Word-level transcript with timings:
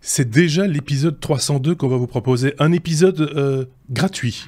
C'est 0.00 0.30
déjà 0.30 0.66
l'épisode 0.66 1.20
302 1.20 1.74
qu'on 1.74 1.88
va 1.88 1.96
vous 1.96 2.06
proposer, 2.06 2.54
un 2.58 2.72
épisode 2.72 3.20
euh, 3.20 3.66
gratuit. 3.90 4.46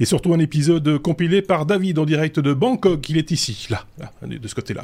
Et 0.00 0.06
surtout 0.06 0.32
un 0.32 0.38
épisode 0.38 0.98
compilé 0.98 1.42
par 1.42 1.66
David 1.66 1.98
en 1.98 2.06
direct 2.06 2.40
de 2.40 2.54
Bangkok. 2.54 3.08
Il 3.10 3.18
est 3.18 3.30
ici, 3.30 3.68
là, 3.68 3.84
de 4.26 4.48
ce 4.48 4.54
côté-là. 4.54 4.82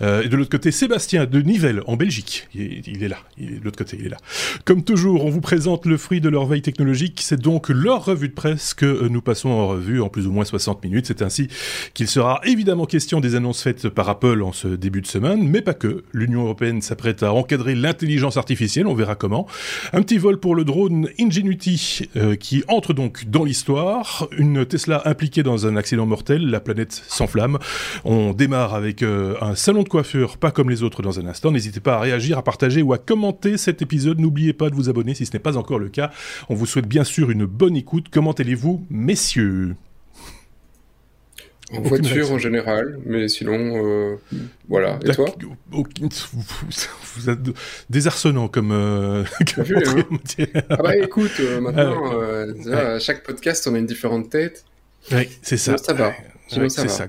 Euh, 0.00 0.22
et 0.22 0.28
de 0.28 0.36
l'autre 0.36 0.50
côté, 0.50 0.72
Sébastien 0.72 1.26
de 1.26 1.40
Nivelles, 1.42 1.82
en 1.86 1.96
Belgique. 1.96 2.48
Il 2.54 3.02
est, 3.02 3.08
là, 3.08 3.18
il 3.36 3.52
est 3.52 3.58
de 3.58 3.64
l'autre 3.64 3.76
côté, 3.76 3.98
il 4.00 4.06
est 4.06 4.10
là. 4.10 4.16
Comme 4.64 4.82
toujours, 4.82 5.26
on 5.26 5.30
vous 5.30 5.42
présente 5.42 5.84
le 5.84 5.98
fruit 5.98 6.22
de 6.22 6.30
leur 6.30 6.46
veille 6.46 6.62
technologique. 6.62 7.20
C'est 7.22 7.40
donc 7.40 7.68
leur 7.68 8.06
revue 8.06 8.28
de 8.28 8.34
presse 8.34 8.72
que 8.72 9.08
nous 9.08 9.20
passons 9.20 9.50
en 9.50 9.68
revue 9.68 10.00
en 10.00 10.08
plus 10.08 10.26
ou 10.26 10.32
moins 10.32 10.46
60 10.46 10.82
minutes. 10.82 11.06
C'est 11.06 11.20
ainsi 11.20 11.48
qu'il 11.92 12.08
sera 12.08 12.40
évidemment 12.44 12.86
question 12.86 13.20
des 13.20 13.34
annonces 13.34 13.62
faites 13.62 13.90
par 13.90 14.08
Apple 14.08 14.42
en 14.42 14.52
ce 14.52 14.68
début 14.68 15.02
de 15.02 15.06
semaine, 15.06 15.46
mais 15.48 15.60
pas 15.60 15.74
que. 15.74 16.04
L'Union 16.12 16.44
européenne 16.44 16.80
s'apprête 16.80 17.22
à 17.22 17.34
encadrer 17.34 17.74
l'intelligence 17.74 18.38
artificielle, 18.38 18.86
on 18.86 18.94
verra 18.94 19.16
comment. 19.16 19.46
Un 19.92 20.00
petit 20.00 20.16
vol 20.16 20.38
pour 20.38 20.54
le 20.54 20.64
drone 20.64 21.08
Ingenuity 21.20 22.08
euh, 22.16 22.36
qui 22.36 22.64
entre 22.68 22.94
donc 22.94 23.26
dans 23.26 23.44
l'histoire 23.44 24.28
une 24.38 24.45
Tesla 24.64 25.02
impliquée 25.04 25.42
dans 25.42 25.66
un 25.66 25.76
accident 25.76 26.06
mortel, 26.06 26.48
la 26.48 26.60
planète 26.60 26.92
s'enflamme. 26.92 27.58
On 28.04 28.32
démarre 28.32 28.74
avec 28.74 29.02
euh, 29.02 29.34
un 29.40 29.54
salon 29.54 29.82
de 29.82 29.88
coiffure, 29.88 30.38
pas 30.38 30.50
comme 30.50 30.70
les 30.70 30.82
autres 30.82 31.02
dans 31.02 31.20
un 31.20 31.26
instant. 31.26 31.50
N'hésitez 31.50 31.80
pas 31.80 31.96
à 31.96 32.00
réagir, 32.00 32.38
à 32.38 32.42
partager 32.42 32.82
ou 32.82 32.92
à 32.92 32.98
commenter 32.98 33.56
cet 33.56 33.82
épisode. 33.82 34.20
N'oubliez 34.20 34.52
pas 34.52 34.70
de 34.70 34.74
vous 34.74 34.88
abonner 34.88 35.14
si 35.14 35.26
ce 35.26 35.32
n'est 35.32 35.38
pas 35.38 35.56
encore 35.56 35.78
le 35.78 35.88
cas. 35.88 36.10
On 36.48 36.54
vous 36.54 36.66
souhaite 36.66 36.88
bien 36.88 37.04
sûr 37.04 37.30
une 37.30 37.46
bonne 37.46 37.76
écoute. 37.76 38.06
Comment 38.10 38.32
allez-vous, 38.32 38.84
messieurs 38.90 39.76
en 41.72 41.80
voiture 41.80 42.30
en 42.32 42.38
général, 42.38 42.98
mais 43.04 43.28
sinon, 43.28 43.84
euh, 43.84 44.16
voilà. 44.68 44.98
Et 45.04 45.12
toi 45.12 45.26
Vous 45.70 47.30
êtes 47.30 47.38
désarçonnant 47.90 48.48
comme. 48.48 48.70
Euh, 48.72 49.24
hein. 49.58 50.44
ah 50.70 50.76
bah 50.76 50.96
écoute, 50.96 51.32
euh, 51.40 51.60
maintenant, 51.60 52.20
à 52.72 52.98
chaque 52.98 53.24
podcast, 53.24 53.66
on 53.66 53.74
a 53.74 53.78
une 53.78 53.86
différente 53.86 54.30
tête. 54.30 54.64
Oui, 55.12 55.28
c'est 55.42 55.56
ça. 55.56 55.76
ça 55.76 55.92
va 55.92 56.12
c'est 56.48 56.88
ça, 56.88 57.08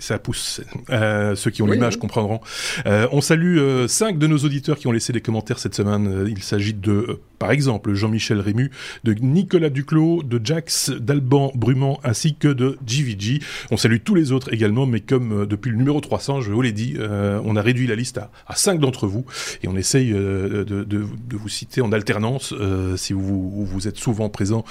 ça 0.00 0.18
pousse. 0.18 0.60
Euh, 0.90 1.34
ceux 1.34 1.50
qui 1.50 1.62
ont 1.62 1.66
l'image 1.66 1.98
comprendront. 1.98 2.40
Euh, 2.86 3.06
on 3.12 3.20
salue 3.20 3.58
euh, 3.58 3.88
cinq 3.88 4.18
de 4.18 4.26
nos 4.26 4.38
auditeurs 4.38 4.78
qui 4.78 4.86
ont 4.86 4.92
laissé 4.92 5.12
des 5.12 5.20
commentaires 5.20 5.58
cette 5.58 5.74
semaine. 5.74 6.06
Euh, 6.06 6.28
il 6.28 6.42
s'agit 6.42 6.74
de, 6.74 6.92
euh, 6.92 7.20
par 7.38 7.52
exemple, 7.52 7.94
Jean-Michel 7.94 8.38
Rému, 8.40 8.70
de 9.04 9.14
Nicolas 9.14 9.70
Duclos, 9.70 10.22
de 10.22 10.40
Jax, 10.44 10.90
d'Alban 10.90 11.52
Brumant, 11.54 12.00
ainsi 12.04 12.34
que 12.34 12.48
de 12.48 12.78
GVG. 12.86 13.40
On 13.70 13.76
salue 13.76 13.96
tous 14.04 14.14
les 14.14 14.32
autres 14.32 14.52
également, 14.52 14.84
mais 14.84 15.00
comme 15.00 15.46
depuis 15.46 15.70
le 15.70 15.76
numéro 15.76 16.00
300, 16.00 16.42
je 16.42 16.52
vous 16.52 16.62
l'ai 16.62 16.72
dit, 16.72 16.96
on 17.00 17.56
a 17.56 17.62
réduit 17.62 17.86
la 17.86 17.94
liste 17.94 18.18
à, 18.18 18.30
à 18.46 18.56
cinq 18.56 18.78
d'entre 18.78 19.06
vous 19.06 19.24
et 19.62 19.68
on 19.68 19.76
essaye 19.76 20.10
de, 20.10 20.64
de, 20.64 20.84
de, 20.84 21.36
vous 21.36 21.48
citer 21.48 21.80
en 21.80 21.92
alternance. 21.92 22.54
si 22.96 23.12
vous, 23.12 23.64
vous 23.64 23.88
êtes 23.88 23.96
souvent 23.96 24.28
présent 24.28 24.64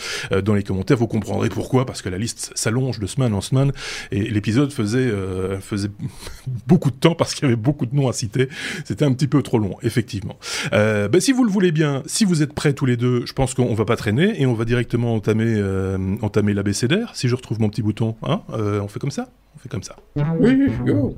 dans 0.44 0.53
les 0.53 0.64
commentaires, 0.64 0.98
vous 0.98 1.08
comprendrez 1.08 1.50
pourquoi, 1.50 1.86
parce 1.86 2.02
que 2.02 2.09
la 2.09 2.18
liste 2.18 2.52
s'allonge 2.56 3.00
de 3.00 3.08
semaine 3.08 3.34
en 3.34 3.42
semaine 3.42 3.72
et 4.11 4.30
l'épisode 4.30 4.72
faisait, 4.72 4.99
euh, 4.99 5.59
faisait 5.59 5.89
beaucoup 6.67 6.91
de 6.91 6.95
temps 6.95 7.16
parce 7.16 7.33
qu'il 7.33 7.44
y 7.44 7.47
avait 7.47 7.55
beaucoup 7.55 7.85
de 7.85 7.95
noms 7.95 8.08
à 8.08 8.13
citer. 8.13 8.49
C'était 8.85 9.05
un 9.05 9.13
petit 9.13 9.27
peu 9.27 9.41
trop 9.41 9.59
long, 9.59 9.77
effectivement. 9.83 10.38
Euh, 10.73 11.08
ben, 11.08 11.22
si 11.22 11.31
vous 11.31 11.44
le 11.44 11.52
voulez 11.52 11.72
bien, 11.72 12.03
si 12.05 12.25
vous 12.25 12.44
êtes 12.44 12.53
prêts 12.53 12.73
tous 12.73 12.85
les 12.85 12.97
deux, 12.97 13.25
je 13.25 13.33
pense 13.33 13.53
qu'on 13.53 13.73
va 13.73 13.85
pas 13.85 13.95
traîner 13.95 14.41
et 14.41 14.45
on 14.45 14.53
va 14.53 14.66
directement 14.66 15.16
entamer, 15.16 15.53
euh, 15.55 15.97
entamer. 16.22 16.53
Si 17.13 17.27
je 17.27 17.35
retrouve 17.35 17.59
mon 17.61 17.69
petit 17.69 17.81
bouton, 17.81 18.16
hein, 18.23 18.41
euh, 18.52 18.81
on 18.81 18.88
fait 18.88 19.00
comme 19.00 19.11
ça? 19.11 19.30
On 19.55 19.59
fait 19.59 19.69
comme 19.69 19.83
ça. 19.83 19.95
Oui, 20.39 20.67
go 20.85 21.16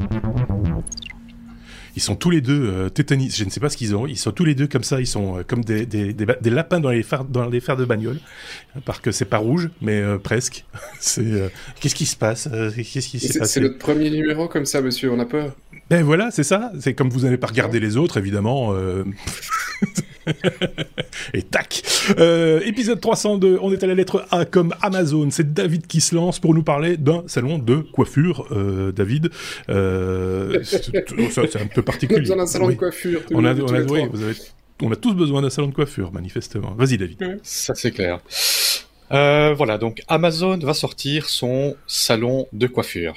ils 1.95 2.02
sont 2.02 2.16
tous 2.16 2.30
les 2.30 2.42
deux 2.42 2.67
euh, 2.67 2.89
tétanisés. 2.89 3.38
Je 3.38 3.44
ne 3.45 3.50
sais 3.50 3.59
pas 3.59 3.70
ce 3.70 3.78
qu'ils 3.78 3.95
ont. 3.95 4.08
Ils 4.08 4.17
sont 4.17 4.31
tous 4.31 4.45
les 4.45 4.56
deux 4.56 4.67
comme 4.67 4.84
ça. 4.84 5.00
Ils 5.00 5.07
sont 5.07 5.40
euh, 5.40 5.44
comme 5.44 5.63
des, 5.63 5.85
des, 5.85 6.13
des, 6.13 6.50
lapins 6.50 6.79
dans 6.79 6.90
les, 6.90 7.03
fers, 7.03 7.25
dans 7.25 7.47
les 7.47 7.59
de 7.59 7.85
bagnole. 7.85 8.19
Parce 8.85 9.00
que 9.00 9.12
c'est 9.12 9.25
pas 9.25 9.38
rouge, 9.38 9.69
mais 9.81 10.00
euh, 10.01 10.18
presque. 10.18 10.66
c'est 11.00 11.51
Qu'est-ce 11.80 11.96
qui 11.96 12.06
se 12.06 12.16
passe 12.16 12.50
Qu'est-ce 12.75 13.07
qui 13.07 13.19
s'est 13.19 13.46
C'est 13.46 13.62
notre 13.62 13.78
premier 13.78 14.09
numéro 14.09 14.47
comme 14.47 14.66
ça, 14.66 14.81
monsieur. 14.81 15.12
On 15.12 15.19
a 15.19 15.25
peur. 15.25 15.56
Ben 15.90 16.03
voilà, 16.03 16.31
c'est 16.31 16.44
ça. 16.44 16.72
C'est 16.80 16.94
comme 16.94 17.09
vous 17.09 17.22
n'avez 17.22 17.38
pas 17.38 17.47
regardé 17.47 17.80
les 17.80 17.97
autres, 17.97 18.18
évidemment. 18.18 18.74
Et 21.33 21.41
tac 21.41 21.83
euh, 22.19 22.61
Épisode 22.65 22.99
302, 22.99 23.59
on 23.61 23.71
est 23.71 23.83
à 23.83 23.87
la 23.87 23.95
lettre 23.95 24.25
A 24.31 24.45
comme 24.45 24.73
Amazon. 24.81 25.29
C'est 25.31 25.53
David 25.53 25.87
qui 25.87 26.01
se 26.01 26.15
lance 26.15 26.39
pour 26.39 26.53
nous 26.53 26.63
parler 26.63 26.97
d'un 26.97 27.23
salon 27.27 27.57
de 27.57 27.77
coiffure. 27.77 28.47
Euh, 28.51 28.91
David, 28.91 29.29
euh, 29.69 30.61
c'est 30.63 31.55
un 31.55 31.67
peu 31.67 31.81
particulier. 31.81 32.19
On 32.19 32.19
a 32.19 32.21
besoin 32.21 32.37
d'un 32.37 32.45
salon 32.45 32.69
de 32.69 32.73
coiffure. 32.73 33.21
On 33.31 33.45
a, 33.45 33.53
on, 33.53 33.73
a, 33.73 33.81
oui, 33.81 34.01
vous 34.11 34.23
avez, 34.23 34.35
on 34.81 34.91
a 34.91 34.95
tous 34.95 35.13
besoin 35.13 35.41
d'un 35.41 35.49
salon 35.49 35.67
de 35.67 35.73
coiffure, 35.73 36.11
manifestement. 36.11 36.73
Vas-y, 36.77 36.97
David. 36.97 37.39
Ça, 37.43 37.75
c'est 37.75 37.91
clair. 37.91 38.19
Euh, 39.11 39.53
voilà, 39.55 39.77
donc 39.77 40.01
Amazon 40.07 40.57
va 40.57 40.73
sortir 40.73 41.27
son 41.29 41.75
salon 41.85 42.47
de 42.53 42.67
coiffure. 42.67 43.15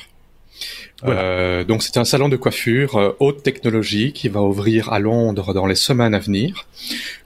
Euh, 1.05 1.65
donc 1.65 1.83
c'est 1.83 1.99
un 1.99 2.05
salon 2.05 2.29
de 2.29 2.37
coiffure 2.37 2.97
euh, 2.97 3.17
haute 3.21 3.43
technologie 3.43 4.13
qui 4.13 4.29
va 4.29 4.41
ouvrir 4.41 4.93
à 4.93 4.99
Londres 4.99 5.53
dans 5.53 5.67
les 5.67 5.75
semaines 5.75 6.15
à 6.15 6.19
venir, 6.19 6.67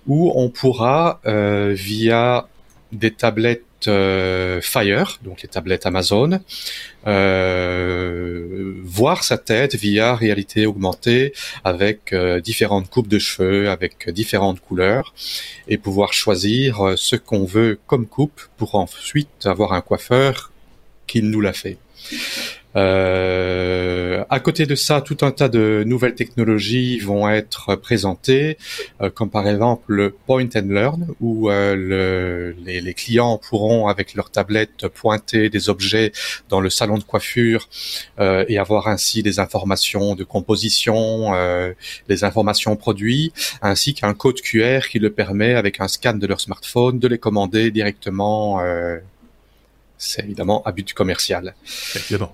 où 0.07 0.33
on 0.35 0.49
pourra 0.49 1.21
euh, 1.27 1.73
via 1.77 2.49
des 2.93 3.13
tablettes 3.13 3.65
Fire, 4.61 5.21
donc 5.23 5.43
les 5.43 5.49
tablettes 5.49 5.87
Amazon, 5.87 6.41
voir 7.05 9.23
sa 9.23 9.39
tête 9.39 9.77
via 9.77 10.17
réalité 10.17 10.67
augmentée 10.67 11.33
avec 11.63 12.13
différentes 12.43 12.91
coupes 12.91 13.07
de 13.07 13.21
cheveux, 13.21 13.71
avec 13.71 14.11
différentes 14.11 14.59
couleurs, 14.59 15.15
et 15.69 15.79
pouvoir 15.79 16.13
choisir 16.13 16.95
ce 16.97 17.15
qu'on 17.15 17.45
veut 17.45 17.79
comme 17.87 18.09
coupe 18.09 18.43
pour 18.57 18.75
ensuite 18.75 19.47
avoir 19.47 19.75
un 19.75 19.81
coiffeur 19.81 20.51
qui 21.07 21.23
nous 21.23 21.41
l'a 21.41 21.53
fait. 21.53 21.79
Euh, 22.79 24.25
à 24.31 24.41
côté 24.41 24.67
de 24.67 24.75
ça, 24.75 25.01
tout 25.01 25.19
un 25.23 25.31
tas 25.31 25.49
de 25.49 25.83
nouvelles 25.87 26.15
technologies 26.15 26.99
vont 27.01 27.29
être 27.29 27.75
présentées, 27.77 28.57
euh, 29.01 29.11
comme 29.11 29.31
par 29.31 29.49
exemple 29.49 29.85
le 29.89 30.11
Point 30.11 30.49
and 30.55 30.69
Learn, 30.69 31.07
où 31.21 31.51
euh, 31.51 31.75
le, 31.75 32.57
les, 32.65 32.81
les, 32.81 32.95
clients 32.95 33.39
pourront, 33.39 33.89
avec 33.89 34.15
leur 34.15 34.31
tablette, 34.31 34.87
pointer 34.89 35.51
des 35.51 35.69
objets 35.69 36.13
dans 36.49 36.61
le 36.61 36.71
salon 36.71 36.99
de 36.99 37.05
coiffure 37.05 37.69
euh, 38.21 38.45
et 38.49 38.59
avoir 38.59 38.89
ainsi 38.89 39.23
des 39.23 39.41
informations 39.41 40.15
de 40.15 40.25
composition, 40.25 40.99
des 42.09 42.25
informations 42.25 42.77
produits, 42.77 43.33
ainsi 43.63 43.95
qu'un 43.95 44.15
code 44.15 44.41
QR 44.41 44.81
qui 44.91 44.99
le 44.99 45.11
permet, 45.11 45.55
avec 45.55 45.81
un 45.81 45.89
scan 45.89 46.15
de 46.15 46.27
leur 46.27 46.41
smartphone, 46.41 46.99
de 46.99 47.09
les 47.09 47.19
commander 47.19 47.71
directement 47.71 48.61
c'est 49.99 50.23
évidemment 50.23 50.63
à 50.65 50.73
but 50.73 50.95
commercial. 50.95 51.55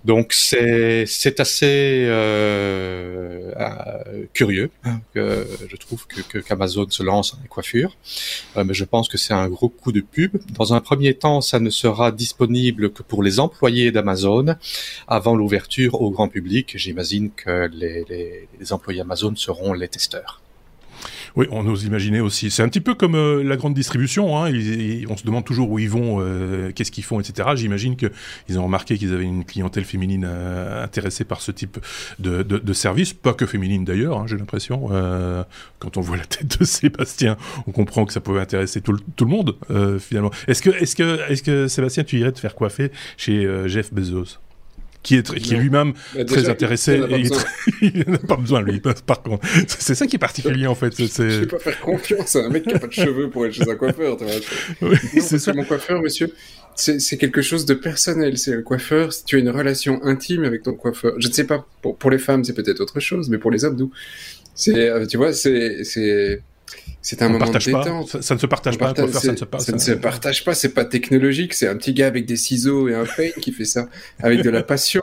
Donc 0.05 0.33
c'est 0.33 1.05
c'est 1.07 1.41
assez 1.41 2.05
euh, 2.07 3.53
euh, 3.57 4.27
curieux 4.35 4.71
hein, 4.85 5.01
que 5.15 5.47
je 5.69 5.77
trouve 5.77 6.07
que 6.07 6.39
qu'Amazon 6.39 6.89
se 6.91 7.03
lance 7.03 7.35
dans 7.35 7.43
les 7.43 7.49
coiffures, 7.49 7.97
euh, 8.57 8.65
mais 8.65 8.75
je 8.75 8.85
pense 8.85 9.09
que 9.09 9.17
c'est 9.17 9.35
un 9.35 9.49
gros 9.49 9.71
coup 9.71 9.93
de 9.93 10.03
pub. 10.03 10.37
Dans 10.53 10.75
un 10.75 10.81
premier 10.81 11.15
temps, 11.15 11.41
ça 11.41 11.59
ne 11.59 11.71
sera 11.71 12.13
disponible 12.13 12.93
que 12.93 13.03
pour 13.03 13.23
les 13.23 13.41
employés 13.41 13.91
d'Amazon 13.91 14.57
avant 15.09 15.35
l'ouverture 15.35 16.01
au 16.01 16.11
grand 16.11 16.29
public. 16.29 16.75
J'imagine 16.77 17.31
que 17.31 17.71
les, 17.73 18.05
les, 18.09 18.49
les 18.61 18.73
employés 18.73 19.01
Amazon 19.01 19.35
seront 19.35 19.73
les 19.73 19.89
testeurs. 19.89 20.44
Oui, 21.37 21.47
on 21.51 21.67
ose 21.67 21.85
imaginer 21.85 22.21
aussi. 22.21 22.49
C'est 22.51 22.63
un 22.63 22.69
petit 22.69 22.81
peu 22.81 22.95
comme 22.95 23.17
euh, 23.17 23.43
la 23.43 23.57
grande 23.57 23.75
distribution. 23.75 24.39
Hein. 24.39 24.53
on 25.09 25.17
se 25.17 25.25
demande 25.25 25.45
toujours 25.45 25.69
où 25.69 25.81
ils 25.81 25.91
vont, 25.91 26.19
euh, 26.21 26.71
qu'est-ce 26.73 26.93
qu'ils 26.93 27.03
font, 27.03 27.19
etc. 27.19 27.51
J'imagine 27.57 27.97
qu'ils 27.97 28.59
ont 28.59 28.65
remarqué 28.65 28.97
qu'ils 28.97 29.13
avaient 29.13 29.25
une 29.25 29.45
clientèle 29.45 29.85
féminine 29.85 30.25
euh, 30.29 30.85
intéressée 30.85 31.25
par 31.25 31.41
ce 31.41 31.51
type 31.51 31.79
de, 32.21 32.73
service, 32.73 33.13
pas 33.13 33.33
que 33.33 33.47
féminine 33.47 33.85
d'ailleurs. 33.85 34.19
Hein, 34.19 34.27
j'ai 34.29 34.37
l'impression. 34.37 34.89
quand 35.79 35.97
on 35.97 36.01
voit 36.01 36.17
la 36.17 36.25
tête 36.25 36.59
de 36.59 36.65
Sébastien, 36.65 37.37
on 37.67 37.73
comprend 37.73 38.05
que 38.05 38.13
ça 38.13 38.21
pouvait 38.21 38.41
intéresser 38.41 38.81
tout 38.81 38.93
le, 38.93 39.01
tout 39.17 39.25
le 39.25 39.31
monde 39.31 39.57
finalement. 40.01 40.31
Est-ce 40.47 40.63
que, 40.63 40.71
est-ce 40.71 40.95
que, 40.95 41.31
est-ce 41.31 41.43
que 41.43 41.69
Sébastien, 41.69 42.05
tu 42.05 42.19
irais 42.19 42.33
te 42.33 42.41
faire 42.41 42.55
coiffer 42.55 42.91
chez 43.17 43.49
Jeff 43.67 43.93
Bezos? 43.93 44.39
Qui 45.05 45.17
est, 45.17 45.35
qui 45.35 45.55
est 45.55 45.59
lui-même 45.59 45.93
bah, 46.15 46.25
très 46.25 46.49
intéressé. 46.49 47.01
Il 47.81 48.05
n'a 48.09 48.19
pas, 48.29 48.37
besoin, 48.37 48.63
lui, 48.63 48.81
par 48.81 49.23
contre. 49.23 49.47
C'est 49.69 49.95
ça 49.95 50.09
qui 50.09 50.17
est 50.17 50.19
particulier, 50.19 50.67
en 50.67 50.75
fait. 50.75 50.93
Je 50.99 51.41
peux 51.41 51.47
pas 51.47 51.59
faire 51.59 51.81
confiance 51.81 52.35
à 52.35 52.41
un 52.41 52.49
mec 52.49 52.65
qui 52.65 52.73
n'a 52.73 52.81
pas 52.81 52.89
de 52.89 52.93
cheveux 52.93 53.31
pour 53.31 53.47
être 53.47 53.53
chez 53.53 53.71
un 53.71 53.77
coiffeur. 53.77 54.17
Oui, 54.83 54.97
c'est. 55.21 55.55
Mon 55.55 55.65
coiffeur, 55.65 56.01
monsieur, 56.03 56.33
c'est 56.75 57.17
quelque 57.19 57.43
chose 57.43 57.67
de 57.67 57.75
personnel. 57.75 58.39
C'est 58.39 58.57
le 58.57 58.63
coiffeur. 58.63 59.11
Tu 59.27 59.37
as 59.37 59.39
une 59.39 59.51
relation 59.51 60.03
intime 60.03 60.45
avec 60.45 60.63
ton 60.63 60.75
coiffeur, 60.75 61.15
je 61.19 61.29
ne 61.29 61.33
sais 61.33 61.45
pas, 61.45 61.67
pour, 61.83 61.97
pour 61.97 62.11
les 62.11 62.19
femmes, 62.19 62.43
c'est 62.43 62.55
peut-être 62.55 62.81
autre 62.81 62.99
chose, 63.01 63.29
mais 63.29 63.39
pour 63.39 63.51
les 63.51 63.65
hommes, 63.65 63.77
nous, 63.77 63.93
c'est, 64.55 64.89
euh, 64.89 65.07
tu 65.07 65.17
vois, 65.17 65.33
c'est, 65.33 66.43
c'est, 67.03 67.21
un 67.23 67.29
moment 67.29 67.51
de 67.51 67.59
détente. 67.59 68.09
Ça, 68.09 68.23
ça, 68.23 68.35
ne 68.35 68.41
se 68.41 68.47
partage 68.47 68.79
pas. 68.79 68.95
Partage, 68.95 69.11
ça 69.11 69.33
ne 69.33 69.37
se, 69.37 69.45
ça 69.59 69.73
ne 69.73 69.79
se 69.79 69.93
partage 69.93 70.45
pas. 70.45 70.55
C'est 70.55 70.71
pas 70.71 70.85
technologique. 70.85 71.53
C'est 71.53 71.69
un 71.69 71.77
petit 71.77 71.93
gars 71.93 72.07
avec 72.07 72.25
des 72.25 72.37
ciseaux 72.37 72.89
et 72.89 72.95
un 72.95 73.05
peigne 73.05 73.33
qui 73.41 73.53
fait 73.53 73.67
ça 73.67 73.89
avec 74.23 74.43
de 74.43 74.51
la 74.51 74.63
passion. 74.65 75.03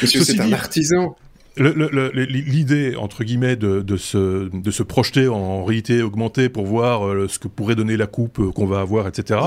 Monsieur, 0.00 0.22
c'est 0.22 0.40
un 0.40 0.52
artisan. 0.52 1.16
L'idée, 1.56 2.94
entre 2.96 3.24
guillemets, 3.24 3.56
de, 3.56 3.80
de, 3.80 3.96
se, 3.96 4.48
de 4.48 4.70
se 4.70 4.82
projeter 4.82 5.26
en 5.26 5.64
réalité 5.64 6.02
augmentée 6.02 6.48
pour 6.48 6.64
voir 6.64 7.06
euh, 7.06 7.26
ce 7.28 7.38
que 7.38 7.48
pourrait 7.48 7.74
donner 7.74 7.96
la 7.96 8.06
coupe 8.06 8.38
euh, 8.38 8.52
qu'on 8.52 8.66
va 8.66 8.80
avoir, 8.80 9.08
etc. 9.08 9.40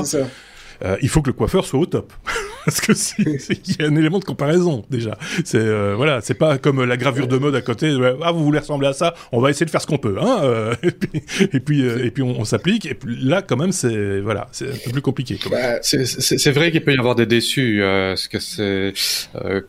Euh, 0.84 0.98
il 1.02 1.10
faut 1.10 1.22
que 1.22 1.30
le 1.30 1.34
coiffeur 1.34 1.66
soit 1.66 1.80
au 1.80 1.86
top. 1.86 2.12
parce 2.66 2.82
que 2.82 2.94
il 3.20 3.76
y 3.80 3.84
a 3.84 3.88
un 3.88 3.96
élément 3.96 4.20
de 4.20 4.24
comparaison 4.24 4.86
déjà. 4.90 5.18
C'est 5.44 5.58
euh, 5.58 5.96
voilà, 5.96 6.22
c'est 6.22 6.34
pas 6.34 6.58
comme 6.58 6.84
la 6.84 6.98
gravure 6.98 7.28
de 7.28 7.38
mode 7.38 7.56
à 7.56 7.62
côté. 7.62 7.96
Ah, 8.22 8.32
vous 8.32 8.44
voulez 8.44 8.60
ressembler 8.60 8.88
à 8.88 8.94
ça 8.94 9.14
On 9.32 9.42
va 9.42 9.50
essayer 9.50 9.66
de 9.66 9.72
faire 9.72 9.82
ce 9.82 9.88
qu'on 9.88 9.98
peut, 9.98 10.16
hein 10.20 10.40
euh, 10.44 10.76
Et 10.84 10.92
puis 10.92 11.22
et 11.54 11.60
puis, 11.60 11.82
euh, 11.84 12.06
et 12.06 12.12
puis 12.12 12.24
on, 12.24 12.46
s'applique. 12.46 12.86
Et 12.86 12.94
puis 12.94 13.18
là, 13.22 13.42
quand 13.42 13.58
même, 13.58 13.72
c'est 13.72 14.20
voilà, 14.20 14.48
c'est 14.52 14.70
un 14.70 14.78
peu 14.86 14.92
plus 14.92 15.02
compliqué. 15.02 15.40
Bah, 15.50 15.82
c'est 15.82 16.52
vrai 16.52 16.72
qu'il 16.72 16.84
peut 16.84 16.94
y 16.94 16.98
avoir 16.98 17.16
des 17.16 17.26
déçus, 17.26 17.80
parce 17.82 18.28
que 18.28 18.40
c'est 18.40 18.94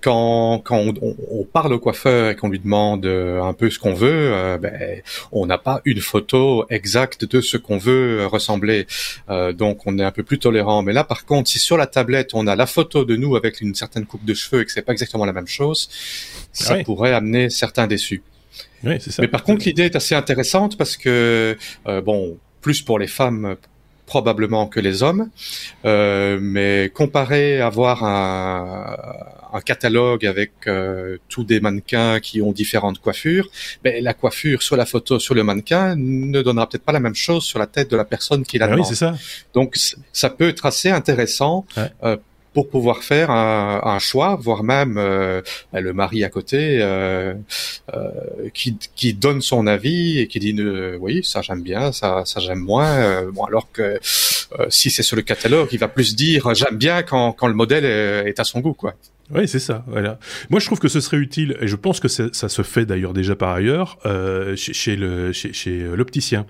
quand 0.01 0.61
quand 0.65 0.79
on, 0.79 1.17
on, 1.31 1.45
parle 1.45 1.73
au 1.73 1.79
coiffeur 1.79 2.31
et 2.31 2.37
qu'on 2.37 2.49
lui 2.49 2.59
demande 2.59 3.07
un 3.07 3.53
peu 3.53 3.71
ce 3.71 3.79
qu'on 3.79 3.95
veut, 3.95 4.59
ben 4.61 5.01
on 5.33 5.47
n'a 5.47 5.59
pas 5.59 5.81
une 5.85 6.01
photo 6.01 6.67
exacte 6.71 7.25
de 7.25 7.41
ce 7.41 7.57
qu'on 7.57 7.79
veut 7.79 8.27
ressembler. 8.27 8.87
donc 9.55 9.87
on 9.87 9.99
est 9.99 10.05
un 10.05 10.11
peu 10.11 10.23
plus 10.23 10.39
tolérant. 10.39 10.83
Mais 10.83 10.93
là, 10.93 11.04
par 11.05 11.25
contre, 11.25 11.49
si 11.49 11.59
sur 11.59 11.77
la 11.77 11.87
tablette 11.87 12.31
on 12.35 12.47
a 12.47 12.57
la 12.57 12.67
photo 12.67 13.05
de 13.05 13.17
nous 13.17 13.37
avec 13.37 13.61
une 13.61 13.75
certaine 13.75 14.07
coupe 14.07 14.25
de 14.25 14.35
cheveux 14.35 14.63
et 14.63 14.65
que 14.65 14.73
c'est 14.73 14.83
pas 14.83 14.93
exactement 14.93 15.25
la 15.25 15.33
même 15.33 15.47
chose, 15.47 15.89
ça 16.53 16.77
pourrait 16.85 17.13
amener 17.13 17.51
certains 17.51 17.87
déçus. 17.87 18.23
Oui, 18.83 19.01
ça. 19.01 19.23
Mais 19.23 19.29
par 19.29 19.43
contre, 19.43 19.65
l'idée 19.67 19.85
est 19.85 19.97
assez 19.97 20.15
intéressante 20.15 20.77
parce 20.77 20.97
que, 20.97 21.57
euh, 21.87 22.01
bon, 22.01 22.39
plus 22.61 22.83
pour 22.83 22.99
les 22.99 23.07
femmes 23.07 23.57
probablement 24.07 24.67
que 24.67 24.81
les 24.81 25.03
hommes, 25.03 25.31
euh, 25.85 26.39
mais 26.41 26.91
comparé 26.95 27.61
à 27.61 27.67
avoir 27.67 28.05
un, 28.05 28.97
un 29.55 29.61
catalogue 29.61 30.27
avec 30.27 30.53
euh, 30.67 31.17
tous 31.29 31.45
des 31.45 31.61
mannequins 31.61 32.19
qui 32.19 32.43
ont 32.43 32.53
différentes 32.53 32.99
coiffures, 32.99 33.49
ben, 33.85 34.03
la 34.03 34.13
coiffure 34.13 34.63
sur 34.63 34.77
la 34.77 34.85
photo, 34.85 35.19
sur 35.21 35.35
le 35.35 35.45
mannequin, 35.45 35.95
ne 35.97 36.43
donnera 36.43 36.69
peut-être 36.69 36.85
pas 36.85 36.93
la 36.93 37.01
même 37.01 37.15
chose 37.15 37.45
sur 37.45 37.61
la 37.61 37.69
tête 37.69 37.91
de 37.91 37.97
la 37.97 38.05
personne 38.05 38.45
qui 38.45 38.59
la 38.59 38.67
ah 38.67 38.75
Oui, 38.75 38.83
c'est 38.85 38.97
ça. 38.97 39.15
Donc 39.55 39.77
ça 40.13 40.31
peut 40.31 40.49
être 40.49 40.67
assez 40.67 40.91
intéressant 40.91 41.67
euh, 42.03 42.17
pour 42.55 42.71
pouvoir 42.71 43.03
faire 43.03 43.31
un, 43.31 43.83
un 43.85 43.99
choix, 43.99 44.37
voire 44.41 44.63
même 44.63 44.97
euh, 44.97 45.43
le 45.73 45.93
mari 45.93 46.25
à 46.25 46.31
côté 46.31 46.79
euh, 46.81 47.35
euh, 47.93 48.11
qui, 48.55 48.79
qui 48.95 49.13
donne 49.13 49.43
son 49.43 49.67
avis 49.67 50.21
et 50.21 50.27
qui 50.29 50.39
dit 50.39 50.55
euh, 50.59 50.97
oui 51.01 51.23
ça 51.23 51.43
j'aime 51.43 51.63
bien, 51.63 51.93
ça, 51.93 52.23
ça 52.25 52.41
j'aime 52.41 52.61
moins. 52.61 52.87
Euh, 52.87 53.31
bon 53.33 53.45
alors 53.45 53.71
que 53.73 53.99
si 54.69 54.89
c'est 54.91 55.03
sur 55.03 55.17
le 55.17 55.23
catalogue, 55.23 55.69
il 55.73 55.79
va 55.79 55.89
plus 55.89 56.15
dire 56.15 56.55
j'aime 56.55 56.77
bien 56.79 57.03
quand, 57.03 57.33
quand 57.33 57.49
le 57.49 57.55
modèle 57.55 57.85
est, 57.85 58.39
à 58.39 58.45
son 58.45 58.61
goût 58.61 58.73
quoi. 58.75 58.95
Oui, 59.35 59.49
c'est 59.49 59.59
ça. 59.59 59.85
Voilà. 59.87 60.19
Moi, 60.51 60.61
je 60.61 60.67
trouve 60.67 60.79
que 60.79 60.89
ce 60.89 61.01
serait 61.01 61.17
utile, 61.17 61.57
et 61.61 61.67
je 61.67 61.77
pense 61.77 61.99
que 61.99 62.09
ça 62.09 62.31
se 62.31 62.63
fait 62.63 62.85
d'ailleurs 62.85 63.15
déjà 63.15 63.35
par 63.35 63.55
ailleurs 63.55 63.99
euh, 64.05 64.55
chez, 64.55 64.97
le 64.97 65.33
chez, 65.33 65.55
chez 65.55 65.79
l'opticien. 65.95 66.45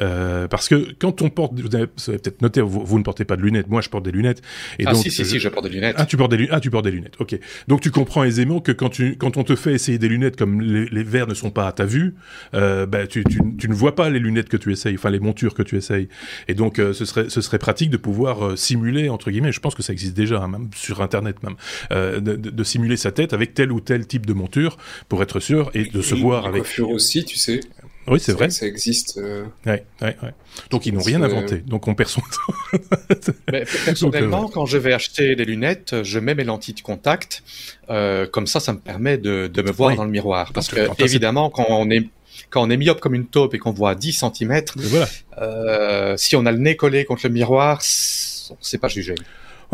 Euh, 0.00 0.48
parce 0.48 0.68
que 0.68 0.94
quand 0.98 1.22
on 1.22 1.30
porte, 1.30 1.58
vous 1.58 1.74
avez, 1.74 1.86
peut-être 1.86 2.42
noté, 2.42 2.60
vous, 2.60 2.98
ne 2.98 3.04
portez 3.04 3.24
pas 3.24 3.36
de 3.36 3.42
lunettes. 3.42 3.68
Moi, 3.68 3.80
je 3.80 3.88
porte 3.88 4.04
des 4.04 4.12
lunettes. 4.12 4.42
Et 4.78 4.84
ah 4.86 4.92
donc, 4.92 5.02
si, 5.02 5.10
si, 5.10 5.24
si, 5.24 5.38
je 5.38 5.48
porte 5.48 5.66
des 5.66 5.72
lunettes. 5.72 5.96
Ah, 5.98 6.06
tu 6.06 6.16
portes 6.16 6.30
des 6.30 6.36
lunettes. 6.36 6.54
Ah, 6.54 6.60
tu 6.60 6.70
portes 6.70 6.84
des 6.84 6.90
lunettes. 6.90 7.16
Ok. 7.18 7.38
Donc, 7.68 7.80
tu 7.80 7.90
comprends 7.90 8.24
aisément 8.24 8.60
que 8.60 8.72
quand 8.72 8.88
tu, 8.88 9.16
quand 9.16 9.36
on 9.36 9.44
te 9.44 9.56
fait 9.56 9.72
essayer 9.72 9.98
des 9.98 10.08
lunettes 10.08 10.36
comme 10.36 10.60
les, 10.60 10.86
les 10.86 11.02
verres 11.02 11.26
ne 11.26 11.34
sont 11.34 11.50
pas 11.50 11.66
à 11.66 11.72
ta 11.72 11.84
vue, 11.84 12.14
euh, 12.54 12.86
bah, 12.86 13.06
tu, 13.06 13.24
tu, 13.24 13.40
tu, 13.58 13.68
ne 13.68 13.74
vois 13.74 13.94
pas 13.94 14.10
les 14.10 14.18
lunettes 14.18 14.48
que 14.48 14.56
tu 14.56 14.72
essayes, 14.72 14.94
enfin 14.94 15.10
les 15.10 15.20
montures 15.20 15.54
que 15.54 15.62
tu 15.62 15.76
essayes. 15.76 16.08
Et 16.48 16.54
donc, 16.54 16.78
euh, 16.78 16.92
ce 16.92 17.04
serait, 17.04 17.28
ce 17.28 17.40
serait 17.40 17.58
pratique 17.58 17.90
de 17.90 17.96
pouvoir 17.96 18.46
euh, 18.46 18.56
simuler 18.56 19.08
entre 19.08 19.30
guillemets. 19.30 19.52
Je 19.52 19.60
pense 19.60 19.74
que 19.74 19.82
ça 19.82 19.92
existe 19.92 20.14
déjà, 20.14 20.42
hein, 20.42 20.48
même 20.48 20.70
sur 20.74 21.02
Internet 21.02 21.42
même, 21.42 21.56
euh, 21.92 22.20
de, 22.20 22.36
de, 22.36 22.64
simuler 22.64 22.96
sa 22.96 23.12
tête 23.12 23.32
avec 23.32 23.54
tel 23.54 23.72
ou 23.72 23.80
tel 23.80 24.06
type 24.06 24.26
de 24.26 24.32
monture 24.32 24.76
pour 25.08 25.22
être 25.22 25.40
sûr 25.40 25.70
et 25.74 25.84
de 25.84 26.02
se 26.02 26.14
voir 26.14 26.46
avec. 26.46 26.62
Coiffure 26.62 26.90
aussi, 26.90 27.24
tu 27.24 27.36
sais. 27.36 27.60
Oui, 28.08 28.20
c'est 28.20 28.32
vrai. 28.32 28.50
Ça 28.50 28.66
existe. 28.66 29.18
Euh... 29.18 29.44
Ouais, 29.64 29.84
ouais, 30.00 30.16
ouais. 30.22 30.34
Donc 30.70 30.86
ils 30.86 30.94
n'ont 30.94 31.02
rien 31.02 31.22
inventé. 31.22 31.58
Donc 31.58 31.88
on 31.88 31.94
perd 31.94 32.08
son 32.10 32.20
temps. 32.20 32.78
Mais, 33.52 33.64
personnellement, 33.84 34.48
quand 34.48 34.66
je 34.66 34.78
vais 34.78 34.92
acheter 34.92 35.36
des 35.36 35.44
lunettes, 35.44 36.02
je 36.02 36.18
mets 36.18 36.34
mes 36.34 36.44
lentilles 36.44 36.74
de 36.74 36.80
contact. 36.80 37.42
Euh, 37.90 38.26
comme 38.26 38.46
ça, 38.46 38.60
ça 38.60 38.72
me 38.72 38.78
permet 38.78 39.18
de, 39.18 39.46
de 39.46 39.62
me 39.62 39.70
voir 39.70 39.94
dans 39.94 40.04
le 40.04 40.10
miroir. 40.10 40.52
Parce 40.52 40.68
que 40.68 41.02
évidemment, 41.02 41.50
quand 41.50 41.66
on 41.68 41.90
est 41.90 42.08
quand 42.50 42.62
on 42.62 42.70
est 42.70 42.76
myope 42.76 43.00
comme 43.00 43.14
une 43.14 43.26
taupe 43.26 43.54
et 43.54 43.58
qu'on 43.58 43.72
voit 43.72 43.90
à 43.90 43.94
10 43.94 44.12
cm, 44.12 44.62
voilà. 44.76 45.08
euh, 45.40 46.16
si 46.16 46.34
on 46.36 46.44
a 46.46 46.52
le 46.52 46.58
nez 46.58 46.76
collé 46.76 47.04
contre 47.04 47.26
le 47.26 47.32
miroir, 47.32 47.80
c'est 47.82 48.78
pas 48.78 48.88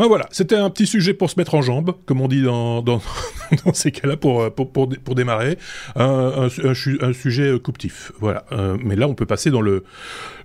voilà, 0.07 0.27
c'était 0.31 0.55
un 0.55 0.69
petit 0.69 0.87
sujet 0.87 1.13
pour 1.13 1.29
se 1.29 1.37
mettre 1.37 1.55
en 1.55 1.61
jambe, 1.61 1.95
comme 2.05 2.21
on 2.21 2.27
dit 2.27 2.41
dans, 2.41 2.81
dans, 2.81 3.01
dans 3.65 3.73
ces 3.73 3.91
cas-là, 3.91 4.15
pour, 4.15 4.53
pour, 4.53 4.71
pour, 4.71 4.89
pour, 4.89 5.15
démarrer. 5.15 5.57
Un, 5.95 6.49
un, 6.63 6.69
un, 6.69 7.13
sujet 7.13 7.59
couptif. 7.59 8.11
Voilà. 8.19 8.45
Euh, 8.51 8.77
mais 8.81 8.95
là, 8.95 9.07
on 9.07 9.13
peut 9.13 9.25
passer 9.25 9.51
dans 9.51 9.61
le, 9.61 9.83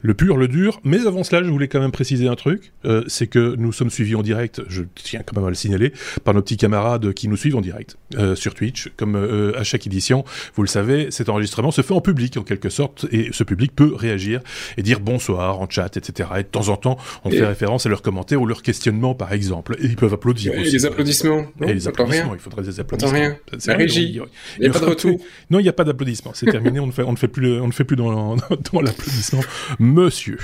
le 0.00 0.14
pur, 0.14 0.36
le 0.36 0.48
dur. 0.48 0.80
Mais 0.84 1.06
avant 1.06 1.24
cela, 1.24 1.42
je 1.42 1.50
voulais 1.50 1.68
quand 1.68 1.80
même 1.80 1.92
préciser 1.92 2.28
un 2.28 2.34
truc. 2.34 2.72
Euh, 2.84 3.04
c'est 3.06 3.26
que 3.26 3.54
nous 3.56 3.72
sommes 3.72 3.90
suivis 3.90 4.14
en 4.14 4.22
direct, 4.22 4.62
je 4.68 4.82
tiens 4.94 5.22
quand 5.24 5.36
même 5.36 5.46
à 5.46 5.48
le 5.48 5.54
signaler, 5.54 5.92
par 6.24 6.34
nos 6.34 6.42
petits 6.42 6.56
camarades 6.56 7.12
qui 7.14 7.28
nous 7.28 7.36
suivent 7.36 7.56
en 7.56 7.60
direct 7.60 7.96
euh, 8.16 8.34
sur 8.34 8.54
Twitch. 8.54 8.90
Comme 8.96 9.16
euh, 9.16 9.58
à 9.58 9.64
chaque 9.64 9.86
édition, 9.86 10.24
vous 10.56 10.62
le 10.62 10.68
savez, 10.68 11.10
cet 11.10 11.28
enregistrement 11.28 11.70
se 11.70 11.82
fait 11.82 11.94
en 11.94 12.00
public, 12.00 12.36
en 12.36 12.42
quelque 12.42 12.68
sorte, 12.68 13.06
et 13.12 13.30
ce 13.32 13.44
public 13.44 13.74
peut 13.74 13.94
réagir 13.94 14.40
et 14.76 14.82
dire 14.82 15.00
bonsoir 15.00 15.60
en 15.60 15.68
chat, 15.68 15.96
etc. 15.96 16.28
Et 16.38 16.42
de 16.42 16.48
temps 16.48 16.68
en 16.68 16.76
temps, 16.76 16.98
on 17.24 17.30
fait 17.30 17.46
référence 17.46 17.86
à 17.86 17.88
leurs 17.88 18.02
commentaires 18.02 18.42
ou 18.42 18.46
leurs 18.46 18.62
questionnements, 18.62 19.14
par 19.14 19.32
exemple 19.32 19.43
exemple. 19.44 19.76
Et 19.80 19.86
ils 19.86 19.96
peuvent 19.96 20.12
applaudir 20.12 20.54
et 20.54 20.64
Les 20.64 20.86
applaudissements. 20.86 21.46
Non, 21.60 21.68
et 21.68 21.74
les 21.74 21.88
applaudissements. 21.88 22.34
Il 22.34 22.40
faudrait 22.40 22.62
des 22.62 22.80
applaudissements. 22.80 23.12
rien. 23.12 23.36
La 23.66 23.76
régie. 23.76 24.20
Il 24.58 24.62
n'y 24.62 24.68
a, 24.68 24.72
pas 24.72 24.80
de 24.80 24.86
retour. 24.86 25.18
Non, 25.50 25.58
il 25.58 25.62
n'y 25.62 25.68
a 25.68 25.72
pas 25.72 25.84
d'applaudissements. 25.84 26.32
C'est 26.34 26.46
terminé. 26.46 26.80
on 26.80 26.86
ne 26.86 26.92
fait, 26.92 27.02
on 27.02 27.12
ne 27.12 27.16
fait 27.16 27.28
plus, 27.28 27.60
on 27.60 27.68
ne 27.68 27.72
fait 27.72 27.84
plus 27.84 27.96
dans 27.96 28.34
l'applaudissement. 28.82 29.42
Monsieur. 29.78 30.38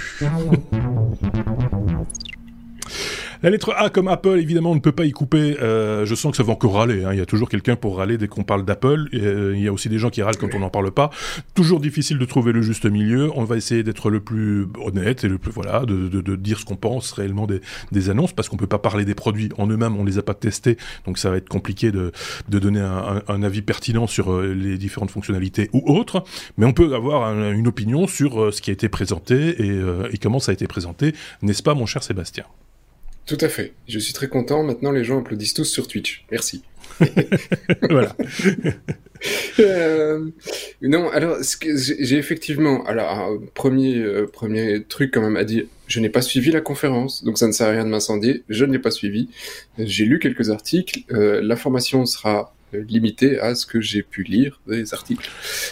La 3.42 3.48
lettre 3.48 3.72
A 3.74 3.88
comme 3.88 4.08
Apple, 4.08 4.38
évidemment, 4.38 4.72
on 4.72 4.74
ne 4.74 4.80
peut 4.80 4.92
pas 4.92 5.06
y 5.06 5.12
couper. 5.12 5.56
Euh, 5.62 6.04
je 6.04 6.14
sens 6.14 6.32
que 6.32 6.36
ça 6.36 6.42
va 6.42 6.52
encore 6.52 6.74
râler. 6.74 7.04
Hein. 7.04 7.14
Il 7.14 7.18
y 7.18 7.22
a 7.22 7.26
toujours 7.26 7.48
quelqu'un 7.48 7.74
pour 7.74 7.96
râler 7.96 8.18
dès 8.18 8.28
qu'on 8.28 8.42
parle 8.42 8.66
d'Apple. 8.66 9.08
Euh, 9.14 9.54
il 9.56 9.62
y 9.62 9.68
a 9.68 9.72
aussi 9.72 9.88
des 9.88 9.98
gens 9.98 10.10
qui 10.10 10.22
râlent 10.22 10.36
quand 10.36 10.54
on 10.54 10.58
n'en 10.58 10.68
parle 10.68 10.90
pas. 10.90 11.08
Toujours 11.54 11.80
difficile 11.80 12.18
de 12.18 12.24
trouver 12.26 12.52
le 12.52 12.60
juste 12.60 12.84
milieu. 12.84 13.30
On 13.34 13.44
va 13.44 13.56
essayer 13.56 13.82
d'être 13.82 14.10
le 14.10 14.20
plus 14.20 14.66
honnête 14.84 15.24
et 15.24 15.28
le 15.28 15.38
plus 15.38 15.52
voilà, 15.52 15.86
de, 15.86 16.36
dire 16.36 16.58
ce 16.58 16.66
qu'on 16.66 16.76
pense 16.76 17.12
réellement 17.12 17.46
des, 17.46 18.10
annonces, 18.10 18.34
parce 18.34 18.50
qu'on 18.50 18.58
peut 18.58 18.66
pas 18.66 18.78
parler 18.78 19.06
des 19.06 19.14
produits 19.14 19.48
en 19.56 19.66
eux-mêmes. 19.68 19.96
On 19.96 20.04
les 20.04 20.18
a 20.18 20.22
pas 20.22 20.34
testés, 20.34 20.76
donc 21.06 21.16
ça 21.16 21.30
va 21.30 21.38
être 21.38 21.48
compliqué 21.48 21.92
de, 21.92 22.12
donner 22.50 22.80
un, 22.80 23.42
avis 23.42 23.62
pertinent 23.62 24.06
sur 24.06 24.32
euh, 24.32 24.52
les 24.52 24.76
différentes 24.76 25.10
fonctionnalités 25.10 25.70
ou 25.72 25.82
autres. 25.86 26.24
Mais 26.58 26.66
on 26.66 26.74
peut 26.74 26.94
avoir 26.94 27.24
un, 27.24 27.52
une 27.52 27.68
opinion 27.68 28.06
sur 28.06 28.42
euh, 28.42 28.50
ce 28.50 28.60
qui 28.60 28.68
a 28.68 28.74
été 28.74 28.90
présenté 28.90 29.62
et, 29.62 29.80
et 30.12 30.18
comment 30.18 30.40
ça 30.40 30.50
a 30.50 30.52
été 30.52 30.66
présenté, 30.66 31.14
n'est-ce 31.40 31.62
pas, 31.62 31.72
mon 31.72 31.86
cher 31.86 32.02
Sébastien? 32.02 32.44
Tout 33.26 33.38
à 33.40 33.48
fait. 33.48 33.72
Je 33.88 33.98
suis 33.98 34.12
très 34.12 34.28
content. 34.28 34.62
Maintenant, 34.62 34.90
les 34.90 35.04
gens 35.04 35.18
applaudissent 35.20 35.54
tous 35.54 35.64
sur 35.64 35.86
Twitch. 35.86 36.24
Merci. 36.30 36.62
voilà. 37.90 38.16
euh, 39.58 40.30
non, 40.82 41.08
alors 41.10 41.38
j'ai 41.40 42.16
effectivement, 42.16 42.84
alors 42.84 43.38
premier 43.54 43.98
euh, 43.98 44.26
premier 44.26 44.82
truc 44.84 45.12
quand 45.14 45.20
même 45.20 45.36
à 45.36 45.44
dire, 45.44 45.64
je 45.86 46.00
n'ai 46.00 46.08
pas 46.08 46.22
suivi 46.22 46.50
la 46.50 46.60
conférence, 46.60 47.24
donc 47.24 47.38
ça 47.38 47.46
ne 47.46 47.52
sert 47.52 47.68
à 47.68 47.70
rien 47.70 47.84
de 47.84 47.90
m'incendier. 47.90 48.44
Je 48.48 48.64
ne 48.64 48.72
l'ai 48.72 48.78
pas 48.78 48.90
suivi. 48.90 49.28
J'ai 49.78 50.04
lu 50.04 50.18
quelques 50.18 50.50
articles. 50.50 51.00
Euh, 51.12 51.40
L'information 51.42 52.06
sera 52.06 52.54
limitée 52.72 53.40
à 53.40 53.54
ce 53.54 53.66
que 53.66 53.80
j'ai 53.80 54.02
pu 54.02 54.22
lire 54.22 54.60
des 54.66 54.94
articles. 54.94 55.28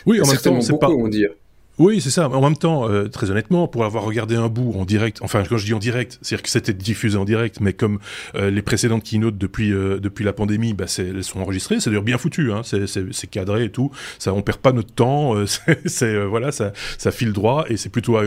Oui, 0.07 0.21
en 0.21 0.27
même 0.27 0.37
temps, 0.37 0.61
c'est 0.61 0.79
pas. 0.79 0.89
Dire. 1.09 1.31
Oui, 1.79 2.01
c'est 2.01 2.11
ça. 2.11 2.29
En 2.29 2.41
même 2.43 2.57
temps, 2.57 2.89
euh, 2.89 3.07
très 3.07 3.31
honnêtement, 3.31 3.69
pour 3.69 3.85
avoir 3.85 4.03
regardé 4.03 4.35
un 4.35 4.49
bout 4.49 4.75
en 4.77 4.85
direct, 4.85 5.21
enfin 5.23 5.45
quand 5.49 5.57
je 5.59 5.65
dis 5.65 5.75
en 5.75 5.79
direct, 5.79 6.19
c'est-à-dire 6.23 6.43
que 6.43 6.49
c'était 6.51 6.73
diffusé 6.73 7.17
en 7.17 7.25
direct, 7.25 7.61
mais 7.61 7.73
comme 7.73 8.01
euh, 8.35 8.51
les 8.51 8.63
précédentes 8.63 9.05
keynotes 9.05 9.39
depuis 9.39 9.73
euh, 9.73 10.01
depuis 10.01 10.25
la 10.25 10.33
pandémie, 10.33 10.75
bah, 10.75 10.87
elles 10.99 11.23
sont 11.23 11.41
enregistrées, 11.41 11.79
c'est 11.79 11.91
d'ailleurs 11.91 12.03
bien 12.03 12.19
foutu, 12.19 12.53
hein, 12.53 12.63
c'est 12.65 13.31
cadré 13.31 13.65
et 13.65 13.71
tout, 13.71 13.93
ça 14.19 14.35
on 14.35 14.43
perd 14.43 14.59
pas 14.59 14.73
notre 14.73 14.93
temps, 14.93 15.37
euh, 15.37 15.47
c'est 15.87 16.07
euh, 16.07 16.25
voilà, 16.25 16.51
ça 16.51 16.73
ça 16.99 17.13
file 17.13 17.33
droit 17.33 17.65
et 17.69 17.77
c'est 17.77 17.91
plutôt 17.91 18.19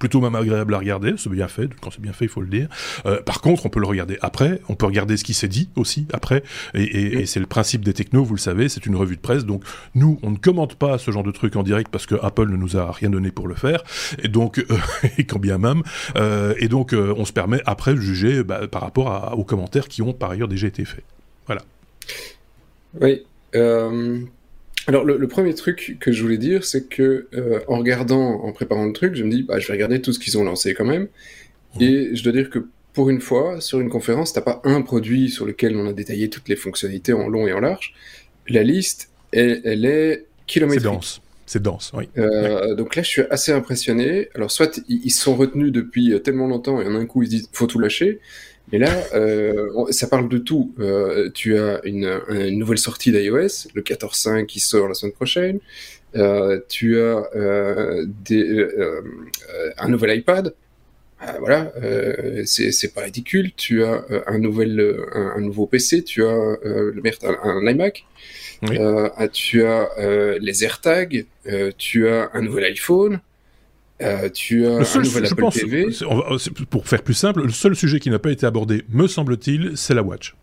plutôt 0.00 0.20
même 0.20 0.34
agréable 0.34 0.74
à 0.74 0.78
regarder, 0.78 1.14
c'est 1.16 1.30
bien 1.30 1.48
fait, 1.48 1.70
quand 1.80 1.90
c'est 1.92 2.02
bien 2.02 2.12
fait, 2.12 2.24
il 2.24 2.30
faut 2.30 2.42
le 2.42 2.48
dire. 2.48 2.68
par 3.24 3.40
contre, 3.40 3.66
on 3.66 3.68
peut 3.68 3.80
le 3.80 3.86
regarder 3.86 4.18
après, 4.20 4.60
on 4.68 4.74
peut 4.74 4.84
regarder 4.84 5.16
ce 5.16 5.24
qui 5.24 5.32
s'est 5.32 5.48
dit 5.48 5.70
aussi 5.76 6.06
après, 6.12 6.42
et, 6.74 6.82
et, 6.82 7.20
et 7.20 7.26
c'est 7.26 7.40
le 7.40 7.46
principe 7.46 7.84
des 7.84 7.92
technos, 7.92 8.24
vous 8.24 8.34
le 8.34 8.40
savez, 8.40 8.68
c'est 8.68 8.84
une 8.84 8.96
revue 8.96 9.16
de 9.16 9.20
presse, 9.20 9.44
donc 9.44 9.62
nous 9.94 10.18
on 10.22 10.32
ne 10.32 10.36
commente 10.36 10.74
pas 10.74 10.98
ce 10.98 11.10
genre 11.12 11.22
de 11.22 11.30
truc 11.30 11.56
en 11.56 11.62
direct 11.62 11.88
parce 11.90 12.06
que 12.06 12.16
Apple 12.20 12.48
ne 12.50 12.56
nous 12.56 12.76
a 12.76 12.90
rien 12.96 13.10
donné 13.10 13.30
pour 13.30 13.48
le 13.48 13.54
faire, 13.54 13.82
et 14.22 14.28
donc, 14.28 14.58
euh, 14.58 14.64
et 15.18 15.24
quand 15.24 15.38
bien 15.38 15.58
même, 15.58 15.82
euh, 16.16 16.54
et 16.58 16.68
donc 16.68 16.92
euh, 16.92 17.14
on 17.16 17.24
se 17.24 17.32
permet 17.32 17.60
après 17.66 17.94
de 17.94 18.00
juger 18.00 18.42
bah, 18.42 18.66
par 18.68 18.82
rapport 18.82 19.10
à, 19.10 19.36
aux 19.36 19.44
commentaires 19.44 19.88
qui 19.88 20.02
ont 20.02 20.12
par 20.12 20.30
ailleurs 20.30 20.48
déjà 20.48 20.66
été 20.66 20.84
faits. 20.84 21.04
Voilà. 21.46 21.62
Oui. 23.00 23.24
Alors 24.88 25.04
le, 25.04 25.26
premier 25.26 25.52
truc 25.54 25.96
que 25.98 26.12
je 26.12 26.22
voulais 26.22 26.38
dire, 26.38 26.64
c'est 26.64 26.88
que 26.88 27.26
euh, 27.34 27.60
en 27.66 27.78
regardant, 27.78 28.44
en 28.44 28.52
préparant 28.52 28.86
le 28.86 28.92
truc, 28.92 29.16
je 29.16 29.24
me 29.24 29.30
dis, 29.30 29.42
bah, 29.42 29.58
je 29.58 29.66
vais 29.66 29.72
regarder 29.74 30.00
tout 30.00 30.12
ce 30.12 30.20
qu'ils 30.20 30.38
ont 30.38 30.44
lancé 30.44 30.74
quand 30.74 30.84
même. 30.84 31.08
Mmh. 31.74 31.82
Et 31.82 32.16
je 32.16 32.22
dois 32.22 32.32
dire 32.32 32.50
que 32.50 32.68
pour 32.92 33.10
une 33.10 33.20
fois, 33.20 33.60
sur 33.60 33.80
une 33.80 33.88
conférence, 33.88 34.32
t'as 34.32 34.42
pas 34.42 34.60
un 34.64 34.82
produit 34.82 35.28
sur 35.28 35.44
lequel 35.44 35.76
on 35.76 35.88
a 35.88 35.92
détaillé 35.92 36.30
toutes 36.30 36.48
les 36.48 36.54
fonctionnalités 36.54 37.12
en 37.12 37.28
long 37.28 37.48
et 37.48 37.52
en 37.52 37.60
large. 37.60 37.94
La 38.48 38.62
liste, 38.62 39.10
elle, 39.32 39.60
elle 39.64 39.84
est 39.84 40.26
kilométrique. 40.46 41.20
C'est 41.46 41.62
dense. 41.62 41.92
Oui. 41.94 42.08
Euh, 42.18 42.74
donc 42.74 42.96
là, 42.96 43.02
je 43.02 43.08
suis 43.08 43.22
assez 43.30 43.52
impressionné. 43.52 44.28
Alors, 44.34 44.50
soit 44.50 44.80
ils 44.88 45.10
se 45.10 45.22
sont 45.22 45.36
retenus 45.36 45.72
depuis 45.72 46.20
tellement 46.22 46.48
longtemps 46.48 46.80
et 46.80 46.86
en 46.86 46.94
un 46.96 47.06
coup, 47.06 47.22
ils 47.22 47.26
se 47.26 47.30
disent, 47.30 47.48
faut 47.52 47.66
tout 47.66 47.78
lâcher. 47.78 48.20
Mais 48.72 48.78
là, 48.78 48.90
euh, 49.14 49.90
ça 49.90 50.08
parle 50.08 50.28
de 50.28 50.38
tout. 50.38 50.74
Euh, 50.80 51.30
tu 51.32 51.56
as 51.56 51.80
une, 51.84 52.20
une 52.28 52.58
nouvelle 52.58 52.78
sortie 52.78 53.12
d'iOS, 53.12 53.68
le 53.74 53.82
14.5 53.82 54.46
qui 54.46 54.58
sort 54.58 54.88
la 54.88 54.94
semaine 54.94 55.12
prochaine. 55.12 55.60
Tu 56.68 57.00
as 57.00 57.22
des, 58.24 58.66
un 59.78 59.88
nouvel 59.88 60.18
iPad. 60.18 60.52
Ah, 61.18 61.36
voilà, 61.38 61.72
c'est 62.44 62.94
pas 62.94 63.02
ridicule. 63.02 63.52
Tu 63.56 63.82
as 63.84 64.04
un, 64.26 64.38
nouvel, 64.38 65.04
un, 65.12 65.40
nouveau 65.40 65.66
PC. 65.66 66.04
Tu 66.04 66.22
as 66.24 66.28
un, 66.30 66.98
un, 67.42 67.66
iMac. 67.66 68.04
Oui. 68.62 68.78
tu 69.32 69.64
as 69.64 69.88
les 70.38 70.64
AirTags. 70.64 71.26
tu 71.78 72.08
as 72.08 72.30
un 72.34 72.42
nouvel 72.42 72.64
iPhone. 72.64 73.20
Euh, 74.02 74.28
tu 74.28 74.66
as 74.66 74.96
un 74.96 75.02
nouvel 75.02 75.26
Apple 75.26 75.48
TV. 75.52 75.88
pour 76.68 76.86
faire 76.86 77.02
plus 77.02 77.14
simple, 77.14 77.42
le 77.42 77.50
seul 77.50 77.74
sujet 77.74 77.98
qui 77.98 78.10
n'a 78.10 78.18
pas 78.18 78.30
été 78.30 78.44
abordé, 78.44 78.82
me 78.90 79.06
semble-t-il, 79.06 79.72
c'est 79.76 79.94
la 79.94 80.02
Watch. 80.02 80.36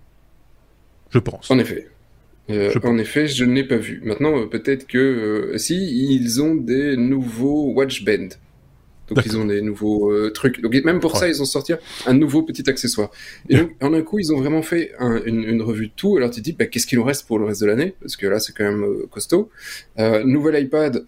Je 1.12 1.20
pense. 1.20 1.52
En 1.52 1.60
effet. 1.60 1.88
Euh, 2.50 2.72
je 2.74 2.80
en 2.86 2.98
effet, 2.98 3.28
je 3.28 3.46
ne 3.46 3.54
l'ai 3.54 3.64
pas 3.64 3.78
vu. 3.78 4.02
Maintenant, 4.04 4.38
euh, 4.38 4.48
peut-être 4.48 4.88
que 4.88 5.54
si 5.58 6.16
ils 6.16 6.42
ont 6.42 6.56
des 6.56 6.98
nouveaux 6.98 7.72
Watch 7.74 8.04
Band. 8.04 8.30
Donc 9.14 9.26
ils 9.26 9.38
ont 9.38 9.46
des 9.46 9.62
nouveaux 9.62 10.30
trucs. 10.32 10.62
Donc 10.62 10.74
même 10.84 11.00
pour 11.00 11.18
ça, 11.18 11.28
ils 11.28 11.42
ont 11.42 11.46
sorti 11.46 11.74
un 12.06 12.14
nouveau 12.14 12.44
petit 12.44 12.70
accessoire. 12.70 13.12
Et 13.50 13.58
donc 13.58 13.72
en 13.82 13.94
un 13.94 14.02
coup, 14.02 14.20
ils 14.20 14.34
ont 14.34 14.40
vraiment 14.40 14.62
fait 14.62 14.92
une, 15.26 15.62
revue 15.62 15.88
de 15.88 15.94
tout. 15.96 16.18
Alors 16.18 16.32
tu 16.32 16.42
te 16.42 16.46
dis, 16.46 16.54
bah, 16.54 16.66
qu'est-ce 16.66 16.88
qu'il 16.88 16.98
nous 16.98 17.06
reste 17.06 17.28
pour 17.28 17.40
le 17.40 17.46
reste 17.46 17.62
de 17.62 17.68
l'année? 17.68 17.96
Parce 18.02 18.16
que 18.18 18.28
là, 18.28 18.40
c'est 18.40 18.54
quand 18.54 18.64
même 18.64 18.86
costaud. 19.10 19.50
nouvel 19.98 20.64
iPad, 20.64 21.06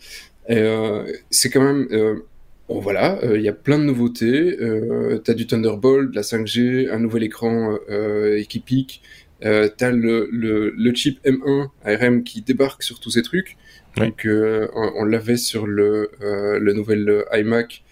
c'est 1.30 1.50
quand 1.50 1.62
même 1.62 2.22
Bon 2.68 2.80
voilà, 2.80 3.20
il 3.22 3.30
euh, 3.30 3.40
y 3.40 3.48
a 3.48 3.54
plein 3.54 3.78
de 3.78 3.84
nouveautés. 3.84 4.58
Euh, 4.60 5.20
t'as 5.20 5.36
du 5.36 5.46
Thunderbolt, 5.46 6.10
de 6.10 6.16
la 6.16 6.24
5G, 6.24 6.90
un 6.90 6.98
nouvel 6.98 7.24
écran 7.24 7.78
euh, 7.92 8.40
équipique. 8.40 9.04
Euh, 9.44 9.70
t'as 9.76 9.92
le, 9.92 10.28
le, 10.32 10.72
le, 10.76 10.96
chip 10.96 11.24
M1 11.26 11.68
ARM 11.84 12.24
qui 12.24 12.42
débarque 12.42 12.82
sur 12.82 13.00
tous 13.00 13.12
ces 13.12 13.22
trucs. 13.22 13.58
Donc 13.98 14.26
euh, 14.26 14.68
on, 14.74 15.04
l'avait 15.06 15.38
sur 15.38 15.68
le, 15.68 16.10
le 16.22 16.74
nouvel 16.74 17.24
iMac, 17.32 17.84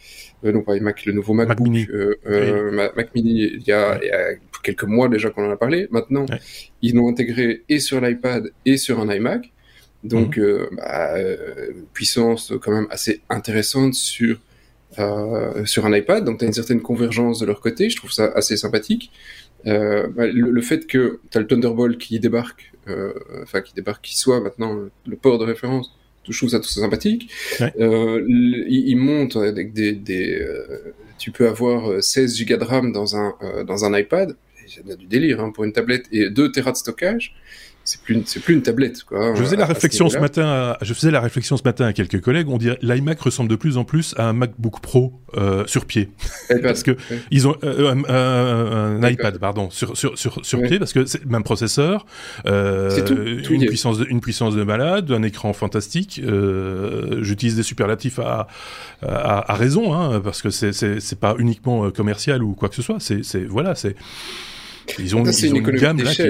non 0.51 0.62
pas 0.62 0.75
iMac, 0.75 1.05
le 1.05 1.13
nouveau 1.13 1.33
MacBook, 1.33 1.59
Mac 1.59 1.69
Mini, 1.69 1.88
Mac 2.95 3.15
Mini 3.15 3.50
il 3.53 3.63
y, 3.67 3.71
a, 3.71 4.00
il 4.01 4.07
y, 4.07 4.12
a, 4.12 4.35
quelques 4.63 4.83
mois 4.83 5.09
déjà 5.09 5.29
qu'on 5.29 5.47
en 5.47 5.51
a 5.51 5.57
parlé. 5.57 5.88
Maintenant, 5.91 6.25
ils 6.81 6.95
l'ont 6.95 7.09
intégré 7.09 7.63
et 7.69 7.79
sur 7.79 8.01
l'iPad 8.01 8.51
et 8.65 8.77
sur 8.77 9.00
un 9.00 9.13
iMac. 9.13 9.51
Donc 10.03 10.38
mhm. 10.38 10.67
bah, 10.77 11.15
puissance 11.93 12.53
quand 12.62 12.71
même 12.71 12.88
assez 12.89 13.21
intéressante 13.29 13.93
sur 13.93 14.38
euh, 15.00 15.65
sur 15.65 15.85
un 15.88 15.95
iPad, 15.95 16.23
donc 16.23 16.39
tu 16.39 16.45
as 16.45 16.47
une 16.47 16.53
certaine 16.53 16.81
convergence 16.81 17.39
de 17.39 17.47
leur 17.47 17.62
côté, 17.62 17.89
je 17.89 17.95
trouve 17.95 18.12
ça 18.12 18.31
assez 18.35 18.57
sympathique. 18.57 19.12
Euh, 19.65 20.07
bah, 20.07 20.27
le, 20.27 20.62
fait 20.62 20.85
que 20.85 21.19
tu 21.31 21.38
as 21.38 21.41
le 21.41 21.47
Thunderbolt 21.47 21.97
qui 21.97 22.19
débarque, 22.19 22.73
euh, 22.88 23.13
enfin 23.41 23.62
qui 23.62 23.73
débarque, 23.73 24.03
qui 24.03 24.17
soit 24.17 24.39
maintenant 24.39 24.77
le 25.07 25.15
port 25.15 25.39
de 25.39 25.45
référence, 25.45 25.95
je 26.29 26.37
trouve 26.37 26.49
ça 26.49 26.59
tout 26.59 26.69
ça 26.69 26.81
sympathique. 26.81 27.29
Euh, 27.61 28.23
il, 28.27 28.87
il, 28.87 28.95
monte 28.95 29.35
avec 29.35 29.73
des, 29.73 29.93
des 29.93 30.39
euh, 30.39 30.93
tu 31.17 31.31
peux 31.31 31.47
avoir 31.47 32.03
16 32.03 32.45
Go 32.45 32.57
de 32.57 32.63
RAM 32.63 32.91
dans 32.91 33.15
un 33.15 33.35
dans 33.65 33.85
un 33.85 33.97
iPad, 33.97 34.35
c'est 34.67 34.97
du 34.97 35.05
délire 35.05 35.41
hein, 35.41 35.51
pour 35.51 35.63
une 35.63 35.73
tablette 35.73 36.05
et 36.11 36.29
2 36.29 36.51
Tera 36.51 36.71
de 36.71 36.77
stockage 36.77 37.35
c'est 37.83 38.01
plus 38.01 38.23
c'est 38.25 38.39
plus 38.39 38.53
une 38.53 38.61
tablette 38.61 39.03
quoi. 39.03 39.35
Je 39.35 39.43
faisais 39.43 39.55
la 39.57 39.65
réflexion 39.65 40.09
ce 40.09 40.17
matin 40.17 40.77
je 40.81 40.93
faisais 40.93 41.11
la 41.11 41.19
réflexion 41.19 41.57
ce 41.57 41.63
matin 41.63 41.85
à 41.85 41.93
quelques 41.93 42.21
collègues, 42.21 42.49
on 42.49 42.57
dirait 42.57 42.79
l'iMac 42.81 43.19
ressemble 43.19 43.49
de 43.49 43.55
plus 43.55 43.77
en 43.77 43.83
plus 43.83 44.13
à 44.17 44.29
un 44.29 44.33
MacBook 44.33 44.79
Pro 44.79 45.13
euh, 45.35 45.65
sur 45.65 45.85
pied. 45.85 46.09
parce 46.63 46.83
que 46.83 46.95
ils 47.31 47.47
ont 47.47 47.55
euh, 47.63 47.95
euh, 48.09 48.99
un 49.01 49.09
iPad 49.09 49.37
pardon 49.37 49.69
sur 49.69 49.97
sur 49.97 50.17
sur, 50.17 50.45
sur 50.45 50.61
pied 50.61 50.79
parce 50.79 50.93
que 50.93 51.05
c'est 51.05 51.23
le 51.23 51.29
même 51.29 51.43
processeur, 51.43 52.05
une 52.45 53.65
puissance 53.67 53.97
de, 53.97 54.05
une 54.05 54.21
puissance 54.21 54.55
de 54.55 54.63
malade, 54.63 55.11
un 55.11 55.23
écran 55.23 55.53
fantastique, 55.53 56.21
j'utilise 57.21 57.55
des 57.55 57.63
superlatifs 57.63 58.19
à 58.19 58.47
à, 59.01 59.51
à 59.51 59.55
raison 59.55 59.93
hein, 59.93 60.21
parce 60.21 60.41
que 60.41 60.49
c'est 60.49 60.71
c'est 60.71 60.99
c'est 60.99 61.19
pas 61.19 61.35
uniquement 61.37 61.91
commercial 61.91 62.43
ou 62.43 62.53
quoi 62.53 62.69
que 62.69 62.75
ce 62.75 62.81
soit, 62.81 62.97
c'est 62.99 63.23
c'est 63.23 63.43
voilà, 63.43 63.75
c'est 63.75 63.95
ils 64.99 65.15
ont, 65.15 65.23
ils 65.23 65.55
une, 65.55 65.61
gamme 65.61 66.01
là 66.01 66.13
qui 66.13 66.23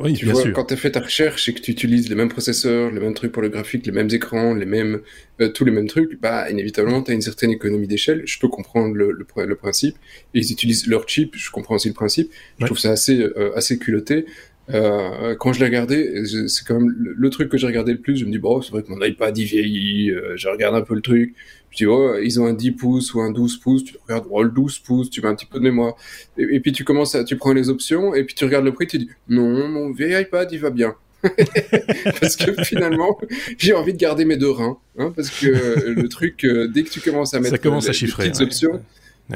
Oui, 0.00 0.14
tu 0.14 0.26
vois, 0.26 0.50
quand 0.50 0.64
tu 0.64 0.74
as 0.74 0.76
fait 0.76 0.92
ta 0.92 1.00
recherche 1.00 1.48
et 1.48 1.54
que 1.54 1.60
tu 1.60 1.70
utilises 1.70 2.08
les 2.08 2.14
mêmes 2.14 2.28
processeurs, 2.28 2.90
les 2.90 3.00
mêmes 3.00 3.14
trucs 3.14 3.32
pour 3.32 3.42
le 3.42 3.48
graphique, 3.48 3.86
les 3.86 3.92
mêmes 3.92 4.10
écrans, 4.10 4.54
les 4.54 4.66
mêmes, 4.66 5.00
euh, 5.40 5.48
tous 5.48 5.64
les 5.64 5.70
mêmes 5.70 5.86
trucs, 5.86 6.20
bah, 6.20 6.50
inévitablement, 6.50 7.02
tu 7.02 7.10
as 7.10 7.14
une 7.14 7.22
certaine 7.22 7.50
économie 7.50 7.86
d'échelle. 7.86 8.22
Je 8.26 8.38
peux 8.38 8.48
comprendre 8.48 8.94
le, 8.94 9.12
le, 9.12 9.44
le, 9.44 9.54
principe. 9.54 9.96
Et 10.34 10.40
ils 10.40 10.52
utilisent 10.52 10.86
leur 10.86 11.08
chip, 11.08 11.34
je 11.36 11.50
comprends 11.50 11.76
aussi 11.76 11.88
le 11.88 11.94
principe. 11.94 12.30
Je 12.58 12.66
trouve 12.66 12.78
ça 12.78 12.90
assez, 12.90 13.18
euh, 13.20 13.56
assez 13.56 13.78
culotté. 13.78 14.26
Euh, 14.72 15.34
quand 15.38 15.52
je 15.52 15.60
l'ai 15.60 15.66
regardé, 15.66 16.24
c'est 16.24 16.66
quand 16.66 16.80
même 16.80 16.94
le, 16.96 17.30
truc 17.30 17.50
que 17.50 17.58
j'ai 17.58 17.66
regardé 17.66 17.92
le 17.92 17.98
plus. 17.98 18.16
Je 18.16 18.24
me 18.24 18.30
dis, 18.30 18.38
bon, 18.38 18.62
c'est 18.62 18.70
vrai 18.70 18.82
que 18.82 18.90
mon 18.90 19.02
iPad 19.02 19.36
il 19.36 19.44
vieillit, 19.44 20.10
euh, 20.10 20.34
je 20.36 20.48
regarde 20.48 20.74
un 20.74 20.82
peu 20.82 20.94
le 20.94 21.00
truc. 21.00 21.34
Je 21.70 21.78
dis, 21.78 21.86
oh, 21.86 22.16
ils 22.22 22.40
ont 22.40 22.46
un 22.46 22.54
10 22.54 22.72
pouces 22.72 23.14
ou 23.14 23.20
un 23.20 23.30
12 23.30 23.58
pouces, 23.58 23.84
tu 23.84 23.96
regardes, 24.06 24.26
oh, 24.30 24.42
le 24.42 24.50
12 24.50 24.78
pouces, 24.78 25.10
tu 25.10 25.20
mets 25.20 25.28
un 25.28 25.34
petit 25.34 25.46
peu 25.46 25.58
de 25.58 25.64
mémoire. 25.64 25.96
Et, 26.38 26.60
puis 26.60 26.72
tu 26.72 26.84
commences 26.84 27.14
à, 27.14 27.24
tu 27.24 27.36
prends 27.36 27.52
les 27.52 27.68
options, 27.68 28.14
et 28.14 28.24
puis 28.24 28.34
tu 28.34 28.44
regardes 28.44 28.64
le 28.64 28.72
prix, 28.72 28.86
tu 28.86 28.98
dis, 28.98 29.10
non, 29.28 29.68
mon 29.68 29.90
vieil 29.90 30.22
iPad, 30.22 30.50
il 30.52 30.60
va 30.60 30.70
bien. 30.70 30.94
parce 32.20 32.36
que 32.36 32.62
finalement, 32.64 33.18
j'ai 33.58 33.72
envie 33.72 33.94
de 33.94 33.98
garder 33.98 34.24
mes 34.24 34.36
deux 34.36 34.50
reins, 34.50 34.78
hein, 34.98 35.12
parce 35.16 35.30
que 35.30 35.88
le 35.88 36.08
truc, 36.08 36.44
euh, 36.44 36.68
dès 36.68 36.82
que 36.82 36.90
tu 36.90 37.00
commences 37.00 37.34
à 37.34 37.40
mettre 37.40 37.52
Ça 37.52 37.58
commence 37.58 37.88
à 37.88 37.92
chiffrer, 37.92 38.28
petites 38.28 38.42
options, 38.42 38.80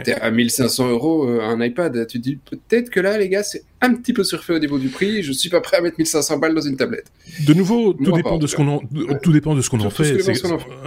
T'es 0.05 0.13
à 0.13 0.31
1500 0.31 0.91
euros 0.91 1.29
euh, 1.29 1.41
un 1.41 1.61
iPad. 1.63 2.07
Tu 2.07 2.19
te 2.19 2.23
dis 2.23 2.37
peut-être 2.37 2.91
que 2.91 3.01
là, 3.01 3.17
les 3.17 3.29
gars, 3.29 3.43
c'est 3.43 3.65
un 3.81 3.95
petit 3.95 4.13
peu 4.13 4.25
surfait 4.25 4.55
au 4.55 4.59
niveau 4.59 4.79
du 4.79 4.89
prix. 4.89 5.23
Je 5.23 5.33
suis 5.33 5.49
pas 5.51 5.61
prêt 5.61 5.77
à 5.77 5.81
mettre 5.81 5.97
1500 5.99 6.39
balles 6.39 6.55
dans 6.55 6.61
une 6.61 6.77
tablette. 6.77 7.11
De 7.47 7.55
nouveau, 7.55 7.93
tout 7.93 8.13
dépend 8.13 8.39
de 8.39 8.47
ce 8.47 8.57
qu'on 8.57 8.69
en, 8.69 8.81
tout 9.23 9.33
dépend 9.33 9.55
de 9.55 9.63
ce 9.63 9.71
qu'on 9.71 9.81
en 9.81 9.91
fait. 9.91 10.19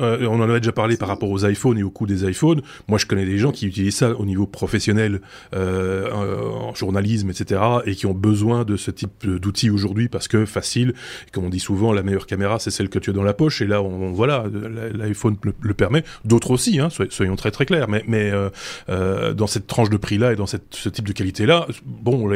Euh, 0.02 0.28
on 0.28 0.40
en 0.40 0.50
avait 0.50 0.60
déjà 0.60 0.72
parlé 0.72 0.98
par 0.98 1.08
rapport 1.08 1.30
aux 1.30 1.46
iPhones 1.46 1.78
et 1.78 1.84
au 1.84 1.90
coût 1.90 2.06
des 2.06 2.30
iPhones. 2.30 2.62
Moi, 2.88 2.98
je 2.98 3.06
connais 3.06 3.26
des 3.26 3.38
gens 3.38 3.52
qui 3.52 3.68
utilisent 3.68 3.96
ça 3.96 4.12
au 4.12 4.26
niveau 4.26 4.46
professionnel, 4.46 5.22
euh, 5.54 6.12
en 6.12 6.74
journalisme, 6.76 7.30
etc., 7.30 7.62
et 7.86 7.96
qui 7.96 8.06
ont 8.06 8.14
besoin 8.14 8.66
de 8.66 8.78
ce 8.78 8.92
type 8.92 9.26
d'outils 9.26 9.70
aujourd'hui 9.70 10.10
parce 10.10 10.28
que 10.28 10.46
facile. 10.46 10.94
Comme 11.32 11.46
on 11.46 11.50
dit 11.50 11.60
souvent, 11.60 11.94
la 11.94 12.04
meilleure 12.04 12.28
caméra, 12.28 12.60
c'est 12.60 12.72
celle 12.72 12.90
que 12.90 13.00
tu 13.00 13.10
as 13.10 13.14
dans 13.14 13.24
la 13.24 13.34
poche. 13.34 13.62
Et 13.62 13.68
là, 13.68 13.82
on, 13.82 14.12
voilà, 14.12 14.46
l'iPhone 14.94 15.38
le, 15.42 15.74
permet. 15.74 16.04
D'autres 16.26 16.52
aussi, 16.52 16.80
hein, 16.80 16.90
soyons 17.10 17.36
très 17.36 17.52
très 17.52 17.66
clairs. 17.66 17.88
Mais, 17.88 18.04
mais 18.08 18.32
euh, 18.32 18.50
euh, 18.90 19.34
dans 19.34 19.48
cette 19.48 19.68
tranche 19.68 19.90
de 19.90 19.98
prix-là 19.98 20.34
et 20.34 20.36
dans 20.36 20.46
cette, 20.46 20.64
ce 20.72 20.90
type 20.90 21.08
de 21.08 21.14
qualité-là, 21.14 21.68
bon, 21.86 22.30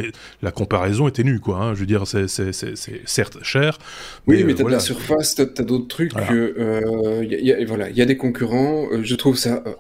la 0.45 0.51
comparaison 0.51 1.07
était 1.07 1.23
nue, 1.23 1.39
quoi. 1.39 1.57
Hein. 1.57 1.73
Je 1.73 1.79
veux 1.79 1.85
dire, 1.87 2.05
c'est 2.05 2.27
certes 2.27 3.43
cher. 3.43 3.79
Oui, 4.27 4.43
mais, 4.43 4.53
tu 4.53 4.59
t'as 4.59 4.63
de 4.65 4.69
la 4.69 4.79
surface, 4.79 5.33
t'as 5.33 5.43
as, 5.43 5.63
d'autres 5.63 5.87
trucs. 5.87 6.13
Voilà. 6.13 6.31
Euh, 6.31 7.25
y 7.27 7.51
a, 7.51 7.65
voilà, 7.65 7.89
il 7.89 7.97
y 7.97 8.01
a 8.01 8.05
des 8.05 8.15
concurrents. 8.15 8.87
Euh, 8.91 9.01
je 9.03 9.15
trouve 9.15 9.37
ça. 9.37 9.63
Euh, 9.65 9.71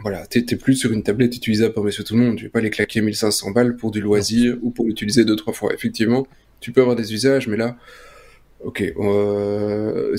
voilà, 0.00 0.26
t'es 0.26 0.42
plus 0.56 0.74
sur 0.74 0.90
une 0.92 1.02
tablette 1.02 1.36
utilisable 1.36 1.74
par 1.74 1.84
monsieur 1.84 2.02
tout 2.02 2.16
le 2.16 2.22
monde. 2.22 2.36
Tu 2.36 2.44
vais 2.44 2.50
pas 2.50 2.62
les 2.62 2.70
claquer 2.70 3.02
1500 3.02 3.50
balles 3.50 3.76
pour 3.76 3.90
du 3.90 4.00
loisir 4.00 4.56
ou 4.62 4.70
pour 4.70 4.86
l'utiliser 4.86 5.26
deux 5.26 5.36
trois 5.36 5.52
fois. 5.52 5.74
Effectivement, 5.74 6.26
tu 6.60 6.72
peux 6.72 6.80
avoir 6.80 6.96
des 6.96 7.12
usages, 7.12 7.46
mais 7.46 7.58
là, 7.58 7.76
Ok, 8.66 8.82
euh, 8.82 10.16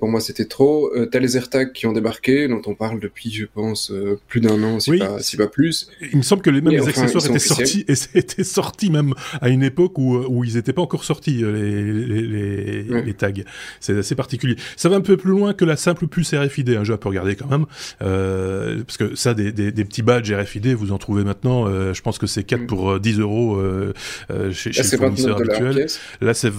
pour 0.00 0.08
moi 0.08 0.20
c'était 0.20 0.46
trop. 0.46 0.92
Euh, 0.96 1.06
T'as 1.06 1.20
les 1.20 1.36
AirTags 1.36 1.72
qui 1.72 1.86
ont 1.86 1.92
débarqué, 1.92 2.48
dont 2.48 2.60
on 2.66 2.74
parle 2.74 2.98
depuis, 2.98 3.30
je 3.30 3.46
pense, 3.46 3.92
euh, 3.92 4.18
plus 4.26 4.40
d'un 4.40 4.60
an, 4.64 4.80
si, 4.80 4.98
pas, 4.98 5.20
si 5.20 5.36
pas 5.36 5.46
plus. 5.46 5.88
Il 6.10 6.18
me 6.18 6.22
semble 6.22 6.42
que 6.42 6.50
les 6.50 6.60
mêmes 6.60 6.82
accessoires 6.82 7.24
étaient 7.24 7.38
sortis, 7.38 7.84
et 7.86 7.94
c'était 7.94 8.42
sorti 8.42 8.90
même 8.90 9.14
à 9.40 9.48
une 9.48 9.62
époque 9.62 9.96
où, 9.96 10.16
où 10.16 10.42
ils 10.42 10.56
n'étaient 10.56 10.72
pas 10.72 10.82
encore 10.82 11.04
sortis, 11.04 11.36
les, 11.36 11.92
les, 11.92 12.22
les, 12.22 13.02
les 13.02 13.14
tags. 13.14 13.30
C'est 13.78 13.96
assez 13.96 14.16
particulier. 14.16 14.56
Ça 14.76 14.88
va 14.88 14.96
un 14.96 15.00
peu 15.00 15.16
plus 15.16 15.30
loin 15.30 15.54
que 15.54 15.64
la 15.64 15.76
simple 15.76 16.08
puce 16.08 16.34
RFID, 16.34 16.70
un 16.70 16.80
hein, 16.80 16.84
jeu 16.84 16.94
à 16.94 16.98
peu 16.98 17.08
regarder 17.08 17.36
quand 17.36 17.48
même. 17.48 17.66
Parce 18.00 18.96
que 18.96 19.14
ça, 19.14 19.34
des, 19.34 19.52
des, 19.52 19.70
des, 19.70 19.84
petits 19.84 20.02
badges 20.02 20.32
RFID, 20.32 20.66
vous 20.74 20.90
en 20.90 20.98
trouvez 20.98 21.22
maintenant, 21.22 21.68
je 21.92 22.02
pense 22.02 22.18
que 22.18 22.26
c'est 22.26 22.42
4 22.42 22.62
mm. 22.62 22.66
pour 22.66 22.98
10 22.98 23.20
euros 23.20 23.62
chez, 24.50 24.72
chez 24.72 24.82
le 24.82 24.98
fournisseur 24.98 25.40
habituel. 25.40 25.86
Là, 26.20 26.34
c'est 26.34 26.50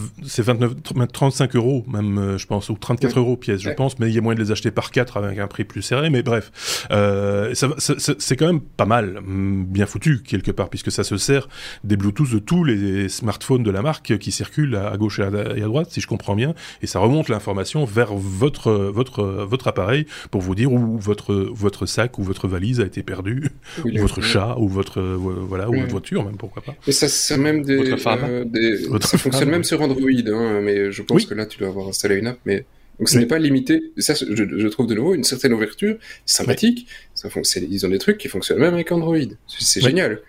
29, 0.42 0.76
30 1.12 1.25
35 1.26 1.56
euros, 1.56 1.84
même, 1.88 2.38
je 2.38 2.46
pense, 2.46 2.70
ou 2.70 2.76
34 2.76 3.18
euros 3.18 3.36
pièce, 3.36 3.60
je 3.60 3.72
pense, 3.72 3.98
mais 3.98 4.10
il 4.10 4.14
y 4.14 4.18
a 4.20 4.22
moyen 4.22 4.38
de 4.38 4.44
les 4.44 4.52
acheter 4.52 4.70
par 4.70 4.92
4 4.92 5.18
avec 5.18 5.40
un 5.40 5.48
prix 5.48 5.64
plus 5.64 5.82
serré, 5.82 6.12
mais 6.12 6.22
bref, 6.22 6.86
euh, 6.92 7.52
c'est 7.56 8.36
quand 8.36 8.46
même 8.46 8.62
pas 8.62 8.86
mal, 8.86 9.22
mm, 9.26 9.66
bien 9.66 9.88
foutu 9.88 10.22
quelque 10.22 10.52
part, 10.52 10.70
puisque 10.70 10.92
ça 10.92 11.04
se 11.04 11.18
sert 11.18 11.48
des 11.84 11.98
Bluetooth 11.98 12.32
de 12.32 12.38
tous 12.38 12.64
les 12.64 13.10
smartphones 13.10 13.64
de 13.64 13.72
la 13.72 13.82
marque 13.82 14.20
qui 14.20 14.32
circulent 14.32 14.76
à, 14.76 14.96
gauche 14.98 15.18
et 15.18 15.24
à, 15.24 15.32
droite, 15.32 15.88
si 15.90 16.00
je 16.00 16.08
comprends 16.08 16.36
bien, 16.36 16.54
et 16.84 16.88
ça 16.88 17.00
remonte 17.00 17.28
l'information 17.28 17.86
vers 17.86 18.14
votre 18.14 18.72
votre 18.72 19.24
votre 19.24 19.68
appareil 19.68 20.06
pour 20.30 20.42
vous 20.42 20.54
dire 20.54 20.72
où 20.72 21.00
votre 21.00 21.34
votre 21.34 21.88
sac 21.88 22.20
ou 22.20 22.24
votre 22.24 22.48
valise 22.48 22.82
a 22.82 22.86
été 22.86 23.02
perdu, 23.02 23.50
ou 23.84 23.98
votre 23.98 24.22
chat 24.22 24.56
ou 24.60 24.68
votre 24.68 25.02
voilà 25.02 25.70
ou 25.70 25.74
votre 25.74 25.92
voiture 25.92 26.24
même 26.24 26.38
pourquoi 26.38 26.62
pas. 26.62 26.76
Et 26.86 26.92
ça 26.92 27.08
c'est 27.08 27.38
même 27.38 27.64
des, 27.64 27.92
euh, 27.92 28.46
des... 28.46 28.78
ça 29.02 29.18
fonctionne 29.18 29.50
même 29.50 29.64
sur 29.64 29.82
Android, 29.82 30.10
hein, 30.28 30.62
mais 30.62 30.92
je 30.92 31.02
pense 31.06 31.26
que 31.26 31.34
là 31.34 31.46
tu 31.46 31.60
dois 31.60 31.70
avoir 31.70 31.88
installé 31.88 32.16
une 32.16 32.28
app, 32.28 32.40
mais 32.46 32.66
donc 33.00 33.10
ce 33.10 33.18
n'est 33.18 33.26
pas 33.26 33.40
limité. 33.40 33.92
Ça, 33.98 34.14
je, 34.14 34.26
je, 34.26 34.68
trouve 34.68 34.88
de 34.88 34.96
nouveau 34.96 35.14
une 35.16 35.24
certaine 35.24 35.54
ouverture, 35.54 35.98
sympathique. 36.26 36.88
Ça, 37.14 37.30
ils 37.62 37.86
ont 37.86 37.90
des 37.90 38.00
trucs 38.00 38.18
qui 38.18 38.30
fonctionnent 38.30 38.60
même 38.60 38.74
avec 38.74 38.92
Android. 38.92 39.18
C'est 39.48 39.82
génial. 39.82 40.22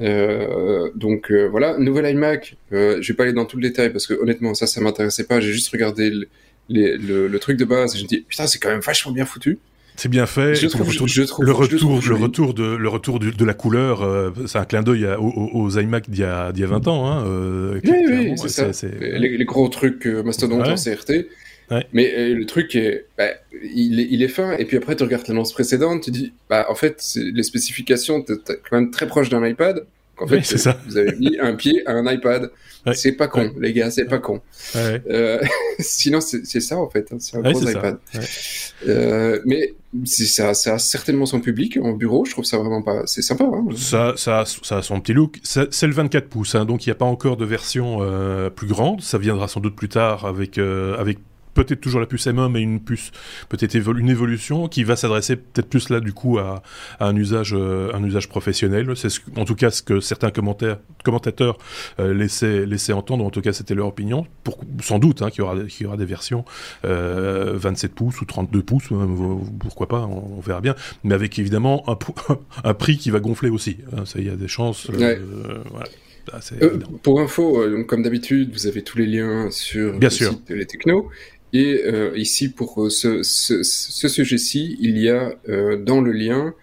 Euh, 0.00 0.90
donc 0.94 1.30
euh, 1.30 1.48
voilà, 1.48 1.76
nouvel 1.78 2.10
iMac. 2.10 2.56
Euh, 2.72 2.98
je 3.00 3.12
vais 3.12 3.16
pas 3.16 3.24
aller 3.24 3.32
dans 3.32 3.44
tout 3.44 3.56
le 3.56 3.62
détail 3.62 3.90
parce 3.90 4.06
que 4.06 4.14
honnêtement 4.14 4.54
ça, 4.54 4.66
ça 4.66 4.80
m'intéressait 4.80 5.24
pas. 5.24 5.40
J'ai 5.40 5.52
juste 5.52 5.70
regardé 5.70 6.10
le, 6.68 6.96
le, 7.26 7.38
truc 7.38 7.56
de 7.56 7.64
base 7.64 7.94
et 7.94 7.98
je 7.98 8.04
me 8.04 8.08
dis 8.08 8.20
putain 8.20 8.46
c'est 8.46 8.58
quand 8.58 8.70
même 8.70 8.80
vachement 8.80 9.12
bien 9.12 9.26
foutu. 9.26 9.58
C'est 9.98 10.08
bien 10.08 10.26
fait. 10.26 10.54
Je 10.54 10.68
trouve, 10.68 10.86
le 10.86 10.92
retour, 10.92 11.08
je 11.08 11.22
trouve, 11.24 11.44
le 11.44 11.52
retour, 11.52 12.00
le 12.08 12.14
retour 12.14 12.54
de 12.54 12.62
le 12.62 12.88
retour 12.88 13.18
de, 13.18 13.44
la 13.44 13.52
couleur, 13.52 14.02
euh, 14.02 14.30
c'est 14.46 14.58
un 14.58 14.64
clin 14.64 14.84
d'œil 14.84 15.04
aux, 15.18 15.50
aux, 15.52 15.70
iMac 15.76 16.08
d'il 16.08 16.20
y 16.20 16.24
a 16.24 16.52
d'il 16.52 16.60
y 16.60 16.64
a 16.64 16.68
20 16.68 16.86
ans. 16.86 17.10
Hein, 17.10 17.24
euh, 17.26 17.80
oui, 17.82 18.04
oui, 18.08 18.32
c'est 18.36 18.72
ça. 18.72 18.88
Les, 19.00 19.36
les, 19.36 19.44
gros 19.44 19.68
trucs 19.68 20.06
euh, 20.06 20.22
mastodontes 20.22 20.68
en 20.68 20.76
CRT. 20.76 21.26
Mais 21.92 22.14
euh, 22.16 22.32
le 22.32 22.46
truc 22.46 22.76
est, 22.76 23.06
bah, 23.18 23.30
il 23.74 23.98
est, 23.98 24.06
il 24.08 24.22
est 24.22 24.28
fin. 24.28 24.56
Et 24.56 24.64
puis 24.66 24.76
après, 24.76 24.94
tu 24.94 25.02
regardes 25.02 25.26
l'annonce 25.26 25.52
précédente, 25.52 26.04
tu 26.04 26.12
dis, 26.12 26.32
bah, 26.48 26.66
en 26.70 26.76
fait, 26.76 27.02
les 27.16 27.42
spécifications, 27.42 28.22
t'es 28.22 28.34
quand 28.46 28.78
même 28.78 28.92
très 28.92 29.08
proche 29.08 29.30
d'un 29.30 29.44
iPad. 29.44 29.84
En 30.20 30.26
fait, 30.26 30.42
ça. 30.42 30.78
vous 30.86 30.96
avez 30.96 31.16
mis 31.16 31.38
un 31.38 31.54
pied 31.54 31.86
à 31.86 31.92
un 31.92 32.10
iPad. 32.10 32.50
C'est 32.94 33.12
pas 33.12 33.28
con, 33.28 33.52
les 33.60 33.72
gars, 33.72 33.90
c'est 33.90 34.06
pas 34.06 34.18
con. 34.18 34.40
Euh, 34.76 35.40
sinon, 35.78 36.20
c'est 36.20 36.60
ça 36.60 36.78
en 36.78 36.88
fait. 36.88 37.12
Hein, 37.12 37.16
c'est 37.18 37.36
un 37.36 37.42
gros 37.42 37.68
iPad. 37.68 37.98
Euh, 38.86 39.40
mais 39.44 39.74
ça, 40.04 40.54
ça 40.54 40.74
a 40.74 40.78
certainement 40.78 41.26
son 41.26 41.40
public 41.40 41.78
en 41.82 41.92
bureau. 41.92 42.24
Je 42.24 42.32
trouve 42.32 42.44
ça 42.44 42.56
vraiment 42.58 42.82
pas. 42.82 43.02
C'est 43.06 43.22
sympa. 43.22 43.44
Hein. 43.44 43.66
Ça, 43.76 44.14
ça, 44.16 44.44
ça 44.46 44.78
a 44.78 44.82
son 44.82 45.00
petit 45.00 45.12
look. 45.12 45.38
C'est 45.42 45.86
le 45.86 45.92
24 45.92 46.28
pouces, 46.28 46.54
hein, 46.54 46.64
donc 46.64 46.86
il 46.86 46.88
n'y 46.88 46.92
a 46.92 46.96
pas 46.96 47.04
encore 47.04 47.36
de 47.36 47.44
version 47.44 47.98
euh, 48.00 48.48
plus 48.50 48.68
grande. 48.68 49.02
Ça 49.02 49.18
viendra 49.18 49.48
sans 49.48 49.60
doute 49.60 49.76
plus 49.76 49.88
tard 49.88 50.24
avec 50.24 50.58
avec 50.58 51.18
peut-être 51.64 51.80
toujours 51.80 52.00
la 52.00 52.06
puce 52.06 52.26
M1, 52.26 52.50
mais 52.50 52.62
une 52.62 52.80
puce, 52.80 53.10
peut-être 53.48 53.74
une 53.74 54.10
évolution 54.10 54.68
qui 54.68 54.84
va 54.84 54.96
s'adresser 54.96 55.36
peut-être 55.36 55.68
plus 55.68 55.90
là 55.90 56.00
du 56.00 56.12
coup 56.12 56.38
à, 56.38 56.62
un 57.00 57.16
usage, 57.16 57.54
euh, 57.54 57.90
un 57.94 58.04
usage 58.04 58.28
professionnel. 58.28 58.90
C'est 58.96 59.08
en 59.36 59.44
tout 59.44 59.54
cas 59.54 59.70
ce 59.70 59.82
que 59.82 60.00
certains 60.00 60.30
commentaires, 60.30 60.78
commentateurs 61.04 61.58
euh, 61.98 62.14
laissaient, 62.14 62.64
laissaient 62.64 62.92
entendre. 62.92 63.24
En 63.24 63.30
tout 63.30 63.40
cas, 63.40 63.52
c'était 63.52 63.74
leur 63.74 63.88
opinion. 63.88 64.26
Pour, 64.44 64.60
sans 64.82 64.98
doute 64.98 65.22
hein, 65.22 65.30
qu'il 65.30 65.40
y 65.40 65.42
aura, 65.42 65.56
y 65.80 65.86
aura 65.86 65.96
des 65.96 66.04
versions 66.04 66.44
27 66.84 66.86
euh, 66.86 67.94
pouces 67.94 68.20
ou 68.20 68.24
32 68.24 68.62
pouces, 68.62 68.88
pourquoi 69.60 69.88
pas, 69.88 70.00
on, 70.00 70.40
verra 70.40 70.60
bien. 70.60 70.74
Mais 71.02 71.14
avec 71.14 71.38
évidemment 71.38 71.84
un, 71.88 71.98
un 72.64 72.74
prix 72.74 72.98
qui 72.98 73.10
va 73.10 73.20
gonfler 73.20 73.50
aussi. 73.50 73.78
Hein, 73.96 74.04
ça, 74.04 74.20
il 74.20 74.26
y 74.26 74.30
a 74.30 74.36
des 74.36 74.48
chances. 74.48 74.90
Voilà. 74.90 75.16
pour 77.02 77.20
info, 77.20 77.64
comme 77.86 78.02
d'habitude, 78.02 78.52
vous 78.52 78.66
avez 78.66 78.82
tous 78.82 78.98
les 78.98 79.06
liens 79.06 79.50
sur 79.50 79.98
Bien 79.98 80.08
le 80.08 80.14
sûr. 80.14 80.30
site 80.30 80.48
de 80.48 80.54
les 80.54 80.66
technos. 80.66 81.10
Et 81.52 81.82
euh, 81.86 82.16
ici, 82.16 82.50
pour 82.50 82.84
euh, 82.84 82.90
ce, 82.90 83.22
ce, 83.22 83.62
ce 83.62 84.08
sujet-ci, 84.08 84.76
il 84.80 84.98
y 84.98 85.08
a 85.08 85.34
euh, 85.48 85.76
dans 85.76 86.00
le 86.00 86.12
lien 86.12 86.54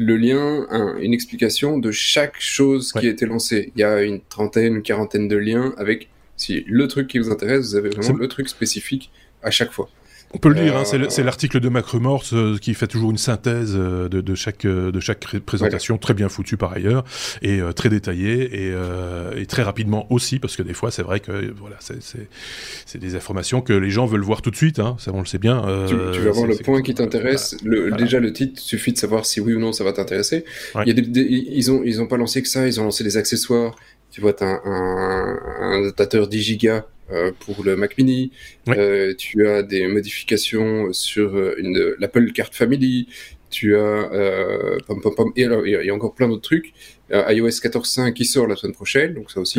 le 0.00 0.16
lien, 0.16 0.64
une 1.00 1.12
explication 1.12 1.76
de 1.76 1.90
chaque 1.90 2.38
chose 2.38 2.92
qui 2.92 3.08
a 3.08 3.10
été 3.10 3.26
lancée. 3.26 3.72
Il 3.74 3.80
y 3.80 3.82
a 3.82 4.02
une 4.02 4.20
trentaine, 4.20 4.76
une 4.76 4.82
quarantaine 4.82 5.26
de 5.26 5.36
liens 5.36 5.74
avec 5.76 6.08
si 6.36 6.62
le 6.68 6.86
truc 6.86 7.08
qui 7.08 7.18
vous 7.18 7.32
intéresse, 7.32 7.70
vous 7.70 7.74
avez 7.74 7.88
vraiment 7.88 8.16
le 8.16 8.28
truc 8.28 8.48
spécifique 8.48 9.10
à 9.42 9.50
chaque 9.50 9.72
fois. 9.72 9.90
On 10.34 10.38
peut 10.38 10.50
le 10.50 10.60
lire, 10.60 10.76
hein, 10.76 10.84
c'est 10.84 11.22
l'article 11.22 11.58
de 11.58 11.68
Macremors 11.70 12.24
euh, 12.34 12.58
qui 12.58 12.74
fait 12.74 12.86
toujours 12.86 13.10
une 13.10 13.18
synthèse 13.18 13.72
euh, 13.74 14.10
de, 14.10 14.20
de, 14.20 14.34
chaque, 14.34 14.66
euh, 14.66 14.92
de 14.92 15.00
chaque 15.00 15.38
présentation, 15.38 15.96
très 15.96 16.12
bien 16.12 16.28
foutue 16.28 16.58
par 16.58 16.72
ailleurs, 16.72 17.04
et 17.40 17.60
très 17.74 17.88
détaillée, 17.88 18.68
et, 18.68 18.74
et, 19.36 19.46
très 19.46 19.62
rapidement 19.62 20.06
aussi, 20.12 20.38
parce 20.38 20.56
que 20.56 20.62
des 20.62 20.74
fois 20.74 20.90
c'est 20.90 21.02
vrai 21.02 21.20
que 21.20 21.52
voilà, 21.58 21.76
c'est 21.80 22.98
des 22.98 23.16
informations 23.16 23.62
que 23.62 23.72
les 23.72 23.90
gens 23.90 24.06
veulent 24.06 24.20
voir 24.20 24.42
tout 24.42 24.50
de 24.50 24.56
suite, 24.56 24.78
hein, 24.78 24.96
ça 24.98 25.12
on 25.14 25.20
le 25.20 25.26
sait 25.26 25.38
bien. 25.38 25.62
tu, 25.88 25.94
tu, 26.12 26.20
vas 26.20 26.30
voir 26.30 26.46
le 26.46 26.56
point 26.56 26.82
qui 26.82 26.94
t'intéresse, 26.94 27.56
déjà 27.96 28.20
le 28.20 28.32
titre, 28.32 28.60
suffit 28.60 28.92
de 28.92 28.98
savoir 28.98 29.24
si 29.24 29.40
oui 29.40 29.54
ou 29.54 29.58
non 29.58 29.72
ça 29.72 29.84
va 29.84 29.92
t'intéresser. 29.92 30.44
Ils, 30.86 31.70
ont, 31.70 31.82
ils 31.84 32.02
ont 32.02 32.06
pas 32.06 32.16
lancé 32.16 32.42
que 32.42 32.48
ça, 32.48 32.66
ils 32.66 32.80
ont 32.80 32.84
lancé 32.84 33.02
des 33.02 33.16
accessoires, 33.16 33.74
tu 34.10 34.20
vois, 34.20 34.34
as 34.42 34.60
un, 34.64 35.38
un, 35.60 35.82
datateur 35.82 36.28
10 36.28 36.42
gigas 36.42 36.76
euh, 36.76 36.80
pour 37.40 37.64
le 37.64 37.76
Mac 37.76 37.96
Mini. 37.98 38.32
Euh, 38.68 39.14
tu 39.16 39.46
as 39.46 39.62
des 39.62 39.86
modifications 39.86 40.92
sur 40.92 41.36
euh, 41.36 41.54
une 41.58 41.94
l'Apple 41.98 42.32
Card 42.32 42.52
Family. 42.52 43.08
Tu 43.50 43.76
as 43.76 43.78
euh, 43.78 44.76
pom, 44.86 45.00
pom, 45.00 45.14
pom, 45.14 45.32
et 45.34 45.46
alors 45.46 45.66
il 45.66 45.70
y 45.70 45.88
a 45.88 45.94
encore 45.94 46.14
plein 46.14 46.28
d'autres 46.28 46.42
trucs. 46.42 46.74
iOS 47.10 47.48
14.5 47.48 48.12
qui 48.12 48.26
sort 48.26 48.46
la 48.46 48.56
semaine 48.56 48.74
prochaine, 48.74 49.14
donc 49.14 49.30
ça 49.30 49.40
aussi, 49.40 49.58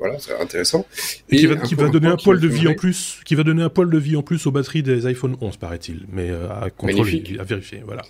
voilà, 0.00 0.18
c'est 0.18 0.38
intéressant. 0.38 0.86
Et, 1.30 1.38
qui 1.38 1.46
va, 1.46 1.56
qui 1.56 1.74
va 1.74 1.88
donner 1.88 2.08
un 2.08 2.18
poil 2.18 2.38
de 2.38 2.48
vie 2.48 2.68
en 2.68 2.74
plus, 2.74 3.20
qui 3.24 3.34
va 3.34 3.42
donner 3.42 3.62
un 3.62 3.70
poil 3.70 3.88
de 3.88 3.96
vie 3.96 4.16
en 4.16 4.22
plus 4.22 4.46
aux 4.46 4.50
batteries 4.50 4.82
des 4.82 5.06
iPhone 5.06 5.36
11, 5.40 5.56
paraît-il, 5.56 6.04
mais 6.12 6.28
à 6.30 6.68
contrôler, 6.76 7.24
à 7.38 7.44
vérifier, 7.44 7.80
voilà. 7.86 8.02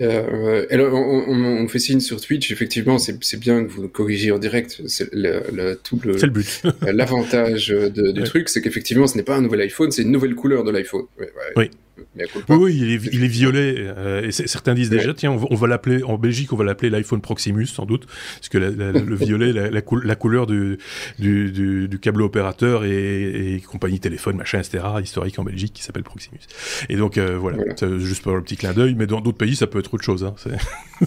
Euh, 0.00 0.66
alors, 0.70 0.92
on, 0.94 1.24
on, 1.28 1.64
on, 1.64 1.68
fait 1.68 1.78
signe 1.78 2.00
sur 2.00 2.20
Twitch, 2.20 2.50
effectivement, 2.50 2.98
c'est 2.98 3.40
bien 3.40 3.64
que 3.64 3.70
vous 3.70 3.88
corrigiez 3.88 4.30
en 4.30 4.38
direct. 4.38 4.82
C'est 4.86 5.12
le, 5.12 5.42
le, 5.52 5.76
tout 5.76 5.98
le, 6.04 6.16
le 6.16 6.28
but. 6.28 6.62
L'avantage 6.82 7.68
du 7.68 8.22
truc, 8.24 8.48
c'est 8.48 8.60
qu'effectivement, 8.60 9.06
ce 9.06 9.16
n'est 9.16 9.22
pas 9.22 9.36
un 9.36 9.42
nouvel 9.42 9.62
iPhone, 9.62 9.90
c'est 9.90 10.02
une 10.02 10.12
nouvelle 10.12 10.34
couleur 10.34 10.64
de 10.64 10.70
l'iPhone. 10.70 11.06
Ouais, 11.18 11.30
oui. 11.56 11.70
Oui, 12.16 12.56
oui, 12.56 12.76
il 12.76 12.90
est, 12.92 13.14
il 13.14 13.24
est 13.24 13.28
violet. 13.28 13.74
Euh, 13.78 14.22
et 14.22 14.32
certains 14.32 14.74
disent 14.74 14.90
déjà, 14.90 15.14
tiens, 15.14 15.32
on 15.32 15.54
va, 15.54 15.66
l'appeler 15.66 16.02
en 16.02 16.18
Belgique, 16.18 16.52
on 16.52 16.56
va 16.56 16.64
l'appeler 16.64 16.90
l'iPhone 16.90 17.20
Proximus, 17.20 17.66
sans 17.66 17.86
doute, 17.86 18.06
parce 18.06 18.48
que 18.48 18.58
le 18.58 19.14
violet, 19.14 19.52
la, 19.52 19.70
la, 19.70 20.14
couleur 20.16 20.46
du, 20.46 20.78
du, 21.18 21.52
du, 21.52 21.88
du, 21.88 21.98
câble 21.98 22.22
opérateur 22.22 22.84
et, 22.84 23.54
et, 23.54 23.60
compagnie 23.60 24.00
téléphone, 24.00 24.36
machin, 24.36 24.58
etc., 24.58 24.84
historique 25.02 25.38
en 25.38 25.44
Belgique, 25.44 25.72
qui 25.72 25.82
s'appelle 25.82 26.02
Proximus. 26.02 26.40
Et 26.88 26.96
donc 26.96 27.18
euh, 27.18 27.36
voilà, 27.38 27.58
juste 27.98 28.22
pour 28.22 28.34
le 28.34 28.42
petit 28.42 28.56
clin 28.56 28.72
d'œil, 28.72 28.94
mais 28.94 29.06
dans 29.06 29.20
d'autres 29.20 29.38
pays, 29.38 29.56
ça 29.56 29.66
peut 29.66 29.78
être 29.78 29.92
autre 29.92 30.04
chose. 30.04 30.24
Hein. 30.24 30.34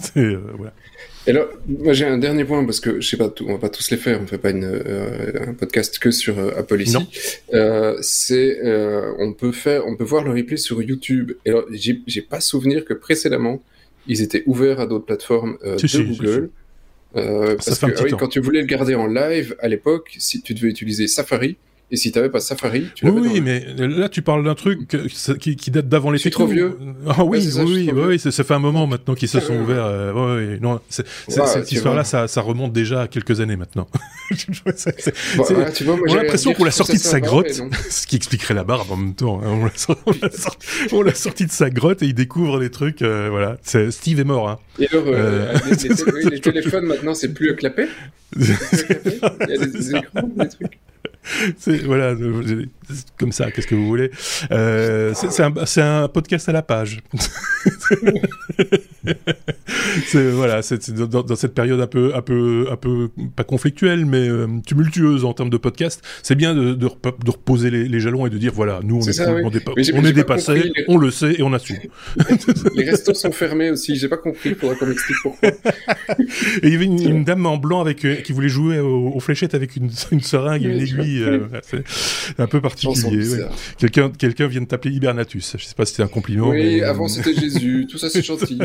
C'est, 0.00 0.16
euh, 0.18 0.40
voilà. 0.56 0.72
Et 1.30 1.32
alors, 1.32 1.48
moi 1.68 1.92
j'ai 1.92 2.06
un 2.06 2.18
dernier 2.18 2.44
point 2.44 2.64
parce 2.64 2.80
que 2.80 3.00
je 3.00 3.08
sais 3.08 3.16
pas, 3.16 3.32
on 3.46 3.52
va 3.52 3.58
pas 3.58 3.68
tous 3.68 3.92
les 3.92 3.96
faire, 3.96 4.20
on 4.20 4.26
fait 4.26 4.36
pas 4.36 4.50
une, 4.50 4.64
euh, 4.64 5.46
un 5.46 5.54
podcast 5.54 6.00
que 6.00 6.10
sur 6.10 6.36
euh, 6.40 6.50
Apple 6.58 6.80
ici. 6.80 6.96
Euh, 7.54 7.96
c'est, 8.00 8.58
euh, 8.64 9.12
on 9.20 9.32
peut 9.32 9.52
faire, 9.52 9.86
on 9.86 9.94
peut 9.94 10.02
voir 10.02 10.24
le 10.24 10.32
replay 10.32 10.56
sur 10.56 10.82
YouTube. 10.82 11.34
Et 11.44 11.50
alors, 11.50 11.66
j'ai 11.70 12.22
pas 12.22 12.40
souvenir 12.40 12.84
que 12.84 12.94
précédemment 12.94 13.62
ils 14.08 14.22
étaient 14.22 14.42
ouverts 14.46 14.80
à 14.80 14.88
d'autres 14.88 15.04
plateformes 15.04 15.56
de 15.62 16.02
Google. 16.02 16.50
parce 17.14 17.78
que 17.78 18.02
oui, 18.02 18.10
quand 18.18 18.26
tu 18.26 18.40
voulais 18.40 18.62
le 18.62 18.66
garder 18.66 18.96
en 18.96 19.06
live 19.06 19.54
à 19.60 19.68
l'époque, 19.68 20.16
si 20.18 20.42
tu 20.42 20.52
devais 20.52 20.68
utiliser 20.68 21.06
Safari, 21.06 21.58
et 21.92 21.96
si 21.96 22.12
t'avais 22.12 22.30
pas 22.30 22.38
Safari, 22.40 22.86
tu 22.94 23.04
l'avais 23.04 23.20
Oui, 23.20 23.40
mais 23.40 23.64
là 23.76 24.08
tu 24.08 24.22
parles 24.22 24.44
d'un 24.44 24.54
truc 24.54 24.96
qui, 25.40 25.56
qui, 25.56 25.70
date 25.70 25.88
d'avant 25.88 26.12
les 26.12 26.18
C'est 26.18 26.30
trop 26.30 26.46
vieux. 26.46 26.78
Ah 27.08 27.24
oui, 27.24 27.48
oui, 27.56 27.90
oui, 27.92 28.02
oui, 28.06 28.18
ça 28.18 28.44
fait 28.44 28.54
un 28.54 28.60
moment 28.60 28.86
maintenant 28.86 29.14
qu'ils 29.14 29.28
se 29.28 29.40
sont 29.40 29.56
ouverts. 29.56 29.84
Euh, 29.84 30.52
ouais, 30.52 30.58
non, 30.60 30.80
cette 30.88 31.72
histoire-là, 31.72 32.04
ça, 32.04 32.28
ça, 32.28 32.40
remonte 32.42 32.72
déjà 32.72 33.02
à 33.02 33.08
quelques 33.08 33.40
années 33.40 33.56
maintenant. 33.56 33.88
on 34.30 36.12
a 36.12 36.16
l'impression 36.16 36.52
qu'on 36.52 36.64
l'a 36.64 36.70
sorti 36.70 36.92
de 36.92 36.98
sa 36.98 37.20
grotte, 37.20 37.50
ce 37.90 38.06
qui 38.06 38.16
expliquerait 38.16 38.54
la 38.54 38.64
barbe 38.64 38.92
en 38.92 38.96
même 38.96 39.14
temps. 39.14 39.40
Hein. 39.42 39.58
On 40.92 41.02
l'a 41.02 41.14
sorti, 41.14 41.46
de 41.46 41.50
sa 41.50 41.70
grotte 41.70 42.02
et 42.02 42.06
il 42.06 42.14
découvre 42.14 42.60
des 42.60 42.70
trucs. 42.70 43.02
Euh, 43.02 43.28
voilà, 43.30 43.58
Steve 43.90 44.20
est 44.20 44.24
mort. 44.24 44.48
Hein. 44.48 44.58
Et 44.78 44.86
alors, 44.92 45.04
euh, 45.08 45.54
les, 45.66 46.30
les, 46.30 46.40
téléphones 46.40 46.86
maintenant, 46.86 47.14
c'est 47.14 47.34
plus 47.34 47.56
clapé. 47.56 47.86
Il 48.36 48.46
y 48.46 49.52
a 49.52 49.66
des 49.66 49.90
écrans, 49.96 50.30
des 50.36 50.48
trucs? 50.48 50.78
C'est 51.58 51.84
voilà, 51.84 52.14
comme 53.18 53.32
ça. 53.32 53.50
Qu'est-ce 53.50 53.66
que 53.66 53.74
vous 53.74 53.86
voulez 53.86 54.10
euh, 54.50 55.12
C'est 55.14 55.42
un, 55.42 55.52
un, 55.76 56.08
podcast 56.08 56.48
à 56.48 56.52
la 56.52 56.62
page. 56.62 57.02
voilà, 60.14 60.62
c'est 60.62 60.92
dans, 60.92 61.22
dans, 61.22 61.36
cette 61.36 61.54
période 61.54 61.80
un 61.80 61.86
peu, 61.86 62.12
un 62.14 62.22
peu, 62.22 62.68
un 62.70 62.76
peu 62.76 63.10
pas 63.36 63.44
conflictuelle, 63.44 64.06
mais 64.06 64.28
euh, 64.28 64.46
tumultueuse 64.66 65.24
en 65.24 65.32
termes 65.32 65.50
de 65.50 65.56
podcast. 65.56 66.02
C'est 66.22 66.34
bien 66.34 66.54
de, 66.54 66.74
de, 66.74 66.88
de 66.88 67.30
reposer 67.30 67.70
les, 67.70 67.88
les, 67.88 68.00
jalons 68.00 68.26
et 68.26 68.30
de 68.30 68.38
dire 68.38 68.52
voilà, 68.54 68.80
nous 68.82 68.96
on 68.96 69.00
est, 69.00 69.20
on, 69.20 69.98
on 69.98 70.04
est 70.04 70.12
dépassé, 70.12 70.72
on 70.88 70.96
le 70.96 71.10
sait 71.10 71.34
et 71.38 71.42
on 71.42 71.52
assume. 71.52 71.78
les 72.74 72.84
restos 72.84 73.14
sont 73.14 73.32
fermés 73.32 73.70
aussi. 73.70 73.96
J'ai 73.96 74.08
pas 74.08 74.16
compris. 74.16 74.54
Faudra 74.54 74.74
qu'on 74.74 74.86
m'explique 74.86 75.18
pourquoi. 75.22 75.48
et 75.48 75.54
il 76.62 76.70
y 76.70 76.74
avait 76.74 76.84
une, 76.84 77.24
dame 77.24 77.46
en 77.46 77.56
blanc 77.56 77.80
avec 77.80 78.04
euh, 78.04 78.16
qui 78.16 78.32
voulait 78.32 78.48
jouer 78.48 78.80
aux, 78.80 79.20
fléchettes 79.20 79.54
avec 79.54 79.76
une, 79.76 79.90
une 80.10 80.20
seringue 80.20 80.64
et 80.64 80.68
une 80.68 80.80
aiguille. 80.80 81.24
Un 82.38 82.46
peu 82.46 82.60
particulier 82.60 82.79
particulier. 82.82 83.44
Quelqu'un, 84.18 84.46
vient 84.46 84.60
de 84.60 84.66
t'appeler 84.66 84.94
Hibernatus. 84.94 85.56
Je 85.58 85.64
sais 85.64 85.74
pas 85.74 85.84
si 85.84 85.94
c'est 85.94 86.02
un 86.02 86.08
compliment. 86.08 86.48
Oui, 86.48 86.82
avant 86.82 87.08
c'était 87.08 87.34
Jésus. 87.34 87.86
Tout 87.90 87.98
ça 87.98 88.08
c'est 88.10 88.22
gentil. 88.24 88.58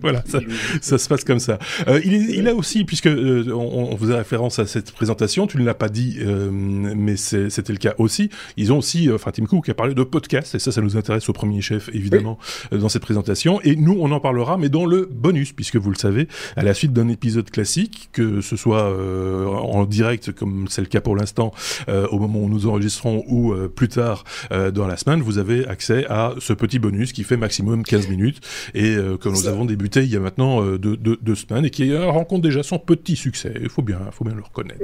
voilà, 0.00 0.22
ça, 0.26 0.40
ça, 0.80 0.98
se 0.98 1.08
passe 1.08 1.24
comme 1.24 1.38
ça. 1.38 1.58
Euh, 1.86 2.00
il, 2.04 2.14
est, 2.14 2.36
il 2.36 2.48
a 2.48 2.54
aussi, 2.54 2.84
puisque 2.84 3.06
euh, 3.06 3.52
on, 3.52 3.92
on, 3.92 3.96
faisait 3.96 4.14
référence 4.14 4.58
à 4.58 4.66
cette 4.66 4.92
présentation, 4.92 5.46
tu 5.46 5.58
ne 5.58 5.64
l'as 5.64 5.74
pas 5.74 5.88
dit, 5.88 6.18
euh, 6.20 6.50
mais 6.50 7.16
c'était 7.16 7.72
le 7.72 7.78
cas 7.78 7.94
aussi. 7.98 8.30
Ils 8.56 8.72
ont 8.72 8.78
aussi, 8.78 9.10
enfin 9.12 9.30
Tim 9.30 9.46
Cook 9.46 9.68
a 9.68 9.74
parlé 9.74 9.94
de 9.94 10.02
podcast, 10.02 10.54
et 10.54 10.58
ça, 10.58 10.72
ça 10.72 10.80
nous 10.80 10.96
intéresse 10.96 11.28
au 11.28 11.32
premier 11.32 11.60
chef 11.60 11.88
évidemment 11.92 12.38
dans 12.72 12.88
cette 12.88 13.02
présentation. 13.02 13.60
Et 13.62 13.76
nous, 13.76 13.96
on 14.00 14.10
en 14.12 14.20
parlera, 14.20 14.56
mais 14.56 14.68
dans 14.68 14.86
le 14.86 15.08
bonus, 15.10 15.52
puisque 15.52 15.76
vous 15.76 15.90
le 15.90 15.96
savez, 15.96 16.28
à 16.56 16.62
la 16.62 16.74
suite 16.74 16.92
d'un 16.92 17.08
épisode 17.08 17.50
classique, 17.50 18.10
que 18.12 18.40
ce 18.40 18.56
soit 18.56 18.88
en 18.88 19.84
direct 19.84 20.32
comme 20.32 20.66
c'est 20.68 20.80
le 20.80 20.86
cas 20.86 21.00
pour 21.00 21.16
l'instant 21.16 21.52
au 21.88 22.18
moment 22.18 22.40
où 22.40 22.48
nous 22.48 22.66
enregistrons 22.66 23.24
ou 23.26 23.47
plus 23.74 23.88
tard 23.88 24.24
dans 24.50 24.86
la 24.86 24.96
semaine, 24.96 25.20
vous 25.20 25.38
avez 25.38 25.66
accès 25.66 26.06
à 26.08 26.34
ce 26.38 26.52
petit 26.52 26.78
bonus 26.78 27.12
qui 27.12 27.24
fait 27.24 27.36
maximum 27.36 27.82
15 27.82 28.08
minutes 28.08 28.40
et 28.74 28.96
que 29.20 29.28
nous 29.28 29.46
avons 29.46 29.64
débuté 29.64 30.00
il 30.00 30.12
y 30.12 30.16
a 30.16 30.20
maintenant 30.20 30.62
deux, 30.76 30.96
deux, 30.96 31.34
semaines 31.34 31.64
et 31.64 31.70
qui 31.70 31.96
rencontre 31.96 32.42
déjà 32.42 32.62
son 32.62 32.78
petit 32.78 33.16
succès. 33.16 33.52
Il 33.60 33.68
faut 33.68 33.82
bien, 33.82 33.98
faut 34.12 34.24
bien 34.24 34.34
le 34.34 34.42
reconnaître. 34.42 34.80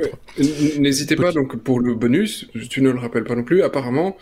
N'hésitez 0.78 1.16
pas 1.16 1.32
donc 1.32 1.56
pour 1.56 1.80
le 1.80 1.94
bonus, 1.94 2.48
tu 2.70 2.82
ne 2.82 2.90
le 2.90 2.98
rappelles 2.98 3.24
pas 3.24 3.34
non 3.34 3.44
plus. 3.44 3.62
Apparemment, 3.62 4.16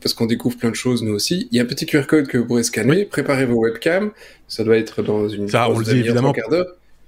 parce 0.00 0.14
qu'on 0.14 0.26
découvre 0.26 0.56
plein 0.56 0.70
de 0.70 0.76
choses 0.76 1.02
nous 1.02 1.12
aussi. 1.12 1.48
Il 1.50 1.56
y 1.56 1.60
a 1.60 1.62
un 1.62 1.66
petit 1.66 1.86
QR 1.86 2.06
code 2.06 2.26
que 2.26 2.38
vous 2.38 2.46
pourrez 2.46 2.62
scanner. 2.62 3.04
Préparez 3.04 3.46
vos 3.46 3.60
webcams. 3.60 4.10
Ça 4.48 4.64
doit 4.64 4.76
être 4.76 5.02
dans 5.02 5.28
une. 5.28 5.48
Ça, 5.48 5.70
on 5.70 5.78
le 5.78 5.84
dit 5.84 5.98
évidemment. 5.98 6.34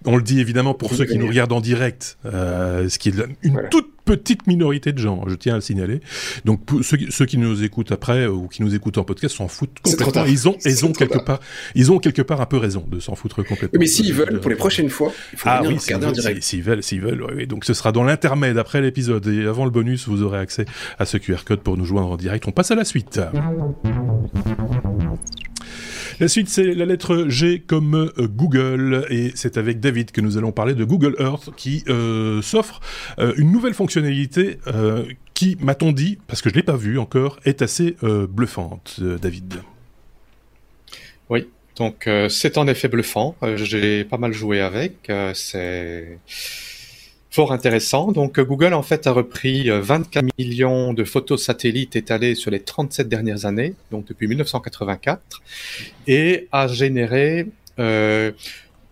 On 0.04 0.16
le 0.16 0.22
dit 0.22 0.40
évidemment 0.40 0.74
pour 0.74 0.92
ceux 0.94 1.04
qui 1.04 1.16
nous 1.16 1.28
regardent 1.28 1.52
en 1.52 1.60
direct, 1.60 2.18
euh, 2.26 2.88
ce 2.88 2.98
qui 2.98 3.10
est 3.10 3.14
une 3.42 3.62
toute 3.70 3.91
petite 4.04 4.46
minorité 4.46 4.92
de 4.92 4.98
gens, 4.98 5.24
je 5.26 5.34
tiens 5.34 5.54
à 5.54 5.56
le 5.56 5.62
signaler. 5.62 6.00
Donc 6.44 6.60
ceux, 6.82 6.98
ceux, 7.10 7.26
qui 7.26 7.38
nous 7.38 7.62
écoutent 7.62 7.92
après 7.92 8.26
ou 8.26 8.48
qui 8.48 8.62
nous 8.62 8.74
écoutent 8.74 8.98
en 8.98 9.04
podcast 9.04 9.36
s'en 9.36 9.48
foutent 9.48 9.78
complètement. 9.82 10.24
Ils 10.24 10.48
ont, 10.48 10.56
ils 10.64 10.84
ont 10.84 10.92
quelque 10.92 11.18
part, 11.18 11.40
ils 11.74 11.92
ont 11.92 11.98
quelque 11.98 12.22
part 12.22 12.40
un 12.40 12.46
peu 12.46 12.56
raison 12.56 12.84
de 12.90 13.00
s'en 13.00 13.14
foutre 13.14 13.44
complètement. 13.44 13.78
mais 13.78 13.86
s'ils 13.86 14.12
veulent, 14.12 14.40
pour 14.40 14.50
les 14.50 14.56
prochaines 14.56 14.90
fois, 14.90 15.12
il 15.32 15.38
faut 15.38 15.48
ah, 15.48 15.62
oui, 15.64 15.76
regarder 15.76 16.06
en 16.06 16.12
direct. 16.12 16.42
S'ils 16.42 16.62
veulent, 16.62 16.82
s'ils 16.82 17.00
veulent, 17.00 17.24
oui, 17.36 17.46
Donc 17.46 17.64
ce 17.64 17.74
sera 17.74 17.92
dans 17.92 18.04
l'intermède 18.04 18.58
après 18.58 18.80
l'épisode 18.80 19.26
et 19.26 19.46
avant 19.46 19.64
le 19.64 19.70
bonus, 19.70 20.08
vous 20.08 20.22
aurez 20.22 20.38
accès 20.38 20.64
à 20.98 21.06
ce 21.06 21.16
QR 21.16 21.44
code 21.44 21.60
pour 21.60 21.76
nous 21.76 21.84
joindre 21.84 22.10
en 22.10 22.16
direct. 22.16 22.46
On 22.46 22.52
passe 22.52 22.70
à 22.70 22.74
la 22.74 22.84
suite. 22.84 23.20
La 26.22 26.28
suite, 26.28 26.48
c'est 26.48 26.72
la 26.74 26.84
lettre 26.84 27.24
G 27.26 27.64
comme 27.66 27.96
euh, 27.96 28.28
Google, 28.28 29.08
et 29.10 29.32
c'est 29.34 29.56
avec 29.56 29.80
David 29.80 30.12
que 30.12 30.20
nous 30.20 30.38
allons 30.38 30.52
parler 30.52 30.74
de 30.74 30.84
Google 30.84 31.16
Earth, 31.18 31.50
qui 31.56 31.82
euh, 31.88 32.40
s'offre 32.42 32.78
euh, 33.18 33.34
une 33.38 33.50
nouvelle 33.50 33.74
fonctionnalité 33.74 34.60
qui, 35.34 35.56
m'a-t-on 35.58 35.90
dit, 35.90 36.20
parce 36.28 36.40
que 36.40 36.48
je 36.48 36.54
ne 36.54 36.60
l'ai 36.60 36.62
pas 36.62 36.76
vue 36.76 37.00
encore, 37.00 37.40
est 37.44 37.60
assez 37.60 37.96
bluffante, 38.28 39.00
David. 39.20 39.62
Oui, 41.28 41.48
donc 41.74 42.08
c'est 42.28 42.56
en 42.56 42.68
effet 42.68 42.86
bluffant. 42.86 43.34
J'ai 43.56 44.04
pas 44.04 44.16
mal 44.16 44.32
joué 44.32 44.60
avec. 44.60 45.10
c'est 45.34 46.20
fort 47.32 47.52
intéressant. 47.52 48.12
Donc 48.12 48.38
Google 48.38 48.74
en 48.74 48.82
fait 48.82 49.06
a 49.06 49.12
repris 49.12 49.70
24 49.70 50.26
millions 50.38 50.92
de 50.92 51.02
photos 51.02 51.42
satellites 51.42 51.96
étalées 51.96 52.34
sur 52.34 52.50
les 52.50 52.60
37 52.60 53.08
dernières 53.08 53.46
années, 53.46 53.74
donc 53.90 54.06
depuis 54.06 54.28
1984, 54.28 55.42
et 56.06 56.46
a 56.52 56.68
généré 56.68 57.48
euh, 57.78 58.32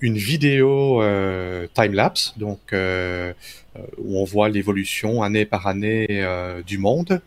une 0.00 0.16
vidéo 0.16 1.03
euh, 1.03 1.66
time-lapse, 1.74 2.33
donc 2.38 2.72
euh, 2.72 3.35
où 3.98 4.18
on 4.18 4.24
voit 4.24 4.48
l'évolution 4.48 5.22
année 5.22 5.44
par 5.44 5.66
année 5.66 6.24
du 6.66 6.79
monde. 6.79 7.20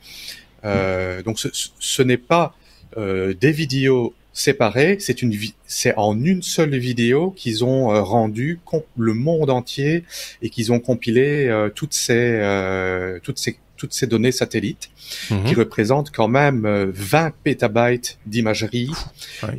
donc 0.63 1.38
ce 1.38 2.02
n'est 2.02 2.17
pas 2.17 2.56
des 2.97 3.52
vidéos 3.52 4.15
séparées, 4.34 4.98
c'est 5.00 5.22
une 5.22 5.34
c'est 5.67 5.93
en 5.96 6.19
une 6.24 6.41
seule 6.41 6.76
vidéo 6.78 7.32
qu'ils 7.32 7.63
ont 7.63 7.88
rendu 8.04 8.60
le 8.98 9.13
monde 9.13 9.50
entier 9.50 10.04
et 10.41 10.50
qu'ils 10.50 10.72
ont 10.72 10.80
compilé 10.80 11.50
toutes 11.76 11.93
ces 11.93 13.19
toutes 13.24 13.38
ces 13.38 13.58
toutes 13.84 13.93
ces 13.93 14.08
données 14.08 14.32
satellites, 14.32 14.89
mhm. 15.30 15.43
qui 15.43 15.56
représentent 15.56 16.10
quand 16.10 16.30
même 16.30 16.62
20 16.62 17.26
euh, 17.26 17.30
pétabytes 17.43 18.17
d'imagerie, 18.26 18.89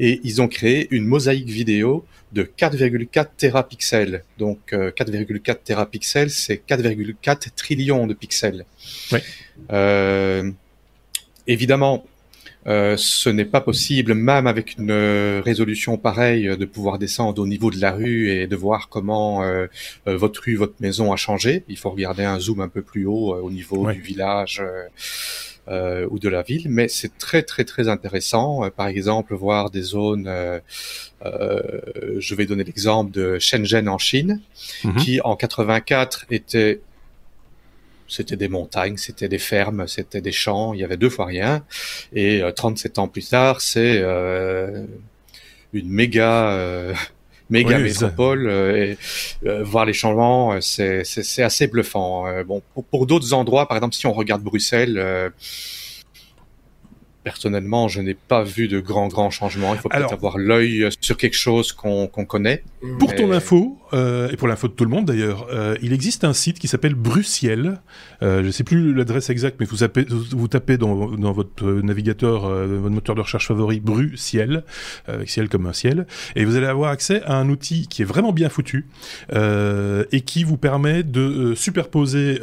et 0.01 0.19
ils 0.25 0.41
ont 0.41 0.49
créé 0.49 0.89
une 0.93 1.05
mosaïque 1.05 1.51
vidéo 1.51 2.07
de 2.33 2.43
4,4 2.43 3.27
terapixels. 3.37 4.25
Donc 4.39 4.73
4,4 4.73 5.51
euh, 5.51 5.55
terapixels, 5.63 6.31
c'est 6.31 6.67
4,4 6.67 7.51
trillions 7.55 8.07
de 8.07 8.15
pixels. 8.15 8.65
Euh, 9.71 10.51
évidemment, 11.47 12.07
euh, 12.67 12.97
ce 12.97 13.29
n'est 13.29 13.45
pas 13.45 13.61
possible, 13.61 14.15
même 14.15 14.47
avec 14.47 14.79
une 14.79 14.91
euh, 14.91 15.43
résolution 15.45 15.99
pareille, 15.99 16.57
de 16.57 16.65
pouvoir 16.65 16.99
descendre 16.99 17.43
au 17.43 17.47
niveau 17.47 17.71
de 17.71 17.81
la 17.81 17.93
rue 17.93 18.31
et 18.31 18.47
de 18.47 18.57
voir 18.57 18.89
comment 18.89 19.43
euh, 19.43 19.67
votre 20.07 20.43
rue, 20.43 20.57
votre 20.57 20.75
maison 20.81 21.13
a 21.13 21.17
changé. 21.17 21.65
Il 21.69 21.77
faut 21.77 21.91
regarder 21.91 22.25
un 22.25 22.39
zoom 22.39 22.61
un 22.61 22.69
peu 22.69 22.83
plus 22.83 23.07
haut 23.07 23.35
au 23.35 23.51
niveau 23.51 23.91
du 23.93 24.01
village 24.01 24.63
ou 25.69 26.19
de 26.19 26.29
la 26.29 26.43
ville, 26.43 26.67
mais 26.69 26.89
c'est 26.89 27.17
très 27.17 27.43
très 27.43 27.65
très 27.65 27.89
intéressant. 27.89 28.71
par 28.77 28.89
exemple, 28.89 29.35
voir 29.35 29.71
des 29.71 29.83
zones. 29.83 30.31
je 31.23 32.35
vais 32.35 32.47
donner 32.47 32.65
l'exemple 32.65 33.11
de 33.11 33.39
Shenzhen 33.39 33.89
en 33.89 33.99
Chine, 33.99 34.41
mhm. 34.85 34.97
qui 34.97 35.21
en 35.23 35.37
84 35.37 36.27
était 36.31 36.81
c'était 38.09 38.37
des 38.37 38.49
montagnes, 38.49 38.97
c'était 38.97 39.29
des 39.29 39.39
fermes, 39.39 39.87
c'était 39.87 40.21
des 40.21 40.33
champs, 40.33 40.75
il 40.75 40.81
y 40.81 40.85
avait 40.85 40.97
deux 40.97 41.11
fois 41.11 41.27
rien. 41.27 41.65
Et 42.13 42.43
37 42.55 42.99
euh, 42.99 43.03
ans 43.03 43.09
plus 43.09 43.29
tard, 43.29 43.61
c'est 43.61 43.99
euh, 43.99 44.85
une 45.73 45.89
méga 45.89 46.51
euh, 46.51 46.95
méga 47.51 47.79
métropole 47.79 48.51
et 48.51 48.97
voir 49.63 49.85
les 49.85 49.93
changements 49.93 50.61
c'est 50.63 51.05
c'est 51.05 51.43
assez 51.43 51.67
bluffant 51.67 52.43
bon 52.43 52.63
pour, 52.73 52.85
pour 52.87 53.07
d'autres 53.07 53.35
endroits 53.35 53.69
par 53.69 53.77
exemple 53.77 53.95
si 53.95 54.07
on 54.07 54.15
regarde 54.15 54.43
Bruxelles 54.43 55.31
Personnellement, 57.25 57.89
je 57.89 58.03
n'ai 58.03 58.15
pas 58.15 58.45
vu 58.45 58.69
de 58.69 58.81
grands 58.81 59.09
grands 59.09 59.31
changements. 59.31 59.75
Il 59.75 59.81
faut 59.81 59.89
peut-être 59.89 60.13
avoir 60.13 60.37
l'œil 60.37 60.89
sur 61.01 61.17
quelque 61.17 61.37
chose 61.37 61.73
qu'on 61.73 62.07
connaît. 62.07 62.63
Pour 62.99 63.15
ton 63.15 63.33
info, 63.33 63.79
euh, 63.95 64.31
et 64.31 64.37
pour 64.37 64.49
l'info 64.49 64.69
de 64.69 64.73
tout 64.73 64.85
le 64.85 64.91
monde 64.91 65.07
d'ailleurs, 65.07 65.47
euh, 65.53 65.77
il 65.81 65.93
existe 65.93 66.25
un 66.25 66.33
site 66.33 66.59
qui 66.59 66.69
s'appelle 66.69 66.95
Bruciel. 66.95 67.81
Euh, 68.23 68.43
je 68.43 68.47
ne 68.47 68.51
sais 68.51 68.65
plus 68.65 68.93
l'adresse 68.93 69.31
exacte, 69.31 69.57
mais 69.61 69.67
vous 69.67 69.79
tapez, 69.79 70.05
vous 70.09 70.49
tapez 70.49 70.77
dans, 70.77 71.13
dans 71.13 71.33
votre 71.33 71.65
navigateur, 71.65 72.49
votre 72.49 72.95
moteur 72.95 73.15
de 73.15 73.21
recherche 73.21 73.49
favori, 73.49 73.81
Bruciel, 73.81 74.65
avec 75.07 75.31
ciel 75.31 75.49
comme 75.49 75.67
un 75.67 75.73
ciel, 75.73 76.07
et 76.37 76.45
vous 76.45 76.57
allez 76.57 76.67
avoir 76.67 76.91
accès 76.91 77.23
à 77.23 77.37
un 77.37 77.49
outil 77.49 77.89
qui 77.89 78.03
est 78.03 78.05
vraiment 78.05 78.33
bien 78.33 78.49
foutu 78.49 78.87
et 79.33 80.21
qui 80.21 80.45
vous 80.45 80.57
permet 80.57 81.03
de 81.03 81.55
superposer 81.55 82.41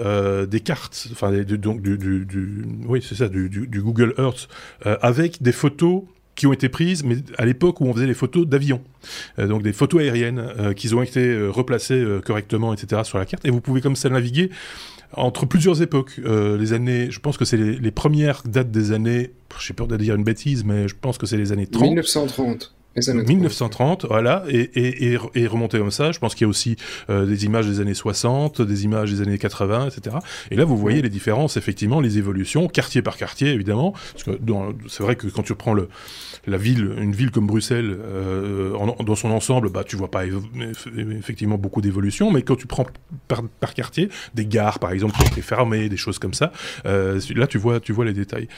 des 0.49 0.59
cartes, 0.59 1.07
enfin 1.11 1.31
donc 1.31 1.81
du, 1.81 1.97
du, 1.97 2.25
du, 2.25 2.65
oui 2.87 3.03
c'est 3.07 3.15
ça, 3.15 3.27
du, 3.27 3.49
du 3.49 3.81
Google 3.81 4.13
Earth 4.17 4.47
euh, 4.85 4.97
avec 5.01 5.41
des 5.41 5.51
photos 5.51 6.03
qui 6.35 6.47
ont 6.47 6.53
été 6.53 6.69
prises, 6.69 7.03
mais 7.03 7.17
à 7.37 7.45
l'époque 7.45 7.81
où 7.81 7.85
on 7.85 7.93
faisait 7.93 8.07
les 8.07 8.13
photos 8.13 8.47
d'avions, 8.47 8.81
euh, 9.37 9.47
donc 9.47 9.63
des 9.63 9.73
photos 9.73 10.01
aériennes 10.01 10.39
euh, 10.39 10.73
qui 10.73 10.93
ont 10.93 11.01
été 11.01 11.47
replacées 11.47 12.05
correctement, 12.25 12.73
etc. 12.73 13.01
sur 13.03 13.17
la 13.17 13.25
carte, 13.25 13.45
et 13.45 13.49
vous 13.49 13.61
pouvez 13.61 13.81
comme 13.81 13.95
ça 13.95 14.09
naviguer 14.09 14.49
entre 15.13 15.45
plusieurs 15.45 15.81
époques. 15.81 16.21
les 16.23 16.71
années, 16.71 17.11
je 17.11 17.19
pense 17.19 17.37
que 17.37 17.43
c'est 17.43 17.57
les, 17.57 17.91
premières 17.91 18.43
dates 18.45 18.71
des 18.71 18.93
années, 18.93 19.31
j'ai 19.59 19.73
peur 19.73 19.87
de 19.87 19.97
dire 19.97 20.15
une 20.15 20.23
bêtise, 20.23 20.63
mais 20.63 20.87
je 20.87 20.95
pense 20.99 21.17
que 21.17 21.25
c'est 21.25 21.35
les 21.35 21.51
années 21.51 21.67
30. 21.67 21.83
1930. 21.83 22.73
1930, 22.97 24.05
voilà, 24.05 24.43
et, 24.49 24.59
et, 24.75 25.17
et, 25.35 25.47
remonter 25.47 25.77
comme 25.77 25.91
ça. 25.91 26.11
Je 26.11 26.19
pense 26.19 26.35
qu'il 26.35 26.43
y 26.43 26.47
a 26.47 26.49
aussi 26.49 26.75
euh, 27.09 27.25
des 27.25 27.45
images 27.45 27.65
des 27.65 27.79
années 27.79 27.93
60, 27.93 28.61
des 28.61 28.83
images 28.83 29.11
des 29.11 29.21
années 29.21 29.37
80, 29.37 29.87
etc. 29.87 30.17
Et 30.49 30.55
là, 30.57 30.65
vous 30.65 30.77
voyez 30.77 31.01
les 31.01 31.09
différences, 31.09 31.55
effectivement, 31.55 32.01
les 32.01 32.17
évolutions, 32.17 32.67
quartier 32.67 33.01
par 33.01 33.15
quartier, 33.15 33.51
évidemment. 33.51 33.93
Parce 34.11 34.23
que 34.23 34.31
c'est 34.89 35.03
vrai 35.03 35.15
que 35.15 35.27
quand 35.27 35.43
tu 35.43 35.55
prends 35.55 35.73
le, 35.73 35.87
la 36.45 36.57
ville, 36.57 36.93
une 36.97 37.13
ville 37.13 37.31
comme 37.31 37.47
Bruxelles, 37.47 37.97
euh, 37.97 38.75
dans 39.05 39.15
son 39.15 39.31
ensemble, 39.31 39.69
bah, 39.69 39.85
tu 39.85 39.95
vois 39.95 40.11
pas 40.11 40.23
effectivement 40.97 41.57
beaucoup 41.57 41.81
d'évolution, 41.81 42.29
mais 42.29 42.41
quand 42.41 42.57
tu 42.57 42.67
prends 42.67 42.85
par, 43.29 43.43
par, 43.61 43.73
quartier, 43.73 44.09
des 44.35 44.45
gares 44.45 44.79
par 44.79 44.91
exemple 44.91 45.15
qui 45.15 45.23
ont 45.23 45.27
été 45.27 45.41
fermées, 45.41 45.87
des 45.87 45.97
choses 45.97 46.19
comme 46.19 46.33
ça, 46.33 46.51
euh, 46.85 47.21
là 47.35 47.47
tu 47.47 47.57
vois, 47.57 47.79
tu 47.79 47.93
vois 47.93 48.03
les 48.03 48.13
détails. 48.13 48.49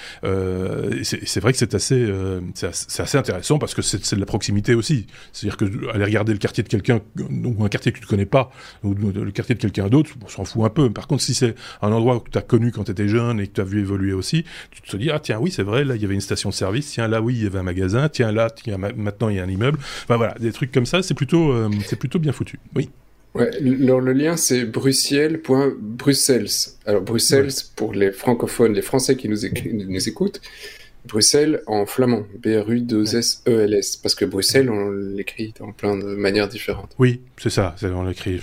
C'est 1.03 1.39
vrai 1.39 1.51
que 1.51 1.59
c'est 1.59 1.75
assez, 1.75 2.11
c'est 2.55 3.01
assez 3.01 3.17
intéressant 3.17 3.59
parce 3.59 3.75
que 3.75 3.83
c'est 3.83 4.15
de 4.15 4.22
la 4.23 4.25
proximité 4.25 4.73
aussi. 4.73 5.07
C'est-à-dire 5.31 5.57
que 5.57 5.65
aller 5.93 6.05
regarder 6.05 6.31
le 6.31 6.39
quartier 6.39 6.63
de 6.63 6.69
quelqu'un, 6.69 7.01
ou 7.19 7.63
un 7.63 7.69
quartier 7.69 7.91
que 7.91 7.99
tu 7.99 8.05
ne 8.05 8.09
connais 8.09 8.25
pas, 8.25 8.51
ou 8.83 8.93
le 8.93 9.31
quartier 9.31 9.55
de 9.55 9.59
quelqu'un 9.59 9.87
d'autre, 9.87 10.11
on 10.23 10.27
s'en 10.27 10.45
fout 10.45 10.63
un 10.63 10.69
peu. 10.69 10.89
Par 10.89 11.07
contre, 11.07 11.21
si 11.21 11.33
c'est 11.33 11.55
un 11.81 11.91
endroit 11.91 12.19
que 12.19 12.29
tu 12.29 12.37
as 12.37 12.41
connu 12.41 12.71
quand 12.71 12.85
tu 12.85 12.91
étais 12.91 13.07
jeune 13.07 13.39
et 13.39 13.47
que 13.47 13.53
tu 13.53 13.61
as 13.61 13.65
vu 13.65 13.81
évoluer 13.81 14.13
aussi, 14.13 14.45
tu 14.71 14.81
te 14.81 14.97
dis, 14.97 15.11
ah 15.11 15.19
tiens, 15.19 15.39
oui, 15.39 15.51
c'est 15.51 15.63
vrai, 15.63 15.83
là, 15.83 15.95
il 15.95 16.01
y 16.01 16.05
avait 16.05 16.13
une 16.13 16.21
station 16.21 16.49
de 16.49 16.55
service, 16.55 16.89
tiens, 16.91 17.07
là, 17.07 17.21
oui, 17.21 17.35
il 17.35 17.43
y 17.43 17.47
avait 17.47 17.59
un 17.59 17.63
magasin, 17.63 18.09
tiens 18.09 18.31
là, 18.31 18.49
tiens, 18.49 18.77
maintenant 18.77 19.29
il 19.29 19.35
y 19.35 19.39
a 19.39 19.43
un 19.43 19.49
immeuble. 19.49 19.79
Enfin 20.03 20.17
voilà, 20.17 20.35
des 20.39 20.51
trucs 20.51 20.71
comme 20.71 20.85
ça, 20.85 21.03
c'est 21.03 21.13
plutôt, 21.13 21.51
euh, 21.51 21.69
c'est 21.85 21.97
plutôt 21.97 22.19
bien 22.19 22.31
foutu. 22.31 22.59
Oui. 22.75 22.89
Ouais, 23.35 23.49
le, 23.59 23.99
le 23.99 24.13
lien 24.13 24.37
c'est 24.37 24.63
bruxelles.bruxelles. 24.63 26.47
Alors 26.85 27.01
Bruxelles 27.01 27.49
pour 27.75 27.93
les 27.93 28.11
francophones, 28.11 28.73
les 28.73 28.83
Français 28.83 29.15
qui 29.15 29.27
nous, 29.27 29.37
nous 29.87 30.07
écoutent, 30.07 30.39
Bruxelles 31.05 31.61
en 31.67 31.85
flamand, 31.85 32.23
B-R-U-2-S-E-L-S, 32.39 33.97
parce 33.97 34.15
que 34.15 34.25
Bruxelles, 34.25 34.69
on 34.69 34.89
l'écrit 34.89 35.53
en 35.59 35.71
plein 35.71 35.97
de 35.97 36.15
manières 36.15 36.47
différentes. 36.47 36.91
Oui, 36.99 37.21
c'est 37.37 37.49
ça, 37.49 37.75
on 37.83 38.03
l'écrit 38.03 38.39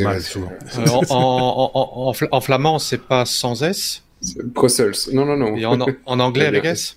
mal 0.00 0.20
souvent. 0.20 0.52
Euh, 0.78 0.86
en, 1.10 2.12
en, 2.30 2.40
flamand, 2.40 2.78
c'est 2.78 3.00
pas 3.00 3.24
sans 3.24 3.62
S? 3.62 4.02
Bruxelles, 4.44 4.94
non, 5.12 5.24
non, 5.24 5.36
non. 5.36 5.56
Et 5.56 5.64
en, 5.64 5.78
en 6.06 6.20
anglais. 6.20 6.46
avec 6.46 6.64
S? 6.64 6.96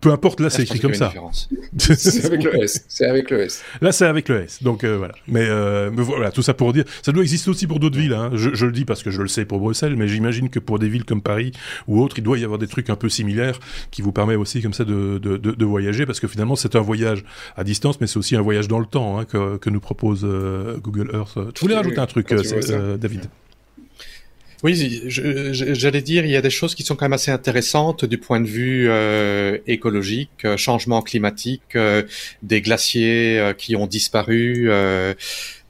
Peu 0.00 0.12
importe, 0.12 0.38
là 0.38 0.50
c'est 0.50 0.62
écrit 0.62 0.78
comme 0.78 0.94
ça. 0.94 1.12
c'est 1.78 2.24
avec 2.24 2.44
le 2.44 2.62
S. 2.62 2.84
C'est 2.88 3.06
avec 3.06 3.30
le 3.30 3.42
S. 3.42 3.64
Là 3.80 3.90
c'est 3.90 4.06
avec 4.06 4.28
le 4.28 4.42
S. 4.42 4.62
Donc 4.62 4.84
euh, 4.84 4.96
voilà. 4.96 5.14
Mais, 5.26 5.46
euh, 5.48 5.90
mais, 5.92 6.02
voilà, 6.02 6.30
tout 6.30 6.42
ça 6.42 6.54
pour 6.54 6.72
dire, 6.72 6.84
ça 7.02 7.10
doit 7.10 7.22
exister 7.22 7.50
aussi 7.50 7.66
pour 7.66 7.80
d'autres 7.80 7.98
villes. 7.98 8.12
Hein. 8.12 8.30
Je, 8.34 8.54
je, 8.54 8.66
le 8.66 8.72
dis 8.72 8.84
parce 8.84 9.02
que 9.02 9.10
je 9.10 9.20
le 9.20 9.28
sais 9.28 9.44
pour 9.44 9.58
Bruxelles, 9.58 9.96
mais 9.96 10.06
j'imagine 10.06 10.48
que 10.48 10.60
pour 10.60 10.78
des 10.78 10.88
villes 10.88 11.04
comme 11.04 11.22
Paris 11.22 11.52
ou 11.88 12.00
autres, 12.00 12.18
il 12.18 12.22
doit 12.22 12.38
y 12.38 12.44
avoir 12.44 12.58
des 12.58 12.68
trucs 12.68 12.88
un 12.88 12.96
peu 12.96 13.08
similaires 13.08 13.58
qui 13.90 14.02
vous 14.02 14.12
permettent 14.12 14.38
aussi 14.38 14.62
comme 14.62 14.74
ça 14.74 14.84
de, 14.84 15.18
de, 15.18 15.36
de, 15.36 15.50
de 15.50 15.64
voyager, 15.64 16.06
parce 16.06 16.20
que 16.20 16.28
finalement 16.28 16.54
c'est 16.54 16.76
un 16.76 16.80
voyage 16.80 17.24
à 17.56 17.64
distance, 17.64 18.00
mais 18.00 18.06
c'est 18.06 18.18
aussi 18.18 18.36
un 18.36 18.42
voyage 18.42 18.68
dans 18.68 18.78
le 18.78 18.86
temps 18.86 19.18
hein, 19.18 19.24
que, 19.24 19.56
que, 19.56 19.70
nous 19.70 19.80
propose 19.80 20.20
euh, 20.24 20.78
Google 20.78 21.10
Earth. 21.12 21.38
Tu 21.54 21.62
voulais 21.62 21.76
rajouter 21.76 21.98
un 21.98 22.06
truc, 22.06 22.32
David? 22.32 23.28
Oui, 24.64 25.02
j'allais 25.06 26.02
dire, 26.02 26.24
il 26.24 26.32
y 26.32 26.36
a 26.36 26.42
des 26.42 26.50
choses 26.50 26.74
qui 26.74 26.82
sont 26.82 26.96
quand 26.96 27.04
même 27.04 27.12
assez 27.12 27.30
intéressantes 27.30 28.04
du 28.04 28.18
point 28.18 28.40
de 28.40 28.46
vue 28.46 28.88
euh, 28.90 29.58
écologique, 29.68 30.44
euh, 30.44 30.56
changement 30.56 31.00
climatique, 31.00 31.76
euh, 31.76 32.02
des 32.42 32.60
glaciers 32.60 33.54
qui 33.56 33.76
ont 33.76 33.86
disparu, 33.86 34.68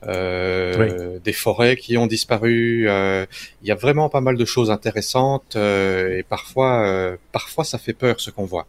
des 0.02 1.32
forêts 1.34 1.76
qui 1.76 1.98
ont 1.98 2.06
disparu. 2.06 2.84
il 2.84 3.68
y 3.68 3.70
a 3.70 3.74
vraiment 3.74 4.08
pas 4.08 4.22
mal 4.22 4.36
de 4.38 4.44
choses 4.46 4.70
intéressantes 4.70 5.56
et 5.56 6.24
parfois, 6.26 7.18
parfois 7.32 7.64
ça 7.64 7.76
fait 7.78 7.92
peur 7.92 8.20
ce 8.20 8.30
qu'on 8.30 8.46
voit. 8.46 8.66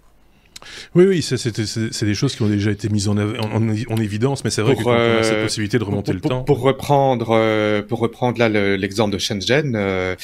Oui, 0.95 1.05
oui, 1.05 1.21
c'est 1.21 2.03
des 2.03 2.13
choses 2.13 2.35
qui 2.35 2.41
ont 2.41 2.47
déjà 2.47 2.71
été 2.71 2.89
mises 2.89 3.07
en, 3.07 3.17
en, 3.17 3.97
évidence, 3.97 4.43
mais 4.43 4.49
c'est 4.49 4.61
vrai 4.61 4.75
que 4.75 4.83
quand 4.83 4.91
on 4.91 5.19
a 5.19 5.23
cette 5.23 5.37
euh, 5.37 5.43
possibilité 5.43 5.79
de 5.79 5.83
remonter 5.83 6.13
le 6.13 6.21
temps. 6.21 6.43
Pour 6.43 6.61
reprendre, 6.61 7.29
euh, 7.31 7.81
pour 7.81 7.99
reprendre 7.99 8.39
là 8.39 8.49
l'exemple 8.49 9.13
de 9.13 9.17
Shenzhen, 9.17 9.75
euh, 9.75 10.15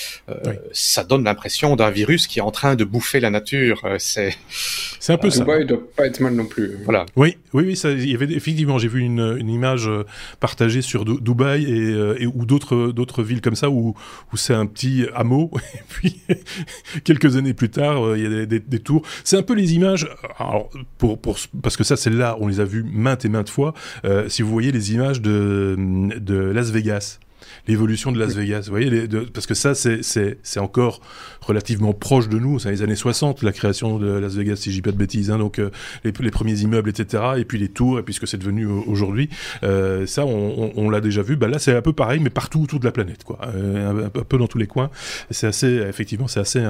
ça 0.72 1.04
donne 1.04 1.24
l'impression 1.24 1.76
d'un 1.76 1.90
virus 1.90 2.28
qui 2.28 2.40
est 2.40 2.42
en 2.42 2.52
train 2.52 2.76
de 2.76 2.84
bouffer 2.84 3.20
la 3.20 3.30
nature. 3.30 3.88
c'est 4.00 4.36
c'est 5.00 5.14
un 5.14 5.18
peu 5.18 5.30
ça. 5.30 5.42
Dubaï 5.42 5.66
doit 5.66 5.80
pas 5.96 6.08
être 6.08 6.20
mal 6.20 6.34
non 6.34 6.46
plus. 6.46 6.78
Voilà. 6.84 7.06
Oui, 7.16 7.38
oui, 7.54 7.64
oui, 7.68 7.76
ça, 7.76 7.92
il 7.92 8.10
y 8.10 8.16
avait 8.16 8.32
effectivement, 8.34 8.78
j'ai 8.78 8.88
vu 8.88 9.02
une, 9.02 9.36
une, 9.40 9.50
image 9.50 9.90
partagée 10.40 10.82
sur 10.82 11.06
Dubaï 11.06 11.64
et, 11.66 12.24
et 12.24 12.26
ou 12.26 12.46
d'autres 12.46 12.92
d'autres 12.92 13.24
villes 13.24 13.42
comme 13.42 13.56
ça 13.56 13.70
où 13.70 13.96
où 14.34 14.38
c'est 14.38 14.54
un 14.54 14.66
petit 14.66 15.06
hameau 15.14 15.52
et 15.76 15.84
puis 15.90 16.22
quelques 17.04 17.36
années 17.36 17.54
plus 17.54 17.70
tard, 17.70 18.16
il 18.18 18.24
y 18.24 18.26
a 18.26 18.30
des, 18.30 18.48
des, 18.48 18.60
des 18.60 18.80
tours. 18.80 19.04
C'est 19.24 19.38
un 19.38 19.44
peu 19.44 19.54
les 19.54 19.74
images 19.74 20.08
alors 20.38 20.70
pour, 20.98 21.20
pour, 21.20 21.38
parce 21.62 21.78
que 21.78 21.84
ça, 21.84 21.96
c'est 21.96 22.10
là, 22.10 22.38
on 22.40 22.48
les 22.48 22.60
a 22.60 22.66
vus 22.66 22.84
maintes 22.84 23.26
et 23.26 23.30
maintes 23.30 23.50
fois. 23.50 23.74
Euh, 24.04 24.30
si 24.30 24.42
vous 24.42 24.50
voyez 24.50 24.72
les 24.72 24.94
images 24.94 25.22
de, 25.22 25.76
de 26.18 26.36
Las 26.36 26.72
Vegas, 26.72 27.20
l'évolution 27.68 28.12
de 28.12 28.20
Las 28.20 28.36
Vegas. 28.36 28.64
Vous 28.66 28.72
voyez, 28.72 28.90
les, 28.90 29.08
de, 29.08 29.22
parce 29.22 29.48
que 29.48 29.54
ça, 29.54 29.74
c'est 29.76 30.60
encore 30.60 31.02
relativement 31.42 31.94
proche 31.94 32.30
de 32.30 32.40
nous. 32.40 32.60
C'est 32.60 32.72
les 32.72 32.82
années 32.82 32.96
60, 32.96 33.44
la 33.44 33.52
création 33.52 34.00
de 34.00 34.08
Las 34.08 34.36
Vegas, 34.36 34.58
si 34.58 34.72
je 34.72 34.78
dis 34.78 34.82
pas 34.82 34.92
de 34.92 34.98
bêtises. 34.98 35.32
Hein, 35.32 35.38
donc, 35.38 35.60
euh, 35.60 35.70
les, 36.04 36.12
les, 36.20 36.32
premiers 36.32 36.60
immeubles, 36.60 36.90
etc. 36.90 37.24
Et 37.38 37.46
puis 37.46 37.58
les 37.58 37.70
tours, 37.70 38.00
et 38.00 38.04
puis 38.04 38.14
ce 38.14 38.20
que 38.20 38.26
c'est 38.26 38.38
devenu 38.38 38.66
aujourd'hui. 38.66 39.30
Euh, 39.64 40.06
ça, 40.06 40.26
on, 40.26 40.72
on, 40.76 40.90
l'a 40.90 41.02
déjà 41.02 41.22
vu. 41.22 41.36
Bah, 41.36 41.48
là, 41.48 41.60
c'est 41.60 41.76
un 41.76 41.82
peu 41.82 41.94
pareil, 41.94 42.20
mais 42.20 42.30
partout 42.30 42.62
autour 42.62 42.80
de 42.80 42.86
la 42.86 42.92
planète, 42.92 43.24
quoi. 43.24 43.40
Euh, 43.56 44.06
un, 44.06 44.10
peu 44.10 44.38
dans 44.38 44.48
tous 44.48 44.58
les 44.58 44.68
coins. 44.68 44.90
C'est 45.32 45.48
assez, 45.48 45.68
effectivement, 45.68 46.28
c'est 46.28 46.40
assez 46.40 46.64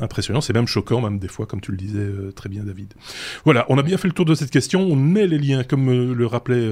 impressionnant. 0.00 0.40
C'est 0.40 0.52
même 0.52 0.66
choquant, 0.66 1.00
même 1.00 1.18
des 1.18 1.28
fois, 1.28 1.46
comme 1.46 1.60
tu 1.60 1.72
le 1.72 1.76
disais 1.76 1.98
euh, 1.98 2.32
très 2.32 2.48
bien, 2.48 2.62
David. 2.62 2.92
Voilà, 3.44 3.66
on 3.68 3.78
a 3.78 3.82
bien 3.82 3.96
fait 3.96 4.08
le 4.08 4.14
tour 4.14 4.24
de 4.24 4.34
cette 4.34 4.50
question. 4.50 4.80
On 4.80 4.96
met 4.96 5.26
les 5.26 5.38
liens, 5.38 5.64
comme 5.64 6.12
le 6.12 6.26
rappelait 6.26 6.68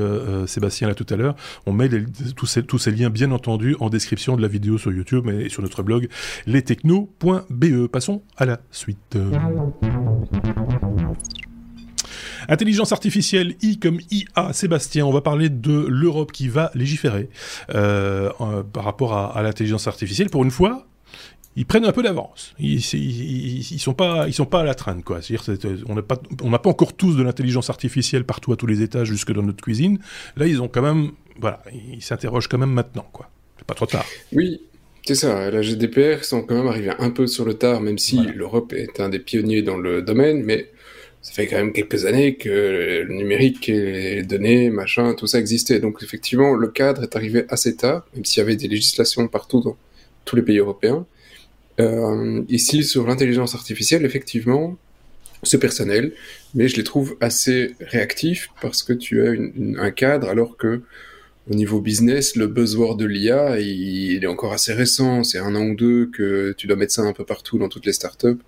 Sébastien 0.46 0.88
là 0.88 0.94
tout 0.94 1.06
à 1.10 1.16
l'heure, 1.16 1.34
on 1.66 1.72
met 1.72 1.88
les, 1.88 2.04
tous, 2.36 2.46
ces, 2.46 2.62
tous 2.62 2.78
ces 2.78 2.90
liens, 2.90 3.10
bien 3.10 3.32
entendu, 3.32 3.59
en 3.80 3.90
description 3.90 4.36
de 4.36 4.42
la 4.42 4.48
vidéo 4.48 4.78
sur 4.78 4.92
YouTube 4.92 5.28
et 5.28 5.48
sur 5.48 5.62
notre 5.62 5.82
blog 5.82 6.08
lestechno.be. 6.46 7.86
Passons 7.86 8.22
à 8.36 8.46
la 8.46 8.60
suite. 8.70 9.16
Intelligence 12.48 12.92
artificielle, 12.92 13.54
I 13.62 13.78
comme 13.78 14.00
IA, 14.10 14.52
Sébastien, 14.52 15.06
on 15.06 15.12
va 15.12 15.20
parler 15.20 15.48
de 15.50 15.86
l'Europe 15.88 16.32
qui 16.32 16.48
va 16.48 16.70
légiférer 16.74 17.28
euh, 17.74 18.30
par 18.72 18.84
rapport 18.84 19.14
à, 19.14 19.40
l'intelligence 19.42 19.86
artificielle. 19.86 20.30
Pour 20.30 20.42
une 20.42 20.50
fois, 20.50 20.86
ils 21.54 21.66
prennent 21.66 21.84
un 21.84 21.92
peu 21.92 22.02
d'avance. 22.02 22.54
Ils, 22.58 22.80
ils, 22.94 23.78
sont 23.78 23.94
pas, 23.94 24.26
ils 24.26 24.34
sont 24.34 24.46
pas 24.46 24.60
à 24.60 24.64
la 24.64 24.74
traîne, 24.74 25.02
quoi. 25.02 25.22
C'est-à-dire, 25.22 25.84
on 25.88 25.94
n'a 25.94 26.02
pas, 26.02 26.16
pas 26.16 26.70
encore 26.70 26.94
tous 26.94 27.16
de 27.16 27.22
l'intelligence 27.22 27.70
artificielle 27.70 28.24
partout 28.24 28.52
à 28.52 28.56
tous 28.56 28.66
les 28.66 28.82
étages, 28.82 29.08
jusque 29.08 29.32
dans 29.32 29.42
notre 29.42 29.62
cuisine. 29.62 29.98
Là, 30.36 30.46
ils 30.46 30.60
ont 30.60 30.68
quand 30.68 30.82
même, 30.82 31.12
voilà, 31.38 31.62
ils 31.72 32.02
s'interrogent 32.02 32.48
quand 32.48 32.58
même 32.58 32.72
maintenant, 32.72 33.06
quoi 33.12 33.28
pas 33.66 33.74
trop 33.74 33.86
tard. 33.86 34.06
Oui, 34.32 34.60
c'est 35.06 35.14
ça. 35.14 35.50
La 35.50 35.62
GDPR 35.62 36.24
sont 36.24 36.42
quand 36.42 36.54
même 36.54 36.66
arrivés 36.66 36.92
un 36.98 37.10
peu 37.10 37.26
sur 37.26 37.44
le 37.44 37.54
tard, 37.54 37.80
même 37.80 37.98
si 37.98 38.18
l'Europe 38.34 38.72
est 38.72 39.00
un 39.00 39.08
des 39.08 39.18
pionniers 39.18 39.62
dans 39.62 39.76
le 39.76 40.02
domaine, 40.02 40.42
mais 40.42 40.68
ça 41.22 41.32
fait 41.32 41.46
quand 41.46 41.56
même 41.56 41.72
quelques 41.72 42.06
années 42.06 42.36
que 42.36 43.04
le 43.06 43.14
numérique 43.14 43.68
et 43.68 44.16
les 44.16 44.22
données, 44.22 44.70
machin, 44.70 45.14
tout 45.14 45.26
ça 45.26 45.38
existait. 45.38 45.78
Donc 45.78 46.02
effectivement, 46.02 46.54
le 46.54 46.68
cadre 46.68 47.02
est 47.02 47.14
arrivé 47.14 47.44
assez 47.48 47.76
tard, 47.76 48.06
même 48.14 48.24
s'il 48.24 48.40
y 48.40 48.42
avait 48.42 48.56
des 48.56 48.68
législations 48.68 49.28
partout 49.28 49.60
dans 49.60 49.76
tous 50.24 50.36
les 50.36 50.42
pays 50.42 50.58
européens. 50.58 51.06
Euh, 51.78 52.42
ici, 52.48 52.84
sur 52.84 53.06
l'intelligence 53.06 53.54
artificielle, 53.54 54.04
effectivement, 54.04 54.76
c'est 55.42 55.58
personnel, 55.58 56.12
mais 56.54 56.68
je 56.68 56.76
les 56.76 56.84
trouve 56.84 57.16
assez 57.20 57.74
réactifs 57.80 58.50
parce 58.60 58.82
que 58.82 58.92
tu 58.92 59.26
as 59.26 59.32
un 59.82 59.90
cadre 59.90 60.28
alors 60.28 60.56
que 60.56 60.82
au 61.48 61.54
niveau 61.54 61.80
business, 61.80 62.36
le 62.36 62.46
buzzword 62.46 62.96
de 62.96 63.06
l'IA, 63.06 63.58
il, 63.60 64.22
est 64.22 64.26
encore 64.26 64.52
assez 64.52 64.72
récent. 64.72 65.24
C'est 65.24 65.38
un 65.38 65.54
an 65.54 65.62
ou 65.68 65.74
deux 65.74 66.06
que 66.06 66.52
tu 66.56 66.66
dois 66.66 66.76
mettre 66.76 66.92
ça 66.92 67.02
un 67.02 67.12
peu 67.12 67.24
partout 67.24 67.58
dans 67.58 67.68
toutes 67.68 67.86
les 67.86 67.92
startups. 67.92 68.38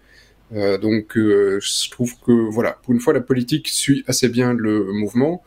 Euh, 0.54 0.78
donc, 0.78 1.16
euh, 1.16 1.58
je 1.60 1.90
trouve 1.90 2.14
que 2.24 2.32
voilà, 2.32 2.78
pour 2.82 2.92
une 2.92 3.00
fois, 3.00 3.12
la 3.12 3.20
politique 3.20 3.68
suit 3.68 4.04
assez 4.06 4.28
bien 4.28 4.52
le 4.52 4.92
mouvement. 4.92 5.42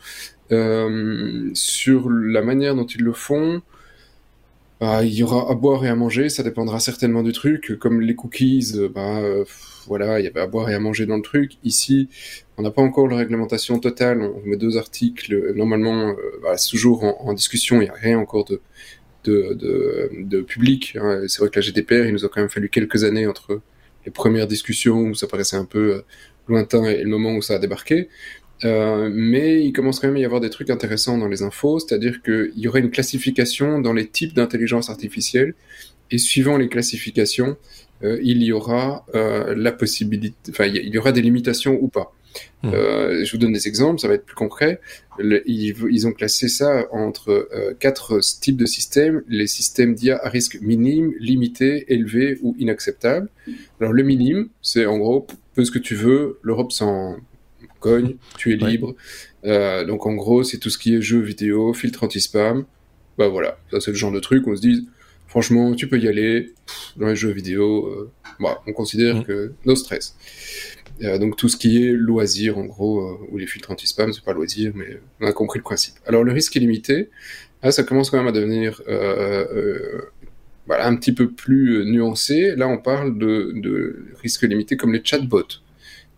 Euh, 0.52 1.50
sur 1.54 2.10
la 2.10 2.44
manière 2.44 2.76
dont 2.76 2.86
ils 2.86 3.02
le 3.02 3.14
font, 3.14 3.62
bah, 4.80 5.04
il 5.04 5.14
y 5.14 5.24
aura 5.24 5.50
à 5.50 5.56
boire 5.56 5.86
et 5.86 5.90
à 5.90 5.96
manger. 5.96 6.30
Ça 6.30 6.44
dépendra 6.44 6.80
certainement 6.80 7.24
du 7.24 7.32
truc. 7.32 7.78
Comme 7.80 8.02
les 8.02 8.16
cookies, 8.16 8.74
bah, 8.94 9.22
voilà, 9.88 10.20
il 10.20 10.24
y 10.24 10.28
avait 10.28 10.42
à 10.42 10.48
boire 10.48 10.70
et 10.70 10.74
à 10.74 10.80
manger 10.80 11.06
dans 11.06 11.18
le 11.18 11.22
truc. 11.22 11.54
Ici, 11.64 12.10
on 12.58 12.64
n'a 12.64 12.72
pas 12.72 12.82
encore 12.82 13.08
la 13.08 13.18
réglementation 13.18 13.80
totale. 13.80 14.22
On 14.22 14.42
met 14.46 14.58
deux 14.58 14.78
articles. 14.78 15.54
Normalement, 15.56 16.10
euh, 16.10 16.16
bah, 16.42 16.58
c'est 16.58 16.70
toujours 16.70 17.04
en, 17.04 17.34
discussion. 17.34 17.82
Il 17.82 17.86
n'y 17.86 17.90
a 17.90 17.94
rien 17.94 18.20
encore 18.20 18.46
de, 18.46 20.42
public. 20.42 20.98
Hein. 21.00 21.24
C'est 21.28 21.40
vrai 21.40 21.50
que 21.50 21.60
la 21.60 21.62
GDPR, 21.62 22.06
il 22.06 22.14
nous 22.14 22.26
a 22.26 22.30
quand 22.30 22.42
même 22.42 22.50
fallu 22.50 22.70
quelques 22.70 23.04
années 23.04 23.28
entre 23.28 23.62
les 24.06 24.12
premières 24.12 24.48
discussions 24.48 25.00
où 25.00 25.16
ça 25.16 25.28
paraissait 25.28 25.58
un 25.58 25.66
peu 25.66 25.96
euh, 25.96 26.02
lointain 26.48 26.84
et 26.86 27.02
le 27.02 27.10
moment 27.10 27.36
où 27.36 27.42
ça 27.42 27.56
a 27.56 27.60
débarqué. 27.60 28.10
Euh, 28.64 29.10
mais 29.14 29.64
il 29.64 29.74
commence 29.74 30.00
quand 30.00 30.08
même 30.08 30.16
à 30.16 30.20
y 30.20 30.26
avoir 30.26 30.40
des 30.40 30.50
trucs 30.50 30.70
intéressants 30.70 31.18
dans 31.18 31.28
les 31.28 31.44
infos, 31.44 31.80
c'est-à-dire 31.80 32.22
qu'il 32.22 32.54
y 32.56 32.68
aurait 32.68 32.80
une 32.80 32.92
classification 32.92 33.80
dans 33.80 33.94
les 33.94 34.08
types 34.08 34.34
d'intelligence 34.34 34.90
artificielle, 34.90 35.56
et 36.12 36.18
suivant 36.18 36.58
les 36.58 36.70
classifications, 36.70 37.58
euh, 38.04 38.20
il 38.22 38.44
y 38.44 38.52
aura 38.52 39.06
euh, 39.16 39.56
la 39.56 39.72
possibilité, 39.72 40.36
enfin, 40.50 40.66
il 40.66 40.94
y 40.94 40.98
aura 40.98 41.12
des 41.12 41.22
limitations 41.22 41.78
ou 41.82 41.88
pas. 41.88 42.14
Euh, 42.66 43.24
je 43.24 43.32
vous 43.32 43.38
donne 43.38 43.54
des 43.54 43.70
exemples, 43.70 44.02
ça 44.02 44.10
va 44.10 44.16
être 44.16 44.26
plus 44.26 44.36
concret. 44.36 44.82
ils, 45.20 46.06
ont 46.06 46.12
classé 46.12 46.50
ça 46.50 46.86
entre 46.92 47.48
quatre 47.80 48.20
types 48.42 48.58
de 48.58 48.66
systèmes. 48.66 49.24
Les 49.30 49.48
systèmes 49.48 49.96
d'IA 49.96 50.20
à 50.22 50.28
risque 50.28 50.60
minime, 50.62 51.14
limité, 51.18 51.86
élevé 51.88 52.38
ou 52.42 52.54
inacceptable. 52.60 53.30
Alors 53.80 53.94
le 53.94 54.04
minime, 54.04 54.50
c'est 54.62 54.86
en 54.86 54.98
gros, 54.98 55.26
peu 55.54 55.64
ce 55.64 55.72
que 55.72 55.80
tu 55.80 55.96
veux, 55.96 56.40
l'Europe 56.42 56.74
s'en 56.74 57.16
cogne, 57.86 58.16
tu 58.38 58.54
es 58.54 58.58
libre. 58.58 58.96
donc 59.44 60.06
en 60.06 60.16
gros, 60.16 60.44
c'est 60.44 60.58
tout 60.58 60.70
ce 60.70 60.78
qui 60.78 60.96
est 60.96 61.02
jeux 61.02 61.22
vidéo, 61.22 61.74
filtre 61.74 62.04
anti-spam. 62.04 62.66
Bah 63.18 63.30
voilà, 63.30 63.58
ça 63.72 63.80
c'est 63.80 63.92
le 63.92 63.98
genre 63.98 64.12
de 64.12 64.20
truc 64.20 64.46
où 64.48 64.52
on 64.52 64.56
se 64.56 64.62
dit, 64.62 64.88
franchement, 65.28 65.74
tu 65.76 65.88
peux 65.88 66.00
y 66.00 66.08
aller. 66.08 66.54
dans 66.98 67.08
les 67.08 67.16
jeux 67.16 67.32
vidéo, 67.32 67.88
euh, 67.88 68.12
bah, 68.40 68.62
on 68.68 68.74
considère 68.74 69.18
mm. 69.18 69.24
que 69.26 69.52
no 69.66 69.76
stress. 69.76 70.16
Euh, 71.04 71.18
donc 71.18 71.36
tout 71.36 71.50
ce 71.50 71.58
qui 71.58 71.84
est 71.84 71.92
loisir, 71.92 72.58
en 72.58 72.66
gros, 72.66 73.02
euh, 73.02 73.18
ou 73.32 73.38
les 73.38 73.48
filtres 73.48 73.72
anti-spam, 73.72 74.14
c'est 74.14 74.24
pas 74.24 74.34
loisir, 74.34 74.72
mais 74.76 75.00
on 75.20 75.28
a 75.28 75.34
compris 75.34 75.60
le 75.60 75.64
principe. 75.64 75.96
Alors 76.06 76.24
le 76.24 76.32
risque 76.32 76.56
est 76.56 76.62
limité. 76.62 77.10
Là, 77.64 77.72
ça 77.72 77.84
commence 77.84 78.10
quand 78.10 78.18
même 78.18 78.28
à 78.28 78.32
devenir 78.32 78.82
voilà, 80.68 80.88
un 80.88 80.96
petit 80.96 81.14
peu 81.14 81.30
plus 81.30 81.86
nuancé. 81.86 82.56
Là, 82.56 82.68
on 82.68 82.78
parle 82.78 83.18
de, 83.20 83.54
de 83.56 84.06
risques 84.22 84.44
limités 84.44 84.78
comme 84.78 84.94
les 84.94 85.02
chatbots. 85.04 85.62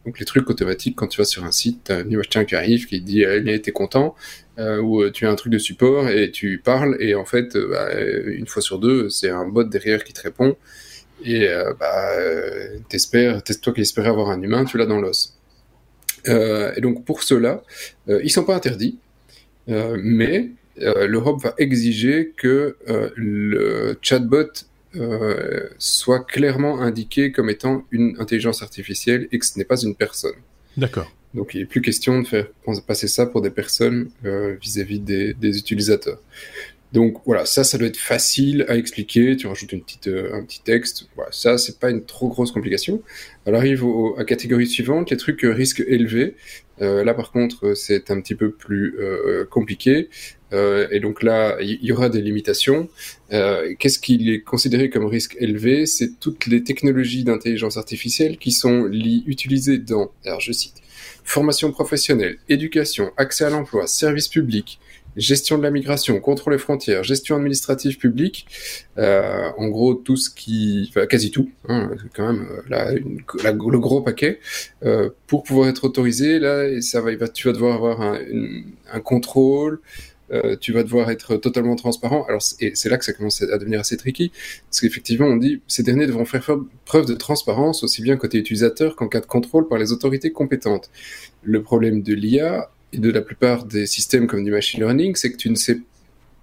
Donc 0.07 0.19
les 0.19 0.25
trucs 0.25 0.49
automatiques, 0.49 0.95
quand 0.95 1.07
tu 1.07 1.19
vas 1.19 1.25
sur 1.25 1.43
un 1.43 1.51
site, 1.51 1.83
tu 1.83 1.91
as 1.91 1.97
un 1.97 2.05
machin 2.05 2.45
qui 2.45 2.55
arrive, 2.55 2.85
qui 2.85 3.01
dit 3.01 3.23
eh, 3.23 3.61
t'es 3.61 3.73
content, 3.73 4.15
euh, 4.57 4.79
ou 4.79 5.09
tu 5.09 5.27
as 5.27 5.29
un 5.29 5.35
truc 5.35 5.51
de 5.51 5.57
support 5.57 6.07
et 6.07 6.31
tu 6.31 6.61
parles, 6.63 6.95
et 7.01 7.13
en 7.13 7.25
fait, 7.25 7.57
bah, 7.57 7.89
une 8.25 8.47
fois 8.47 8.61
sur 8.61 8.79
deux, 8.79 9.09
c'est 9.09 9.29
un 9.29 9.45
bot 9.45 9.65
derrière 9.65 10.05
qui 10.05 10.13
te 10.13 10.21
répond, 10.21 10.55
et 11.25 11.49
bah, 11.77 12.11
t'espères, 12.87 13.43
toi 13.43 13.73
qui 13.73 13.81
espérais 13.81 14.07
avoir 14.07 14.29
un 14.29 14.41
humain, 14.41 14.63
tu 14.63 14.77
l'as 14.77 14.85
dans 14.85 15.01
l'os. 15.01 15.37
et 16.25 16.79
donc 16.79 17.03
pour 17.03 17.21
cela, 17.21 17.63
ils 18.07 18.31
sont 18.31 18.45
pas 18.45 18.55
interdits, 18.55 18.99
mais 19.67 20.51
l'Europe 20.77 21.43
va 21.43 21.53
exiger 21.57 22.31
que 22.37 22.77
le 23.17 23.99
chatbot 24.01 24.53
euh, 24.99 25.69
soit 25.77 26.25
clairement 26.25 26.81
indiqué 26.81 27.31
comme 27.31 27.49
étant 27.49 27.85
une 27.91 28.15
intelligence 28.19 28.61
artificielle 28.61 29.27
et 29.31 29.39
que 29.39 29.45
ce 29.45 29.57
n'est 29.57 29.65
pas 29.65 29.79
une 29.81 29.95
personne. 29.95 30.35
D'accord. 30.75 31.11
Donc 31.33 31.53
il 31.53 31.61
n'est 31.61 31.65
plus 31.65 31.81
question 31.81 32.21
de 32.21 32.27
faire 32.27 32.47
passer 32.85 33.07
ça 33.07 33.25
pour 33.25 33.41
des 33.41 33.49
personnes 33.49 34.09
euh, 34.25 34.55
vis-à-vis 34.61 34.99
des, 34.99 35.35
utilisateurs. 35.41 36.19
Donc 36.93 37.17
voilà, 37.25 37.45
ça, 37.45 37.63
ça 37.63 37.77
doit 37.77 37.87
être 37.87 37.97
facile 37.97 38.65
à 38.69 38.77
expliquer. 38.77 39.35
Tu 39.35 39.45
rajoutes 39.47 39.73
une 39.73 39.81
petite, 39.81 40.07
euh, 40.07 40.33
un 40.33 40.43
petit 40.43 40.61
texte. 40.61 41.07
Voilà, 41.15 41.31
ça, 41.31 41.57
c'est 41.57 41.79
pas 41.79 41.89
une 41.89 42.05
trop 42.05 42.29
grosse 42.29 42.51
complication. 42.51 43.01
On 43.45 43.53
arrive 43.53 43.83
au, 43.83 44.15
à 44.15 44.19
la 44.19 44.25
catégorie 44.25 44.67
suivante, 44.67 45.11
les 45.11 45.17
trucs 45.17 45.41
risque 45.43 45.83
élevé. 45.85 46.35
là, 46.79 47.13
par 47.13 47.31
contre, 47.31 47.73
c'est 47.73 48.09
un 48.09 48.21
petit 48.21 48.35
peu 48.35 48.51
plus 48.51 48.95
compliqué. 49.49 50.09
Euh, 50.53 50.87
et 50.91 50.99
donc 50.99 51.23
là, 51.23 51.57
il 51.61 51.83
y, 51.83 51.91
aura 51.91 52.09
des 52.09 52.21
limitations. 52.21 52.89
Euh, 53.33 53.73
Qu'est-ce 53.77 53.99
qui 53.99 54.31
est 54.31 54.41
considéré 54.41 54.89
comme 54.89 55.05
risque 55.05 55.35
élevé? 55.39 55.85
C'est 55.85 56.19
toutes 56.19 56.47
les 56.47 56.63
technologies 56.63 57.23
d'intelligence 57.23 57.77
artificielle 57.77 58.37
qui 58.37 58.51
sont 58.51 58.89
utilisées 58.91 59.77
dans, 59.77 60.11
alors 60.25 60.39
je 60.39 60.51
cite, 60.51 60.75
formation 61.23 61.71
professionnelle, 61.71 62.37
éducation, 62.49 63.11
accès 63.17 63.43
à 63.43 63.49
l'emploi, 63.49 63.87
services 63.87 64.29
publics, 64.29 64.79
gestion 65.17 65.57
de 65.57 65.63
la 65.63 65.71
migration, 65.71 66.19
contrôle 66.19 66.53
des 66.53 66.59
frontières, 66.59 67.03
gestion 67.03 67.35
administrative 67.35 67.97
publique, 67.97 68.45
euh, 68.97 69.49
en 69.57 69.67
gros 69.67 69.95
tout 69.95 70.15
ce 70.15 70.29
qui, 70.29 70.85
enfin, 70.89 71.07
quasi 71.07 71.31
tout, 71.31 71.49
hein, 71.67 71.91
quand 72.15 72.31
même 72.31 72.47
euh, 72.49 72.61
là, 72.69 72.93
le 72.93 73.79
gros 73.79 74.01
paquet, 74.01 74.39
euh, 74.83 75.09
pour 75.25 75.43
pouvoir 75.43 75.69
être 75.69 75.83
autorisé, 75.83 76.39
là, 76.39 76.81
ça 76.81 77.01
va, 77.01 77.15
tu 77.27 77.47
vas 77.47 77.53
devoir 77.53 77.75
avoir 77.75 78.01
un, 78.01 78.99
contrôle, 79.01 79.79
tu 80.59 80.73
vas 80.73 80.83
devoir 80.83 81.09
être 81.09 81.37
totalement 81.37 81.75
transparent. 81.75 82.25
Alors, 82.27 82.41
et 82.59 82.75
c'est 82.75 82.89
là 82.89 82.97
que 82.97 83.05
ça 83.05 83.13
commence 83.13 83.41
à 83.41 83.57
devenir 83.57 83.79
assez 83.79 83.97
tricky, 83.97 84.31
parce 84.65 84.81
qu'effectivement, 84.81 85.27
on 85.27 85.37
dit 85.37 85.61
ces 85.67 85.83
derniers 85.83 86.07
devront 86.07 86.25
faire 86.25 86.49
preuve 86.85 87.05
de 87.05 87.13
transparence 87.13 87.83
aussi 87.83 88.01
bien 88.01 88.17
côté 88.17 88.37
utilisateur 88.37 88.95
qu'en 88.95 89.07
cas 89.07 89.21
de 89.21 89.25
contrôle 89.25 89.67
par 89.67 89.77
les 89.77 89.91
autorités 89.91 90.31
compétentes. 90.31 90.89
Le 91.43 91.61
problème 91.61 92.01
de 92.01 92.13
l'IA 92.13 92.69
et 92.93 92.99
de 92.99 93.09
la 93.09 93.21
plupart 93.21 93.65
des 93.65 93.85
systèmes 93.85 94.27
comme 94.27 94.43
du 94.43 94.51
machine 94.51 94.81
learning, 94.81 95.15
c'est 95.15 95.31
que 95.31 95.37
tu 95.37 95.49
ne 95.49 95.55
sais 95.55 95.79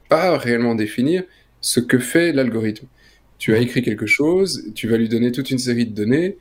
pas 0.08 0.36
réellement 0.38 0.74
définir 0.74 1.24
ce 1.60 1.80
que 1.80 1.98
fait 1.98 2.32
l'algorithme. 2.32 2.86
Tu 3.38 3.54
as 3.54 3.58
écrit 3.58 3.82
quelque 3.82 4.06
chose, 4.06 4.70
tu 4.74 4.88
vas 4.88 4.96
lui 4.96 5.08
donner 5.08 5.32
toute 5.32 5.50
une 5.50 5.58
série 5.58 5.86
de 5.86 5.94
données, 5.94 6.36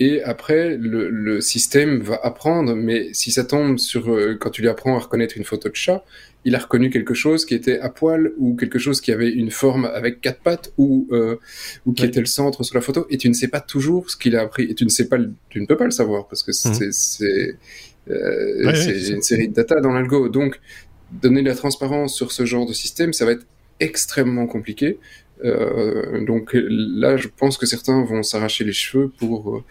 et 0.00 0.22
après, 0.22 0.76
le, 0.76 1.08
le, 1.08 1.40
système 1.40 2.00
va 2.00 2.18
apprendre, 2.22 2.74
mais 2.74 3.12
si 3.12 3.30
ça 3.30 3.44
tombe 3.44 3.78
sur, 3.78 4.10
euh, 4.10 4.36
quand 4.40 4.50
tu 4.50 4.60
lui 4.60 4.68
apprends 4.68 4.96
à 4.96 4.98
reconnaître 4.98 5.36
une 5.36 5.44
photo 5.44 5.68
de 5.68 5.76
chat, 5.76 6.04
il 6.44 6.54
a 6.54 6.58
reconnu 6.58 6.90
quelque 6.90 7.14
chose 7.14 7.46
qui 7.46 7.54
était 7.54 7.78
à 7.80 7.88
poil 7.88 8.32
ou 8.38 8.54
quelque 8.54 8.78
chose 8.78 9.00
qui 9.00 9.12
avait 9.12 9.30
une 9.30 9.50
forme 9.50 9.86
avec 9.86 10.20
quatre 10.20 10.40
pattes 10.40 10.72
ou 10.76 11.08
euh, 11.10 11.36
ou 11.86 11.92
qui 11.92 12.04
était 12.04 12.20
le 12.20 12.26
centre 12.26 12.62
sur 12.62 12.74
la 12.74 12.82
photo. 12.82 13.06
Et 13.10 13.16
tu 13.16 13.28
ne 13.28 13.34
sais 13.34 13.48
pas 13.48 13.60
toujours 13.60 14.10
ce 14.10 14.16
qu'il 14.16 14.36
a 14.36 14.42
appris. 14.42 14.64
Et 14.64 14.74
tu 14.74 14.84
ne 14.84 14.90
sais 14.90 15.08
pas 15.08 15.16
tu 15.48 15.60
ne 15.60 15.66
peux 15.66 15.76
pas 15.76 15.86
le 15.86 15.90
savoir 15.90 16.28
parce 16.28 16.42
que 16.42 16.50
mhm. 16.50 16.74
c'est 16.74 16.92
c'est 16.92 17.56
euh, 18.10 19.10
une 19.10 19.22
série 19.22 19.48
de 19.48 19.54
data 19.54 19.80
dans 19.80 19.92
l'algo. 19.92 20.28
Donc 20.28 20.60
donner 21.12 21.42
de 21.42 21.48
la 21.48 21.54
transparence 21.54 22.14
sur 22.14 22.32
ce 22.32 22.44
genre 22.44 22.66
de 22.66 22.72
système 22.72 23.12
ça 23.12 23.24
va 23.24 23.32
être 23.32 23.46
extrêmement 23.80 24.46
compliqué. 24.46 24.98
Euh, 25.44 26.24
donc 26.24 26.50
là 26.54 27.16
je 27.16 27.28
pense 27.28 27.56
que 27.56 27.66
certains 27.66 28.04
vont 28.04 28.22
s'arracher 28.22 28.64
les 28.64 28.72
cheveux 28.72 29.10
pour 29.18 29.64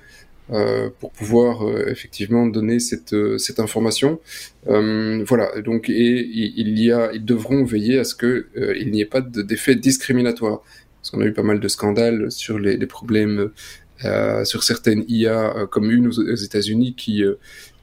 euh, 0.51 0.83
euh, 0.83 0.89
pour 0.99 1.11
pouvoir 1.11 1.67
euh, 1.67 1.85
effectivement 1.87 2.45
donner 2.47 2.79
cette, 2.79 3.13
euh, 3.13 3.37
cette 3.37 3.59
information. 3.59 4.19
voilà, 4.65 5.61
donc 5.61 5.89
et, 5.89 5.93
il 5.95 6.79
y 6.79 6.91
a, 6.91 7.11
ils 7.13 7.23
devront 7.23 7.63
veiller 7.63 7.99
à 7.99 8.03
ce 8.03 8.15
que 8.15 8.47
il 8.77 8.91
n'y 8.91 9.01
ait 9.01 9.05
pas 9.05 9.21
d'effet 9.21 9.75
discriminatoire, 9.75 10.61
parce 10.97 11.11
qu'on 11.11 11.21
a 11.21 11.25
eu 11.25 11.33
pas 11.33 11.43
mal 11.43 11.59
de 11.59 11.67
scandales 11.67 12.31
sur 12.31 12.59
les, 12.59 12.77
les 12.77 12.87
problèmes 12.87 13.51
sur 14.43 14.63
certaines 14.63 15.05
IA, 15.07 15.67
comme 15.71 15.89
une 15.91 16.07
aux, 16.07 16.35
États-Unis 16.35 16.93
qui 16.95 17.23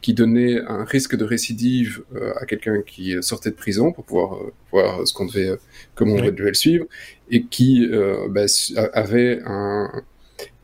qui 0.02 0.14
donnait 0.14 0.60
un 0.62 0.84
risque 0.84 1.16
de 1.16 1.24
récidive 1.24 2.02
à 2.40 2.46
quelqu'un 2.46 2.82
qui 2.82 3.16
sortait 3.22 3.50
de 3.50 3.56
prison 3.56 3.92
pour 3.92 4.04
pouvoir 4.04 4.38
voir 4.72 5.06
ce 5.06 5.12
qu'on 5.14 5.26
devait, 5.26 5.56
comment 5.94 6.14
on 6.14 6.30
devait 6.30 6.50
le 6.50 6.54
suivre, 6.54 6.86
et 7.30 7.44
qui 7.44 7.88
bah, 8.28 8.46
avait 8.92 9.40
un, 9.44 10.02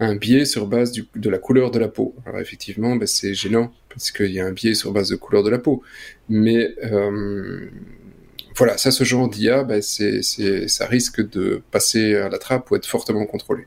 un 0.01 0.15
biais 0.15 0.45
sur 0.45 0.67
base 0.67 0.93
de 0.93 1.31
la 1.31 1.39
couleur 1.39 1.71
de 1.71 1.79
la 1.79 1.89
peau. 1.89 2.15
Alors 2.27 2.41
effectivement, 2.41 2.97
ben, 2.97 3.07
c'est 3.07 3.35
gênant 3.35 3.73
parce 3.89 4.11
qu'il 4.11 4.31
y 4.31 4.41
a 4.41 4.47
un 4.47 4.53
biais 4.53 4.75
sur 4.75 4.93
base 4.93 5.09
de 5.09 5.17
couleur 5.17 5.43
de 5.43 5.51
la 5.51 5.59
peau. 5.59 5.83
Mais 6.29 6.75
euh, 6.85 7.71
voilà, 8.55 8.77
ça, 8.77 8.91
ce 8.91 9.05
genre 9.05 9.29
d'IA, 9.29 9.65
ben, 9.65 9.81
c'est, 9.81 10.23
ça 10.69 10.87
risque 10.87 11.27
de 11.27 11.63
passer 11.71 12.15
à 12.15 12.29
la 12.29 12.39
trappe 12.39 12.71
ou 12.71 12.77
être 12.77 12.87
fortement 12.87 13.25
contrôlé. 13.25 13.67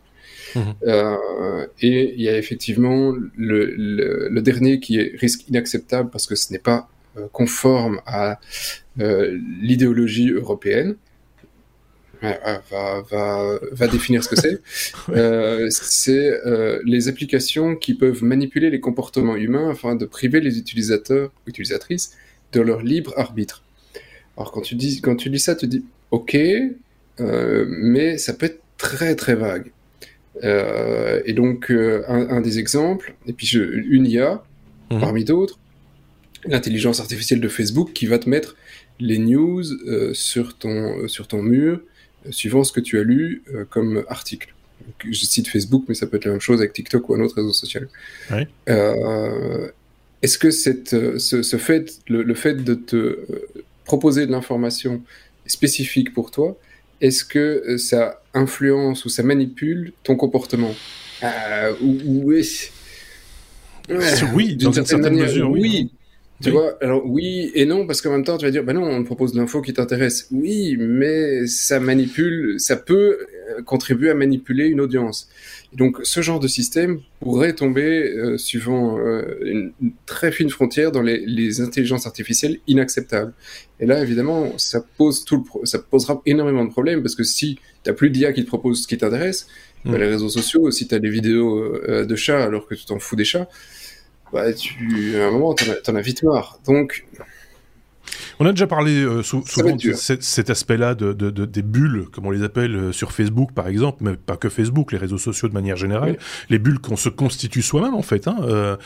Mmh. 0.55 0.61
Euh, 0.87 1.67
et 1.81 2.13
il 2.15 2.21
y 2.21 2.29
a 2.29 2.37
effectivement 2.37 3.13
le, 3.35 4.39
dernier 4.41 4.79
qui 4.79 4.99
est 4.99 5.15
risque 5.19 5.47
inacceptable 5.47 6.09
parce 6.09 6.25
que 6.27 6.35
ce 6.35 6.51
n'est 6.51 6.59
pas 6.59 6.89
euh, 7.17 7.27
conforme 7.31 8.01
à 8.05 8.39
l'idéologie 8.97 10.29
européenne 10.31 10.97
va, 12.21 13.03
va, 13.09 13.59
va 13.71 13.87
définir 13.87 14.23
ce 14.23 14.29
que 14.29 14.35
c'est. 14.35 14.59
euh, 15.09 15.67
c'est 15.69 16.41
euh, 16.45 16.81
les 16.85 17.07
applications 17.07 17.75
qui 17.75 17.93
peuvent 17.93 18.23
manipuler 18.23 18.69
les 18.69 18.79
comportements 18.79 19.35
humains 19.35 19.71
afin 19.71 19.95
de 19.95 20.05
priver 20.05 20.41
les 20.41 20.57
utilisateurs 20.57 21.31
ou 21.45 21.49
utilisatrices 21.49 22.15
de 22.51 22.61
leur 22.61 22.81
libre 22.81 23.13
arbitre. 23.17 23.63
Alors 24.37 24.51
quand 24.51 24.61
tu 24.61 24.75
dis, 24.75 25.01
quand 25.01 25.15
tu 25.15 25.29
dis 25.29 25.39
ça, 25.39 25.55
tu 25.55 25.67
dis 25.67 25.85
OK, 26.11 26.35
euh, 26.35 27.65
mais 27.67 28.17
ça 28.17 28.33
peut 28.33 28.47
être 28.47 28.61
très 28.77 29.15
très 29.15 29.35
vague. 29.35 29.71
Et 30.41 31.33
donc 31.33 31.69
un, 31.69 32.29
un, 32.29 32.39
des 32.39 32.59
exemples, 32.59 33.13
et 33.27 33.33
puis 33.33 33.45
je, 33.45 33.59
une 33.61 34.05
IA 34.05 34.41
mhm. 34.89 35.01
parmi 35.01 35.25
d'autres, 35.25 35.59
l'intelligence 36.45 37.01
artificielle 37.01 37.41
de 37.41 37.49
Facebook 37.49 37.91
qui 37.93 38.05
va 38.05 38.19
te 38.19 38.29
mettre 38.29 38.55
les 38.99 39.17
news 39.17 39.63
euh, 39.87 40.13
sur 40.13 40.57
ton 40.57 41.07
sur 41.07 41.27
ton 41.27 41.41
mur 41.41 41.81
suivant 42.31 42.63
ce 42.63 42.71
que 42.71 42.79
tu 42.79 42.99
as 42.99 43.03
lu 43.03 43.43
euh, 43.53 43.65
comme 43.69 44.03
article. 44.07 44.53
je 45.03 45.25
cite 45.25 45.47
Facebook, 45.47 45.85
mais 45.87 45.95
ça 45.95 46.07
peut 46.07 46.17
être 46.17 46.25
la 46.25 46.31
même 46.31 46.41
chose 46.41 46.59
avec 46.59 46.73
TikTok 46.73 47.09
ou 47.09 47.15
un 47.15 47.21
autre 47.21 47.35
réseau 47.35 47.53
social. 47.53 47.87
Euh, 48.69 49.67
est-ce 50.21 50.37
que 50.37 50.51
cette, 50.51 50.93
euh, 50.93 51.17
ce, 51.17 51.57
fait, 51.57 51.99
le, 52.07 52.33
fait 52.33 52.63
de 52.63 52.73
te 52.73 53.19
proposer 53.85 54.25
de 54.25 54.31
l'information 54.31 55.01
spécifique 55.45 56.13
pour 56.13 56.31
toi, 56.31 56.57
est-ce 57.01 57.23
que 57.23 57.77
ça 57.77 58.21
influence 58.33 59.05
ou 59.05 59.09
ça 59.09 59.23
manipule 59.23 59.93
ton 60.03 60.15
comportement? 60.15 60.75
Ou, 61.81 62.33
Oui, 64.33 64.55
dans 64.55 64.71
une 64.71 64.85
certaine 64.85 65.15
mesure, 65.15 65.49
oui. 65.49 65.89
Tu 66.41 66.51
vois, 66.51 66.77
alors 66.81 67.05
oui 67.05 67.51
et 67.53 67.65
non, 67.65 67.85
parce 67.85 68.01
qu'en 68.01 68.11
même 68.11 68.23
temps, 68.23 68.37
tu 68.37 68.45
vas 68.45 68.51
dire, 68.51 68.63
bah 68.63 68.71
non, 68.71 68.83
on 68.83 69.01
te 69.01 69.05
propose 69.05 69.33
de 69.33 69.39
l'info 69.39 69.61
qui 69.61 69.73
t'intéresse. 69.73 70.27
Oui, 70.31 70.77
mais 70.79 71.45
ça 71.47 71.81
manipule, 71.81 72.55
ça 72.59 72.77
peut 72.77 73.27
euh, 73.49 73.61
contribuer 73.63 74.09
à 74.09 74.13
manipuler 74.13 74.67
une 74.67 74.79
audience. 74.79 75.27
donc, 75.73 75.97
ce 76.03 76.21
genre 76.21 76.39
de 76.39 76.47
système 76.47 77.01
pourrait 77.19 77.53
tomber, 77.53 78.09
euh, 78.09 78.37
suivant 78.37 78.97
euh, 78.99 79.37
une, 79.43 79.73
très 80.05 80.31
fine 80.31 80.49
frontière, 80.49 80.93
dans 80.93 81.01
les, 81.01 81.25
les, 81.25 81.59
intelligences 81.59 82.07
artificielles 82.07 82.59
inacceptables. 82.67 83.33
Et 83.81 83.85
là, 83.85 84.01
évidemment, 84.01 84.57
ça 84.57 84.83
pose 84.97 85.25
tout 85.25 85.45
le 85.61 85.65
ça 85.65 85.79
posera 85.79 86.21
énormément 86.25 86.63
de 86.63 86.71
problèmes, 86.71 87.01
parce 87.01 87.15
que 87.15 87.23
si 87.23 87.59
t'as 87.83 87.93
plus 87.93 88.11
d'IA 88.11 88.31
qui 88.31 88.43
te 88.43 88.47
propose 88.47 88.83
ce 88.83 88.87
qui 88.87 88.97
t'intéresse, 88.97 89.47
hmm. 89.83 89.95
les 89.95 90.07
réseaux 90.07 90.29
sociaux, 90.29 90.71
si 90.71 90.87
t'as 90.87 90.99
des 90.99 91.09
vidéos 91.09 91.77
de 91.87 92.15
chats 92.15 92.43
alors 92.43 92.65
que 92.65 92.75
tu 92.75 92.85
t'en 92.85 92.99
fous 92.99 93.17
des 93.17 93.25
chats, 93.25 93.49
bah, 94.33 94.53
tu, 94.53 95.15
à 95.17 95.27
un 95.27 95.31
moment, 95.31 95.53
t'en 95.53 95.95
as, 95.95 95.97
as, 95.97 96.01
vite 96.01 96.23
marre. 96.23 96.59
Donc. 96.65 97.05
On 98.39 98.45
a 98.45 98.51
déjà 98.51 98.67
parlé 98.67 99.05
souvent 99.21 99.75
de 99.75 99.93
cet 99.93 100.49
aspect-là 100.49 100.95
de, 100.95 101.11
de, 101.11 101.45
des 101.45 101.61
bulles, 101.61 102.05
comme 102.11 102.25
on 102.25 102.31
les 102.31 102.41
appelle 102.41 102.93
sur 102.93 103.11
Facebook 103.11 103.51
par 103.53 103.67
exemple, 103.67 103.97
mais 104.01 104.15
pas 104.15 104.37
que 104.37 104.47
Facebook, 104.47 104.93
les 104.93 104.97
réseaux 104.97 105.17
sociaux 105.17 105.49
de 105.49 105.53
manière 105.53 105.75
générale, 105.75 106.17
les 106.49 106.57
bulles 106.57 106.79
qu'on 106.79 106.95
se 106.95 107.09
constitue 107.09 107.61
soi-même 107.61 107.93
en 107.93 108.01
fait, 108.01 108.27
hein, 108.29 108.77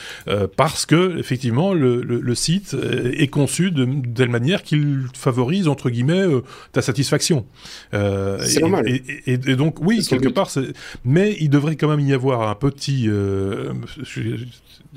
parce 0.58 0.88
que 0.88 1.20
effectivement 1.20 1.74
le, 1.74 2.02
le, 2.02 2.36
site 2.36 2.76
est 3.16 3.28
conçu 3.28 3.70
de, 3.70 3.88
telle 4.16 4.30
manière 4.30 4.64
qu'il 4.64 5.04
favorise 5.16 5.68
entre 5.68 5.92
guillemets 5.92 6.26
ta 6.72 6.82
satisfaction. 6.82 7.46
c'est 7.92 8.60
normal. 8.60 8.90
Et, 8.90 9.04
et, 9.28 9.34
et, 9.34 9.56
donc 9.56 9.78
oui, 9.82 10.04
quelque 10.06 10.30
part, 10.30 10.50
mais 11.06 11.38
il 11.40 11.50
devrait 11.50 11.76
quand 11.76 11.90
même 11.90 12.02
y 12.02 12.14
avoir 12.14 12.50
un 12.50 12.56
petit 12.56 13.08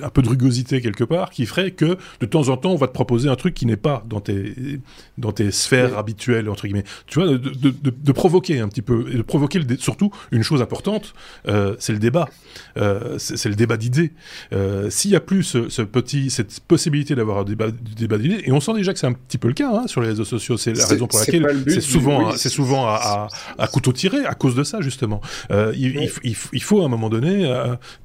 un 0.03 0.11
peu 0.11 0.22
de 0.22 0.28
rugosité 0.28 0.80
quelque 0.80 1.05
part 1.05 1.30
qui 1.30 1.47
ferait 1.47 1.70
que 1.70 1.97
de 2.20 2.26
temps 2.26 2.49
en 2.49 2.57
temps 2.57 2.72
on 2.72 2.76
va 2.76 2.86
te 2.86 2.92
proposer 2.92 3.28
un 3.28 3.36
truc 3.36 3.55
qui 3.55 3.66
n'est 3.66 3.76
pas 3.76 4.05
dans 4.09 4.20
tes 4.20 4.80
dans 5.18 5.32
tes 5.32 5.51
sphères 5.51 5.99
habituelles 5.99 6.49
entre 6.49 6.66
guillemets. 6.66 6.84
Tu 7.07 7.18
vois 7.18 7.28
de, 7.28 7.36
de, 7.36 7.70
de, 7.70 8.12
provoquer 8.12 8.61
un 8.61 8.68
petit 8.68 8.82
peu 8.82 9.07
et 9.11 9.16
de 9.16 9.22
provoquer 9.22 9.59
le 9.59 9.76
surtout 9.78 10.11
une 10.30 10.42
chose 10.42 10.62
importante 10.62 11.14
euh, 11.49 11.76
c'est 11.78 11.92
le 11.92 11.99
débat. 11.99 12.28
Euh, 12.76 13.18
c'est 13.18 13.49
le 13.49 13.55
débat 13.55 13.76
d'idées. 13.76 14.12
Euh, 14.53 14.90
s'il 14.90 15.11
y 15.11 15.16
a 15.16 15.20
plus 15.20 15.42
ce, 15.42 15.82
petit 15.82 16.30
cette 16.30 16.61
possibilité 16.61 17.14
d'avoir 17.14 17.38
un 17.38 17.44
débat, 17.44 17.66
débat 17.70 18.18
d'idées 18.18 18.42
et 18.44 18.53
on 18.53 18.61
sent 18.61 18.74
déjà 18.74 18.92
que 18.92 18.99
c'est 18.99 19.07
un 19.07 19.12
petit 19.12 19.38
peu 19.38 19.49
le 19.49 19.55
cas 19.55 19.70
hein, 19.70 19.86
sur 19.86 20.01
les 20.01 20.09
réseaux 20.09 20.24
sociaux 20.24 20.57
c'est 20.57 20.72
la 20.72 20.86
raison 20.86 21.07
pour 21.07 21.18
laquelle 21.18 21.47
c'est 21.68 21.80
souvent 21.80 22.32
c'est 22.32 22.49
souvent 22.49 22.86
à, 22.86 23.28
à, 23.59 23.62
à, 23.62 23.66
couteau 23.68 23.92
tiré 23.92 24.24
à 24.24 24.34
cause 24.34 24.55
de 24.55 24.64
ça 24.64 24.80
justement. 24.80 25.20
Il, 25.51 26.11
il, 26.24 26.36
il, 26.53 26.62
faut 26.62 26.82
à 26.82 26.84
un 26.84 26.88
moment 26.88 27.09
donné 27.09 27.49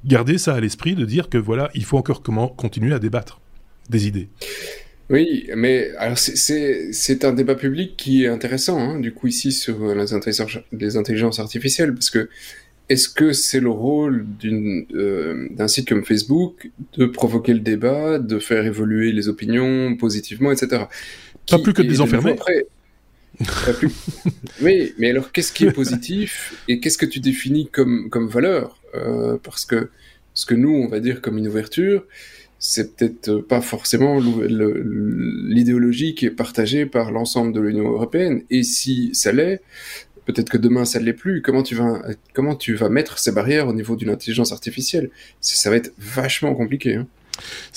garder 0.04 0.38
ça 0.38 0.54
à 0.54 0.60
l'esprit 0.60 0.94
de 0.94 1.04
dire 1.04 1.28
que 1.28 1.38
voilà 1.38 1.70
il 1.74 1.81
faut 1.84 1.98
encore 1.98 2.22
comment 2.22 2.48
continuer 2.48 2.94
à 2.94 2.98
débattre 2.98 3.40
des 3.90 4.06
idées. 4.06 4.28
Oui, 5.10 5.48
mais 5.54 5.90
alors 5.98 6.16
c'est 6.16 7.24
un 7.24 7.32
débat 7.32 7.54
public 7.54 7.96
qui 7.96 8.24
est 8.24 8.28
intéressant, 8.28 8.78
hein, 8.78 9.00
du 9.00 9.12
coup, 9.12 9.26
ici, 9.26 9.52
sur 9.52 9.94
les 9.94 10.14
intelligences, 10.14 10.58
les 10.72 10.96
intelligences 10.96 11.38
artificielles, 11.38 11.92
parce 11.92 12.08
que 12.08 12.30
est-ce 12.88 13.08
que 13.08 13.32
c'est 13.32 13.60
le 13.60 13.70
rôle 13.70 14.26
euh, 14.44 15.48
d'un 15.50 15.68
site 15.68 15.88
comme 15.88 16.04
Facebook 16.04 16.70
de 16.96 17.06
provoquer 17.06 17.54
le 17.54 17.60
débat, 17.60 18.18
de 18.18 18.38
faire 18.38 18.64
évoluer 18.66 19.12
les 19.12 19.28
opinions 19.28 19.96
positivement, 19.96 20.52
etc. 20.52 20.84
Pas 21.50 21.58
plus 21.58 21.72
que 21.72 21.82
de 21.82 21.88
les 21.88 22.00
enfermer. 22.00 22.36
oui, 24.62 24.92
mais 24.98 25.10
alors 25.10 25.32
qu'est-ce 25.32 25.52
qui 25.52 25.64
est 25.64 25.72
positif 25.72 26.54
et 26.68 26.80
qu'est-ce 26.80 26.98
que 26.98 27.06
tu 27.06 27.20
définis 27.20 27.68
comme, 27.68 28.10
comme 28.10 28.28
valeur? 28.28 28.78
Euh, 28.94 29.38
Parce 29.42 29.64
que 29.64 29.88
ce 30.34 30.46
que 30.46 30.54
nous, 30.54 30.74
on 30.74 30.88
va 30.88 31.00
dire 31.00 31.20
comme 31.20 31.38
une 31.38 31.48
ouverture, 31.48 32.04
c'est 32.58 32.96
peut-être 32.96 33.38
pas 33.38 33.60
forcément 33.60 34.20
l'idéologie 34.20 36.14
qui 36.14 36.26
est 36.26 36.30
partagée 36.30 36.86
par 36.86 37.10
l'ensemble 37.10 37.52
de 37.52 37.60
l'Union 37.60 37.90
européenne. 37.90 38.42
Et 38.50 38.62
si 38.62 39.10
ça 39.14 39.32
l'est, 39.32 39.62
peut-être 40.26 40.48
que 40.48 40.58
demain 40.58 40.84
ça 40.84 41.00
ne 41.00 41.04
l'est 41.04 41.12
plus. 41.12 41.42
Comment 41.42 41.64
tu 41.64 41.74
vas 41.74 42.02
comment 42.34 42.54
tu 42.54 42.74
vas 42.74 42.88
mettre 42.88 43.18
ces 43.18 43.32
barrières 43.32 43.66
au 43.66 43.72
niveau 43.72 43.96
d'une 43.96 44.10
intelligence 44.10 44.52
artificielle? 44.52 45.10
Ça 45.40 45.70
va 45.70 45.76
être 45.76 45.92
vachement 45.98 46.54
compliqué. 46.54 46.94
Hein. 46.94 47.08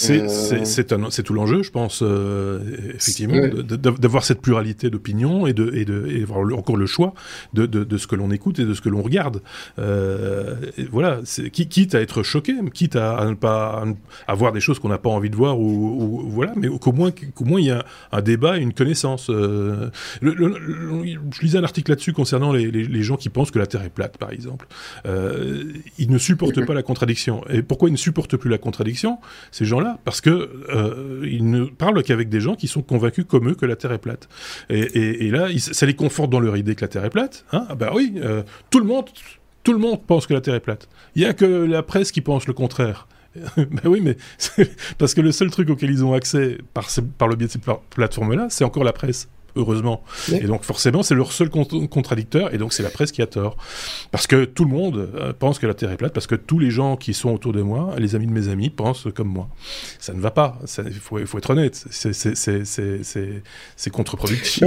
Euh, 0.09 0.27
c'est 0.65 1.23
tout 1.23 1.33
l'enjeu, 1.33 1.63
je 1.63 1.71
pense, 1.71 2.01
euh, 2.01 2.59
effectivement, 2.95 3.41
d'avoir 3.63 4.23
cette 4.23 4.41
pluralité 4.41 4.89
d'opinions 4.89 5.47
et 5.47 5.53
de 5.53 5.71
et 5.73 5.85
de 5.85 6.07
et 6.07 6.23
avoir 6.23 6.41
encore 6.57 6.77
le 6.77 6.85
choix 6.85 7.13
de, 7.53 7.65
de, 7.65 7.83
de 7.83 7.97
ce 7.97 8.07
que 8.07 8.15
l'on 8.15 8.31
écoute 8.31 8.59
et 8.59 8.65
de 8.65 8.73
ce 8.73 8.81
que 8.81 8.89
l'on 8.89 9.01
regarde. 9.01 9.41
Euh, 9.79 10.55
voilà, 10.91 11.21
quitte 11.51 11.95
à 11.95 12.01
être 12.01 12.23
choqué, 12.23 12.53
quitte 12.73 12.95
à, 12.95 13.25
ne 13.25 13.35
pas 13.35 13.83
avoir 14.27 14.51
des 14.51 14.59
choses 14.59 14.79
qu'on 14.79 14.89
n'a 14.89 14.97
pas 14.97 15.09
envie 15.09 15.29
de 15.29 15.35
voir 15.35 15.59
ou, 15.59 16.23
voilà, 16.29 16.53
mais 16.55 16.67
qu'au 16.67 16.91
moins 16.91 17.11
qu'au 17.11 17.45
moins 17.45 17.59
il 17.59 17.67
y 17.67 17.71
a 17.71 17.85
un 18.11 18.21
débat, 18.21 18.57
et 18.57 18.61
une 18.61 18.73
connaissance. 18.73 19.29
Euh, 19.29 19.89
je 20.21 21.41
lisais 21.41 21.57
un 21.57 21.63
article 21.63 21.91
là-dessus 21.91 22.13
concernant 22.13 22.51
les, 22.51 22.71
les, 22.71 22.83
les, 22.83 23.03
gens 23.03 23.17
qui 23.17 23.29
pensent 23.29 23.51
que 23.51 23.59
la 23.59 23.67
Terre 23.67 23.83
est 23.83 23.89
plate, 23.89 24.17
par 24.17 24.31
exemple. 24.31 24.67
Euh, 25.05 25.63
ils 25.97 26.09
ne 26.09 26.17
supportent 26.17 26.65
pas 26.65 26.73
la 26.73 26.83
contradiction. 26.83 27.43
Et 27.49 27.61
pourquoi 27.61 27.89
ils 27.89 27.93
ne 27.93 27.97
supportent 27.97 28.37
plus 28.37 28.49
la 28.49 28.57
contradiction? 28.57 29.19
Ces 29.51 29.65
gens-là, 29.65 29.99
parce 30.03 30.21
que 30.21 30.29
euh, 30.29 31.27
ils 31.29 31.49
ne 31.49 31.65
parlent 31.65 32.01
qu'avec 32.03 32.29
des 32.29 32.39
gens 32.39 32.55
qui 32.55 32.67
sont 32.67 32.81
convaincus 32.81 33.25
comme 33.27 33.49
eux 33.49 33.55
que 33.55 33.65
la 33.65 33.75
Terre 33.75 33.91
est 33.91 33.99
plate. 33.99 34.27
Et, 34.69 35.29
là, 35.31 35.47
ça 35.57 35.85
les 35.85 35.95
conforte 35.95 36.29
dans 36.29 36.39
leur 36.39 36.57
idée 36.57 36.75
que 36.75 36.81
la 36.81 36.87
Terre 36.87 37.05
est 37.05 37.09
plate. 37.09 37.45
Hein 37.51 37.65
ah 37.69 37.75
bah 37.75 37.91
oui, 37.93 38.13
euh, 38.17 38.43
tout 38.69 38.79
le 38.79 38.85
monde, 38.85 39.05
tout 39.63 39.73
le 39.73 39.79
monde 39.79 40.05
pense 40.05 40.27
que 40.27 40.33
la 40.33 40.41
Terre 40.41 40.55
est 40.55 40.59
plate. 40.59 40.87
Il 41.15 41.21
y 41.21 41.25
a 41.25 41.33
que 41.33 41.45
la 41.45 41.83
presse 41.83 42.11
qui 42.11 42.21
pense 42.21 42.47
le 42.47 42.53
contraire. 42.53 43.07
ben 43.57 43.67
oui, 43.85 44.01
mais 44.01 44.17
parce 44.97 45.13
que 45.13 45.21
le 45.21 45.31
seul 45.31 45.49
truc 45.49 45.69
auquel 45.69 45.91
ils 45.91 46.05
ont 46.05 46.13
accès 46.13 46.57
par, 46.73 46.87
par 47.17 47.27
le 47.27 47.35
biais 47.35 47.47
de 47.47 47.51
ces 47.51 47.59
plateformes-là, 47.89 48.47
c'est 48.49 48.63
encore 48.63 48.83
la 48.83 48.93
presse 48.93 49.27
heureusement. 49.55 50.03
Et 50.31 50.45
donc 50.45 50.63
forcément, 50.63 51.03
c'est 51.03 51.15
leur 51.15 51.31
seul 51.31 51.49
contradicteur, 51.49 52.53
et 52.53 52.57
donc 52.57 52.73
c'est 52.73 52.83
la 52.83 52.89
presse 52.89 53.11
qui 53.11 53.21
a 53.21 53.27
tort. 53.27 53.57
Parce 54.11 54.27
que 54.27 54.45
tout 54.45 54.65
le 54.65 54.71
monde 54.71 55.09
euh, 55.15 55.33
pense 55.37 55.59
que 55.59 55.67
la 55.67 55.73
Terre 55.73 55.91
est 55.91 55.97
plate, 55.97 56.13
parce 56.13 56.27
que 56.27 56.35
tous 56.35 56.59
les 56.59 56.71
gens 56.71 56.97
qui 56.97 57.13
sont 57.13 57.33
autour 57.33 57.53
de 57.53 57.61
moi, 57.61 57.95
les 57.97 58.15
amis 58.15 58.27
de 58.27 58.31
mes 58.31 58.49
amis, 58.49 58.69
pensent 58.69 59.07
comme 59.13 59.29
moi. 59.29 59.49
Ça 59.99 60.13
ne 60.13 60.19
va 60.19 60.31
pas, 60.31 60.59
il 60.85 60.93
faut, 60.93 61.19
être 61.19 61.49
honnête, 61.49 61.85
c'est 61.91 63.89
contre-productif. 63.91 64.63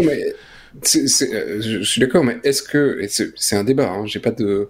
Je, 0.84 1.82
suis 1.82 2.00
d'accord, 2.00 2.24
mais 2.24 2.38
est-ce 2.44 2.62
que, 2.62 3.00
c'est 3.36 3.56
un 3.56 3.64
débat, 3.64 3.90
hein, 3.90 4.06
j'ai 4.06 4.20
pas 4.20 4.32
de... 4.32 4.68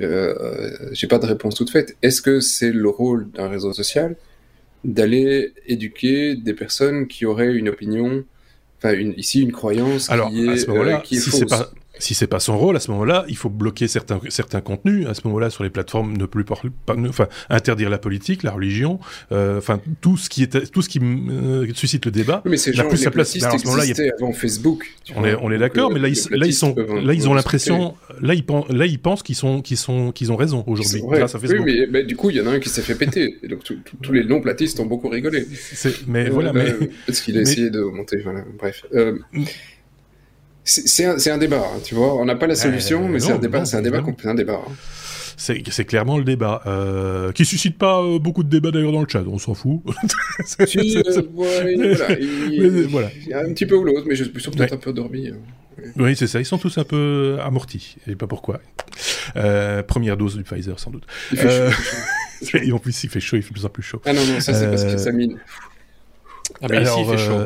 Euh, 0.00 0.76
j'ai 0.92 1.06
pas 1.06 1.18
de 1.18 1.24
réponse 1.24 1.54
toute 1.54 1.70
faite. 1.70 1.96
Est-ce 2.02 2.20
que 2.20 2.40
c'est 2.40 2.70
le 2.70 2.88
rôle 2.88 3.30
d'un 3.30 3.48
réseau 3.48 3.72
social 3.72 4.14
d'aller 4.84 5.52
éduquer 5.66 6.36
des 6.36 6.54
personnes 6.54 7.06
qui 7.08 7.26
auraient 7.26 7.52
une 7.52 7.68
opinion 7.68 8.24
enfin 8.78 8.94
une, 8.94 9.14
ici 9.16 9.42
une 9.42 9.52
croyance 9.52 10.10
Alors, 10.10 10.30
qui 10.30 10.46
est, 10.46 10.50
à 10.50 10.56
ce 10.56 10.70
euh, 10.70 10.98
si 11.04 11.20
c'est 11.20 11.46
pas 11.46 11.70
si 11.98 12.14
c'est 12.14 12.26
pas 12.26 12.40
son 12.40 12.58
rôle, 12.58 12.76
à 12.76 12.80
ce 12.80 12.90
moment-là, 12.90 13.24
il 13.28 13.36
faut 13.36 13.48
bloquer 13.48 13.88
certains, 13.88 14.20
certains 14.28 14.60
contenus. 14.60 15.06
À 15.06 15.14
ce 15.14 15.22
moment-là, 15.24 15.50
sur 15.50 15.64
les 15.64 15.70
plateformes, 15.70 16.16
ne 16.16 16.26
plus 16.26 16.44
pas, 16.44 16.56
enfin, 17.08 17.28
interdire 17.50 17.90
la 17.90 17.98
politique, 17.98 18.42
la 18.42 18.52
religion, 18.52 18.98
euh, 19.32 19.58
enfin, 19.58 19.80
tout 20.00 20.16
ce 20.16 20.28
qui 20.28 20.42
est, 20.42 20.70
tout 20.70 20.82
ce 20.82 20.88
qui 20.88 21.00
euh, 21.02 21.66
suscite 21.74 22.04
le 22.06 22.10
débat. 22.10 22.42
mais 22.44 22.56
c'est 22.56 22.72
plus 22.72 22.98
sa 22.98 23.10
place. 23.10 23.36
à 23.42 23.58
ce 23.58 23.64
moment-là, 23.66 23.84
il 23.84 23.96
y 23.96 24.08
a... 24.08 24.12
avant 24.18 24.32
Facebook. 24.32 24.84
On 25.14 25.24
est, 25.24 25.34
on 25.40 25.50
est 25.50 25.58
d'accord, 25.58 25.90
mais 25.90 26.00
là, 26.00 26.08
ils, 26.08 26.18
là, 26.30 26.46
ils 26.46 26.54
sont, 26.54 26.74
là, 26.76 27.12
ils 27.12 27.28
ont 27.28 27.34
l'impression, 27.34 27.94
là, 28.20 28.34
ils 28.34 28.44
pensent, 28.44 28.68
là, 28.70 28.86
ils 28.86 28.98
pensent 28.98 29.22
qu'ils 29.22 29.36
sont, 29.36 29.62
qu'ils 29.62 29.76
sont, 29.76 30.12
qu'ils 30.12 30.32
ont 30.32 30.36
raison 30.36 30.64
aujourd'hui 30.66 31.02
grâce 31.02 31.34
à 31.34 31.38
Facebook. 31.38 31.64
Oui, 31.64 31.86
mais, 31.90 32.04
du 32.04 32.16
coup, 32.16 32.30
il 32.30 32.36
y 32.36 32.40
en 32.40 32.46
a 32.46 32.50
un 32.50 32.60
qui 32.60 32.68
s'est 32.68 32.82
fait 32.82 32.94
péter. 32.94 33.38
Et 33.42 33.48
donc, 33.48 33.60
tous 34.02 34.12
les 34.12 34.24
non-platistes 34.24 34.80
ont 34.80 34.86
beaucoup 34.86 35.08
rigolé. 35.08 35.46
Mais 36.06 36.28
voilà, 36.28 36.52
mais. 36.52 36.74
Parce 37.06 37.20
qu'il 37.20 37.38
a 37.38 37.40
essayé 37.40 37.70
de 37.70 37.80
monter, 37.80 38.18
voilà, 38.18 38.44
bref. 38.58 38.84
Euh, 40.66 40.82
c'est 40.84 41.04
un, 41.04 41.34
un, 41.34 41.38
débat, 41.38 41.64
hein, 41.64 41.80
tu 41.84 41.94
vois. 41.94 42.14
On 42.14 42.24
n'a 42.24 42.36
pas 42.36 42.46
la 42.46 42.56
solution, 42.56 43.08
mais 43.08 43.20
c'est 43.20 43.32
un 43.32 43.38
débat, 43.38 43.64
c'est 43.64 43.76
un 43.76 43.82
débat, 43.82 44.02
un 44.24 44.34
débat. 44.34 44.60
Hein. 44.66 44.72
C'est 45.36 45.84
clairement 45.84 46.16
le 46.16 46.24
débat, 46.24 46.62
euh, 46.66 47.30
qui 47.32 47.44
suscite 47.44 47.76
pas 47.76 48.00
euh, 48.00 48.18
beaucoup 48.18 48.42
de 48.42 48.48
débats 48.48 48.70
d'ailleurs 48.70 48.92
dans 48.92 49.02
le 49.02 49.08
chat, 49.08 49.22
on 49.26 49.38
s'en 49.38 49.52
fout. 49.52 49.82
si, 50.66 50.96
euh, 50.96 51.22
voilà, 51.34 51.70
il, 51.70 52.86
voilà. 52.88 53.10
il, 53.22 53.28
y 53.28 53.34
a 53.34 53.40
un 53.40 53.52
petit 53.52 53.66
peu 53.66 53.76
ou 53.76 53.84
l'autre, 53.84 54.06
mais 54.08 54.16
je 54.16 54.24
suis 54.24 54.32
peut-être 54.32 54.72
un 54.72 54.78
peu 54.78 54.90
endormi. 54.90 55.28
Hein. 55.28 55.36
Oui, 55.96 56.16
c'est 56.16 56.26
ça, 56.26 56.40
ils 56.40 56.46
sont 56.46 56.56
tous 56.56 56.78
un 56.78 56.84
peu 56.84 57.36
amortis, 57.42 57.96
et 58.08 58.16
pas 58.16 58.26
pourquoi. 58.26 58.60
Euh, 59.36 59.82
première 59.82 60.16
dose 60.16 60.36
du 60.36 60.42
Pfizer, 60.42 60.80
sans 60.80 60.90
doute. 60.90 61.04
Il 61.32 61.38
fait 61.38 61.48
euh, 61.48 61.70
chaud, 62.42 62.58
et 62.62 62.72
en 62.72 62.78
plus, 62.78 63.04
il 63.04 63.10
fait 63.10 63.20
chaud, 63.20 63.36
il 63.36 63.42
fait 63.42 63.50
de 63.50 63.54
plus 63.54 63.66
en 63.66 63.68
plus 63.68 63.82
chaud. 63.82 64.00
Ah 64.06 64.14
non, 64.14 64.24
non, 64.24 64.40
ça 64.40 64.54
c'est 64.54 64.68
parce 64.68 64.84
que 64.84 64.96
ça 64.96 65.12
mine. 65.12 65.36
Ah, 66.62 66.66
mais 66.70 66.82
ici, 66.82 66.92
il 66.98 67.06
fait 67.06 67.18
chaud. 67.18 67.44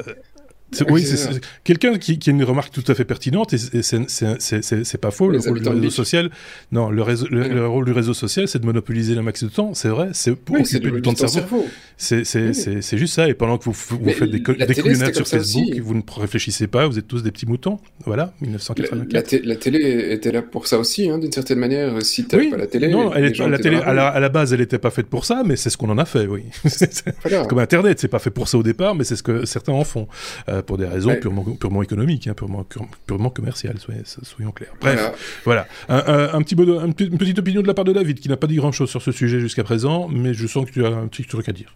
Oui, 0.88 1.04
c'est 1.04 1.40
quelqu'un 1.64 1.98
qui, 1.98 2.18
qui, 2.18 2.30
a 2.30 2.32
une 2.32 2.44
remarque 2.44 2.72
tout 2.72 2.84
à 2.86 2.94
fait 2.94 3.04
pertinente 3.04 3.52
et 3.52 3.58
c'est 3.82 5.00
pas 5.00 5.10
faux. 5.10 5.28
Le 5.30 5.38
rôle 5.38 5.60
du 5.60 5.68
réseau 5.68 5.90
social, 5.90 6.30
non, 6.72 6.90
le, 6.90 7.02
réseau, 7.02 7.26
le, 7.30 7.66
rôle 7.66 7.84
du 7.84 7.92
réseau 7.92 8.14
social, 8.14 8.48
c'est 8.48 8.58
de 8.58 8.66
monopoliser 8.66 9.14
le 9.14 9.22
max 9.22 9.42
de 9.44 9.48
temps. 9.48 9.74
C'est 9.74 9.88
vrai, 9.88 10.10
c'est 10.12 10.34
pour 10.34 10.56
oui, 10.56 10.62
occuper 10.62 10.90
du 10.90 11.02
temps 11.02 11.12
de 11.12 11.26
cerveau. 11.26 11.66
C'est 11.96 12.96
juste 12.98 13.14
ça. 13.14 13.28
Et 13.28 13.34
pendant 13.34 13.58
que 13.58 13.64
vous, 13.64 13.72
vous 13.72 14.10
faites 14.10 14.30
des, 14.30 14.40
des 14.40 14.74
couillonnades 14.74 15.14
sur 15.14 15.26
Facebook, 15.26 15.78
vous 15.80 15.94
ne 15.94 16.02
réfléchissez 16.16 16.66
pas, 16.66 16.86
vous 16.86 16.98
êtes 16.98 17.08
tous 17.08 17.22
des 17.22 17.30
petits 17.30 17.46
moutons. 17.46 17.78
Voilà, 18.04 18.32
1984. 18.40 19.44
La, 19.44 19.56
télé 19.56 20.12
était 20.12 20.32
là 20.32 20.42
pour 20.42 20.66
ça 20.66 20.78
aussi, 20.78 21.08
hein, 21.08 21.18
d'une 21.18 21.32
certaine 21.32 21.58
manière. 21.58 22.00
Si 22.02 22.26
tu 22.26 22.36
oui. 22.36 22.50
pas 22.50 22.56
la 22.56 22.66
télé, 22.66 22.88
non, 22.88 23.12
elle 23.14 23.26
est, 23.26 23.38
la 23.38 23.58
télé 23.58 23.76
à 23.76 23.92
la, 23.92 24.08
à 24.08 24.20
la, 24.20 24.28
base, 24.28 24.52
elle 24.52 24.60
n'était 24.60 24.78
pas 24.78 24.90
faite 24.90 25.06
pour 25.06 25.24
ça, 25.24 25.42
mais 25.44 25.56
c'est 25.56 25.70
ce 25.70 25.76
qu'on 25.76 25.90
en 25.90 25.98
a 25.98 26.04
fait, 26.04 26.26
oui. 26.26 26.44
Comme 27.48 27.58
Internet, 27.58 27.98
c'est 28.00 28.08
pas 28.08 28.18
fait 28.18 28.30
pour 28.30 28.48
ça 28.48 28.58
au 28.58 28.62
départ, 28.62 28.94
mais 28.94 29.04
c'est 29.04 29.16
ce 29.16 29.22
que 29.22 29.44
certains 29.44 29.72
en 29.72 29.84
font. 29.84 30.08
Euh, 30.48 30.59
pour 30.62 30.78
des 30.78 30.86
raisons 30.86 31.16
purement, 31.20 31.44
purement 31.44 31.82
économiques, 31.82 32.26
hein, 32.26 32.34
purement, 32.34 32.66
purement 33.06 33.30
commerciales, 33.30 33.78
soyons, 33.78 34.02
soyons 34.04 34.52
clairs. 34.52 34.74
Bref, 34.80 35.40
voilà. 35.44 35.66
Un, 35.88 36.42
petit 36.42 36.54
une 36.54 37.18
petite 37.18 37.38
opinion 37.38 37.62
de 37.62 37.66
la 37.66 37.74
part 37.74 37.84
de 37.84 37.92
David, 37.92 38.20
qui 38.20 38.28
n'a 38.28 38.36
pas 38.36 38.46
dit 38.46 38.56
grand-chose 38.56 38.90
sur 38.90 39.02
ce 39.02 39.12
sujet 39.12 39.40
jusqu'à 39.40 39.64
présent, 39.64 40.08
mais 40.08 40.34
je 40.34 40.46
sens 40.46 40.66
que 40.66 40.70
tu 40.70 40.84
as 40.84 40.88
un 40.88 41.06
petit 41.06 41.24
truc 41.24 41.48
à 41.48 41.52
dire. 41.52 41.74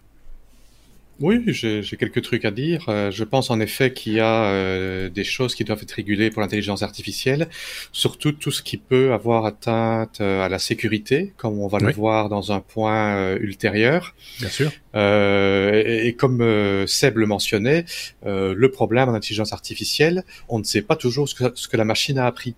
Oui, 1.21 1.41
j'ai 1.47 1.81
quelques 1.97 2.21
trucs 2.21 2.43
à 2.43 2.51
dire. 2.51 2.85
Euh, 2.89 3.09
je 3.09 3.23
pense 3.23 3.49
en 3.49 3.61
effet 3.61 3.93
qu'il 3.93 4.13
y 4.13 4.19
a 4.19 4.45
euh, 4.45 5.09
des 5.09 5.23
choses 5.23 5.55
qui 5.55 5.63
doivent 5.63 5.81
être 5.81 5.93
régulées 5.93 6.29
pour 6.29 6.41
l'intelligence 6.41 6.83
artificielle, 6.83 7.47
surtout 7.93 8.33
tout 8.33 8.51
ce 8.51 8.61
qui 8.61 8.75
peut 8.77 9.13
avoir 9.13 9.45
atteinte 9.45 10.19
euh, 10.19 10.43
à 10.43 10.49
la 10.49 10.59
sécurité, 10.59 11.33
comme 11.37 11.59
on 11.59 11.67
va 11.67 11.79
le 11.79 11.93
voir 11.93 12.27
dans 12.27 12.51
un 12.51 12.59
point 12.59 13.35
ultérieur. 13.35 14.13
Bien 14.39 14.49
sûr. 14.49 14.71
Et, 14.93 16.07
et, 16.07 16.15
comme 16.15 16.85
Seb 16.87 17.17
le 17.17 17.25
mentionnait, 17.25 17.85
le 18.23 18.67
problème 18.67 19.09
en 19.09 19.13
intelligence 19.13 19.53
artificielle, 19.53 20.23
on 20.49 20.59
ne 20.59 20.63
sait 20.63 20.81
pas 20.81 20.95
toujours 20.95 21.29
ce 21.29 21.35
que, 21.35 21.43
ce 21.55 21.67
que 21.67 21.77
la 21.77 21.85
machine 21.85 22.17
a 22.17 22.25
appris. 22.25 22.55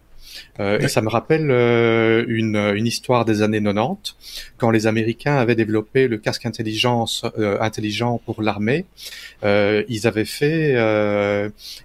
Euh, 0.60 0.80
et 0.80 0.88
ça 0.88 1.02
me 1.02 1.10
rappelle 1.10 1.50
euh, 1.52 2.26
une, 2.28 2.56
une, 2.56 2.88
histoire 2.88 3.26
des 3.26 3.42
années 3.42 3.62
90, 3.62 4.16
quand 4.58 4.72
les 4.72 4.88
Américains 4.88 5.36
avaient 5.36 5.56
développé 5.56 6.08
le 6.08 6.18
casque 6.18 6.46
intelligence 6.46 7.26
euh, 7.38 7.58
intelligent 7.62 8.20
pour 8.26 8.42
l'armée. 8.42 8.86
ils 9.44 10.08
avaient 10.08 10.26
fait, 10.26 10.74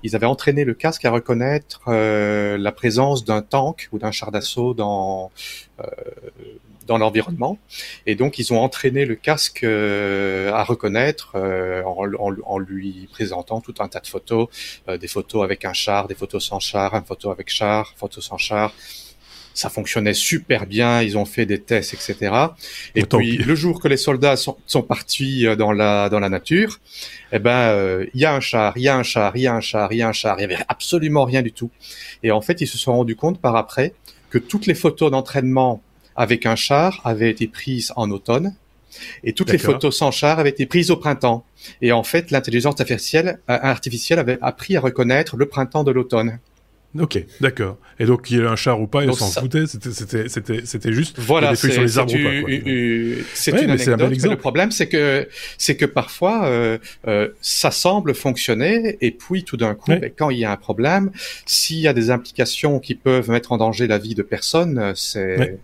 ils 0.02 0.16
avaient 0.16 0.26
entraîné 0.26 0.64
le 0.64 0.74
casque 0.74 1.04
à 1.04 1.10
reconnaître 1.10 1.82
la 1.88 2.72
présence 2.72 3.24
d'un 3.24 3.42
tank 3.42 3.88
ou 3.92 3.98
d'un 3.98 4.10
char 4.10 4.30
d'assaut 4.30 4.74
dans 4.74 5.30
dans 6.86 6.98
l'environnement. 6.98 7.58
Et 8.06 8.14
donc, 8.14 8.38
ils 8.38 8.52
ont 8.52 8.60
entraîné 8.60 9.04
le 9.04 9.14
casque 9.14 9.64
euh, 9.64 10.52
à 10.52 10.64
reconnaître 10.64 11.32
euh, 11.34 11.82
en, 11.84 12.06
en, 12.44 12.58
lui 12.58 13.08
présentant 13.12 13.60
tout 13.60 13.74
un 13.80 13.88
tas 13.88 14.00
de 14.00 14.06
photos, 14.06 14.48
euh, 14.88 14.98
des 14.98 15.08
photos 15.08 15.44
avec 15.44 15.64
un 15.64 15.72
char, 15.72 16.08
des 16.08 16.14
photos 16.14 16.44
sans 16.44 16.60
char, 16.60 16.94
une 16.94 17.04
photo 17.04 17.30
avec 17.30 17.48
char, 17.48 17.94
photos 17.96 18.24
sans 18.24 18.38
char. 18.38 18.72
Ça 19.54 19.68
fonctionnait 19.68 20.14
super 20.14 20.64
bien, 20.64 21.02
ils 21.02 21.18
ont 21.18 21.26
fait 21.26 21.44
des 21.44 21.60
tests, 21.60 21.92
etc. 21.92 22.34
Et 22.94 23.02
puis, 23.04 23.36
le 23.36 23.54
jour 23.54 23.82
que 23.82 23.88
les 23.88 23.98
soldats 23.98 24.36
sont, 24.36 24.56
sont, 24.66 24.82
partis 24.82 25.44
dans 25.58 25.72
la, 25.72 26.08
dans 26.08 26.20
la 26.20 26.30
nature, 26.30 26.80
eh 27.32 27.38
ben, 27.38 28.06
il 28.14 28.18
y 28.18 28.24
a 28.24 28.34
un 28.34 28.40
char, 28.40 28.72
il 28.76 28.84
y 28.84 28.88
a 28.88 28.96
un 28.96 29.02
char, 29.02 29.36
il 29.36 29.42
y 29.42 29.46
a 29.46 29.54
un 29.54 29.60
char, 29.60 29.92
il 29.92 29.98
y 29.98 30.02
a 30.02 30.08
un 30.08 30.12
char, 30.12 30.36
il 30.38 30.40
y 30.40 30.44
avait 30.44 30.64
absolument 30.68 31.26
rien 31.26 31.42
du 31.42 31.52
tout. 31.52 31.70
Et 32.22 32.30
en 32.30 32.40
fait, 32.40 32.62
ils 32.62 32.66
se 32.66 32.78
sont 32.78 32.94
rendus 32.94 33.14
compte 33.14 33.42
par 33.42 33.54
après 33.56 33.92
que 34.32 34.38
toutes 34.38 34.64
les 34.64 34.74
photos 34.74 35.10
d'entraînement 35.10 35.82
avec 36.16 36.46
un 36.46 36.56
char 36.56 37.02
avait 37.04 37.30
été 37.30 37.46
prise 37.46 37.92
en 37.96 38.10
automne 38.10 38.54
et 39.24 39.34
toutes 39.34 39.52
les 39.52 39.58
photos 39.58 39.94
sans 39.94 40.10
char 40.10 40.38
avaient 40.38 40.50
été 40.50 40.64
prises 40.64 40.90
au 40.90 40.96
printemps. 40.96 41.44
Et 41.82 41.92
en 41.92 42.02
fait, 42.02 42.30
l'intelligence 42.30 42.80
artificielle, 42.80 43.40
euh, 43.50 43.58
artificielle 43.60 44.18
avait 44.18 44.38
appris 44.40 44.74
à 44.76 44.80
reconnaître 44.80 45.36
le 45.36 45.46
printemps 45.46 45.84
de 45.84 45.90
l'automne. 45.90 46.38
Ok, 46.98 47.24
d'accord. 47.40 47.78
Et 47.98 48.04
donc 48.04 48.22
qu'il 48.22 48.36
y 48.36 48.40
ait 48.40 48.46
un 48.46 48.56
char 48.56 48.80
ou 48.80 48.86
pas, 48.86 49.04
ils 49.04 49.14
s'en 49.14 49.28
foutaient. 49.40 49.64
C'était, 49.66 50.92
juste. 50.92 51.18
Voilà, 51.18 51.54
c'est, 51.54 51.70
sur 51.70 51.82
les 51.82 51.98
arbres 51.98 52.12
ou 52.12 52.16
pas. 52.16 53.24
C'est 53.34 53.50
une 53.52 53.70
anecdote. 53.70 54.30
le 54.30 54.36
problème, 54.36 54.70
c'est 54.70 54.88
que, 54.88 55.26
c'est 55.56 55.76
que 55.76 55.86
parfois, 55.86 56.44
euh, 56.46 56.78
euh, 57.06 57.28
ça 57.40 57.70
semble 57.70 58.14
fonctionner, 58.14 58.98
et 59.00 59.10
puis 59.10 59.44
tout 59.44 59.56
d'un 59.56 59.74
coup, 59.74 59.90
ben, 59.90 60.10
quand 60.16 60.30
il 60.30 60.38
y 60.38 60.44
a 60.44 60.52
un 60.52 60.56
problème, 60.56 61.10
s'il 61.46 61.78
y 61.78 61.88
a 61.88 61.94
des 61.94 62.10
implications 62.10 62.78
qui 62.78 62.94
peuvent 62.94 63.30
mettre 63.30 63.52
en 63.52 63.56
danger 63.56 63.86
la 63.86 63.98
vie 63.98 64.14
de 64.14 64.22
personnes, 64.22 64.92
c'est 64.94 65.58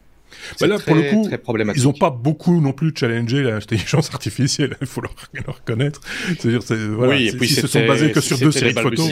bah 0.61 0.66
là, 0.66 0.79
pour 0.79 0.95
le 0.95 1.03
coup, 1.05 1.29
ils 1.76 1.85
n'ont 1.85 1.93
pas 1.93 2.11
beaucoup 2.11 2.61
non 2.61 2.72
plus 2.72 2.93
challengé 2.95 3.43
l'intelligence 3.43 4.11
artificielle, 4.12 4.76
il 4.81 4.87
faut 4.87 5.01
le, 5.01 5.09
reconnaître. 5.47 6.01
C'est-à-dire, 6.39 6.61
voilà, 6.91 7.14
oui, 7.14 7.29
et 7.29 7.33
puis 7.33 7.49
ils 7.49 7.55
se 7.55 7.66
sont 7.66 7.87
basés 7.87 8.12
que 8.12 8.20
sur 8.20 8.39
deux 8.39 8.53
séries 8.53 8.74
de 8.74 8.81
photos. 8.81 9.11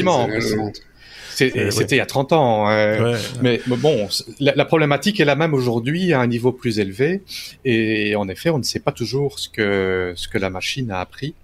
C'était 1.37 1.97
il 1.97 1.99
y 1.99 2.01
a 2.01 2.07
30 2.07 2.33
ans. 2.33 2.69
Hein. 2.69 3.15
Mais 3.43 3.61
bon, 3.67 4.09
la, 4.41 4.65
problématique 4.65 5.21
est 5.21 5.25
la 5.25 5.37
même 5.37 5.55
aujourd'hui 5.55 6.13
à 6.13 6.21
un 6.21 6.27
niveau 6.27 6.53
plus 6.53 6.79
élevé. 6.79 7.23
Et 7.65 8.17
en 8.17 8.29
effet, 8.29 8.51
on 8.51 8.59
ne 8.59 8.63
sait 8.63 8.81
pas 8.81 8.93
toujours 8.93 9.39
ce 9.39 9.49
que, 9.49 10.15
ce 10.17 10.29
que 10.29 10.39
la 10.39 10.51
machine 10.51 10.91
a 10.91 11.01
appris. 11.01 11.35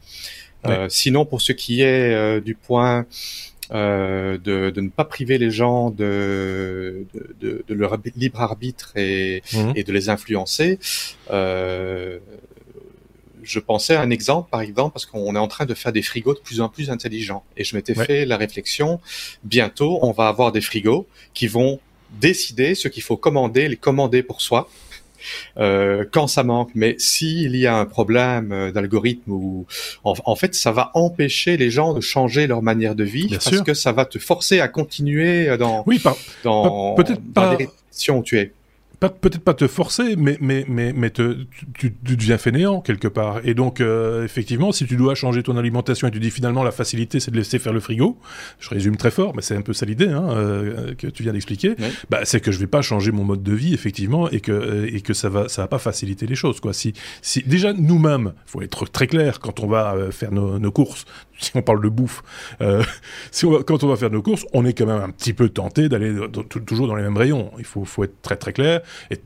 Euh, 0.66 0.86
sinon, 0.88 1.24
pour 1.24 1.40
ce 1.40 1.52
qui 1.52 1.82
est 1.82 2.14
euh, 2.14 2.40
du 2.40 2.54
point 2.54 3.06
euh, 3.72 4.38
de, 4.38 4.70
de, 4.70 4.80
ne 4.80 4.90
pas 4.90 5.04
priver 5.04 5.38
les 5.38 5.50
gens 5.50 5.90
de, 5.90 7.06
de, 7.40 7.64
de 7.66 7.74
leur 7.74 7.98
libre 8.16 8.40
arbitre 8.40 8.92
et, 8.96 9.42
mhm. 9.52 9.72
et 9.74 9.82
de 9.82 9.92
les 9.92 10.08
influencer. 10.08 10.78
Euh, 13.42 13.44
je 13.44 13.58
pensais 13.58 13.94
à 13.94 14.00
un 14.00 14.10
exemple, 14.10 14.50
par 14.50 14.60
exemple, 14.60 14.92
parce 14.92 15.06
qu'on 15.06 15.34
est 15.34 15.38
en 15.38 15.48
train 15.48 15.66
de 15.66 15.74
faire 15.74 15.92
des 15.92 16.02
frigos 16.02 16.34
de 16.34 16.40
plus 16.40 16.60
en 16.60 16.68
plus 16.68 16.90
intelligents. 16.90 17.44
Et 17.56 17.64
je 17.64 17.76
m'étais 17.76 17.94
fait 17.94 18.24
la 18.24 18.36
réflexion, 18.36 19.00
bientôt, 19.44 19.98
on 20.02 20.12
va 20.12 20.28
avoir 20.28 20.52
des 20.52 20.60
frigos 20.60 21.06
qui 21.34 21.46
vont 21.46 21.80
décider 22.20 22.74
ce 22.74 22.88
qu'il 22.88 23.02
faut 23.02 23.16
commander, 23.16 23.68
les 23.68 23.76
commander 23.76 24.22
pour 24.22 24.42
soi, 24.42 24.68
euh, 25.56 26.04
quand 26.10 26.26
ça 26.26 26.42
manque. 26.42 26.70
Mais 26.74 26.96
s'il 26.98 27.56
y 27.56 27.66
a 27.66 27.76
un 27.76 27.86
problème 27.86 28.52
euh, 28.52 28.72
d'algorithme 28.72 29.32
ou 29.32 29.66
en, 30.04 30.36
fait, 30.36 30.54
ça 30.54 30.72
va 30.72 30.90
empêcher 30.94 31.56
les 31.56 31.70
gens 31.70 31.94
de 31.94 32.00
changer 32.00 32.46
leur 32.46 32.62
manière 32.62 32.94
de 32.94 33.04
vivre 33.04 33.38
parce 33.42 33.62
que 33.62 33.74
ça 33.74 33.92
va 33.92 34.04
te 34.04 34.18
forcer 34.18 34.60
à 34.60 34.68
continuer 34.68 35.56
dans 35.56 35.84
oui, 35.86 36.02
dans, 36.44 36.94
peut-être 36.94 37.22
pas, 37.32 37.56
dans 37.56 38.16
où 38.16 38.22
tu 38.22 38.38
es 38.38 38.52
peut-être 39.08 39.42
pas 39.42 39.54
te 39.54 39.66
forcer, 39.66 40.16
mais, 40.16 40.36
mais, 40.40 40.64
mais, 40.68 40.92
mais 40.92 41.10
te, 41.10 41.44
tu, 41.74 41.94
tu, 42.04 42.16
deviens 42.16 42.38
fainéant 42.38 42.80
quelque 42.80 43.08
part. 43.08 43.40
Et 43.44 43.54
donc, 43.54 43.80
euh, 43.80 44.24
effectivement, 44.24 44.72
si 44.72 44.86
tu 44.86 44.96
dois 44.96 45.14
changer 45.14 45.42
ton 45.42 45.56
alimentation 45.56 46.08
et 46.08 46.10
tu 46.10 46.20
dis 46.20 46.30
finalement 46.30 46.62
la 46.62 46.72
facilité 46.72 47.20
c'est 47.20 47.30
de 47.30 47.36
laisser 47.36 47.58
faire 47.58 47.72
le 47.72 47.80
frigo, 47.80 48.18
je 48.60 48.68
résume 48.70 48.96
très 48.96 49.10
fort, 49.10 49.34
mais 49.34 49.42
c'est 49.42 49.56
un 49.56 49.62
peu 49.62 49.72
ça 49.72 49.86
l'idée 49.86 50.08
hein, 50.08 50.28
euh, 50.30 50.94
que 50.94 51.06
tu 51.06 51.22
viens 51.22 51.32
d'expliquer, 51.32 51.74
bah, 52.10 52.20
c'est 52.24 52.40
que 52.40 52.52
je 52.52 52.58
vais 52.58 52.66
pas 52.66 52.82
changer 52.82 53.12
mon 53.12 53.24
mode 53.24 53.42
de 53.42 53.52
vie, 53.52 53.74
effectivement, 53.74 54.28
et 54.30 54.40
que, 54.40 54.52
euh, 54.52 54.90
et 54.92 55.00
que 55.00 55.14
ça 55.14 55.28
va, 55.28 55.48
ça 55.48 55.62
va 55.62 55.68
pas 55.68 55.78
faciliter 55.78 56.26
les 56.26 56.34
choses. 56.34 56.60
Quoi. 56.60 56.72
Si, 56.72 56.92
si, 57.22 57.42
déjà, 57.42 57.72
nous-mêmes, 57.72 58.32
faut 58.46 58.62
être 58.62 58.86
très 58.86 59.06
clair 59.06 59.40
quand 59.40 59.60
on 59.60 59.66
va 59.66 60.10
faire 60.10 60.32
nos, 60.32 60.58
nos 60.58 60.72
courses, 60.72 61.04
si 61.44 61.52
on 61.54 61.62
parle 61.62 61.82
de 61.82 61.88
bouffe, 61.88 62.22
euh, 62.60 62.82
si 63.30 63.44
on 63.46 63.62
quand 63.62 63.84
on 63.84 63.88
va 63.88 63.96
faire 63.96 64.10
nos 64.10 64.22
courses, 64.22 64.44
on 64.52 64.64
est 64.64 64.72
quand 64.72 64.86
même 64.86 65.02
un 65.02 65.10
petit 65.10 65.32
peu 65.32 65.48
tenté 65.48 65.88
d'aller 65.88 66.14
toujours 66.66 66.86
dans 66.86 66.96
les 66.96 67.02
mêmes 67.02 67.16
rayons. 67.16 67.50
Il 67.58 67.64
faut, 67.64 67.84
faut 67.84 68.04
être 68.04 68.20
très 68.22 68.36
très 68.36 68.52
clair. 68.52 68.80
Et 69.10 69.20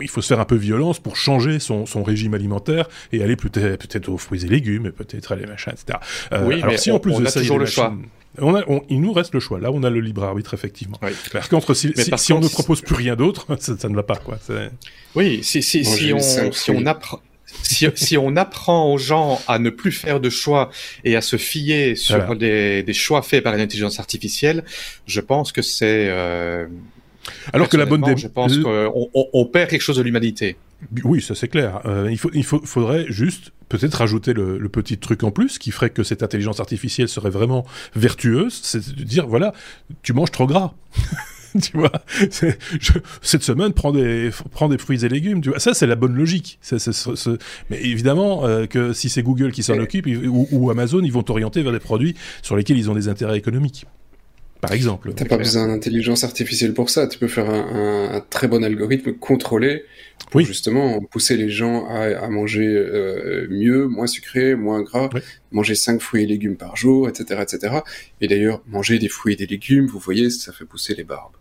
il 0.00 0.08
faut 0.08 0.22
se 0.22 0.28
faire 0.28 0.40
un 0.40 0.44
peu 0.44 0.56
violence 0.56 0.98
pour 0.98 1.16
changer 1.16 1.58
son, 1.58 1.86
son 1.86 2.02
régime 2.02 2.34
alimentaire 2.34 2.88
et 3.12 3.22
aller 3.22 3.36
peut-être 3.36 4.06
peut 4.06 4.10
aux 4.10 4.18
fruits 4.18 4.44
et 4.44 4.48
légumes, 4.48 4.90
peut-être 4.90 5.32
à 5.32 5.36
les 5.36 5.46
machins, 5.46 5.72
etc. 5.72 5.98
Euh, 6.32 6.46
oui, 6.46 6.54
alors 6.56 6.68
mais 6.68 6.78
si 6.78 6.90
en 6.90 6.98
plus 6.98 7.12
on 7.12 7.20
de 7.20 7.26
a 7.26 7.30
ça, 7.30 7.40
toujours 7.40 7.58
le 7.58 7.66
choix. 7.66 7.94
On 8.38 8.54
a, 8.54 8.62
il 8.90 9.00
nous 9.00 9.12
reste 9.12 9.32
le 9.32 9.40
choix. 9.40 9.60
Là, 9.60 9.70
on 9.72 9.82
a 9.82 9.88
le 9.88 10.00
libre 10.00 10.22
arbitre, 10.24 10.52
effectivement. 10.52 10.98
Oui. 11.02 11.10
Par 11.32 11.48
contre, 11.48 11.72
si, 11.72 11.92
si, 12.16 12.32
on 12.34 12.40
ne 12.40 12.48
propose 12.48 12.82
plus 12.82 12.94
rien 12.94 13.16
d'autre, 13.16 13.46
ça, 13.58 13.78
ça, 13.78 13.88
ne 13.88 13.94
va 13.94 14.02
pas, 14.02 14.16
quoi. 14.16 14.38
Oui, 15.14 15.40
si, 15.42 15.62
si, 15.62 15.84
si, 15.84 16.12
on, 16.12 16.52
si 16.52 16.70
on 16.70 16.84
apprend, 16.84 17.20
si, 17.62 17.86
si, 17.94 18.18
on 18.18 18.36
apprend 18.36 18.92
aux 18.92 18.98
gens 18.98 19.40
à 19.46 19.58
ne 19.58 19.70
plus 19.70 19.92
faire 19.92 20.20
de 20.20 20.30
choix 20.30 20.70
et 21.04 21.16
à 21.16 21.20
se 21.20 21.36
fier 21.36 21.94
sur 21.94 22.36
des, 22.36 22.82
des, 22.82 22.92
choix 22.92 23.22
faits 23.22 23.42
par 23.42 23.54
une 23.54 23.60
intelligence 23.60 23.98
artificielle, 23.98 24.64
je 25.06 25.20
pense 25.20 25.52
que 25.52 25.62
c'est 25.62 26.08
euh, 26.08 26.66
alors 27.52 27.68
que 27.68 27.76
la 27.76 27.86
bonne 27.86 28.16
Je 28.16 28.28
pense 28.28 28.58
qu'on 28.58 29.10
on, 29.14 29.46
perd 29.46 29.70
quelque 29.70 29.82
chose 29.82 29.96
de 29.96 30.02
l'humanité. 30.02 30.56
Oui, 31.04 31.22
ça 31.22 31.34
c'est 31.34 31.48
clair. 31.48 31.80
Euh, 31.86 32.08
il, 32.10 32.18
faut, 32.18 32.30
il 32.34 32.44
faut, 32.44 32.60
faudrait 32.64 33.06
juste 33.08 33.52
peut-être 33.68 33.94
rajouter 33.94 34.32
le, 34.32 34.58
le, 34.58 34.68
petit 34.68 34.98
truc 34.98 35.24
en 35.24 35.30
plus 35.30 35.58
qui 35.58 35.70
ferait 35.70 35.90
que 35.90 36.02
cette 36.02 36.22
intelligence 36.22 36.60
artificielle 36.60 37.08
serait 37.08 37.30
vraiment 37.30 37.64
vertueuse, 37.94 38.60
c'est 38.62 38.94
de 38.94 39.02
dire 39.02 39.26
voilà, 39.26 39.52
tu 40.02 40.12
manges 40.12 40.30
trop 40.30 40.46
gras. 40.46 40.74
tu 41.62 41.76
vois. 41.76 41.92
cette 43.22 43.42
semaine, 43.42 43.72
prends 43.72 43.92
des, 43.92 44.30
prends 44.50 44.68
des 44.68 44.78
fruits 44.78 45.04
et 45.04 45.08
légumes, 45.08 45.40
tu 45.40 45.50
vois. 45.50 45.58
Ça, 45.58 45.74
c'est 45.74 45.86
la 45.86 45.96
bonne 45.96 46.14
logique. 46.14 46.58
mais 47.70 47.80
évidemment 47.82 48.46
euh, 48.46 48.66
que 48.66 48.92
si 48.92 49.08
c'est 49.08 49.22
Google 49.22 49.52
qui 49.52 49.62
s'en 49.62 49.78
occupe 49.78 50.06
ou, 50.06 50.48
ou, 50.50 50.70
Amazon, 50.70 51.00
ils 51.02 51.12
vont 51.12 51.22
t'orienter 51.22 51.62
vers 51.62 51.72
des 51.72 51.80
produits 51.80 52.14
sur 52.42 52.56
lesquels 52.56 52.78
ils 52.78 52.90
ont 52.90 52.94
des 52.94 53.08
intérêts 53.08 53.38
économiques. 53.38 53.86
Par 54.60 54.72
exemple. 54.72 55.12
T'as 55.14 55.26
pas 55.26 55.36
besoin 55.36 55.68
d'intelligence 55.68 56.24
artificielle 56.24 56.72
pour 56.72 56.88
ça. 56.88 57.06
Tu 57.06 57.18
peux 57.18 57.28
faire 57.28 57.50
un, 57.50 58.14
un, 58.14 58.20
très 58.20 58.48
bon 58.48 58.64
algorithme 58.64 59.12
contrôlé 59.12 59.84
pour 60.30 60.40
justement 60.40 61.00
pousser 61.02 61.36
les 61.36 61.50
gens 61.50 61.86
à, 61.86 62.24
à 62.24 62.28
manger 62.30 62.66
euh, 62.66 63.46
mieux, 63.50 63.86
moins 63.86 64.06
sucré, 64.06 64.54
moins 64.54 64.82
gras, 64.82 65.10
manger 65.52 65.74
5 65.74 66.00
fruits 66.00 66.22
et 66.22 66.26
légumes 66.26 66.56
par 66.56 66.74
jour, 66.74 67.08
etc., 67.08 67.42
etc. 67.42 67.76
Et 68.20 68.28
d'ailleurs, 68.28 68.62
manger 68.66 68.98
des 68.98 69.08
fruits 69.08 69.34
et 69.34 69.36
des 69.36 69.46
légumes, 69.46 69.86
vous 69.86 69.98
voyez, 69.98 70.30
ça 70.30 70.52
fait 70.52 70.64
pousser 70.64 70.94
les 70.94 71.04
barbes. 71.04 71.36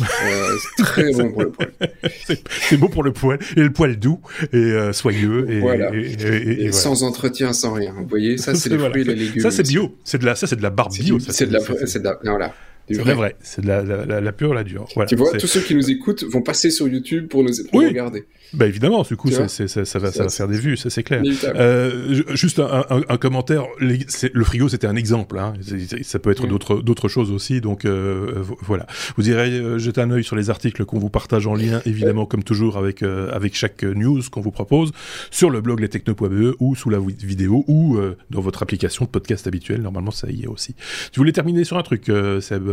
Euh, 0.00 0.56
c'est 0.76 0.82
très 0.82 1.12
bon 1.12 1.30
pour 1.32 1.42
le 1.42 1.50
poil. 1.50 1.72
c'est 2.68 2.76
bon 2.76 2.88
pour 2.88 3.02
le 3.02 3.12
poil 3.12 3.38
et 3.56 3.60
le 3.60 3.72
poil 3.72 3.96
doux 3.96 4.20
et 4.52 4.56
euh, 4.56 4.92
soyeux 4.92 5.50
et, 5.50 5.60
voilà. 5.60 5.90
et, 5.94 6.64
et, 6.64 6.72
sans 6.72 7.02
entretien, 7.02 7.52
sans 7.52 7.74
rien. 7.74 7.94
Vous 7.96 8.06
voyez, 8.06 8.38
ça 8.38 8.54
c'est 8.54 8.68
les 8.70 8.78
fruits 8.78 9.02
et 9.02 9.04
les 9.04 9.14
légumes. 9.14 9.42
Ça 9.42 9.50
c'est 9.50 9.66
bio, 9.66 9.96
c'est 10.04 10.18
de 10.18 10.26
la, 10.26 10.34
ça 10.34 10.46
c'est 10.46 10.56
de 10.56 10.62
la 10.62 10.70
barbe 10.70 10.92
bio. 10.92 11.18
C'est 11.18 11.46
de 11.46 11.52
la, 11.52 11.60
de 11.60 12.04
la, 12.04 12.18
voilà. 12.24 12.54
C'est 12.88 13.02
vrai. 13.02 13.14
vrai. 13.14 13.36
C'est 13.40 13.62
de 13.62 13.68
la, 13.68 13.82
la, 13.82 14.20
la, 14.20 14.32
pure, 14.32 14.52
la 14.52 14.64
dure. 14.64 14.88
Voilà, 14.94 15.08
tu 15.08 15.16
vois, 15.16 15.30
tous 15.32 15.46
ceux 15.46 15.60
qui 15.60 15.74
nous 15.74 15.90
écoutent 15.90 16.24
vont 16.24 16.42
passer 16.42 16.70
sur 16.70 16.88
YouTube 16.88 17.28
pour 17.28 17.44
nous, 17.44 17.52
pour 17.70 17.82
regarder. 17.82 18.24
Bah 18.52 18.66
évidemment, 18.66 19.02
du 19.02 19.16
coup, 19.16 19.30
ça, 19.30 19.48
ça, 19.48 19.68
ça, 19.68 19.98
va, 19.98 20.10
ça 20.12 20.24
va 20.24 20.28
faire 20.28 20.48
des 20.48 20.58
vues, 20.58 20.76
ça 20.76 20.90
c'est 20.90 21.02
clair. 21.02 21.22
Euh, 21.54 22.22
juste 22.34 22.58
un, 22.58 22.84
un, 22.90 23.00
un 23.08 23.16
commentaire. 23.16 23.64
le 23.78 24.44
frigo, 24.44 24.68
c'était 24.68 24.86
un 24.86 24.96
exemple. 24.96 25.38
Hein. 25.38 25.54
Ça 26.02 26.18
peut 26.18 26.30
être 26.30 26.46
d'autres 26.46 26.82
d'autres 26.82 27.08
choses 27.08 27.30
aussi. 27.30 27.60
Donc 27.60 27.84
euh, 27.84 28.42
voilà. 28.60 28.86
Vous 29.16 29.28
irez 29.28 29.50
euh, 29.50 29.78
jeter 29.78 30.00
un 30.00 30.10
œil 30.10 30.24
sur 30.24 30.36
les 30.36 30.50
articles 30.50 30.84
qu'on 30.84 30.98
vous 30.98 31.10
partage 31.10 31.46
en 31.46 31.54
lien, 31.54 31.80
évidemment, 31.86 32.26
comme 32.26 32.42
toujours 32.42 32.76
avec 32.76 33.02
euh, 33.02 33.30
avec 33.32 33.54
chaque 33.54 33.82
news 33.82 34.20
qu'on 34.30 34.40
vous 34.40 34.50
propose 34.50 34.90
sur 35.30 35.50
le 35.50 35.60
blog 35.60 35.80
lestechno.be 35.80 36.56
ou 36.58 36.74
sous 36.74 36.90
la 36.90 36.98
vidéo 36.98 37.64
ou 37.68 37.96
euh, 37.96 38.16
dans 38.30 38.40
votre 38.40 38.62
application 38.62 39.04
de 39.04 39.10
podcast 39.10 39.46
habituelle. 39.46 39.82
Normalement, 39.82 40.10
ça 40.10 40.28
y 40.30 40.42
est 40.42 40.48
aussi. 40.48 40.74
Tu 41.12 41.20
voulais 41.20 41.32
terminer 41.32 41.64
sur 41.64 41.78
un 41.78 41.82
truc, 41.82 42.06
Seb 42.40 42.68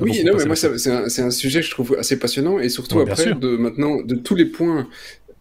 Oui, 0.00 0.22
non, 0.24 0.32
mais 0.36 0.44
moi, 0.44 0.56
c'est 0.56 0.90
un, 0.90 1.26
un, 1.26 1.30
sujet 1.30 1.60
que 1.60 1.66
je 1.66 1.70
trouve 1.70 1.96
assez 1.98 2.18
passionnant 2.18 2.58
et 2.58 2.68
surtout 2.68 3.00
après 3.00 3.34
de 3.34 3.56
maintenant 3.56 4.02
de 4.02 4.14
tous 4.14 4.34
les 4.34 4.44
points 4.44 4.65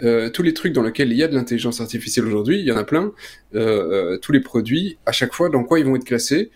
euh, 0.03 0.29
tous 0.29 0.43
les 0.43 0.53
trucs 0.53 0.73
dans 0.73 0.83
lesquels 0.83 1.11
il 1.11 1.17
y 1.17 1.23
a 1.23 1.27
de 1.27 1.35
l'intelligence 1.35 1.79
artificielle 1.79 2.25
aujourd'hui, 2.25 2.59
il 2.59 2.65
y 2.65 2.71
en 2.71 2.77
a 2.77 2.83
plein, 2.83 3.13
euh, 3.55 4.13
euh, 4.13 4.17
tous 4.17 4.33
les 4.33 4.41
produits, 4.41 4.97
à 5.05 5.13
chaque 5.13 5.33
fois, 5.33 5.49
dans 5.49 5.63
quoi 5.63 5.79
ils 5.79 5.85
vont 5.85 5.95
être 5.95 6.05
classés, 6.05 6.51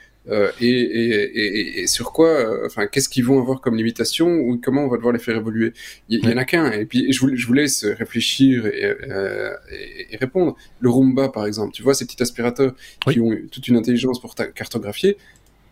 et, 0.61 1.85
sur 1.87 2.11
quoi, 2.11 2.63
enfin, 2.63 2.85
qu'est-ce 2.85 3.09
qu'ils 3.09 3.25
vont 3.25 3.39
avoir 3.39 3.61
comme 3.61 3.75
limitation 3.75 4.27
ou 4.27 4.59
comment 4.63 4.85
on 4.85 4.87
va 4.87 4.97
devoir 4.97 5.11
les 5.11 5.17
faire 5.17 5.35
évoluer. 5.35 5.73
Il 6.07 6.23
y, 6.23 6.31
en 6.31 6.37
a 6.37 6.45
qu'un. 6.45 6.71
Et 6.71 6.85
puis, 6.85 7.11
je 7.11 7.19
vous, 7.21 7.35
je 7.35 7.47
vous 7.47 7.53
laisse 7.53 7.83
réfléchir 7.83 8.67
et, 8.67 10.15
répondre. 10.17 10.55
Le 10.81 10.89
Roomba, 10.91 11.29
par 11.29 11.47
exemple, 11.47 11.73
tu 11.73 11.81
vois, 11.81 11.95
ces 11.95 12.05
petits 12.05 12.21
aspirateurs 12.21 12.75
qui 13.09 13.19
ont 13.19 13.35
toute 13.51 13.67
une 13.69 13.77
intelligence 13.77 14.21
pour 14.21 14.35
cartographier. 14.35 15.17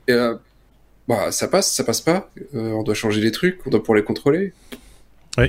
bah, 0.07 1.31
ça 1.31 1.47
passe, 1.49 1.71
ça 1.71 1.83
passe 1.83 2.01
pas. 2.01 2.31
on 2.53 2.81
doit 2.81 2.95
changer 2.95 3.21
les 3.21 3.31
trucs, 3.31 3.59
on 3.67 3.69
doit 3.69 3.81
pouvoir 3.81 3.97
les 3.97 4.03
contrôler. 4.03 4.53
Oui, 5.37 5.47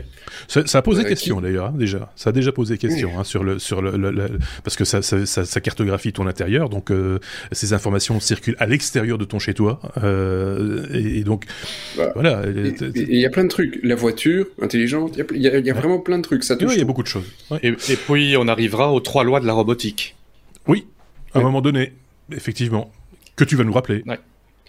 ça, 0.49 0.79
a 0.79 0.83
posé 0.83 1.03
euh, 1.03 1.09
question 1.09 1.41
d'ailleurs 1.41 1.67
hein, 1.67 1.75
déjà. 1.75 2.13
Ça 2.15 2.31
a 2.31 2.33
déjà 2.33 2.53
posé 2.53 2.77
question 2.77 3.19
hein, 3.19 3.25
sur 3.25 3.43
le 3.43 3.59
sur 3.59 3.81
le, 3.81 4.39
parce 4.63 4.77
que 4.77 4.85
ça, 4.85 5.01
ça, 5.01 5.25
ça, 5.25 5.61
cartographie 5.61 6.13
ton 6.13 6.27
intérieur, 6.27 6.69
donc 6.69 6.91
euh, 6.91 7.19
ces 7.53 7.73
informations 7.73 8.21
circulent 8.21 8.57
à 8.59 8.67
l'extérieur 8.67 9.17
de 9.17 9.25
ton 9.25 9.39
chez 9.39 9.55
toi 9.55 9.81
euh, 10.03 10.87
et, 10.93 11.23
donc 11.23 11.47
bah, 11.97 12.13
voilà. 12.15 12.43
il 12.47 13.19
y 13.19 13.25
a 13.25 13.31
plein 13.31 13.45
de 13.45 13.49
trucs. 13.49 13.81
La 13.83 13.95
voiture 13.95 14.47
intelligente, 14.61 15.19
il 15.35 15.41
y 15.41 15.49
a, 15.49 15.59
y 15.59 15.71
a, 15.71 15.75
vraiment 15.75 16.01
plein 16.01 16.19
de 16.19 16.23
trucs. 16.23 16.45
Ça 16.45 16.57
touche. 16.57 16.73
Il 16.75 16.79
y 16.79 16.83
a 16.83 16.85
beaucoup 16.85 17.03
de 17.03 17.09
choses. 17.09 17.31
Et, 17.63 17.73
puis 17.73 18.37
on 18.37 18.47
arrivera 18.47 18.93
aux 18.93 19.01
trois 19.01 19.25
lois 19.25 19.41
de 19.41 19.47
la 19.47 19.55
robotique. 19.55 20.17
Oui, 20.67 20.87
à 21.33 21.39
un 21.39 21.43
moment 21.43 21.63
donné, 21.63 21.93
effectivement, 22.31 22.93
que 23.37 23.45
tu 23.45 23.57
vas 23.57 23.65
nous 23.65 23.73
rappeler. 23.73 24.05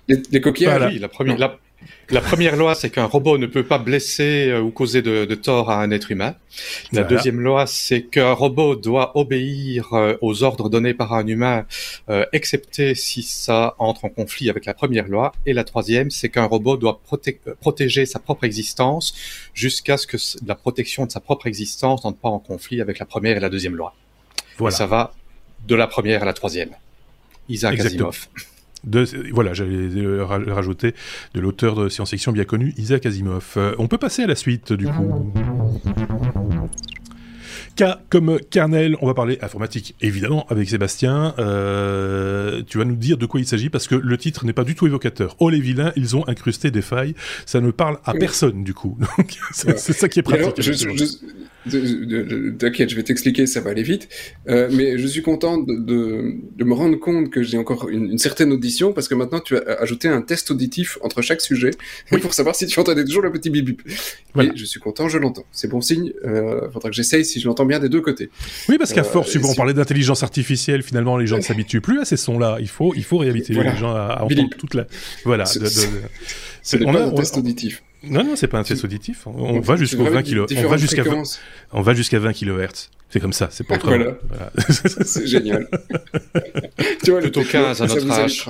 Les, 0.07 0.41
coquillages. 0.41 0.97
la 0.97 1.09
première. 1.09 1.37
La 1.37 1.59
la 2.09 2.21
première 2.21 2.55
loi, 2.55 2.75
c'est 2.75 2.89
qu'un 2.89 3.05
robot 3.05 3.37
ne 3.37 3.45
peut 3.45 3.63
pas 3.63 3.77
blesser 3.77 4.49
euh, 4.49 4.61
ou 4.61 4.71
causer 4.71 5.01
de, 5.01 5.25
tort 5.35 5.69
à 5.69 5.81
un 5.81 5.91
être 5.91 6.11
humain. 6.11 6.35
La 6.91 7.03
deuxième 7.03 7.39
loi, 7.39 7.67
c'est 7.67 8.01
qu'un 8.01 8.33
robot 8.33 8.75
doit 8.75 9.17
obéir 9.17 9.93
euh, 9.93 10.15
aux 10.21 10.43
ordres 10.43 10.69
donnés 10.69 10.93
par 10.93 11.13
un 11.13 11.25
humain, 11.27 11.65
euh, 12.09 12.25
excepté 12.33 12.95
si 12.95 13.21
ça 13.23 13.75
entre 13.79 14.05
en 14.05 14.09
conflit 14.09 14.49
avec 14.49 14.65
la 14.65 14.73
première 14.73 15.07
loi. 15.07 15.31
Et 15.45 15.53
la 15.53 15.63
troisième, 15.63 16.09
c'est 16.09 16.29
qu'un 16.29 16.45
robot 16.45 16.77
doit 16.77 16.99
protéger 17.61 18.05
sa 18.05 18.19
propre 18.19 18.43
existence 18.43 19.13
jusqu'à 19.53 19.97
ce 19.97 20.07
que 20.07 20.17
la 20.45 20.55
protection 20.55 21.05
de 21.05 21.11
sa 21.11 21.19
propre 21.19 21.47
existence 21.47 22.03
n'entre 22.03 22.19
pas 22.19 22.29
en 22.29 22.39
conflit 22.39 22.81
avec 22.81 22.99
la 22.99 23.05
première 23.05 23.37
et 23.37 23.39
la 23.39 23.49
deuxième 23.49 23.75
loi. 23.75 23.95
Voilà. 24.57 24.75
ça 24.75 24.87
va 24.87 25.13
de 25.67 25.75
la 25.75 25.87
première 25.87 26.23
à 26.23 26.25
la 26.25 26.33
troisième. 26.33 26.71
Isaac 27.47 27.79
Asimov. 27.79 28.27
De, 28.83 29.05
voilà, 29.33 29.53
j'allais 29.53 30.21
rajouter 30.51 30.93
de 31.33 31.39
l'auteur 31.39 31.75
de 31.75 31.89
science-fiction 31.89 32.31
bien 32.31 32.45
connu, 32.45 32.73
Isaac 32.77 33.05
Asimov. 33.05 33.53
Euh, 33.57 33.75
on 33.77 33.87
peut 33.87 33.97
passer 33.97 34.23
à 34.23 34.27
la 34.27 34.35
suite, 34.35 34.73
du 34.73 34.87
coup. 34.87 35.31
K 37.79 37.83
comme 38.09 38.39
kernel, 38.49 38.97
on 39.01 39.07
va 39.07 39.13
parler 39.13 39.37
informatique, 39.41 39.95
évidemment, 40.01 40.45
avec 40.49 40.67
Sébastien. 40.67 41.33
Euh, 41.39 42.61
tu 42.67 42.77
vas 42.77 42.83
nous 42.83 42.97
dire 42.97 43.17
de 43.17 43.25
quoi 43.25 43.39
il 43.39 43.45
s'agit, 43.45 43.69
parce 43.69 43.87
que 43.87 43.95
le 43.95 44.17
titre 44.17 44.45
n'est 44.45 44.53
pas 44.53 44.65
du 44.65 44.75
tout 44.75 44.85
évocateur. 44.85 45.37
Oh 45.39 45.49
les 45.49 45.61
vilains, 45.61 45.93
ils 45.95 46.17
ont 46.17 46.27
incrusté 46.27 46.71
des 46.71 46.81
failles. 46.81 47.15
Ça 47.45 47.61
ne 47.61 47.71
parle 47.71 47.99
à 48.03 48.13
personne, 48.13 48.65
du 48.65 48.73
coup. 48.73 48.97
c'est 49.53 49.77
ça 49.77 50.09
qui 50.09 50.19
est 50.19 50.23
pratique. 50.23 50.55
T'inquiète, 52.57 52.89
je 52.89 52.95
vais 52.95 53.03
t'expliquer, 53.03 53.45
ça 53.45 53.59
va 53.59 53.71
aller 53.71 53.83
vite. 53.83 54.07
Euh, 54.47 54.69
mais 54.71 54.97
je 54.97 55.05
suis 55.07 55.21
content 55.21 55.57
de, 55.57 55.75
de, 55.75 56.35
de 56.55 56.63
me 56.63 56.73
rendre 56.73 56.97
compte 56.97 57.29
que 57.29 57.43
j'ai 57.43 57.57
encore 57.57 57.89
une, 57.89 58.11
une, 58.11 58.17
certaine 58.17 58.51
audition 58.53 58.93
parce 58.93 59.07
que 59.07 59.15
maintenant 59.15 59.41
tu 59.41 59.57
as 59.57 59.73
ajouté 59.81 60.07
un 60.07 60.21
test 60.21 60.51
auditif 60.51 60.97
entre 61.01 61.21
chaque 61.21 61.41
sujet 61.41 61.71
pour 62.21 62.33
savoir 62.33 62.55
si 62.55 62.65
tu 62.65 62.79
entendais 62.79 63.03
toujours 63.03 63.23
le 63.23 63.31
petit 63.31 63.49
bip 63.49 63.65
bip. 63.65 63.81
Et 64.39 64.51
je 64.55 64.65
suis 64.65 64.79
content, 64.79 65.09
je 65.09 65.17
l'entends. 65.17 65.45
C'est 65.51 65.69
bon 65.69 65.81
signe. 65.81 66.13
Euh, 66.25 66.69
faudra 66.71 66.89
que 66.89 66.95
j'essaye 66.95 67.25
si 67.25 67.41
je 67.41 67.47
l'entends 67.47 67.65
bien 67.69 67.79
des 67.79 67.89
deux 67.89 68.01
côtés. 68.01 68.29
Oui, 68.67 68.77
parce 68.77 68.91
qu'à 68.91 69.01
euh, 69.01 69.05
force, 69.05 69.31
si 69.31 69.37
on 69.37 69.55
parlait 69.55 69.73
d'intelligence 69.73 70.23
artificielle, 70.23 70.83
finalement 70.83 71.17
les 71.17 71.27
gens 71.27 71.37
ne 71.37 71.41
s'habituent 71.41 71.81
plus 71.81 72.01
à 72.01 72.05
ces 72.05 72.17
sons-là. 72.17 72.57
Il 72.59 72.67
faut, 72.67 72.93
il 72.95 73.03
faut 73.03 73.17
réhabituer 73.17 73.63
les 73.63 73.77
gens 73.77 73.95
à, 73.95 74.21
entendre 74.21 74.49
toute 74.57 74.73
la. 74.73 74.85
Voilà. 75.23 75.45
C'est 75.45 76.79
pas 76.83 77.03
un 77.03 77.11
test 77.11 77.37
auditif. 77.37 77.81
Non, 78.03 78.23
non, 78.23 78.35
c'est 78.35 78.47
pas 78.47 78.59
un 78.59 78.63
test 78.63 78.83
auditif. 78.83 79.27
On, 79.27 79.59
va 79.59 79.75
jusqu'au 79.75 80.05
20 80.05 80.23
kg. 80.23 80.45
On 80.57 80.67
va 80.67 80.77
jusqu'à 80.77 81.03
20, 81.03 81.23
on 81.73 81.81
va 81.81 81.93
jusqu'à 81.93 82.19
20 82.19 82.33
kHz. 82.33 82.89
C'est 83.11 83.19
comme 83.19 83.33
ça, 83.33 83.49
c'est. 83.51 83.65
Voilà. 83.67 84.17
voilà. 84.27 84.51
c'est 84.69 85.25
génial. 85.25 85.67
tu 87.03 87.09
vois, 87.09 87.21
plutôt 87.21 87.41
15 87.41 87.81
à 87.81 87.87
notre 87.87 88.11
âge. 88.11 88.45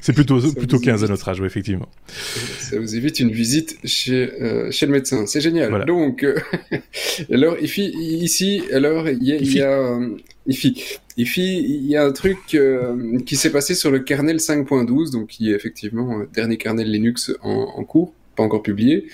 C'est 0.00 0.12
plutôt, 0.12 0.40
plutôt 0.52 0.78
15 0.78 1.02
à 1.02 1.08
notre 1.08 1.28
âge, 1.28 1.40
oui, 1.40 1.46
effectivement. 1.46 1.88
Ça 2.60 2.78
vous 2.78 2.94
évite 2.94 3.18
une 3.18 3.32
visite 3.32 3.76
chez, 3.84 4.30
euh, 4.40 4.70
chez 4.70 4.86
le 4.86 4.92
médecin. 4.92 5.26
C'est 5.26 5.40
génial. 5.40 5.70
Voilà. 5.70 5.84
Donc, 5.84 6.22
euh, 6.22 6.38
alors, 7.32 7.58
ici, 7.58 7.92
ici, 7.92 8.62
alors, 8.72 9.08
il 9.08 9.24
y 9.24 9.32
a, 9.32 9.36
il 9.36 9.52
y 9.52 9.62
a, 9.62 9.70
euh, 9.70 10.16
ici, 10.46 10.76
il 11.16 11.86
y 11.86 11.96
a 11.96 12.04
un 12.04 12.12
truc 12.12 12.38
euh, 12.54 13.18
qui 13.26 13.34
s'est 13.34 13.50
passé 13.50 13.74
sur 13.74 13.90
le 13.90 13.98
kernel 13.98 14.36
5.12, 14.36 15.10
donc 15.10 15.26
qui 15.26 15.50
est 15.50 15.56
effectivement 15.56 16.18
le 16.18 16.28
dernier 16.32 16.56
kernel 16.56 16.88
Linux 16.88 17.32
en, 17.42 17.72
en 17.76 17.84
cours 17.84 18.14
pas 18.38 18.44
encore 18.44 18.62
publié, 18.62 19.06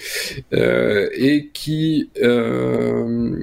euh, 0.52 1.08
et 1.14 1.48
qui 1.52 2.10
euh, 2.22 3.36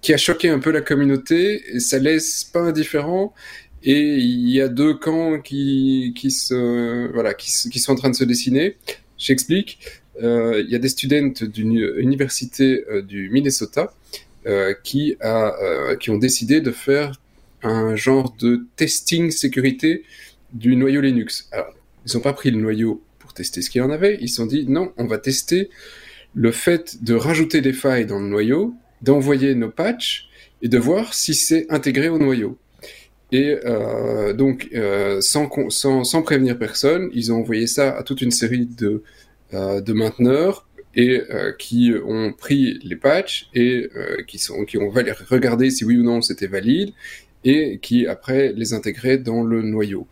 qui 0.00 0.14
a 0.14 0.16
choqué 0.16 0.48
un 0.48 0.60
peu 0.60 0.70
la 0.70 0.80
communauté. 0.80 1.62
Et 1.74 1.80
ça 1.80 1.98
laisse 1.98 2.44
pas 2.44 2.60
indifférent. 2.60 3.34
Et 3.82 4.16
il 4.16 4.48
y 4.48 4.60
a 4.62 4.68
deux 4.68 4.94
camps 4.94 5.40
qui 5.40 6.14
qui 6.16 6.30
se 6.30 7.12
voilà 7.12 7.34
qui, 7.34 7.50
qui 7.70 7.78
sont 7.80 7.92
en 7.92 7.96
train 7.96 8.10
de 8.10 8.16
se 8.22 8.24
dessiner. 8.24 8.76
J'explique. 9.18 9.78
Euh, 10.22 10.62
il 10.64 10.70
y 10.70 10.76
a 10.76 10.78
des 10.78 10.88
students 10.88 11.40
d'une 11.56 11.76
université 11.98 12.84
du 13.12 13.30
Minnesota 13.30 13.92
qui 14.84 15.16
a 15.20 15.96
qui 16.00 16.10
ont 16.10 16.18
décidé 16.28 16.60
de 16.60 16.70
faire 16.70 17.20
un 17.62 17.96
genre 17.96 18.28
de 18.44 18.66
testing 18.76 19.30
sécurité 19.30 20.04
du 20.52 20.76
noyau 20.76 21.00
Linux. 21.00 21.48
Alors, 21.50 21.72
ils 22.06 22.14
n'ont 22.14 22.22
pas 22.22 22.34
pris 22.34 22.50
le 22.50 22.60
noyau 22.60 23.02
tester 23.34 23.62
ce 23.62 23.70
qu'il 23.70 23.80
y 23.80 23.84
en 23.84 23.90
avait. 23.90 24.18
Ils 24.20 24.28
se 24.28 24.36
sont 24.36 24.46
dit 24.46 24.66
non, 24.68 24.92
on 24.96 25.06
va 25.06 25.18
tester 25.18 25.70
le 26.34 26.50
fait 26.50 27.02
de 27.02 27.14
rajouter 27.14 27.60
des 27.60 27.72
failles 27.72 28.06
dans 28.06 28.18
le 28.18 28.26
noyau, 28.26 28.74
d'envoyer 29.02 29.54
nos 29.54 29.70
patchs 29.70 30.28
et 30.62 30.68
de 30.68 30.78
voir 30.78 31.14
si 31.14 31.34
c'est 31.34 31.66
intégré 31.70 32.08
au 32.08 32.18
noyau. 32.18 32.58
Et 33.32 33.58
euh, 33.64 34.32
donc, 34.32 34.68
euh, 34.74 35.20
sans, 35.20 35.48
prévenir 36.22 36.58
personne, 36.58 37.10
ils 37.12 37.32
ont 37.32 37.38
envoyé 37.38 37.66
ça 37.66 37.96
à 37.96 38.02
toute 38.02 38.22
une 38.22 38.30
série 38.30 38.66
de, 38.66 39.02
euh, 39.52 39.82
mainteneurs 39.88 40.66
qui 41.58 41.92
ont 42.06 42.32
pris 42.32 42.78
les 42.84 42.94
patchs 42.94 43.48
et 43.52 43.88
qui, 44.28 44.38
qui 44.68 44.78
ont 44.78 44.90
regardé 44.90 45.70
si 45.70 45.84
oui 45.84 45.96
ou 45.96 46.04
non 46.04 46.22
c'était 46.22 46.46
valide 46.46 46.92
et 47.44 47.80
qui 47.82 48.06
après 48.06 48.52
les 48.52 48.74
intégraient 48.74 49.18
dans 49.18 49.42
le 49.42 49.62
noyau. 49.62 50.06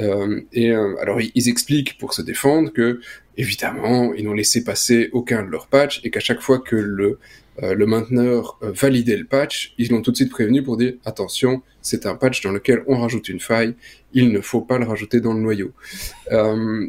Euh, 0.00 0.40
et 0.52 0.70
euh, 0.70 0.96
alors 1.00 1.20
ils, 1.20 1.48
expliquent 1.48 1.98
pour 1.98 2.14
se 2.14 2.22
défendre 2.22 2.72
que 2.72 3.00
évidemment 3.36 4.14
ils 4.14 4.24
n'ont 4.24 4.34
laissé 4.34 4.64
passer 4.64 5.10
aucun 5.12 5.42
de 5.42 5.48
leurs 5.48 5.66
patchs 5.66 6.00
et 6.04 6.10
qu'à 6.10 6.20
chaque 6.20 6.40
fois 6.40 6.58
que 6.58 6.76
le 6.76 7.18
euh, 7.62 7.74
le 7.74 7.84
mainteneur 7.84 8.58
validait 8.62 9.16
le 9.16 9.26
patch, 9.26 9.74
ils 9.76 9.90
l'ont 9.90 10.00
tout 10.00 10.12
de 10.12 10.16
suite 10.16 10.30
prévenu 10.30 10.62
pour 10.62 10.76
dire 10.76 10.94
attention, 11.04 11.62
c'est 11.82 12.06
un 12.06 12.14
patch 12.14 12.40
dans 12.42 12.52
lequel 12.52 12.82
on 12.86 12.98
rajoute 12.98 13.28
une 13.28 13.40
faille, 13.40 13.74
il 14.14 14.30
ne 14.32 14.40
faut 14.40 14.62
pas 14.62 14.78
le 14.78 14.86
rajouter 14.86 15.20
dans 15.20 15.34
le 15.34 15.40
noyau. 15.40 15.72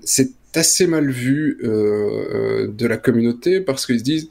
c'est 0.03 0.31
assez 0.55 0.87
mal 0.87 1.09
vu 1.09 1.57
de 1.63 2.85
la 2.85 2.97
communauté 2.97 3.59
parce 3.59 3.85
qu'ils 3.85 3.99
se 3.99 4.03
disent 4.03 4.29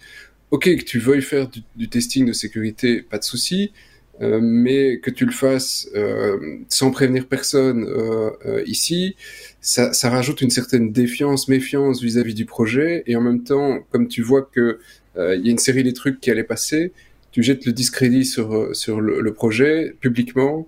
ok 0.50 0.76
que 0.76 0.84
tu 0.84 0.98
veuilles 0.98 1.20
faire 1.20 1.50
du 1.76 1.88
testing 1.88 2.24
de 2.26 2.32
sécurité, 2.32 3.02
pas 3.02 3.18
de 3.18 3.24
souci, 3.24 3.72
euh, 4.20 4.38
mais 4.42 4.98
que 4.98 5.10
tu 5.10 5.24
le 5.24 5.32
fasses 5.32 5.88
euh, 5.94 6.58
sans 6.68 6.90
prévenir 6.90 7.26
personne 7.26 7.86
euh, 7.88 8.62
ici, 8.66 9.16
ça, 9.62 9.94
ça, 9.94 10.10
rajoute 10.10 10.42
une 10.42 10.50
certaine 10.50 10.92
défiance, 10.92 11.48
méfiance 11.48 12.02
vis-à-vis 12.02 12.34
du 12.34 12.44
projet, 12.44 13.02
et 13.06 13.16
en 13.16 13.22
même 13.22 13.42
temps, 13.42 13.78
comme 13.90 14.08
tu 14.08 14.22
vois 14.22 14.42
que 14.42 14.78
il 15.16 15.44
y 15.44 15.48
a 15.48 15.50
une 15.50 15.58
série 15.58 15.82
de 15.82 15.90
trucs 15.90 16.20
qui 16.20 16.30
allaient 16.30 16.44
passer, 16.44 16.92
tu 17.30 17.42
jettes 17.42 17.66
le 17.66 17.72
discrédit 17.72 18.24
sur 18.24 18.74
sur 18.74 19.00
le 19.00 19.32
projet 19.34 19.94
publiquement. 20.00 20.66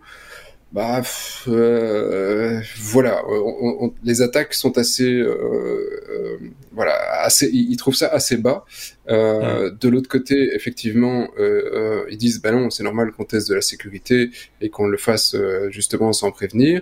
Bah 0.73 1.03
euh, 1.49 2.61
voilà, 2.79 3.23
les 4.03 4.23
attaques 4.23 4.55
sont 4.55 4.79
assez, 4.79 5.13
euh, 5.13 5.29
euh, 5.29 6.39
voilà, 6.73 6.95
assez, 7.23 7.51
ils, 7.53 7.77
trouvent 7.77 7.95
ça 7.95 8.09
assez 8.09 8.39
bas. 8.39 8.65
De 9.07 9.89
l'autre 9.89 10.09
côté, 10.09 10.55
effectivement, 10.55 11.29
ils 12.11 12.17
disent 12.17 12.41
bah 12.41 12.53
non, 12.53 12.71
c'est 12.71 12.85
normal 12.85 13.13
qu'on 13.13 13.25
teste 13.25 13.51
de 13.51 13.55
la 13.55 13.61
sécurité 13.61 14.31
et 14.63 14.71
qu'on 14.71 14.87
le 14.87 14.97
fasse 14.97 15.37
justement 15.69 16.13
sans 16.13 16.31
prévenir. 16.31 16.81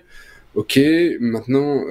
Ok, 0.55 0.80
maintenant, 1.20 1.84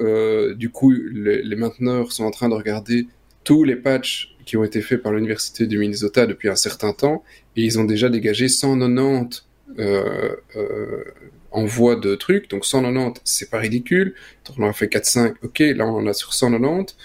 du 0.54 0.70
coup, 0.70 0.92
les, 0.92 1.42
les, 1.42 1.56
mainteneurs 1.56 2.12
sont 2.12 2.24
en 2.24 2.30
train 2.30 2.48
de 2.48 2.54
regarder 2.54 3.08
tous 3.44 3.64
les 3.64 3.76
patchs 3.76 4.36
qui 4.46 4.56
ont 4.56 4.64
été 4.64 4.80
faits 4.80 5.02
par 5.02 5.12
l'université 5.12 5.66
du 5.66 5.78
Minnesota 5.78 6.26
depuis 6.26 6.48
un 6.48 6.56
certain 6.56 6.92
temps 6.92 7.22
et 7.56 7.62
ils 7.62 7.78
ont 7.78 7.84
déjà 7.84 8.08
dégagé 8.08 8.48
190 8.48 9.44
euh, 9.78 10.34
euh, 11.52 11.56
envoie 11.56 11.96
de 11.96 12.14
trucs, 12.14 12.50
donc 12.50 12.64
190, 12.64 13.20
c'est 13.24 13.50
pas 13.50 13.58
ridicule. 13.58 14.14
On 14.58 14.64
en 14.64 14.70
a 14.70 14.72
fait 14.72 14.86
4-5, 14.86 15.34
ok, 15.42 15.58
là 15.60 15.86
on 15.86 15.96
en 15.96 16.06
a 16.06 16.12
sur 16.12 16.32
190. 16.34 16.96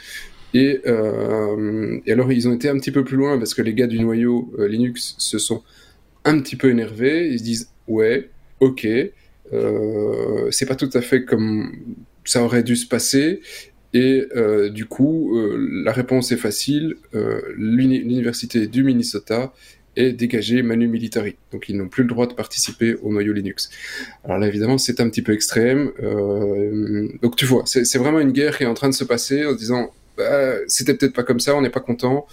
Et, 0.56 0.80
euh, 0.88 2.00
et, 2.06 2.14
alors 2.14 2.32
ils 2.32 2.48
ont 2.48 2.54
été 2.54 2.70
un 2.70 2.78
petit 2.78 2.92
peu 2.92 3.04
plus 3.04 3.18
loin 3.18 3.38
parce 3.38 3.54
que 3.54 3.62
les 3.62 3.74
gars 3.74 3.88
du 3.88 4.00
noyau 4.00 4.54
euh, 4.58 4.70
Linux 4.70 5.16
se 5.18 5.38
sont 5.38 5.64
un 6.24 6.40
petit 6.40 6.56
peu 6.56 6.70
énervés. 6.70 7.28
Ils 7.28 7.40
se 7.40 7.44
disent 7.44 7.72
ouais, 7.88 8.30
ok, 8.62 8.88
euh, 9.52 10.50
c'est 10.52 10.66
pas 10.66 10.76
tout 10.76 10.90
à 10.94 11.02
fait 11.02 11.26
comme 11.26 11.98
ça 12.24 12.42
aurait 12.42 12.64
dû 12.64 12.78
se 12.78 12.88
passer. 12.88 13.42
Et 13.94 14.26
du 14.72 14.88
coup, 14.88 15.40
la 15.86 15.94
réponse 15.94 16.34
est 16.34 16.38
facile. 16.38 16.98
L'université 17.56 18.68
du 18.68 18.84
Minnesota 18.84 19.54
est 19.96 20.12
dégagé 20.12 20.62
Manu 20.62 20.88
Militari. 20.88 21.36
Donc 21.52 21.70
ils 21.70 21.78
n'ont 21.78 21.88
plus 21.88 22.04
le 22.04 22.10
droit 22.10 22.28
de 22.28 22.34
participer 22.34 22.96
au 22.96 23.12
noyau 23.12 23.34
Linux. 23.34 23.70
Alors 24.24 24.38
là 24.38 24.48
évidemment 24.48 24.78
c'est 24.78 25.00
un 25.00 25.10
petit 25.10 25.22
peu 25.22 25.34
extrême. 25.34 25.92
Euh, 26.02 27.08
donc 27.22 27.36
tu 27.36 27.46
vois, 27.46 27.64
c'est 27.66 27.98
vraiment 27.98 28.20
une 28.20 28.32
guerre 28.32 28.58
qui 28.58 28.64
est 28.64 28.68
en 28.68 28.74
train 28.74 28.90
de 28.90 28.94
se 28.94 29.04
passer 29.04 29.46
en 29.46 29.54
disant 29.54 29.92
bah, 30.18 30.54
c'était 30.68 30.94
peut-être 30.96 31.14
pas 31.14 31.24
comme 31.24 31.40
ça, 31.40 31.56
on 31.56 31.62
n'est 31.62 31.70
pas 31.70 31.80
content. 31.80 32.26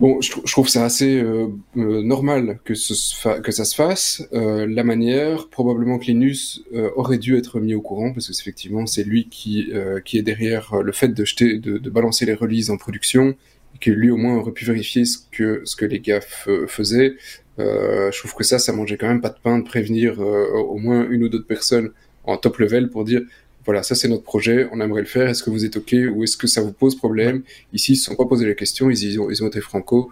Bon, 0.00 0.20
je, 0.20 0.50
trouve 0.50 0.68
ça 0.68 0.84
assez 0.84 1.20
euh, 1.20 1.46
euh 1.76 2.02
normal 2.02 2.58
que, 2.64 2.74
ça 2.74 2.94
se 2.96 3.74
fasse. 3.74 4.26
La 4.32 4.82
manière, 4.82 5.48
probablement 5.48 5.98
que 5.98 6.06
Linus 6.06 6.64
aurait 6.96 7.16
dû 7.16 7.36
être 7.38 7.60
mis 7.60 7.74
au 7.74 7.80
courant, 7.80 8.12
parce 8.12 8.26
que 8.26 8.32
effectivement, 8.32 8.86
c'est 8.86 9.04
lui 9.04 9.28
qui, 9.28 9.70
est 9.70 10.22
derrière 10.22 10.82
le 10.82 10.90
fait 10.90 11.08
de, 11.08 11.24
jeter, 11.24 11.58
de 11.58 11.90
balancer 11.90 12.26
les 12.26 12.34
releases 12.34 12.70
en 12.70 12.76
production 12.76 13.36
que 13.80 13.90
lui 13.90 14.10
au 14.10 14.16
moins 14.16 14.36
aurait 14.36 14.52
pu 14.52 14.64
vérifier 14.64 15.04
ce 15.04 15.18
que 15.30 15.62
ce 15.64 15.76
que 15.76 15.84
les 15.84 16.00
gars 16.00 16.20
faisaient. 16.66 17.14
Euh, 17.58 18.10
je 18.10 18.18
trouve 18.18 18.34
que 18.34 18.44
ça, 18.44 18.58
ça 18.58 18.72
mangeait 18.72 18.96
quand 18.96 19.08
même 19.08 19.20
pas 19.20 19.28
de 19.28 19.38
pain 19.42 19.58
de 19.58 19.64
prévenir 19.64 20.20
euh, 20.20 20.46
au 20.50 20.76
moins 20.78 21.08
une 21.08 21.24
ou 21.24 21.28
deux 21.28 21.42
personnes 21.42 21.90
en 22.24 22.36
top 22.36 22.58
level 22.58 22.90
pour 22.90 23.04
dire 23.04 23.22
voilà, 23.64 23.82
ça 23.82 23.94
c'est 23.94 24.08
notre 24.08 24.24
projet, 24.24 24.68
on 24.72 24.80
aimerait 24.80 25.00
le 25.00 25.06
faire, 25.06 25.28
est-ce 25.28 25.42
que 25.42 25.50
vous 25.50 25.64
êtes 25.64 25.76
OK 25.76 25.94
ou 26.14 26.22
est-ce 26.22 26.36
que 26.36 26.46
ça 26.46 26.60
vous 26.60 26.72
pose 26.72 26.96
problème? 26.96 27.42
Ici, 27.72 27.92
ils 27.92 27.96
se 27.96 28.04
sont 28.04 28.14
pas 28.14 28.26
posé 28.26 28.44
les 28.44 28.54
questions, 28.54 28.90
ils, 28.90 29.20
ont, 29.20 29.30
ils 29.30 29.42
ont 29.42 29.46
été 29.46 29.60
franco. 29.60 30.10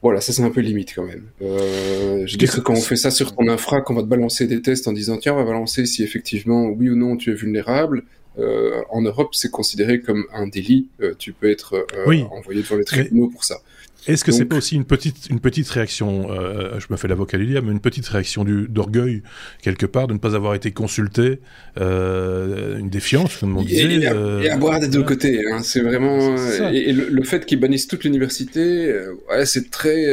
Voilà, 0.00 0.20
ça 0.20 0.32
c'est 0.32 0.42
un 0.42 0.50
peu 0.50 0.60
limite 0.60 0.94
quand 0.94 1.04
même. 1.04 1.24
Euh, 1.42 2.24
je 2.26 2.38
dis 2.38 2.46
que 2.46 2.60
quand 2.60 2.74
on 2.74 2.80
fait 2.80 2.96
ça 2.96 3.10
sur 3.10 3.34
ton 3.34 3.48
infra, 3.48 3.80
qu'on 3.80 3.94
va 3.94 4.02
te 4.02 4.06
balancer 4.06 4.46
des 4.46 4.62
tests 4.62 4.88
en 4.88 4.92
disant 4.92 5.18
tiens, 5.18 5.34
on 5.34 5.36
va 5.36 5.44
balancer 5.44 5.84
si 5.84 6.02
effectivement 6.02 6.66
oui 6.66 6.88
ou 6.88 6.96
non 6.96 7.16
tu 7.16 7.32
es 7.32 7.34
vulnérable, 7.34 8.04
euh, 8.38 8.82
en 8.90 9.02
Europe, 9.02 9.34
c'est 9.34 9.50
considéré 9.50 10.00
comme 10.00 10.26
un 10.32 10.46
délit. 10.46 10.88
Euh, 11.00 11.14
tu 11.18 11.32
peux 11.32 11.50
être 11.50 11.74
euh, 11.74 12.22
envoyé 12.30 12.62
devant 12.62 12.76
les 12.76 12.84
tribunaux 12.84 13.28
pour 13.28 13.44
ça. 13.44 13.58
Est-ce 14.06 14.24
que 14.24 14.32
c'est 14.32 14.44
pas 14.44 14.56
aussi 14.56 14.76
une 14.76 14.84
petite, 14.84 15.28
une 15.30 15.40
petite 15.40 15.68
réaction, 15.68 16.28
euh, 16.30 16.78
je 16.78 16.86
me 16.90 16.96
fais 16.96 17.08
l'avocat 17.08 17.38
du 17.38 17.46
mais 17.46 17.72
une 17.72 17.80
petite 17.80 18.06
réaction 18.06 18.44
d'orgueil, 18.44 19.22
quelque 19.62 19.86
part, 19.86 20.06
de 20.06 20.12
ne 20.12 20.18
pas 20.18 20.34
avoir 20.34 20.54
été 20.54 20.70
consulté, 20.70 21.40
euh, 21.80 22.78
une 22.78 22.88
défiance, 22.88 23.36
comme 23.36 23.56
on 23.56 23.62
disait. 23.62 23.94
Et, 23.94 24.08
euh, 24.08 24.42
et 24.42 24.50
à 24.50 24.56
boire 24.56 24.80
des 24.80 24.88
deux 24.88 25.02
côtés, 25.02 25.42
hein, 25.50 25.60
c'est 25.62 25.80
vraiment... 25.80 26.36
Et, 26.72 26.92
le, 26.92 27.22
fait 27.22 27.44
qu'ils 27.44 27.58
bannissent 27.58 27.88
toute 27.88 28.04
l'université, 28.04 28.94
ouais, 29.28 29.44
c'est 29.46 29.70
très... 29.70 30.04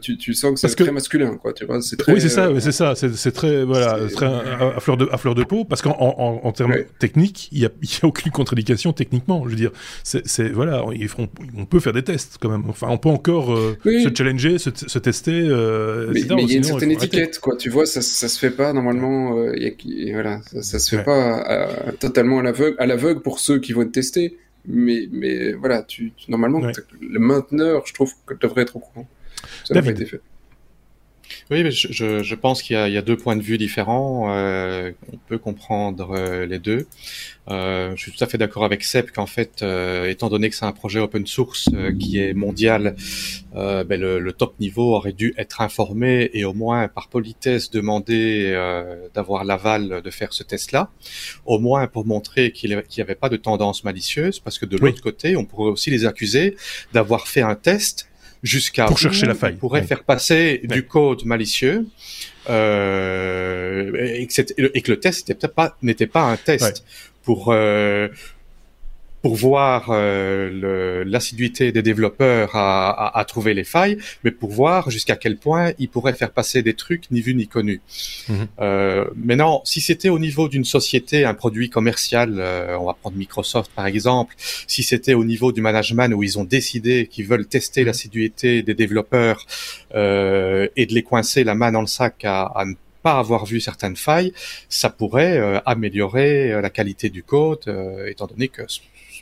Tu, 0.00 0.16
tu, 0.18 0.34
sens 0.34 0.60
que 0.60 0.68
c'est 0.68 0.74
très 0.74 0.92
masculin, 0.92 1.36
quoi, 1.36 1.52
tu 1.52 1.64
vois, 1.64 1.80
très, 1.80 2.12
Oui, 2.12 2.20
c'est 2.20 2.28
ça, 2.28 2.50
c'est 2.60 2.72
ça, 2.72 2.94
c'est 2.94 3.32
très, 3.32 3.64
voilà, 3.64 3.98
très 4.14 4.26
à, 4.26 4.80
fleur 4.80 4.96
de, 4.96 5.08
à 5.10 5.16
fleur 5.16 5.34
de 5.34 5.44
peau, 5.44 5.64
parce 5.64 5.80
qu'en 5.80 5.96
en, 5.98 6.40
en, 6.44 6.52
termes 6.52 6.74
techniques, 6.98 7.48
il 7.52 7.60
n'y 7.60 7.66
a, 7.66 7.70
y 7.82 7.98
a 8.02 8.06
aucune 8.06 8.32
contre-indication 8.32 8.92
techniquement, 8.92 9.44
je 9.44 9.50
veux 9.50 9.56
dire, 9.56 9.72
c'est, 10.04 10.48
voilà, 10.50 10.84
feront, 11.08 11.28
on 11.56 11.64
peut 11.64 11.80
faire 11.80 11.92
des 11.92 12.02
tests, 12.02 12.36
quand 12.40 12.50
même, 12.50 12.64
enfin, 12.68 12.88
on 12.90 12.98
peut 12.98 13.08
encore 13.08 13.29
euh, 13.30 13.76
se 13.84 14.14
challenger, 14.14 14.58
se, 14.58 14.98
tester, 14.98 15.40
euh, 15.40 16.10
mais, 16.12 16.20
il 16.20 16.50
y 16.50 16.54
a 16.54 16.56
une 16.56 16.62
certaine 16.64 16.90
étiquette, 16.90 17.38
quoi. 17.38 17.56
Tu 17.56 17.70
vois, 17.70 17.86
ça, 17.86 18.02
ça 18.02 18.28
se 18.28 18.38
fait 18.38 18.50
pas 18.50 18.72
normalement. 18.72 19.38
Euh, 19.38 19.54
voilà, 20.12 20.40
ça, 20.60 20.78
se 20.78 20.96
fait 20.96 21.02
pas 21.02 21.68
totalement 21.98 22.40
à 22.40 22.42
l'aveugle, 22.42 22.76
à 22.78 22.86
l'aveugle 22.86 23.20
pour 23.22 23.38
ceux 23.38 23.58
qui 23.58 23.72
vont 23.72 23.84
te 23.84 23.90
tester. 23.90 24.36
Mais, 24.66 25.08
mais 25.10 25.52
voilà, 25.52 25.82
tu, 25.82 26.12
normalement, 26.28 26.60
le 26.60 27.18
mainteneur, 27.18 27.84
je 27.86 27.94
trouve 27.94 28.12
que 28.26 28.34
devrait 28.34 28.62
être 28.62 28.76
au 28.76 28.80
courant. 28.80 29.08
Ça 29.64 29.74
n'a 29.74 29.82
pas 29.82 29.90
été 29.90 30.04
fait. 30.04 30.20
Oui, 31.50 31.64
mais 31.64 31.72
je, 31.72 32.22
je 32.22 32.34
pense 32.36 32.62
qu'il 32.62 32.76
y, 32.76 32.92
y, 32.92 32.96
a 32.96 33.02
deux 33.02 33.16
points 33.16 33.34
de 33.34 33.42
vue 33.42 33.58
différents. 33.58 34.32
Euh, 34.32 34.92
on 35.12 35.16
peut 35.16 35.38
comprendre 35.38 36.12
euh, 36.16 36.46
les 36.46 36.60
deux. 36.60 36.86
Euh, 37.48 37.92
je 37.96 38.02
suis 38.02 38.12
tout 38.12 38.22
à 38.22 38.26
fait 38.28 38.38
d'accord 38.38 38.64
avec 38.64 38.84
Seb 38.84 39.10
qu'en 39.10 39.26
fait, 39.26 39.62
euh, 39.62 40.08
étant 40.08 40.28
donné 40.28 40.48
que 40.48 40.54
c'est 40.54 40.64
un 40.64 40.72
projet 40.72 41.00
open 41.00 41.26
source 41.26 41.68
euh, 41.74 41.92
qui 41.92 42.20
est 42.20 42.34
mondial, 42.34 42.94
ben 43.52 44.00
le, 44.00 44.20
le, 44.20 44.32
top 44.32 44.58
niveau 44.60 44.94
aurait 44.94 45.12
dû 45.12 45.34
être 45.36 45.60
informé 45.60 46.30
et 46.34 46.44
au 46.44 46.54
moins 46.54 46.86
par 46.86 47.08
politesse 47.08 47.70
demander 47.70 48.52
d'avoir 49.12 49.44
l'aval 49.44 50.02
de 50.02 50.10
faire 50.10 50.32
ce 50.32 50.44
test-là, 50.44 50.90
au 51.46 51.58
moins 51.58 51.88
pour 51.88 52.06
montrer 52.06 52.52
qu'il 52.52 52.70
n'y 52.70 53.02
avait 53.02 53.14
pas 53.16 53.28
de 53.28 53.36
tendance 53.36 53.82
malicieuse, 53.82 54.38
parce 54.38 54.58
que 54.58 54.66
de 54.66 54.76
l'autre 54.76 55.02
côté, 55.02 55.36
on 55.36 55.44
pourrait 55.44 55.70
aussi 55.70 55.90
les 55.90 56.06
accuser 56.06 56.56
d'avoir 56.92 57.26
fait 57.26 57.42
un 57.42 57.56
test 57.56 58.09
jusqu'à 58.42 58.86
pour 58.86 58.98
chercher 58.98 59.26
la 59.26 59.34
faille. 59.34 59.56
pourrait 59.56 59.82
faire 59.82 60.04
passer 60.04 60.60
du 60.64 60.84
code 60.86 61.24
malicieux 61.24 61.86
euh, 62.48 63.92
et, 63.94 64.26
que 64.26 64.42
et, 64.74 64.82
que 64.82 64.90
le 64.92 65.00
test 65.00 65.28
n'était 65.28 65.48
pas 65.48 65.76
n'était 65.82 66.06
pas 66.06 66.22
un 66.22 66.36
test 66.36 66.84
pour 67.22 67.52
euh, 67.52 68.08
pour 69.22 69.34
voir 69.34 69.88
euh, 69.90 71.04
l'assiduité 71.06 71.72
des 71.72 71.82
développeurs 71.82 72.56
à, 72.56 72.90
à, 72.90 73.18
à, 73.18 73.24
trouver 73.24 73.54
les 73.54 73.64
failles, 73.64 73.98
mais 74.24 74.30
pour 74.30 74.50
voir 74.50 74.90
jusqu'à 74.90 75.16
quel 75.16 75.36
point 75.36 75.72
ils 75.78 75.88
pourraient 75.88 76.14
faire 76.14 76.30
passer 76.30 76.62
des 76.62 76.74
trucs 76.74 77.10
ni 77.10 77.20
vu 77.20 77.34
ni 77.34 77.46
connu. 77.46 77.80
Mhm. 78.28 78.48
Euh, 78.60 79.04
maintenant, 79.16 79.60
si 79.64 79.80
c'était 79.80 80.08
au 80.08 80.18
niveau 80.18 80.48
d'une 80.48 80.64
société, 80.64 81.24
un 81.24 81.34
produit 81.34 81.68
commercial, 81.70 82.36
euh, 82.38 82.76
on 82.78 82.86
va 82.86 82.94
prendre 82.94 83.16
Microsoft 83.16 83.70
par 83.74 83.86
exemple, 83.86 84.34
si 84.38 84.82
c'était 84.82 85.14
au 85.14 85.24
niveau 85.24 85.52
du 85.52 85.60
management 85.60 86.12
où 86.14 86.22
ils 86.22 86.38
ont 86.38 86.44
décidé 86.44 87.06
qu'ils 87.06 87.26
veulent 87.26 87.46
tester 87.46 87.82
mhm. 87.82 87.86
l'assiduité 87.88 88.62
des 88.62 88.74
développeurs 88.74 89.46
euh, 89.94 90.68
et 90.76 90.86
de 90.86 90.94
les 90.94 91.02
coincer 91.02 91.44
la 91.44 91.54
main 91.54 91.72
dans 91.72 91.80
le 91.80 91.86
sac 91.86 92.24
à, 92.24 92.44
à 92.44 92.64
ne 92.64 92.74
pas 93.02 93.18
avoir 93.18 93.46
vu 93.46 93.60
certaines 93.60 93.96
failles, 93.96 94.32
ça 94.68 94.90
pourrait 94.90 95.38
euh, 95.38 95.58
améliorer 95.64 96.52
euh, 96.52 96.60
la 96.60 96.70
qualité 96.70 97.08
du 97.08 97.22
code, 97.22 97.64
étant 98.06 98.26
donné 98.26 98.48
que 98.48 98.62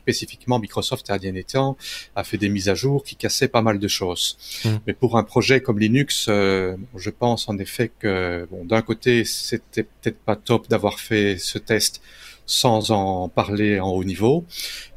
spécifiquement 0.09 0.59
Microsoft 0.59 1.11
à 1.11 1.19
temps 1.43 1.77
a 2.17 2.25
fait 2.25 2.39
des 2.39 2.49
mises 2.49 2.71
à 2.71 2.75
jour 2.75 3.05
qui 3.05 3.15
cassaient 3.15 3.49
pas 3.49 3.61
mal 3.61 3.79
de 3.79 3.89
choses. 3.89 4.39
Mmh. 4.65 4.69
Mais 4.87 4.95
pour 4.95 5.19
un 5.19 5.23
projet 5.23 5.61
comme 5.61 5.79
Linux, 5.79 6.27
euh, 6.29 6.77
je 6.97 7.11
pense 7.11 7.49
en 7.51 7.59
effet 7.59 7.91
que 7.99 8.49
bon, 8.51 8.65
d'un 8.65 8.81
côté 8.81 9.25
c'était 9.25 9.83
peut-être 9.83 10.19
pas 10.21 10.37
top 10.37 10.69
d'avoir 10.69 10.99
fait 10.99 11.37
ce 11.39 11.59
test 11.59 12.01
sans 12.47 12.91
en 12.91 13.29
parler 13.29 13.81
en 13.81 13.91
haut 13.91 14.05
niveau. 14.05 14.47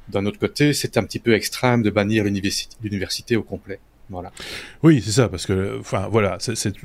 D'un 0.08 0.26
autre 0.26 0.40
côté, 0.40 0.74
c'est 0.74 0.98
un 0.98 1.04
petit 1.04 1.20
peu 1.20 1.34
extrême 1.34 1.84
de 1.84 1.90
bannir 1.90 2.24
l'université 2.24 3.36
au 3.36 3.44
complet. 3.44 3.80
Oui, 4.84 5.02
c'est 5.04 5.12
ça, 5.12 5.30
parce 5.30 5.46
que, 5.46 5.80
enfin, 5.80 6.08
voilà, 6.12 6.38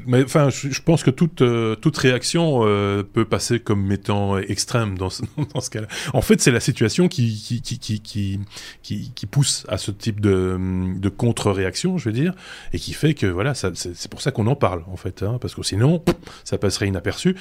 mais 0.07 0.23
enfin, 0.25 0.49
je, 0.51 0.81
pense 0.81 1.03
que 1.03 1.11
toute 1.11 1.43
euh, 1.43 1.75
toute 1.75 1.97
réaction 1.97 2.61
euh, 2.65 3.03
peut 3.03 3.25
passer 3.25 3.61
comme 3.61 3.85
mettant 3.85 4.39
extrême 4.39 4.97
dans 4.97 5.11
ce, 5.11 5.23
dans 5.55 5.61
ce 5.61 5.71
cas-là. 5.71 5.89
En 6.13 6.23
fait, 6.23 6.41
c'est 6.41 6.51
la 6.51 6.61
situation 6.61 7.09
qui 7.09 7.63
qui, 7.63 7.81
qui 7.81 8.41
qui 8.83 9.27
pousse 9.27 9.67
à 9.69 9.79
ce 9.79 9.91
type 9.91 10.21
de 10.21 10.59
de 10.99 11.09
contre-réaction, 11.09 11.99
je 11.99 12.07
veux 12.09 12.13
dire, 12.13 12.35
et 12.73 12.79
qui 12.79 12.93
fait 12.93 13.15
que 13.15 13.27
voilà, 13.27 13.55
c'est, 13.55 14.09
pour 14.09 14.21
ça 14.21 14.31
qu'on 14.31 14.47
en 14.47 14.57
parle 14.57 14.85
en 14.91 14.97
fait, 14.97 15.23
hein, 15.23 15.39
parce 15.41 15.55
que 15.55 15.63
sinon, 15.63 16.05
ça 16.45 16.59
passerait 16.59 16.89
inaperçu. 16.89 17.37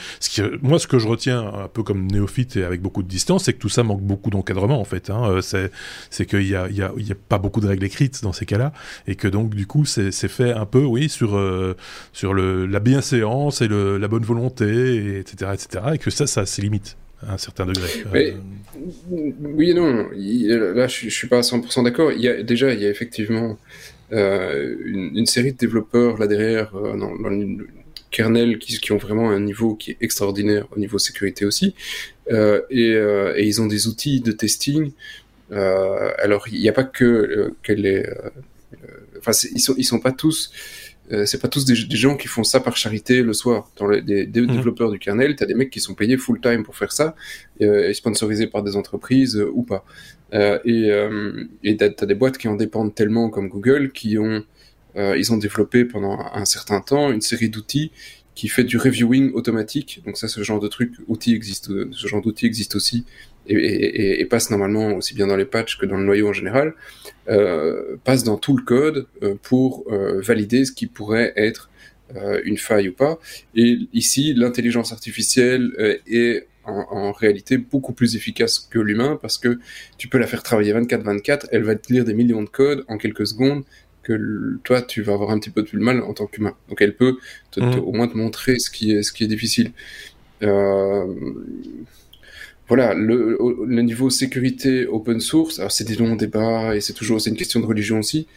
Moi, 0.62 0.80
ce 0.80 0.88
que 0.88 1.00
je 1.00 1.08
retiens 1.08 1.54
un 1.54 1.68
peu 1.68 1.84
comme 1.84 2.08
néophyte 2.08 2.58
et 2.58 2.64
avec 2.64 2.82
beaucoup 2.82 3.04
de 3.04 3.08
distance, 3.08 3.46
c'est 3.46 3.54
que 3.54 3.60
tout 3.60 3.70
ça 3.70 3.84
manque 3.84 4.02
beaucoup 4.02 4.30
d'encadrement 4.30 4.80
en 4.80 4.86
fait. 4.86 5.10
Hein, 5.10 5.24
euh, 5.26 5.42
c'est 5.42 5.72
c'est 6.10 6.26
qu'il 6.26 6.48
y 6.48 6.56
a 6.56 6.68
il 6.70 6.76
y 6.76 6.82
a 6.82 6.92
il 6.98 7.08
y 7.08 7.12
a 7.12 7.16
pas 7.16 7.38
beaucoup 7.38 7.62
de 7.62 7.68
règles 7.68 7.86
écrites 7.86 8.22
dans 8.24 8.34
ces 8.34 8.46
cas-là, 8.46 8.74
et 9.08 9.16
que 9.16 9.28
donc 9.28 9.54
du 9.54 9.68
coup 9.68 9.75
c'est 9.84 10.12
fait 10.28 10.52
un 10.52 10.66
peu, 10.66 10.84
oui, 10.84 11.10
sur, 11.10 11.36
euh, 11.36 11.76
sur 12.14 12.34
le, 12.34 12.66
la 12.66 12.80
bienséance 12.80 13.62
et 13.62 13.68
la 13.68 14.08
bonne 14.08 14.24
volonté, 14.24 15.20
etc., 15.20 15.52
etc., 15.54 15.86
et 15.96 15.98
que 15.98 16.10
ça, 16.10 16.28
ça 16.28 16.42
a 16.42 16.46
ses 16.46 16.70
à 17.22 17.34
un 17.34 17.38
certain 17.38 17.66
degré. 17.66 17.90
Euh, 18.14 18.32
oui 19.42 19.72
et 19.72 19.74
non. 19.74 20.10
là, 20.12 20.88
je, 20.88 21.06
ne 21.06 21.10
suis 21.10 21.28
pas 21.28 21.40
à 21.40 21.42
100% 21.42 21.84
d'accord. 21.84 22.12
Déjà, 22.44 22.74
il 22.74 22.82
y 22.82 22.86
a 22.86 22.90
effectivement 22.90 23.58
euh, 24.14 24.76
une, 24.86 25.26
série 25.26 25.52
de 25.52 25.58
développeurs 25.58 26.18
là 26.18 26.28
derrière, 26.28 26.72
kernel 28.12 28.60
qui, 28.60 28.92
ont 28.92 28.98
vraiment 28.98 29.30
un 29.30 29.40
niveau 29.40 29.76
qui 29.76 29.92
est 29.92 29.98
extraordinaire 30.02 30.68
au 30.76 30.80
niveau 30.80 30.98
sécurité 30.98 31.46
aussi. 31.46 31.74
Et, 32.30 32.96
ils 33.38 33.62
ont 33.62 33.68
des 33.68 33.88
outils 33.88 34.22
de 34.22 34.32
testing. 34.32 34.92
Alors, 35.52 36.48
il 36.52 36.60
n'y 36.60 36.70
a 36.70 36.74
pas 36.74 36.84
que, 36.84 37.54
que 37.64 37.74
les... 37.74 38.06
Enfin, 39.18 39.32
ils 39.54 39.60
sont, 39.60 39.76
ils 39.78 39.84
sont 39.84 40.00
pas 40.00 40.12
tous 40.12 40.52
euh, 41.12 41.26
c'est 41.26 41.40
pas 41.40 41.48
tous 41.48 41.66
des, 41.66 41.76
gens 41.76 42.18
qui 42.18 42.28
font 42.28 42.44
ça 42.44 42.60
par 42.60 42.78
charité 42.78 43.22
le 43.22 43.34
soir. 43.34 43.70
Dans 43.78 43.88
les, 43.88 44.02
des, 44.02 44.26
mhm. 44.26 44.48
développeurs 44.48 44.92
du 44.92 45.00
kernel, 45.00 45.36
t'as 45.36 45.46
des 45.46 45.54
mecs 45.54 45.70
qui 45.70 45.80
sont 45.80 45.94
payés 45.94 46.18
full 46.18 46.42
time 46.42 46.64
pour 46.64 46.76
faire 46.76 46.92
ça, 46.92 47.16
euh, 47.62 47.90
et 47.90 47.94
sponsorisés 47.94 48.48
par 48.48 48.64
des 48.64 48.76
entreprises 48.76 49.38
euh, 49.38 49.52
ou 49.54 49.64
pas. 49.64 49.86
Euh, 50.34 50.60
et 50.66 50.92
euh, 50.92 51.46
et 51.64 51.78
t'as, 51.78 51.90
as 52.00 52.06
des 52.06 52.16
boîtes 52.16 52.38
qui 52.38 52.48
en 52.48 52.56
dépendent 52.56 52.96
tellement, 52.96 53.30
comme 53.30 53.50
Google, 53.50 53.92
qui 53.92 54.18
ont 54.18 54.44
ils 54.98 55.34
ont 55.34 55.38
développé 55.38 55.84
pendant 55.84 56.18
un 56.34 56.46
certain 56.46 56.80
temps 56.80 57.12
une 57.12 57.20
série 57.20 57.50
d'outils 57.50 57.92
qui 58.34 58.48
fait 58.48 58.64
du 58.64 58.78
reviewing 58.78 59.34
automatique. 59.34 60.02
Donc 60.06 60.18
ça, 60.18 60.30
ce 60.30 60.42
genre 60.42 60.62
de 60.62 60.70
truc, 60.70 60.94
outils 61.10 61.34
existe, 61.34 61.70
ce 61.92 62.08
genre 62.08 62.22
d'outils 62.22 62.46
existe 62.46 62.78
aussi 62.78 63.04
et, 63.48 63.56
et, 63.56 64.22
et, 64.22 64.26
passe 64.26 64.50
normalement 64.50 64.94
aussi 64.96 65.14
bien 65.14 65.28
dans 65.28 65.38
les 65.38 65.46
patchs 65.46 65.78
que 65.78 65.86
dans 65.86 65.98
le 65.98 66.04
noyau 66.04 66.30
en 66.30 66.34
général, 66.34 66.74
euh, 67.30 67.98
passe 68.04 68.24
dans 68.24 68.38
tout 68.38 68.56
le 68.56 68.64
code 68.64 69.08
euh, 69.24 69.36
pour 69.42 69.86
euh, 69.92 70.22
valider 70.22 70.66
ce 70.66 70.72
qui 70.72 70.88
pourrait 70.88 71.34
être 71.36 71.70
euh, 72.16 72.40
une 72.46 72.58
faille 72.58 72.90
ou 72.90 72.94
pas. 72.94 73.18
Et 73.56 73.80
ici, 73.94 74.34
l'intelligence 74.36 74.92
artificielle 74.92 75.72
euh, 75.80 75.98
est 76.08 76.48
en, 76.64 76.86
en, 76.92 77.12
réalité 77.12 77.58
beaucoup 77.58 77.94
plus 77.94 78.16
efficace 78.16 78.60
que 78.60 78.80
l'humain 78.80 79.18
parce 79.20 79.38
que 79.38 79.60
tu 79.98 80.08
peux 80.08 80.20
la 80.20 80.28
faire 80.28 80.44
travailler 80.44 80.74
24-24, 80.74 81.48
elle 81.52 81.64
va 81.64 81.76
te 81.76 81.92
lire 81.92 82.06
des 82.06 82.14
millions 82.14 82.44
de 82.44 82.50
codes 82.50 82.86
en 82.88 82.98
quelques 82.98 83.26
secondes 83.26 83.64
que 84.04 84.60
toi 84.64 84.84
tu 84.84 85.02
vas 85.02 85.14
avoir 85.14 85.32
un 85.32 85.40
petit 85.40 85.50
peu 85.50 85.64
plus 85.64 85.80
de 85.80 85.84
mal 85.84 86.02
en 86.04 86.14
tant 86.14 86.28
qu'humain. 86.28 86.56
Donc 86.70 86.82
elle 86.82 86.96
peut 86.96 87.18
te, 87.50 87.60
te, 87.60 87.66
mmh. 87.66 87.80
au 87.80 87.92
moins 87.92 88.08
te 88.08 88.16
montrer 88.16 88.60
ce 88.60 88.70
qui 88.70 88.92
est 88.92 89.02
ce 89.02 89.12
qui 89.12 89.24
est 89.24 89.28
difficile. 89.28 89.72
Euh, 90.44 91.06
voilà, 92.68 92.94
le, 92.94 93.38
le, 93.68 93.82
niveau 93.82 94.10
sécurité 94.10 94.88
open 94.88 95.20
source, 95.20 95.60
alors 95.60 95.72
c'est 95.72 95.84
des 95.84 95.96
longs 95.96 96.16
débats 96.16 96.76
et 96.76 96.82
c'est 96.82 96.94
toujours 96.94 97.22
c'est 97.22 97.30
une 97.30 97.38
question 97.38 97.60
de 97.60 97.66
religion 97.66 98.00
aussi. 98.00 98.28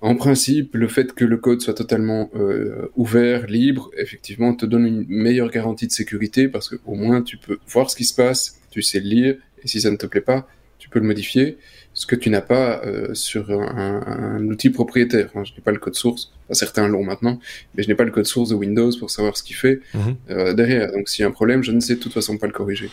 En 0.00 0.16
principe, 0.16 0.74
le 0.74 0.88
fait 0.88 1.14
que 1.14 1.24
le 1.24 1.38
code 1.38 1.62
soit 1.62 1.74
totalement 1.74 2.30
euh, 2.36 2.90
ouvert, 2.94 3.46
libre, 3.46 3.90
effectivement, 3.96 4.54
te 4.54 4.66
donne 4.66 4.86
une 4.86 5.06
meilleure 5.08 5.50
garantie 5.50 5.86
de 5.86 5.92
sécurité 5.92 6.48
parce 6.48 6.68
que 6.68 6.76
au 6.84 6.94
moins 6.94 7.22
tu 7.22 7.38
peux 7.38 7.58
voir 7.68 7.90
ce 7.90 7.96
qui 7.96 8.04
se 8.04 8.14
passe, 8.14 8.60
tu 8.70 8.82
sais 8.82 9.00
le 9.00 9.08
lire 9.08 9.36
et 9.62 9.68
si 9.68 9.80
ça 9.80 9.90
ne 9.90 9.96
te 9.96 10.06
plaît 10.06 10.20
pas, 10.20 10.46
tu 10.78 10.90
peux 10.90 10.98
le 10.98 11.06
modifier. 11.06 11.56
Ce 11.94 12.06
que 12.06 12.16
tu 12.16 12.28
n'as 12.28 12.42
pas 12.42 12.82
euh, 12.84 13.14
sur 13.14 13.50
un, 13.50 14.02
un, 14.06 14.46
outil 14.48 14.68
propriétaire. 14.68 15.28
Enfin, 15.30 15.44
je 15.44 15.52
n'ai 15.52 15.60
pas 15.60 15.70
le 15.70 15.78
code 15.78 15.94
source. 15.94 16.32
Enfin, 16.44 16.54
certains 16.54 16.88
l'ont 16.88 17.04
maintenant, 17.04 17.38
mais 17.74 17.82
je 17.84 17.88
n'ai 17.88 17.94
pas 17.94 18.04
le 18.04 18.10
code 18.10 18.26
source 18.26 18.50
de 18.50 18.56
Windows 18.56 18.90
pour 18.98 19.10
savoir 19.10 19.36
ce 19.36 19.42
qu'il 19.42 19.56
fait 19.56 19.80
-hmm. 19.94 20.16
euh, 20.30 20.52
derrière. 20.54 20.90
Donc, 20.92 21.08
s'il 21.08 21.22
y 21.22 21.24
a 21.24 21.28
un 21.28 21.36
problème, 21.40 21.62
je 21.62 21.72
ne 21.72 21.80
sais 21.80 21.94
de 21.94 22.00
toute 22.00 22.12
façon 22.12 22.36
pas 22.36 22.48
le 22.48 22.52
corriger. 22.52 22.90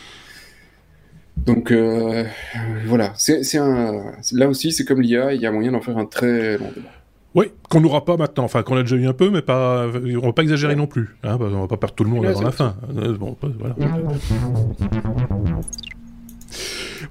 Donc 1.46 1.72
euh, 1.72 2.24
voilà, 2.86 3.12
c'est 3.16 3.58
un 3.58 4.12
là 4.32 4.48
aussi 4.48 4.72
c'est 4.72 4.84
comme 4.84 5.00
l'IA, 5.00 5.34
il 5.34 5.40
y 5.40 5.46
a 5.46 5.52
moyen 5.52 5.72
d'en 5.72 5.80
faire 5.80 5.98
un 5.98 6.06
très 6.06 6.56
long 6.58 6.70
débat. 6.74 6.88
Oui, 7.34 7.46
qu'on 7.70 7.80
n'aura 7.80 8.04
pas 8.04 8.16
maintenant, 8.16 8.44
enfin 8.44 8.62
qu'on 8.62 8.76
a 8.76 8.82
déjà 8.82 8.96
eu 8.96 9.06
un 9.06 9.14
peu, 9.14 9.30
mais 9.30 9.40
pas, 9.40 9.86
on 9.86 10.26
va 10.26 10.32
pas 10.32 10.42
exagérer 10.42 10.76
non 10.76 10.86
plus, 10.86 11.16
hein, 11.24 11.38
on 11.40 11.60
va 11.62 11.66
pas 11.66 11.78
perdre 11.78 11.94
tout 11.94 12.04
le 12.04 12.10
monde 12.10 12.26
avant 12.26 12.42
la 12.42 12.52
fin. 12.52 12.76
Euh, 12.96 13.16
bon, 13.16 13.36
voilà. 13.58 13.74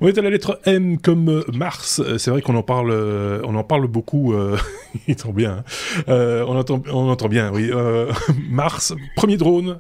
On 0.03 0.07
est 0.07 0.17
à 0.17 0.23
la 0.23 0.31
lettre 0.31 0.59
M 0.65 0.97
comme 0.97 1.29
euh, 1.29 1.43
Mars. 1.53 1.99
Euh, 1.99 2.17
c'est 2.17 2.31
vrai 2.31 2.41
qu'on 2.41 2.55
en 2.55 2.63
parle, 2.63 2.89
euh, 2.89 3.39
on 3.43 3.53
en 3.53 3.63
parle 3.63 3.85
beaucoup. 3.85 4.33
Il 5.07 5.15
bien. 5.35 5.63
Hein. 6.07 6.43
On 6.47 6.57
entend, 6.57 6.81
on 6.91 7.07
entend 7.07 7.27
bien. 7.27 7.51
Oui. 7.53 7.69
Mars, 8.49 8.95
premier 9.15 9.37
drone, 9.37 9.79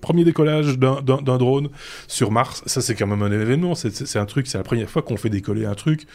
premier 0.00 0.24
décollage 0.24 0.78
d'un 0.78 1.02
drone 1.02 1.68
sur 2.08 2.32
Mars. 2.32 2.62
Ça, 2.64 2.80
c'est 2.80 2.94
quand 2.94 3.06
même 3.06 3.22
un 3.22 3.30
événement. 3.30 3.74
C'est 3.74 4.18
un 4.18 4.24
truc. 4.24 4.46
C'est 4.46 4.58
la 4.58 4.64
première 4.64 4.88
fois 4.88 5.02
qu'on 5.02 5.18
fait 5.18 5.30
décoller 5.30 5.66
un 5.66 5.74
truc 5.74 6.06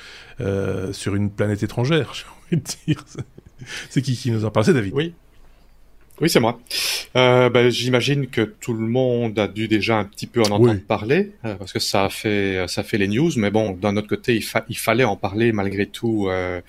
sur 0.92 1.16
une 1.16 1.30
planète 1.30 1.62
étrangère. 1.62 2.14
J'ai 2.16 2.26
envie 2.58 2.64
de 2.64 2.92
dire. 2.92 3.06
C'est 3.92 4.02
qui 4.02 4.16
qui 4.16 4.32
nous 4.32 4.46
en 4.46 4.50
parle 4.50 4.66
C'est 4.66 4.74
David. 4.74 4.94
Oui. 4.96 5.14
Oui, 6.22 6.30
c'est 6.30 6.40
moi. 6.40 6.60
Euh, 7.16 7.50
ben, 7.50 7.70
J'imagine 7.70 8.28
que 8.28 8.42
tout 8.42 8.74
le 8.74 8.88
monde 8.88 9.40
a 9.40 9.48
dû 9.48 9.68
déjà 9.68 9.98
un 9.98 10.06
petit 10.06 10.28
peu 10.28 10.42
en 10.42 10.52
entendre 10.52 10.74
oui. 10.74 10.80
parler, 10.80 11.32
euh, 11.46 11.56
parce 11.56 11.74
que 11.74 11.80
ça 11.80 12.06
a 12.06 12.10
fait 12.10 12.64
ça 12.68 12.84
fait 12.84 13.00
les 13.00 13.08
news. 13.08 13.32
Mais 13.38 13.50
bon, 13.50 13.72
d'un 13.72 13.98
autre 13.98 14.08
côté, 14.08 14.36
il, 14.36 14.44
fa 14.44 14.64
il, 14.70 14.78
fallait 14.78 15.04
en 15.04 15.16
parler 15.16 15.52
malgré 15.52 15.88
tout, 15.88 16.28
euh, 16.30 16.62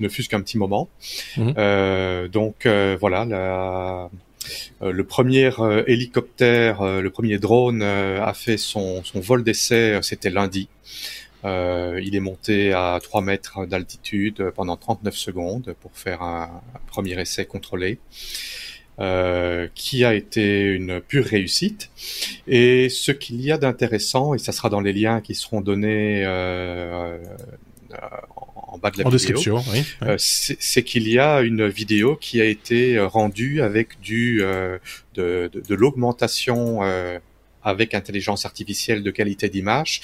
ne 0.00 0.08
fût-ce 0.08 0.28
qu'un 0.28 0.40
petit 0.40 0.58
moment. 0.58 0.88
Mm 1.36 1.50
-hmm. 1.50 2.28
donc 2.28 2.66
voilà, 3.00 3.24
la, 3.24 4.10
le 4.82 5.04
premier 5.04 5.50
hélicoptère, 5.86 6.76
le 7.06 7.10
premier 7.10 7.38
drone 7.38 7.82
a 7.82 8.34
fait 8.34 8.58
son, 8.58 9.04
son 9.04 9.20
vol 9.20 9.44
d'essai, 9.44 10.00
c'était 10.02 10.30
lundi. 10.30 10.68
Euh, 11.44 12.00
il 12.02 12.16
est 12.16 12.20
monté 12.20 12.72
à 12.72 12.98
3 13.00 13.20
mètres 13.22 13.64
d'altitude 13.64 14.50
pendant 14.56 14.76
39 14.76 15.14
secondes 15.14 15.74
pour 15.80 15.92
faire 15.96 16.20
un, 16.22 16.62
un 16.74 16.80
premier 16.88 17.20
essai 17.20 17.46
contrôlé 17.46 18.00
euh, 19.00 19.68
qui 19.74 20.04
a 20.04 20.14
été 20.14 20.62
une 20.62 21.00
pure 21.00 21.24
réussite. 21.24 21.90
Et 22.48 22.88
ce 22.88 23.12
qu'il 23.12 23.40
y 23.40 23.52
a 23.52 23.58
d'intéressant, 23.58 24.34
et 24.34 24.38
ça 24.38 24.52
sera 24.52 24.70
dans 24.70 24.80
les 24.80 24.92
liens 24.92 25.20
qui 25.20 25.34
seront 25.34 25.60
donnés 25.60 26.24
euh, 26.24 27.18
euh, 27.92 27.96
en 28.54 28.78
bas 28.78 28.90
de 28.90 28.98
la 28.98 29.06
en 29.06 29.10
vidéo, 29.10 29.10
description, 29.10 29.62
oui, 29.72 29.84
oui. 30.02 30.14
c'est 30.18 30.82
qu'il 30.82 31.08
y 31.08 31.18
a 31.18 31.42
une 31.42 31.68
vidéo 31.68 32.16
qui 32.16 32.40
a 32.40 32.44
été 32.44 32.98
rendue 33.00 33.62
avec 33.62 34.00
du 34.00 34.38
de, 35.14 35.48
de, 35.52 35.60
de 35.60 35.74
l'augmentation 35.74 36.80
avec 37.62 37.94
intelligence 37.94 38.44
artificielle 38.44 39.02
de 39.02 39.10
qualité 39.10 39.48
d'image 39.48 40.00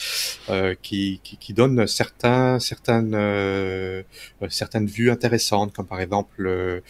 euh, 0.48 0.74
qui, 0.82 1.20
qui, 1.22 1.36
qui, 1.36 1.52
donne 1.52 1.86
certains, 1.86 2.58
certaines, 2.58 3.14
euh, 3.14 4.02
certaines 4.48 4.86
vues 4.86 5.10
intéressantes, 5.10 5.72
comme 5.72 5.86
par 5.86 6.00
exemple 6.00 6.46
euh, 6.46 6.80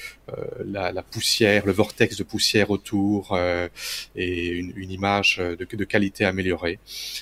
la, 0.64 0.92
la, 0.92 1.02
poussière, 1.02 1.66
le 1.66 1.72
vortex 1.72 2.16
de 2.16 2.22
poussière 2.22 2.70
autour 2.70 3.32
euh, 3.32 3.68
et 4.16 4.48
une, 4.48 4.72
une, 4.76 4.90
image 4.90 5.38
de, 5.38 5.64
de 5.64 5.84
qualité 5.84 6.24
améliorée. 6.24 6.78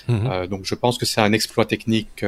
Mmh. 0.07 0.47
donc 0.47 0.65
je 0.65 0.75
pense 0.75 0.97
que 0.97 1.05
c'est 1.05 1.21
un 1.21 1.33
exploit 1.33 1.65
technique 1.65 2.23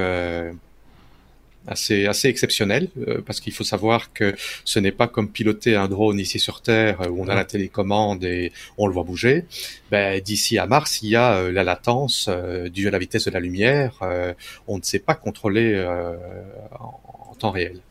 assez 1.68 2.06
assez 2.06 2.28
exceptionnel 2.28 2.90
euh, 3.08 3.22
parce 3.26 3.40
qu'il 3.40 3.54
faut 3.54 3.64
savoir 3.64 4.14
que 4.14 4.36
ce 4.64 4.80
n'est 4.80 4.92
pas 4.92 5.08
comme 5.08 5.30
piloter 5.30 5.76
un 5.76 5.88
drone 5.88 6.20
ici 6.20 6.40
sur 6.40 6.62
Terre 6.62 7.02
où 7.12 7.24
on 7.24 7.28
a 7.28 7.36
la 7.36 7.46
télécommande 7.46 8.24
et 8.24 8.52
on 8.78 8.88
le 8.88 8.94
voit 8.94 9.04
bouger. 9.04 9.46
Ben, 9.92 10.20
d'ici 10.20 10.58
à 10.58 10.66
Mars, 10.66 11.02
il 11.02 11.10
y 11.10 11.16
a 11.16 11.38
euh, 11.38 11.52
la 11.52 11.64
latence 11.64 12.28
euh, 12.30 12.70
due 12.70 12.88
à 12.88 12.92
la 12.92 13.00
vitesse 13.00 13.26
de 13.26 13.32
la 13.32 13.40
lumière. 13.40 14.00
Euh, 14.02 14.34
on 14.68 14.78
ne 14.78 14.84
sait 14.84 15.00
pas 15.00 15.16
contrôler 15.16 15.74
euh, 15.74 16.16
en, 16.80 17.00
en, 17.32 17.36
temps 17.36 17.52
réel. 17.52 17.82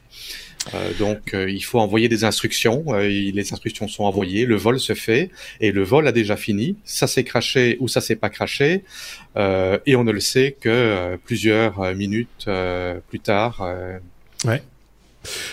Euh, 0.73 0.93
donc 0.99 1.35
euh, 1.35 1.51
il 1.51 1.61
faut 1.61 1.79
envoyer 1.79 2.09
des 2.09 2.25
instructions, 2.25 2.85
euh, 2.89 3.07
les 3.07 3.53
instructions 3.53 3.89
sont 3.89 4.05
envoyées, 4.05 4.47
le 4.47 4.57
vol 4.57 4.81
se 4.81 4.95
fait 4.95 5.31
et 5.61 5.73
le 5.73 5.83
vol 5.83 6.09
a 6.09 6.12
déjà 6.12 6.37
fini, 6.37 6.77
ça 6.85 7.07
s'est 7.07 7.25
craché 7.25 7.77
ou 7.81 7.89
ça 7.89 8.01
s'est 8.01 8.17
pas 8.17 8.31
craché 8.31 8.85
et 9.37 9.97
on 9.97 10.05
ne 10.05 10.12
le 10.12 10.21
sait 10.21 10.57
que 10.59 11.19
plusieurs 11.25 11.95
minutes 11.95 12.49
plus 13.09 13.21
tard. 13.21 13.67
Ouais. 14.45 14.62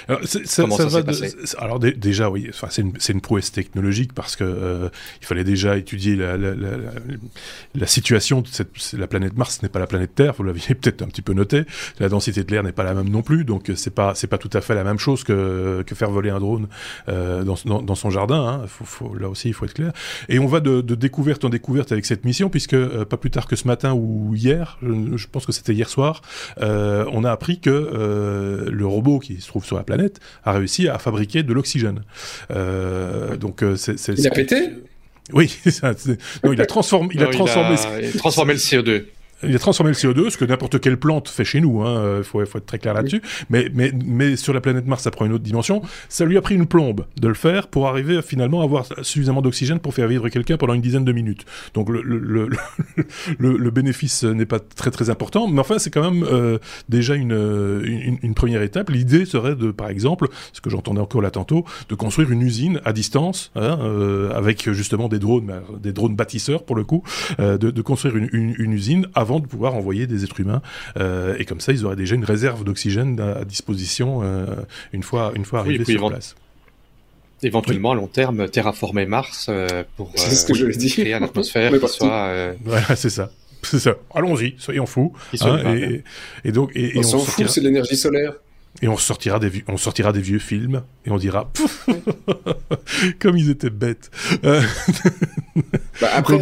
Alors, 0.07 0.21
ça, 0.25 0.39
ça, 0.45 0.65
va 0.65 1.01
de... 1.01 1.57
Alors 1.57 1.79
déjà, 1.79 2.29
oui, 2.29 2.47
enfin, 2.49 2.67
c'est 2.69 2.81
une, 2.81 2.93
une, 3.09 3.21
prouesse 3.21 3.51
technologique 3.51 4.13
parce 4.13 4.35
que 4.35 4.43
euh, 4.43 4.89
il 5.21 5.27
fallait 5.27 5.43
déjà 5.43 5.77
étudier 5.77 6.15
la, 6.15 6.37
la, 6.37 6.55
la, 6.55 6.69
la 7.75 7.87
situation 7.87 8.41
de 8.41 8.47
cette, 8.47 8.93
la 8.93 9.07
planète 9.07 9.37
Mars 9.37 9.61
n'est 9.61 9.69
pas 9.69 9.79
la 9.79 9.87
planète 9.87 10.15
Terre, 10.15 10.33
vous 10.37 10.43
l'aviez 10.43 10.75
peut-être 10.75 11.01
un 11.01 11.07
petit 11.07 11.21
peu 11.21 11.33
noté. 11.33 11.63
La 11.99 12.09
densité 12.09 12.43
de 12.43 12.51
l'air 12.51 12.63
n'est 12.63 12.71
pas 12.71 12.83
la 12.83 12.93
même 12.93 13.09
non 13.09 13.21
plus, 13.21 13.45
donc 13.45 13.71
c'est 13.75 13.93
pas 13.93 14.15
c'est 14.15 14.27
pas 14.27 14.37
tout 14.37 14.49
à 14.53 14.61
fait 14.61 14.75
la 14.75 14.83
même 14.83 14.99
chose 14.99 15.23
que, 15.23 15.83
que 15.85 15.95
faire 15.95 16.11
voler 16.11 16.29
un 16.29 16.39
drone 16.39 16.67
euh, 17.09 17.43
dans, 17.43 17.55
dans, 17.65 17.81
dans, 17.81 17.95
son 17.95 18.09
jardin. 18.09 18.41
Hein. 18.41 18.67
Faut, 18.67 18.85
faut, 18.85 19.15
là 19.15 19.29
aussi, 19.29 19.49
il 19.49 19.53
faut 19.53 19.65
être 19.65 19.73
clair. 19.73 19.93
Et 20.29 20.39
on 20.39 20.47
va 20.47 20.59
de, 20.59 20.81
de 20.81 20.95
découverte 20.95 21.45
en 21.45 21.49
découverte 21.49 21.91
avec 21.91 22.05
cette 22.05 22.25
mission, 22.25 22.49
puisque 22.49 22.73
euh, 22.73 23.05
pas 23.05 23.17
plus 23.17 23.31
tard 23.31 23.47
que 23.47 23.55
ce 23.55 23.67
matin 23.67 23.93
ou 23.93 24.33
hier, 24.35 24.77
je, 24.81 25.17
je 25.17 25.27
pense 25.27 25.45
que 25.45 25.51
c'était 25.51 25.73
hier 25.73 25.89
soir, 25.89 26.21
euh, 26.61 27.05
on 27.11 27.23
a 27.23 27.31
appris 27.31 27.59
que 27.59 27.69
euh, 27.69 28.69
le 28.71 28.85
robot 28.85 29.19
qui 29.19 29.39
se 29.41 29.47
trouve 29.47 29.60
sur 29.65 29.77
la 29.77 29.83
planète 29.83 30.19
a 30.43 30.53
réussi 30.53 30.87
à 30.87 30.97
fabriquer 30.97 31.43
de 31.43 31.53
l'oxygène. 31.53 32.03
Euh, 32.51 33.35
donc 33.37 33.63
euh, 33.63 33.75
c'est, 33.75 33.95
il 34.07 34.27
a 34.27 34.31
pété? 34.31 34.69
Oui, 35.33 35.57
non, 36.43 36.53
il 36.53 36.61
a 36.61 36.65
transformé, 36.67 37.09
il 37.13 37.21
non, 37.21 37.27
a 37.27 37.31
transformé, 37.31 37.75
il 37.75 37.87
a, 37.87 38.01
il 38.01 38.15
a 38.15 38.17
transformé 38.17 38.53
le 38.53 38.59
CO2. 38.59 39.03
Il 39.43 39.55
a 39.55 39.59
transformé 39.59 39.91
le 39.91 39.97
CO2, 39.97 40.29
ce 40.29 40.37
que 40.37 40.45
n'importe 40.45 40.79
quelle 40.79 40.97
plante 40.97 41.29
fait 41.29 41.45
chez 41.45 41.61
nous. 41.61 41.83
Il 41.83 41.87
hein, 41.87 42.23
faut, 42.23 42.45
faut, 42.45 42.57
être 42.57 42.65
très 42.65 42.79
clair 42.79 42.93
là-dessus. 42.93 43.21
Mais, 43.49 43.69
mais, 43.73 43.91
mais 44.05 44.35
sur 44.35 44.53
la 44.53 44.61
planète 44.61 44.87
Mars, 44.87 45.03
ça 45.03 45.11
prend 45.11 45.25
une 45.25 45.33
autre 45.33 45.43
dimension. 45.43 45.81
Ça 46.09 46.25
lui 46.25 46.37
a 46.37 46.41
pris 46.41 46.55
une 46.55 46.67
plombe 46.67 47.05
de 47.19 47.27
le 47.27 47.33
faire 47.33 47.67
pour 47.67 47.87
arriver 47.87 48.17
à 48.17 48.21
finalement 48.21 48.61
avoir 48.61 48.85
suffisamment 49.03 49.41
d'oxygène 49.41 49.79
pour 49.79 49.93
faire 49.93 50.07
vivre 50.07 50.29
quelqu'un 50.29 50.57
pendant 50.57 50.73
une 50.73 50.81
dizaine 50.81 51.05
de 51.05 51.11
minutes. 51.11 51.45
Donc 51.73 51.89
le, 51.89 52.01
le, 52.01 52.49
le, 53.39 53.57
le 53.57 53.71
bénéfice 53.71 54.23
n'est 54.23 54.45
pas 54.45 54.59
très 54.59 54.91
très 54.91 55.09
important, 55.09 55.47
mais 55.47 55.59
enfin 55.59 55.79
c'est 55.79 55.89
quand 55.89 56.09
même 56.09 56.23
euh, 56.23 56.57
déjà 56.89 57.15
une, 57.15 57.31
une, 57.31 58.17
une, 58.21 58.33
première 58.33 58.61
étape. 58.61 58.89
L'idée 58.89 59.25
serait 59.25 59.55
de, 59.55 59.71
par 59.71 59.89
exemple, 59.89 60.27
ce 60.53 60.61
que 60.61 60.69
j'entendais 60.69 61.01
encore 61.01 61.21
là 61.21 61.31
tantôt, 61.31 61.65
de 61.89 61.95
construire 61.95 62.31
une 62.31 62.41
usine 62.41 62.81
à 62.85 62.93
distance 62.93 63.51
hein, 63.55 63.79
euh, 63.81 64.31
avec 64.35 64.71
justement 64.71 65.07
des 65.07 65.19
drones, 65.19 65.61
des 65.81 65.93
drones 65.93 66.15
bâtisseurs 66.15 66.63
pour 66.63 66.75
le 66.75 66.83
coup, 66.83 67.03
euh, 67.39 67.57
de, 67.57 67.71
de, 67.71 67.81
construire 67.81 68.17
une, 68.17 68.29
une, 68.31 68.73
usine 68.73 69.07
avant 69.15 69.30
de 69.39 69.47
pouvoir 69.47 69.75
envoyer 69.75 70.07
des 70.07 70.23
êtres 70.23 70.39
humains. 70.39 70.61
Euh, 70.97 71.35
et 71.39 71.45
comme 71.45 71.59
ça, 71.59 71.71
ils 71.71 71.85
auraient 71.85 71.95
déjà 71.95 72.15
une 72.15 72.25
réserve 72.25 72.63
d'oxygène 72.63 73.19
à, 73.19 73.45
disposition 73.45 74.21
euh, 74.23 74.45
une 74.93 75.03
fois 75.03 75.31
une 75.35 75.45
fois 75.45 75.59
arrivés 75.59 75.85
sur 75.85 76.09
place. 76.09 76.35
Éventuellement, 77.43 77.91
à 77.91 77.95
long 77.95 78.07
terme, 78.07 78.47
terraformer 78.49 79.05
Mars 79.07 79.47
euh, 79.49 79.83
pour 79.97 80.11
ce 80.15 80.45
que 80.45 80.53
je 80.53 80.65
créer 80.65 81.13
une 81.13 81.23
atmosphère 81.23 81.71
qui 81.79 81.87
soit. 81.87 82.53
Voilà, 82.63 82.95
c'est 82.95 83.09
ça. 83.09 83.31
C'est 83.63 83.79
ça. 83.79 83.95
Allons-y, 84.13 84.55
soyons 84.57 84.85
fous. 84.85 85.13
Hein, 85.41 85.75
et, 85.75 86.03
et, 86.43 86.51
donc, 86.51 86.71
et, 86.75 86.97
on, 86.97 87.03
s'en 87.03 87.19
fout, 87.19 87.47
c'est 87.47 87.61
l'énergie 87.61 87.95
solaire. 87.95 88.33
Et 88.81 88.87
on 88.87 88.97
sortira 88.97 89.39
des, 89.39 89.51
on 89.67 89.77
sortira 89.77 90.11
des 90.11 90.21
vieux 90.21 90.39
films 90.39 90.81
et 91.05 91.11
on 91.11 91.17
dira 91.17 91.51
comme 93.19 93.37
ils 93.37 93.49
étaient 93.49 93.69
bêtes. 93.69 94.09
Euh, 94.43 94.61
bah 96.01 96.09
après, 96.13 96.39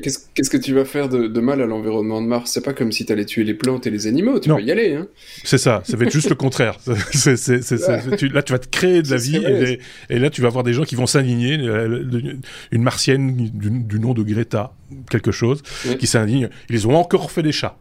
qu'est-ce 0.00 0.50
que 0.50 0.56
tu 0.56 0.72
vas 0.74 0.84
faire 0.84 1.08
de, 1.08 1.26
de 1.26 1.40
mal 1.40 1.60
à 1.60 1.66
l'environnement 1.66 2.22
de 2.22 2.26
Mars? 2.26 2.50
C'est 2.52 2.64
pas 2.64 2.72
comme 2.72 2.92
si 2.92 3.04
tu 3.04 3.12
allais 3.12 3.26
tuer 3.26 3.44
les 3.44 3.54
plantes 3.54 3.86
et 3.86 3.90
les 3.90 4.06
animaux, 4.06 4.40
tu 4.40 4.48
vas 4.48 4.60
y 4.60 4.70
aller. 4.70 4.94
Hein. 4.94 5.06
C'est 5.44 5.58
ça, 5.58 5.82
ça 5.84 5.96
va 5.96 6.04
être 6.04 6.12
juste 6.12 6.30
le 6.30 6.34
contraire. 6.34 6.78
tu, 8.18 8.28
là, 8.28 8.42
tu 8.42 8.52
vas 8.52 8.58
te 8.58 8.68
créer 8.68 9.02
de 9.02 9.10
la 9.10 9.16
vie 9.16 9.36
et, 9.36 9.78
et, 10.08 10.18
là, 10.18 10.30
tu 10.30 10.40
vas 10.40 10.48
avoir 10.48 10.64
des 10.64 10.72
gens 10.72 10.84
qui 10.84 10.94
vont 10.94 11.06
s'indigner. 11.06 11.58
Euh, 11.58 12.38
une 12.70 12.82
martienne 12.82 13.36
du, 13.36 13.70
du, 13.70 14.00
nom 14.00 14.14
de 14.14 14.22
Greta, 14.22 14.74
quelque 15.10 15.32
chose, 15.32 15.62
qui 15.98 16.06
s'indigne. 16.06 16.48
Ils 16.68 16.86
ont 16.86 16.96
encore 16.96 17.30
fait 17.30 17.42
des 17.42 17.52
chats. 17.52 17.76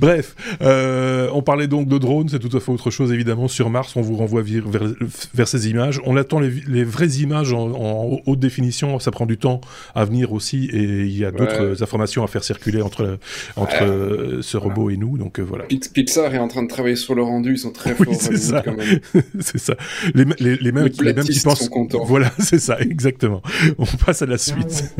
Bref, 0.00 0.34
euh, 0.62 1.28
on 1.32 1.42
parlait 1.42 1.66
donc 1.66 1.88
de 1.88 1.98
drones, 1.98 2.28
c'est 2.28 2.38
tout 2.38 2.54
à 2.56 2.60
fait 2.60 2.70
autre 2.70 2.90
chose 2.90 3.12
évidemment. 3.12 3.48
Sur 3.48 3.70
Mars, 3.70 3.96
on 3.96 4.00
vous 4.00 4.16
renvoie 4.16 4.42
vers, 4.42 5.48
ces 5.48 5.68
images. 5.68 6.00
On 6.04 6.16
attend 6.16 6.40
les, 6.40 6.84
vraies 6.84 7.08
images 7.20 7.52
en, 7.52 8.20
haute 8.26 8.40
définition, 8.40 8.98
ça 8.98 9.10
prend 9.10 9.26
du 9.26 9.36
temps 9.38 9.60
à 9.94 10.04
venir 10.04 10.32
aussi 10.32 10.68
et 10.72 11.04
il 11.04 11.16
y 11.16 11.24
a 11.24 11.30
d'autres 11.30 11.82
informations 11.82 12.24
à 12.24 12.26
faire 12.26 12.44
circuler 12.44 12.82
entre, 12.82 13.18
entre 13.56 13.82
euh, 13.82 14.42
ce 14.42 14.56
robot 14.56 14.90
et 14.90 14.96
nous. 14.96 15.18
Donc 15.18 15.38
euh, 15.38 15.42
voilà. 15.42 15.64
Pixar 15.64 16.34
est 16.34 16.38
en 16.38 16.48
train 16.48 16.62
de 16.62 16.68
travailler 16.68 16.96
sur 16.96 17.14
le 17.14 17.22
rendu, 17.22 17.52
ils 17.52 17.58
sont 17.58 17.72
très 17.72 17.94
forts. 17.94 18.06
c'est 18.18 18.36
ça. 18.36 18.62
c'est 19.40 19.58
ça. 19.58 19.74
Les, 20.14 20.24
les, 20.38 20.72
mêmes, 20.72 20.88
les, 21.00 21.12
mêmes 21.14 21.24
qui 21.24 21.40
pensent. 21.40 21.68
Voilà, 22.04 22.30
c'est 22.38 22.58
ça, 22.58 22.78
exactement. 22.80 23.37
On 23.78 23.84
passe 23.84 24.22
à 24.22 24.26
la 24.26 24.38
suite. 24.38 24.94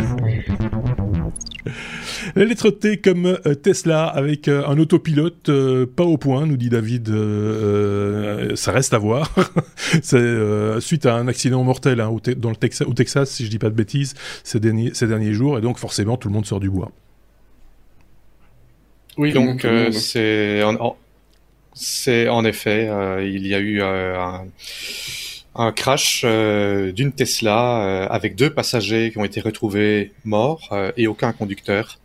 La 2.35 2.45
lettre 2.45 2.71
T 2.71 2.99
comme 2.99 3.27
euh, 3.27 3.55
Tesla 3.55 4.07
avec 4.07 4.49
euh, 4.49 4.67
un 4.67 4.79
autopilote 4.79 5.49
euh, 5.49 5.87
pas 5.87 6.05
au 6.05 6.19
point, 6.19 6.47
nous 6.47 6.57
dit 6.57 6.69
David. 6.69 7.09
ça 8.55 8.73
reste 8.73 8.95
à 8.95 8.99
voir. 8.99 9.35
C'est 10.03 10.81
suite 10.81 11.07
à 11.07 11.15
un 11.15 11.29
accident 11.29 11.63
mortel 11.65 12.01
hein, 12.01 12.09
au, 12.09 12.21
dans 12.21 12.51
le 12.51 12.57
Texas, 12.57 12.87
au 12.87 12.95
Texas, 12.95 13.31
si 13.31 13.45
je 13.45 13.51
dis 13.51 13.59
pas 13.59 13.71
de 13.71 13.75
bêtises, 13.75 14.15
ces 14.45 14.61
derniers, 14.61 14.93
ces 14.95 15.07
derniers 15.07 15.33
jours, 15.33 15.59
et 15.59 15.61
donc 15.61 15.79
forcément 15.79 16.17
tout 16.17 16.29
le 16.29 16.35
monde 16.35 16.47
sort 16.47 16.61
du 16.61 16.71
bois. 16.71 16.91
Oui, 19.17 19.33
donc 19.33 19.67
c'est 19.93 20.63
en, 20.63 20.97
c'est 21.75 22.29
en 22.29 22.45
effet, 22.45 22.89
il 23.23 23.47
y 23.47 23.55
a 23.55 23.59
eu 23.59 23.83
un 23.83 24.45
un 25.59 25.73
crash 25.73 26.25
d'une 26.25 27.13
Tesla 27.13 28.05
avec 28.07 28.35
deux 28.37 28.51
passagers 28.51 29.11
qui 29.11 29.19
ont 29.19 29.25
été 29.25 29.41
retrouvés 29.41 30.13
morts 30.25 30.75
et 30.97 31.07
aucun 31.07 31.33
conducteur. 31.33 31.99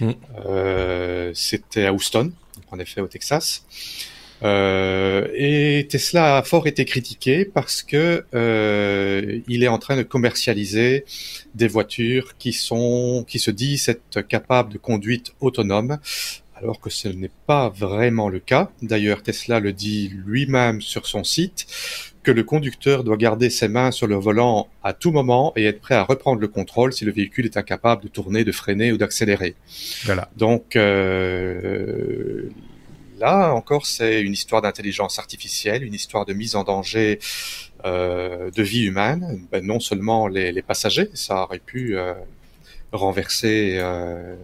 Mm. 0.00 0.10
Euh, 0.46 1.30
c'était 1.34 1.86
à 1.86 1.92
Houston, 1.92 2.32
en 2.70 2.78
effet 2.78 3.00
au 3.00 3.06
Texas. 3.06 3.64
Euh, 4.42 5.28
et 5.34 5.86
Tesla 5.88 6.38
a 6.38 6.42
fort 6.42 6.66
été 6.66 6.84
critiqué 6.84 7.44
parce 7.44 7.82
que 7.82 8.24
euh, 8.34 9.40
il 9.48 9.62
est 9.62 9.68
en 9.68 9.78
train 9.78 9.96
de 9.96 10.02
commercialiser 10.02 11.04
des 11.54 11.68
voitures 11.68 12.36
qui 12.36 12.52
sont, 12.52 13.24
qui 13.26 13.38
se 13.38 13.50
disent 13.50 13.88
être 13.88 14.20
capables 14.20 14.72
de 14.72 14.78
conduite 14.78 15.32
autonome, 15.40 15.98
alors 16.56 16.80
que 16.80 16.90
ce 16.90 17.08
n'est 17.08 17.30
pas 17.46 17.68
vraiment 17.70 18.28
le 18.28 18.40
cas. 18.40 18.70
D'ailleurs, 18.82 19.22
Tesla 19.22 19.60
le 19.60 19.72
dit 19.72 20.12
lui-même 20.26 20.82
sur 20.82 21.06
son 21.06 21.24
site 21.24 21.66
que 22.24 22.32
le 22.32 22.42
conducteur 22.42 23.04
doit 23.04 23.16
garder 23.16 23.50
ses 23.50 23.68
mains 23.68 23.90
sur 23.92 24.06
le 24.08 24.16
volant 24.16 24.68
à 24.82 24.92
tout 24.92 25.12
moment 25.12 25.52
et 25.56 25.64
être 25.66 25.80
prêt 25.80 25.94
à 25.94 26.02
reprendre 26.02 26.40
le 26.40 26.48
contrôle 26.48 26.92
si 26.92 27.04
le 27.04 27.12
véhicule 27.12 27.44
est 27.44 27.56
incapable 27.56 28.02
de 28.02 28.08
tourner, 28.08 28.42
de 28.44 28.52
freiner 28.52 28.90
ou 28.90 28.96
d'accélérer. 28.96 29.54
Voilà. 30.04 30.28
Donc 30.36 30.74
euh, 30.74 32.48
là 33.20 33.54
encore, 33.54 33.86
c'est 33.86 34.22
une 34.22 34.32
histoire 34.32 34.62
d'intelligence 34.62 35.18
artificielle, 35.18 35.84
une 35.84 35.94
histoire 35.94 36.24
de 36.24 36.32
mise 36.32 36.56
en 36.56 36.64
danger 36.64 37.20
euh, 37.84 38.50
de 38.50 38.62
vie 38.62 38.84
humaine. 38.84 39.46
Ben, 39.52 39.64
non 39.64 39.78
seulement 39.78 40.26
les, 40.26 40.50
les, 40.50 40.62
passagers, 40.62 41.10
ça 41.14 41.42
aurait 41.42 41.58
pu 41.58 41.96
euh, 41.96 42.14
renverser 42.92 43.76
euh, 43.78 44.36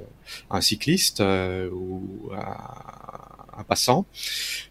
un 0.51 0.61
cycliste 0.61 1.21
euh, 1.21 1.71
ou 1.71 2.31
un 2.35 3.30
passant. 3.65 4.07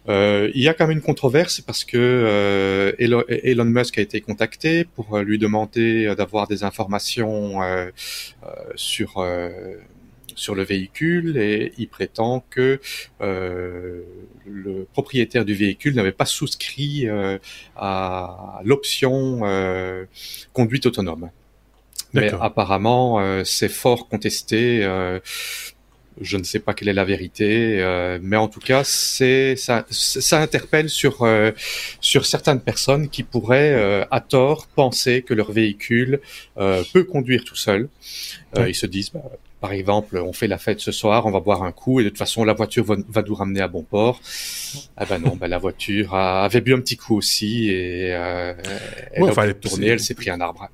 Euh, 0.08 0.50
il 0.54 0.62
y 0.62 0.68
a 0.68 0.74
quand 0.74 0.86
même 0.86 0.96
une 0.96 1.02
controverse 1.02 1.60
parce 1.60 1.84
que 1.84 1.96
euh, 1.98 2.92
Elon, 2.98 3.64
Musk 3.64 3.98
a 3.98 4.02
été 4.02 4.20
contacté 4.20 4.84
pour 4.84 5.16
euh, 5.16 5.22
lui 5.22 5.38
demander 5.38 6.14
d'avoir 6.16 6.46
des 6.46 6.64
informations 6.64 7.60
sur 8.74 9.24
sur 10.36 10.54
le 10.54 10.62
véhicule 10.62 11.36
et 11.36 11.72
il 11.76 11.88
prétend 11.88 12.44
que 12.50 12.80
le 13.20 14.86
propriétaire 14.92 15.44
du 15.44 15.54
véhicule 15.54 15.94
n'avait 15.94 16.12
pas 16.12 16.24
souscrit 16.24 17.06
à 17.76 18.60
l'option 18.64 19.40
conduite 20.52 20.86
autonome. 20.86 21.30
Mais 22.12 22.32
apparemment, 22.40 23.44
c'est 23.44 23.68
fort 23.68 24.08
contesté 24.08 24.84
je 26.20 26.36
ne 26.36 26.42
sais 26.42 26.58
pas 26.58 26.74
quelle 26.74 26.88
est 26.88 26.94
la 26.94 27.04
vérité, 27.04 27.80
euh, 27.80 28.18
mais 28.22 28.36
en 28.36 28.48
tout 28.48 28.60
cas, 28.60 28.84
c'est 28.84 29.56
ça, 29.56 29.86
ça 29.90 30.40
interpelle 30.40 30.88
sur 30.88 31.22
euh, 31.22 31.52
sur 32.00 32.26
certaines 32.26 32.60
personnes 32.60 33.08
qui 33.08 33.22
pourraient 33.22 33.72
euh, 33.72 34.04
à 34.10 34.20
tort 34.20 34.66
penser 34.68 35.22
que 35.22 35.34
leur 35.34 35.50
véhicule 35.52 36.20
peut 36.92 37.04
conduire 37.04 37.44
tout 37.44 37.56
seul. 37.56 37.88
Ils 38.56 38.74
se 38.74 38.86
disent, 38.86 39.10
bah, 39.10 39.22
par 39.60 39.72
exemple, 39.72 40.18
on 40.18 40.32
fait 40.32 40.46
la 40.46 40.58
fête 40.58 40.80
ce 40.80 40.92
soir, 40.92 41.26
on 41.26 41.30
va 41.30 41.40
boire 41.40 41.62
un 41.62 41.72
coup 41.72 42.00
et 42.00 42.04
de 42.04 42.08
toute 42.08 42.18
façon 42.18 42.44
la 42.44 42.54
voiture 42.54 42.84
va, 42.84 42.96
va 43.08 43.22
nous 43.22 43.34
ramener 43.34 43.60
à 43.60 43.68
bon 43.68 43.82
port. 43.82 44.20
Ah 44.96 45.04
ben 45.06 45.18
non, 45.18 45.36
ben 45.36 45.48
la 45.48 45.58
voiture 45.58 46.14
avait 46.14 46.60
bu 46.60 46.74
un 46.74 46.80
petit 46.80 46.96
coup 46.96 47.16
aussi 47.16 47.70
et 47.70 48.08
elle 48.08 49.22
a 49.24 49.54
tourné, 49.54 49.88
elle 49.88 50.00
s'est 50.00 50.14
pris 50.14 50.30
un 50.30 50.40
arbre. 50.40 50.68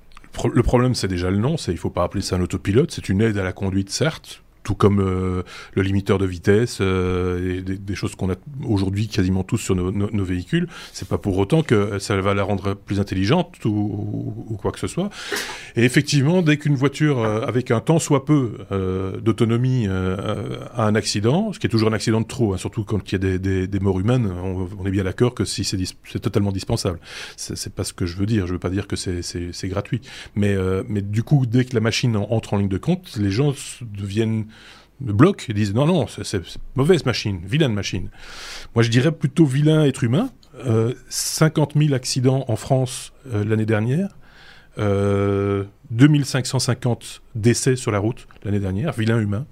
Le 0.53 0.63
problème, 0.63 0.95
c'est 0.95 1.09
déjà 1.09 1.31
le 1.31 1.39
nom. 1.39 1.57
C'est 1.57 1.73
il 1.73 1.79
faut 1.79 1.91
pas 1.91 2.05
appeler 2.05 2.23
ça 2.23 2.37
un 2.37 2.41
autopilote. 2.41 2.91
C'est 2.91 3.09
une 3.09 3.23
aide 3.23 3.39
à 3.39 3.43
la 3.43 3.53
conduite, 3.53 3.91
certes, 3.91 4.43
tout 4.67 4.75
comme 4.75 4.99
euh, 4.99 5.45
le 5.75 5.83
limiteur 5.83 6.19
de 6.19 6.27
vitesse 6.27 6.79
euh, 6.81 7.59
et 7.59 7.63
des, 7.63 7.95
choses 7.95 8.17
qu'on 8.17 8.33
a 8.33 8.35
aujourd'hui 8.65 9.07
quasiment 9.07 9.45
tous 9.45 9.59
sur 9.59 9.77
nos, 9.77 9.93
nos, 9.93 10.11
nos 10.11 10.25
véhicules. 10.25 10.67
C'est 10.93 11.07
pas 11.09 11.19
pour 11.19 11.39
autant 11.39 11.63
que 11.63 12.01
ça 12.01 12.21
va 12.21 12.35
la 12.35 12.43
rendre 12.43 12.75
plus 12.75 12.99
intelligente 12.99 13.65
ou, 13.65 14.45
ou 14.49 14.57
quoi 14.57 14.73
que 14.73 14.81
ce 14.81 14.89
soit. 14.89 15.09
Et 15.77 15.85
effectivement, 15.85 16.43
dès 16.43 16.57
qu'une 16.57 16.75
voiture 16.75 17.21
euh, 17.21 17.43
avec 17.43 17.71
un 17.71 17.79
temps 17.79 18.01
soit 18.01 18.25
peu 18.25 18.55
d'autonomie 19.23 19.87
a 19.87 20.85
un 20.85 20.95
accident, 20.97 21.53
ce 21.53 21.61
qui 21.61 21.69
est 21.69 21.71
toujours 21.71 21.91
un 21.91 21.93
accident 21.93 22.21
de 22.21 22.27
trop, 22.27 22.53
hein, 22.53 22.57
surtout 22.57 22.83
quand 22.83 23.01
il 23.09 23.13
y 23.13 23.15
a 23.15 23.19
des, 23.19 23.39
des, 23.39 23.69
des 23.69 23.79
morts 23.79 24.01
humaines, 24.01 24.33
on, 24.43 24.85
est 24.85 24.91
bien 24.91 25.05
d'accord 25.05 25.35
que 25.35 25.45
si 25.45 25.63
c'est 25.63 26.19
totalement 26.19 26.51
dispensable. 26.51 26.99
C'est 27.37 27.73
pas 27.73 27.85
ce 27.85 27.93
que 27.93 28.05
je 28.05 28.17
veux 28.17 28.27
dire. 28.27 28.49
Je 28.49 28.53
veux 28.53 28.59
pas 28.59 28.71
dire 28.71 28.89
que 28.89 28.97
c'est 28.97 29.69
gratuit. 29.69 30.01
Mais, 30.35 30.57
mais 30.89 31.03
du 31.03 31.23
coup, 31.23 31.47
dès 31.47 31.65
que 31.65 31.75
la 31.75 31.81
machine 31.81 32.17
entre 32.17 32.55
en 32.55 32.57
ligne 32.57 32.69
de 32.69 32.79
compte, 32.79 33.17
les 33.17 33.31
gens 33.31 33.55
deviennent 33.81 34.47
bloquent 35.01 35.45
et 35.49 35.53
disent 35.53 35.75
non, 35.75 35.87
non, 35.87 36.07
c'est 36.07 36.41
mauvaise 36.75 37.05
machine, 37.05 37.41
vilaine 37.45 37.73
machine. 37.73 38.11
Moi, 38.75 38.83
je 38.83 38.91
dirais 38.91 39.13
plutôt 39.13 39.45
vilain 39.45 39.85
être 39.85 40.05
humain. 40.05 40.31
Euh, 40.65 40.95
50 41.11 41.75
000 41.77 41.93
accidents 41.95 42.45
en 42.49 42.57
France 42.57 43.13
euh, 43.33 43.45
l'année 43.45 43.67
dernière. 43.67 44.17
Euh, 44.79 45.65
2550 45.91 47.23
décès 47.35 47.77
sur 47.77 47.91
la 47.91 47.99
route 47.99 48.27
l'année 48.45 48.61
dernière, 48.61 48.93
vilain 48.93 49.19
humain. 49.19 49.47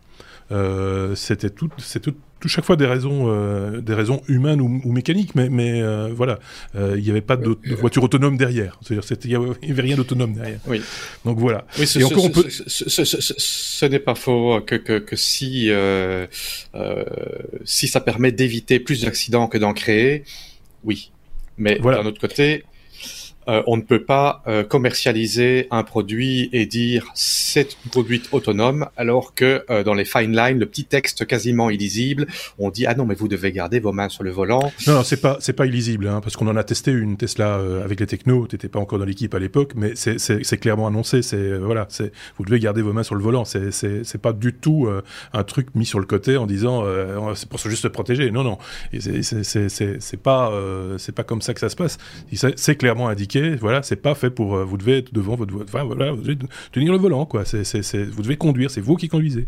Euh, 0.52 1.14
c'était 1.14 1.50
tout, 1.50 1.70
tout, 2.02 2.14
chaque 2.48 2.64
fois 2.64 2.76
des 2.76 2.86
raisons, 2.86 3.26
euh, 3.28 3.80
des 3.80 3.94
raisons 3.94 4.22
humaines 4.28 4.60
ou, 4.60 4.92
mécaniques, 4.92 5.34
mais, 5.34 5.48
mais 5.48 5.82
euh, 5.82 6.08
voilà, 6.14 6.38
il 6.74 7.02
n'y 7.02 7.10
avait 7.10 7.20
pas 7.20 7.36
de, 7.36 7.56
voiture 7.78 8.02
autonome 8.02 8.36
derrière. 8.36 8.78
C'est-à-dire, 8.82 9.42
il 9.62 9.66
n'y 9.66 9.72
avait 9.72 9.82
rien 9.82 9.96
d'autonome 9.96 10.34
derrière. 10.34 10.60
Oui. 10.66 10.80
Donc 11.24 11.38
voilà. 11.38 11.66
Oui, 11.78 11.86
ce, 11.86 12.02
encore, 12.04 12.24
on 12.24 12.30
peut... 12.30 12.46
ce, 12.48 13.86
n'est 13.86 13.98
pas 13.98 14.14
faux 14.14 14.60
que, 14.60 14.76
que, 14.76 14.98
que 14.98 15.16
si, 15.16 15.70
si 17.64 17.88
ça 17.88 18.00
permet 18.00 18.32
d'éviter 18.32 18.80
plus 18.80 19.02
d'accidents 19.02 19.48
que 19.48 19.58
d'en 19.58 19.72
créer, 19.72 20.24
oui. 20.84 21.10
Mais 21.56 21.78
voilà. 21.80 22.02
d'un 22.02 22.08
autre 22.08 22.20
côté, 22.20 22.64
euh, 23.48 23.62
on 23.66 23.76
ne 23.76 23.82
peut 23.82 24.02
pas 24.02 24.42
euh, 24.46 24.64
commercialiser 24.64 25.68
un 25.70 25.82
produit 25.82 26.48
et 26.52 26.66
dire 26.66 27.10
c'est 27.14 27.76
une 27.84 27.90
conduite 27.90 28.28
autonome, 28.32 28.86
alors 28.96 29.34
que 29.34 29.64
euh, 29.70 29.84
dans 29.84 29.94
les 29.94 30.04
fine 30.04 30.34
lines, 30.34 30.58
le 30.58 30.66
petit 30.66 30.84
texte 30.84 31.26
quasiment 31.26 31.70
illisible, 31.70 32.26
on 32.58 32.70
dit 32.70 32.86
ah 32.86 32.94
non 32.94 33.04
mais 33.04 33.14
vous 33.14 33.28
devez 33.28 33.52
garder 33.52 33.80
vos 33.80 33.92
mains 33.92 34.08
sur 34.08 34.24
le 34.24 34.30
volant. 34.30 34.72
Non, 34.86 34.94
non 34.94 35.02
c'est 35.02 35.20
pas 35.20 35.38
c'est 35.40 35.52
pas 35.52 35.66
illisible, 35.66 36.08
hein, 36.08 36.20
parce 36.22 36.36
qu'on 36.36 36.48
en 36.48 36.56
a 36.56 36.64
testé 36.64 36.90
une 36.92 37.16
Tesla 37.16 37.60
avec 37.84 38.00
les 38.00 38.06
technos. 38.06 38.46
T'étais 38.46 38.68
pas 38.68 38.78
encore 38.78 38.98
dans 38.98 39.04
l'équipe 39.04 39.34
à 39.34 39.38
l'époque, 39.38 39.72
mais 39.74 39.94
c'est 39.94 40.58
clairement 40.58 40.86
annoncé. 40.86 41.22
C'est 41.22 41.58
voilà, 41.58 41.86
c'est 41.90 42.12
vous 42.38 42.44
devez 42.44 42.58
garder 42.58 42.82
vos 42.82 42.92
mains 42.92 43.02
sur 43.02 43.14
le 43.14 43.22
volant. 43.22 43.44
C'est 43.44 43.70
c'est 43.70 44.20
pas 44.20 44.32
du 44.32 44.52
tout 44.52 44.88
un 45.32 45.44
truc 45.44 45.74
mis 45.74 45.86
sur 45.86 46.00
le 46.00 46.06
côté 46.06 46.36
en 46.36 46.46
disant 46.46 46.84
c'est 47.34 47.48
pour 47.48 47.58
juste 47.58 47.82
se 47.82 47.88
protéger. 47.88 48.30
Non 48.30 48.44
non, 48.44 48.58
c'est 48.92 50.22
pas 50.22 50.52
c'est 50.98 51.14
pas 51.14 51.24
comme 51.24 51.42
ça 51.42 51.54
que 51.54 51.60
ça 51.60 51.68
se 51.68 51.76
passe. 51.76 51.98
C'est 52.56 52.76
clairement 52.76 53.08
indiqué 53.08 53.33
voilà, 53.60 53.82
c'est 53.82 53.96
pas 53.96 54.14
fait 54.14 54.30
pour. 54.30 54.56
Euh, 54.56 54.64
vous 54.64 54.76
devez 54.76 54.98
être 54.98 55.12
devant 55.12 55.34
votre. 55.34 55.54
Enfin, 55.62 55.84
voilà, 55.84 56.12
vous 56.12 56.22
devez 56.22 56.38
tenir 56.72 56.92
le 56.92 56.98
volant, 56.98 57.26
quoi. 57.26 57.44
C'est, 57.44 58.04
vous 58.04 58.22
devez 58.22 58.36
conduire, 58.36 58.70
c'est 58.70 58.80
vous 58.80 58.96
qui 58.96 59.08
conduisez. 59.08 59.46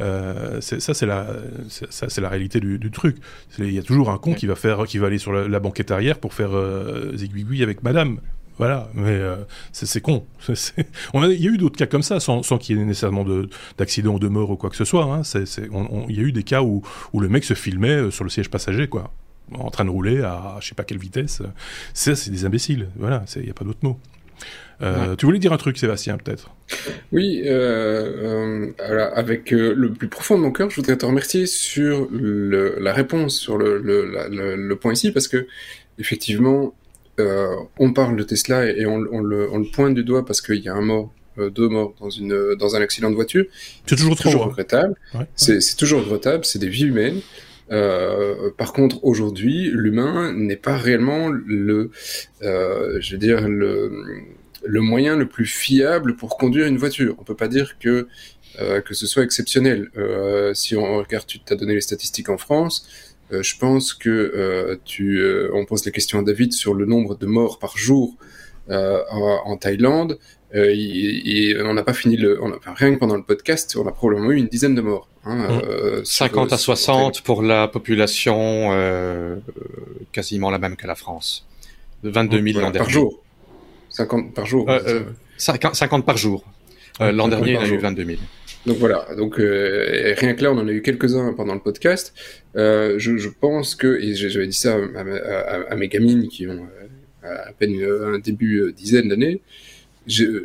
Euh, 0.00 0.60
ça, 0.60 0.94
c'est 0.94 1.06
la, 1.06 1.26
ça, 1.68 2.08
c'est 2.08 2.20
la 2.20 2.28
réalité 2.28 2.60
du, 2.60 2.90
truc. 2.90 3.16
Il 3.58 3.72
y 3.72 3.78
a 3.78 3.82
toujours 3.82 4.10
un 4.10 4.18
con 4.18 4.34
qui 4.34 4.46
va 4.46 4.54
faire, 4.54 4.84
qui 4.84 4.98
va 4.98 5.08
aller 5.08 5.18
sur 5.18 5.32
la, 5.32 5.60
banquette 5.60 5.90
arrière 5.90 6.18
pour 6.18 6.34
faire 6.34 6.50
euh, 6.52 7.14
avec 7.60 7.82
madame. 7.82 8.20
Voilà, 8.58 8.88
mais 8.94 9.10
euh, 9.10 9.36
c'est 9.72 10.00
con. 10.00 10.24
On 11.12 11.22
a, 11.22 11.28
il 11.28 11.42
y 11.42 11.46
a 11.46 11.50
eu 11.50 11.58
d'autres 11.58 11.76
cas 11.76 11.86
comme 11.86 12.02
ça, 12.02 12.20
sans, 12.20 12.42
sans 12.42 12.56
qu'il 12.56 12.78
y 12.78 12.80
ait 12.80 12.84
nécessairement 12.84 13.26
d'accident 13.76 14.14
ou 14.14 14.18
de 14.18 14.28
mort 14.28 14.50
ou 14.50 14.56
quoi 14.56 14.70
que 14.70 14.76
ce 14.76 14.86
soit. 14.86 15.04
Hein. 15.04 15.22
il 16.08 16.16
y 16.16 16.20
a 16.20 16.22
eu 16.22 16.32
des 16.32 16.42
cas 16.42 16.62
où, 16.62 16.82
où 17.12 17.20
le 17.20 17.28
mec 17.28 17.44
se 17.44 17.54
filmait 17.54 18.10
sur 18.10 18.24
le 18.24 18.30
siège 18.30 18.48
passager, 18.48 18.88
quoi 18.88 19.12
en 19.54 19.70
train 19.70 19.84
de 19.84 19.90
rouler 19.90 20.22
à 20.22 20.56
je 20.60 20.68
sais 20.68 20.74
pas 20.74 20.84
quelle 20.84 20.98
vitesse. 20.98 21.42
Ça, 21.94 22.16
c'est 22.16 22.30
des 22.30 22.44
imbéciles. 22.44 22.88
Voilà, 22.96 23.24
il 23.36 23.42
n'y 23.42 23.50
a 23.50 23.54
pas 23.54 23.64
d'autre 23.64 23.80
mot. 23.82 23.98
Euh, 24.82 25.16
tu 25.16 25.24
voulais 25.26 25.38
dire 25.38 25.52
un 25.52 25.56
truc, 25.56 25.78
Sébastien, 25.78 26.18
peut-être? 26.18 26.50
Oui, 27.12 27.42
euh, 27.46 28.72
euh, 28.80 29.10
avec 29.14 29.50
le 29.50 29.92
plus 29.92 30.08
profond 30.08 30.36
de 30.36 30.42
mon 30.42 30.52
cœur, 30.52 30.70
je 30.70 30.76
voudrais 30.76 30.96
te 30.96 31.06
remercier 31.06 31.46
sur 31.46 32.08
la 32.12 32.92
réponse 32.92 33.38
sur 33.38 33.56
le, 33.58 34.74
point 34.74 34.92
ici, 34.92 35.12
parce 35.12 35.28
que 35.28 35.46
effectivement, 35.98 36.74
on 37.18 37.92
parle 37.92 38.16
de 38.16 38.22
Tesla 38.22 38.66
et 38.66 38.86
on, 38.86 38.98
le, 38.98 39.70
pointe 39.72 39.94
du 39.94 40.04
doigt 40.04 40.24
parce 40.24 40.40
qu'il 40.40 40.60
y 40.60 40.68
a 40.68 40.74
un 40.74 40.82
mort 40.82 41.12
deux 41.38 41.68
morts 41.68 41.94
dans, 42.00 42.08
une, 42.08 42.54
dans 42.54 42.76
un 42.76 42.80
accident 42.80 43.10
de 43.10 43.14
voiture. 43.14 43.44
C'est 43.86 43.96
toujours, 43.96 44.16
toujours 44.16 44.44
regrettable. 44.46 44.94
C'est 45.34 45.76
toujours 45.76 46.00
regrettable, 46.00 46.44
c'est 46.44 46.58
des 46.58 46.68
vies 46.68 46.86
humaines. 46.86 47.20
Euh, 47.72 48.50
par 48.56 48.72
contre, 48.72 49.04
aujourd'hui, 49.04 49.70
l'humain 49.72 50.32
n'est 50.32 50.56
pas 50.56 50.76
réellement 50.76 51.28
le, 51.28 51.90
euh, 52.42 52.98
je 53.00 53.12
veux 53.12 53.18
dire, 53.18 53.48
le, 53.48 54.04
le 54.64 54.80
moyen 54.80 55.16
le 55.16 55.26
plus 55.26 55.46
fiable 55.46 56.16
pour 56.16 56.36
conduire 56.36 56.66
une 56.66 56.78
voiture. 56.78 57.16
On 57.18 57.24
peut 57.24 57.34
pas 57.34 57.48
dire 57.48 57.78
que 57.78 58.08
euh, 58.58 58.80
que 58.80 58.94
ce 58.94 59.06
soit 59.06 59.22
exceptionnel. 59.22 59.90
Euh, 59.98 60.54
si 60.54 60.76
on 60.76 60.96
regarde, 60.96 61.26
tu 61.26 61.40
t'as 61.40 61.56
donné 61.56 61.74
les 61.74 61.82
statistiques 61.82 62.30
en 62.30 62.38
France. 62.38 62.88
Euh, 63.32 63.42
je 63.42 63.58
pense 63.58 63.92
que 63.92 64.78
tu, 64.84 65.22
on 65.52 65.66
pose 65.66 65.84
la 65.84 65.92
question 65.92 66.18
à 66.20 66.22
David 66.22 66.52
sur 66.52 66.72
le 66.72 66.86
nombre 66.86 67.16
de 67.16 67.26
morts 67.26 67.58
par 67.58 67.76
jour 67.76 68.16
en, 68.68 69.40
en, 69.44 69.56
Thaïlande. 70.52 70.70
Et, 70.74 71.56
on 71.62 71.74
n'a 71.74 71.82
pas 71.82 71.92
fini 71.92 72.16
le, 72.16 72.42
on 72.42 72.52
a, 72.52 72.58
rien 72.74 72.94
que 72.94 72.98
pendant 72.98 73.16
le 73.16 73.22
podcast, 73.22 73.76
on 73.76 73.86
a 73.86 73.92
probablement 73.92 74.30
eu 74.30 74.36
une 74.36 74.48
dizaine 74.48 74.74
de 74.74 74.80
morts. 74.80 75.08
Hein, 75.24 75.48
50 76.04 76.50
mmh. 76.50 76.52
euh, 76.52 76.54
à 76.54 76.58
60 76.58 77.22
pour 77.22 77.42
la 77.42 77.66
population 77.66 78.68
euh, 78.72 79.36
quasiment 80.12 80.50
la 80.50 80.58
même 80.58 80.76
que 80.76 80.86
la 80.86 80.94
France. 80.94 81.46
22 82.04 82.42
000 82.42 82.60
l'an 82.60 82.70
dernier. 82.70 82.78
Par 82.78 82.90
jour 82.90 83.22
50 83.90 84.34
par 84.34 84.46
jour 84.46 84.70
50, 85.38 85.82
euh, 85.82 86.02
par 86.02 86.16
jour. 86.16 86.44
l'an 87.00 87.28
dernier, 87.28 87.54
il 87.54 87.54
y 87.54 87.56
a 87.56 87.66
eu 87.66 87.78
22 87.78 88.04
000. 88.04 88.18
Donc 88.66 88.78
voilà, 88.78 89.06
donc 89.16 89.36
rien 89.36 90.34
que 90.34 90.42
là, 90.42 90.52
on 90.52 90.58
en 90.58 90.68
a 90.68 90.72
eu 90.72 90.82
quelques-uns 90.82 91.32
pendant 91.32 91.54
le 91.54 91.60
podcast. 91.60 92.14
Je, 92.54 92.96
je, 92.98 93.28
pense 93.28 93.74
que, 93.74 94.00
et 94.00 94.14
j'avais 94.14 94.46
dit 94.46 94.56
ça 94.56 94.76
à, 94.76 95.72
à, 95.72 95.76
mes 95.76 95.88
gamines 95.88 96.28
qui 96.28 96.46
ont 96.46 96.66
à 97.22 97.52
peine 97.52 97.80
un 97.82 98.18
début 98.18 98.72
dizaine 98.76 99.08
d'années, 99.08 99.40
je 100.06 100.44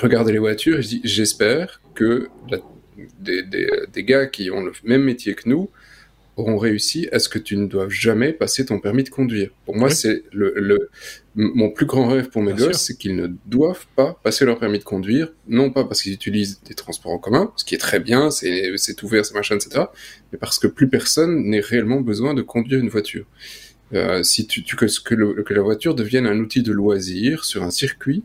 regardais 0.00 0.32
les 0.32 0.38
voitures 0.38 0.78
et 0.78 0.82
je 0.82 0.88
dis 0.88 1.00
j'espère 1.04 1.80
que 1.94 2.28
la 2.48 2.58
des, 3.20 3.42
des, 3.42 4.04
gars 4.04 4.26
qui 4.26 4.50
ont 4.50 4.62
le 4.62 4.72
même 4.84 5.02
métier 5.02 5.34
que 5.34 5.48
nous 5.48 5.70
auront 6.36 6.58
réussi 6.58 7.08
à 7.12 7.20
ce 7.20 7.28
que 7.28 7.38
tu 7.38 7.56
ne 7.56 7.66
doives 7.66 7.90
jamais 7.90 8.32
passer 8.32 8.66
ton 8.66 8.80
permis 8.80 9.04
de 9.04 9.08
conduire. 9.08 9.50
Pour 9.64 9.76
moi, 9.76 9.88
c'est 9.88 10.24
le, 10.32 10.52
le, 10.56 10.90
mon 11.36 11.70
plus 11.70 11.86
grand 11.86 12.08
rêve 12.08 12.28
pour 12.28 12.42
mes 12.42 12.52
gosses, 12.54 12.78
c'est 12.78 12.96
qu'ils 12.96 13.14
ne 13.14 13.28
doivent 13.46 13.86
pas 13.94 14.18
passer 14.22 14.44
leur 14.44 14.58
permis 14.58 14.80
de 14.80 14.84
conduire, 14.84 15.32
non 15.46 15.70
pas 15.70 15.84
parce 15.84 16.02
qu'ils 16.02 16.12
utilisent 16.12 16.60
des 16.62 16.74
transports 16.74 17.12
en 17.12 17.18
commun, 17.18 17.52
ce 17.56 17.64
qui 17.64 17.76
est 17.76 17.78
très 17.78 18.00
bien, 18.00 18.30
c'est 18.30 19.02
ouvert, 19.02 19.24
c'est 19.24 19.34
machin, 19.34 19.56
etc., 19.56 19.84
mais 20.32 20.38
parce 20.38 20.58
que 20.58 20.66
plus 20.66 20.88
personne 20.88 21.44
n'ait 21.44 21.60
réellement 21.60 22.00
besoin 22.00 22.34
de 22.34 22.42
conduire 22.42 22.80
une 22.80 22.88
voiture. 22.88 23.26
Euh, 23.92 24.24
si 24.24 24.46
tu, 24.48 24.64
tu 24.64 24.74
que, 24.74 24.86
que, 24.86 25.42
que 25.42 25.54
la 25.54 25.62
voiture 25.62 25.94
devienne 25.94 26.26
un 26.26 26.38
outil 26.40 26.62
de 26.62 26.72
loisir 26.72 27.44
sur 27.44 27.62
un 27.62 27.70
circuit, 27.70 28.24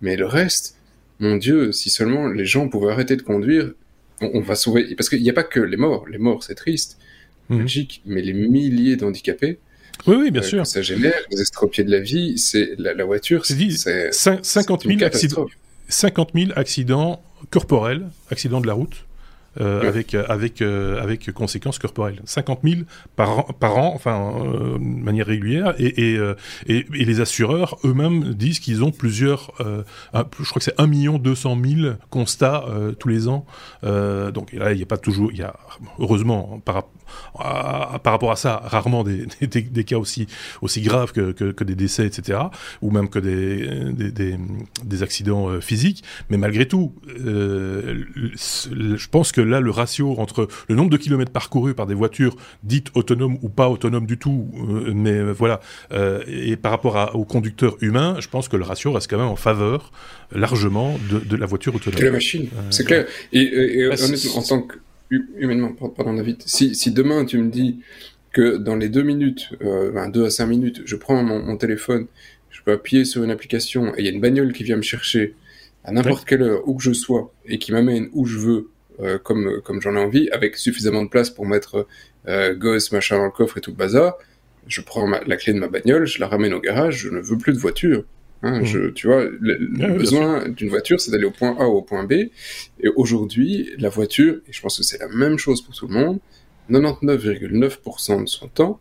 mais 0.00 0.16
le 0.16 0.26
reste, 0.26 0.76
mon 1.20 1.36
Dieu, 1.36 1.72
si 1.72 1.90
seulement 1.90 2.28
les 2.28 2.44
gens 2.44 2.68
pouvaient 2.68 2.92
arrêter 2.92 3.16
de 3.16 3.22
conduire, 3.22 3.72
on, 4.20 4.40
va 4.40 4.54
sauver. 4.54 4.94
Parce 4.96 5.08
qu'il 5.08 5.22
n'y 5.22 5.30
a 5.30 5.32
pas 5.32 5.44
que 5.44 5.60
les 5.60 5.76
morts. 5.76 6.06
Les 6.08 6.18
morts, 6.18 6.42
c'est 6.42 6.54
triste, 6.54 6.98
mmh. 7.48 7.64
mais 8.06 8.22
les 8.22 8.32
milliers 8.32 8.96
d'handicapés. 8.96 9.58
Oui, 10.06 10.16
oui, 10.16 10.30
bien 10.30 10.42
euh, 10.42 10.44
sûr. 10.44 10.66
Ça 10.66 10.82
génère 10.82 11.18
les 11.30 11.40
estropiés 11.40 11.84
de 11.84 11.90
la 11.90 12.00
vie. 12.00 12.38
C'est 12.38 12.74
la, 12.78 12.94
la, 12.94 13.04
voiture. 13.04 13.44
C'est 13.46 14.12
50 14.12 14.84
000 14.84 15.02
accidents. 15.02 15.46
50 15.88 16.30
000 16.34 16.50
accidents 16.56 17.22
corporels, 17.50 18.08
accidents 18.30 18.60
de 18.60 18.66
la 18.66 18.74
route, 18.74 19.06
euh, 19.60 19.88
avec 19.88 20.14
avec 20.14 20.62
euh, 20.62 21.02
avec 21.02 21.32
conséquences 21.32 21.78
corporelles. 21.78 22.20
50 22.24 22.60
000 22.64 22.82
par 23.16 23.40
an, 23.40 23.42
par 23.58 23.76
an 23.78 23.92
enfin 23.94 24.34
euh, 24.40 24.78
de 24.78 24.78
manière 24.78 25.26
régulière, 25.26 25.74
et 25.78 26.12
et, 26.12 26.18
et, 26.66 26.86
et 26.94 27.04
les 27.04 27.20
assureurs 27.20 27.78
eux-mêmes 27.84 28.34
disent 28.34 28.60
qu'ils 28.60 28.84
ont 28.84 28.90
plusieurs, 28.90 29.52
je 29.58 30.48
crois 30.48 30.60
que 30.60 30.64
c'est 30.64 30.80
1 30.80 30.86
million 30.86 31.18
200 31.18 31.58
000 31.62 31.94
constats 32.10 32.64
tous 32.98 33.08
les 33.08 33.28
ans. 33.28 33.46
donc 33.82 34.52
là, 34.52 34.72
il 34.72 34.76
n'y 34.76 34.82
a 34.82 34.86
pas 34.86 34.98
toujours, 34.98 35.30
il 35.32 35.38
y 35.38 35.42
a 35.42 35.54
heureusement 35.98 36.60
par 36.64 36.84
par 37.34 38.12
rapport 38.12 38.32
à 38.32 38.36
ça, 38.36 38.60
rarement 38.64 39.04
des, 39.04 39.26
des, 39.40 39.62
des, 39.62 39.84
cas 39.84 39.98
aussi, 39.98 40.26
aussi 40.62 40.82
graves 40.82 41.12
que, 41.12 41.32
que, 41.32 41.52
que, 41.52 41.64
des 41.64 41.74
décès, 41.74 42.06
etc., 42.06 42.38
ou 42.82 42.90
même 42.90 43.08
que 43.08 43.18
des, 43.18 44.10
des, 44.10 44.36
des 44.84 45.02
accidents 45.02 45.48
euh, 45.48 45.60
physiques. 45.60 46.04
Mais 46.30 46.36
malgré 46.36 46.66
tout, 46.66 46.94
euh, 47.24 48.04
je 48.14 49.08
pense 49.08 49.32
que 49.32 49.40
là, 49.48 49.60
le 49.60 49.70
ratio 49.70 50.14
entre 50.18 50.48
le 50.68 50.74
nombre 50.74 50.90
de 50.90 50.96
kilomètres 50.96 51.32
parcourus 51.32 51.74
par 51.74 51.86
des 51.86 51.94
voitures 51.94 52.36
dites 52.62 52.88
autonomes 52.94 53.38
ou 53.42 53.48
pas 53.48 53.68
autonomes 53.68 54.06
du 54.06 54.18
tout, 54.18 54.48
euh, 54.56 54.92
mais 54.94 55.22
voilà, 55.32 55.60
et 56.26 56.56
par 56.56 56.70
rapport 56.72 56.96
à, 56.96 57.16
aux 57.16 57.24
conducteurs 57.24 57.76
humains, 57.80 58.16
je 58.20 58.28
pense 58.28 58.48
que 58.48 58.56
le 58.56 58.64
ratio 58.64 58.92
reste 58.92 59.10
quand 59.10 59.18
même 59.18 59.26
en 59.26 59.36
faveur 59.36 59.92
largement 60.32 60.98
de, 61.10 61.18
de 61.18 61.36
la 61.36 61.46
voiture 61.46 61.74
autonome. 61.74 61.98
De 61.98 62.04
la 62.04 62.12
machine, 62.12 62.48
c'est 62.70 62.84
clair. 62.84 63.06
Et, 63.32 63.40
et, 63.40 63.80
et 63.80 63.88
bah, 63.88 63.94
honnêtement, 64.02 64.36
en 64.36 64.42
tant 64.42 64.62
que 64.62 64.76
humainement, 65.10 65.72
pardon 65.72 66.14
David, 66.14 66.42
si, 66.46 66.74
si 66.74 66.92
demain 66.92 67.24
tu 67.24 67.38
me 67.38 67.50
dis 67.50 67.80
que 68.32 68.56
dans 68.56 68.76
les 68.76 68.88
deux 68.88 69.02
minutes, 69.02 69.50
euh, 69.62 70.10
deux 70.10 70.26
à 70.26 70.30
cinq 70.30 70.46
minutes, 70.46 70.82
je 70.84 70.96
prends 70.96 71.22
mon, 71.22 71.56
téléphone, 71.56 72.06
je 72.50 72.60
peux 72.62 72.72
appuyer 72.72 73.04
sur 73.04 73.24
une 73.24 73.30
application 73.30 73.94
et 73.94 74.00
il 74.00 74.04
y 74.04 74.08
a 74.08 74.12
une 74.12 74.20
bagnole 74.20 74.52
qui 74.52 74.64
vient 74.64 74.76
me 74.76 74.82
chercher 74.82 75.34
à 75.84 75.92
n'importe 75.92 76.26
quelle 76.26 76.42
heure 76.42 76.68
où 76.68 76.74
que 76.74 76.82
je 76.82 76.92
sois 76.92 77.32
et 77.46 77.58
qui 77.58 77.72
m'amène 77.72 78.08
où 78.12 78.26
je 78.26 78.38
veux, 78.38 78.70
euh, 79.00 79.18
comme 79.18 79.60
comme 79.62 79.80
j'en 79.80 79.94
ai 79.94 79.98
envie, 79.98 80.28
avec 80.30 80.56
suffisamment 80.56 81.02
de 81.02 81.08
place 81.08 81.30
pour 81.30 81.46
mettre 81.46 81.86
euh, 82.28 82.54
gosse 82.54 82.92
machin 82.92 83.18
dans 83.18 83.24
le 83.24 83.30
coffre 83.30 83.58
et 83.58 83.60
tout 83.60 83.70
le 83.70 83.76
bazar, 83.76 84.16
je 84.66 84.80
prends 84.80 85.06
la 85.08 85.36
clé 85.36 85.52
de 85.52 85.58
ma 85.58 85.68
bagnole, 85.68 86.06
je 86.06 86.20
la 86.20 86.28
ramène 86.28 86.52
au 86.52 86.60
garage, 86.60 86.98
je 86.98 87.08
ne 87.08 87.20
veux 87.20 87.38
plus 87.38 87.52
de 87.52 87.58
voiture. 87.58 88.04
Hein, 88.42 88.60
mmh. 88.60 88.64
je, 88.64 88.88
tu 88.90 89.08
vois, 89.08 89.24
le, 89.24 89.94
besoin 89.94 90.48
d'une 90.48 90.68
voiture, 90.68 91.00
c'est 91.00 91.10
d'aller 91.10 91.24
au 91.24 91.32
point 91.32 91.56
A 91.58 91.66
ou 91.66 91.72
au 91.72 91.82
point 91.82 92.04
B. 92.04 92.12
Et 92.12 92.88
aujourd'hui, 92.94 93.70
la 93.78 93.88
voiture, 93.88 94.36
et 94.46 94.52
je 94.52 94.60
pense 94.60 94.76
que 94.76 94.84
c'est 94.84 94.98
la 94.98 95.08
même 95.08 95.38
chose 95.38 95.60
pour 95.62 95.74
tout 95.74 95.88
le 95.88 95.94
monde, 95.94 96.20
99,9% 96.70 98.22
de 98.22 98.28
son 98.28 98.48
temps, 98.48 98.80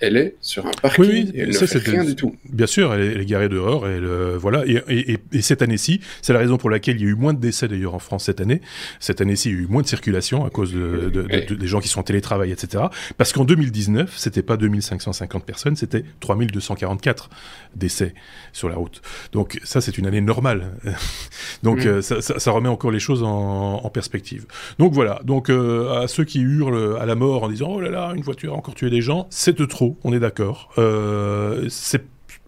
elle 0.00 0.16
est 0.16 0.36
sur 0.40 0.66
un 0.66 0.70
parking. 0.82 1.04
Oui, 1.04 1.30
et 1.34 1.40
elle 1.40 1.54
ça, 1.54 1.62
ne 1.62 1.66
fait 1.66 1.90
rien 1.90 2.04
du 2.04 2.14
tout. 2.14 2.36
Bien 2.44 2.66
sûr, 2.66 2.94
elle 2.94 3.20
est, 3.20 3.26
garée 3.26 3.48
dehors. 3.48 3.88
Et 3.88 4.00
voilà. 4.36 4.64
Et, 4.66 5.18
cette 5.40 5.62
année-ci, 5.62 6.00
c'est 6.22 6.32
la 6.32 6.38
raison 6.38 6.56
pour 6.56 6.70
laquelle 6.70 6.96
il 6.96 7.02
y 7.02 7.06
a 7.06 7.10
eu 7.10 7.14
moins 7.14 7.34
de 7.34 7.40
décès 7.40 7.68
d'ailleurs 7.68 7.94
en 7.94 7.98
France 7.98 8.24
cette 8.24 8.40
année. 8.40 8.60
Cette 9.00 9.20
année-ci, 9.20 9.50
il 9.50 9.54
y 9.54 9.58
a 9.58 9.60
eu 9.62 9.66
moins 9.66 9.82
de 9.82 9.86
circulation 9.86 10.44
à 10.44 10.50
cause 10.50 10.72
de, 10.72 11.08
des 11.54 11.66
gens 11.66 11.80
qui 11.80 11.88
sont 11.88 12.00
en 12.00 12.04
télétravail, 12.04 12.52
etc. 12.52 12.84
Parce 13.16 13.32
qu'en 13.32 13.44
2019, 13.44 14.14
c'était 14.16 14.42
pas 14.42 14.56
2550 14.56 15.44
personnes, 15.44 15.76
c'était 15.76 16.04
3244 16.20 17.30
décès 17.74 18.14
sur 18.52 18.68
la 18.68 18.76
route. 18.76 19.02
Donc 19.32 19.60
ça, 19.64 19.80
c'est 19.80 19.98
une 19.98 20.06
année 20.06 20.20
normale. 20.20 20.72
Donc 21.62 21.84
mm. 21.84 21.88
euh, 21.88 22.02
ça, 22.02 22.50
remet 22.50 22.68
encore 22.68 22.90
les 22.90 23.00
choses 23.00 23.22
en, 23.22 23.88
perspective. 23.88 24.44
Donc 24.78 24.92
voilà. 24.92 25.20
Donc 25.24 25.48
euh, 25.48 26.02
à 26.02 26.08
ceux 26.08 26.24
qui 26.24 26.40
hurlent 26.40 26.98
à 27.00 27.06
la 27.06 27.14
mort 27.14 27.44
en 27.44 27.48
disant 27.48 27.68
oh 27.70 27.80
là 27.80 27.90
là, 27.90 28.12
une 28.14 28.22
voiture 28.22 28.52
a 28.52 28.56
encore 28.56 28.74
tué 28.74 28.90
des 28.90 29.00
gens, 29.00 29.26
c'est 29.30 29.56
de 29.58 29.64
trop. 29.64 29.87
On 30.04 30.12
est 30.12 30.20
d'accord. 30.20 30.70
Euh, 30.78 31.68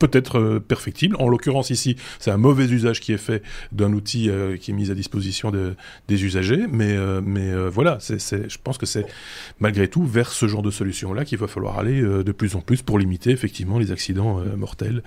peut-être 0.00 0.38
euh, 0.38 0.60
perfectible. 0.60 1.14
En 1.20 1.28
l'occurrence 1.28 1.70
ici, 1.70 1.94
c'est 2.18 2.32
un 2.32 2.36
mauvais 2.38 2.64
usage 2.64 3.00
qui 3.00 3.12
est 3.12 3.18
fait 3.18 3.42
d'un 3.70 3.92
outil 3.92 4.28
euh, 4.28 4.56
qui 4.56 4.72
est 4.72 4.74
mis 4.74 4.90
à 4.90 4.94
disposition 4.94 5.52
de, 5.52 5.76
des 6.08 6.24
usagers, 6.24 6.66
mais, 6.68 6.96
euh, 6.96 7.20
mais 7.24 7.54
voilà, 7.68 7.98
c'est, 8.00 8.18
je 8.18 8.58
pense 8.62 8.78
que 8.78 8.86
c'est 8.86 9.06
malgré 9.60 9.86
tout 9.86 10.04
vers 10.04 10.32
ce 10.32 10.48
genre 10.48 10.62
de 10.62 10.70
solution-là 10.70 11.24
qu'il 11.24 11.38
va 11.38 11.46
falloir 11.46 11.78
aller 11.78 12.00
de 12.00 12.32
plus 12.32 12.56
en 12.56 12.60
plus 12.60 12.80
pour 12.82 12.98
limiter 12.98 13.30
effectivement 13.30 13.78
les 13.78 13.92
accidents 13.92 14.42
mortels, 14.56 15.02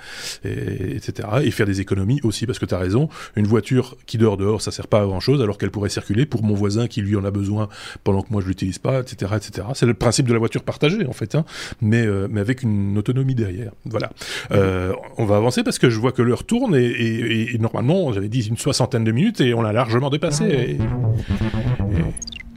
et, 0.45 0.95
etc. 0.95 1.27
Et 1.43 1.51
faire 1.51 1.65
des 1.65 1.81
économies 1.81 2.19
aussi, 2.23 2.45
parce 2.45 2.59
que 2.59 2.65
tu 2.65 2.75
as 2.75 2.77
raison, 2.77 3.09
une 3.35 3.47
voiture 3.47 3.97
qui 4.05 4.17
dort 4.17 4.37
dehors, 4.37 4.61
ça 4.61 4.71
sert 4.71 4.87
pas 4.87 5.01
à 5.01 5.05
grand-chose, 5.05 5.41
alors 5.41 5.57
qu'elle 5.57 5.71
pourrait 5.71 5.89
circuler 5.89 6.25
pour 6.25 6.43
mon 6.43 6.53
voisin 6.53 6.87
qui 6.87 7.01
lui 7.01 7.15
en 7.15 7.25
a 7.25 7.31
besoin 7.31 7.67
pendant 8.03 8.21
que 8.21 8.31
moi 8.31 8.41
je 8.41 8.47
l'utilise 8.47 8.77
pas, 8.77 8.99
etc. 8.99 9.31
etc. 9.35 9.67
C'est 9.73 9.87
le 9.87 9.95
principe 9.95 10.27
de 10.27 10.33
la 10.33 10.39
voiture 10.39 10.63
partagée 10.63 11.07
en 11.07 11.13
fait, 11.13 11.33
hein, 11.33 11.45
mais, 11.81 12.05
mais 12.29 12.41
avec 12.41 12.61
une 12.61 12.97
autonomie 12.97 13.35
derrière. 13.35 13.71
Voilà. 13.85 14.11
Euh, 14.51 14.82
on 15.17 15.25
va 15.25 15.37
avancer 15.37 15.63
parce 15.63 15.79
que 15.79 15.89
je 15.89 15.99
vois 15.99 16.11
que 16.11 16.21
l'heure 16.21 16.43
tourne 16.43 16.75
et, 16.75 17.57
normalement, 17.59 18.13
j'avais 18.13 18.29
dit 18.29 18.47
une 18.47 18.57
soixantaine 18.57 19.03
de 19.03 19.11
minutes 19.11 19.41
et 19.41 19.53
on 19.53 19.61
l'a 19.61 19.73
largement 19.73 20.09
dépassé. 20.09 20.77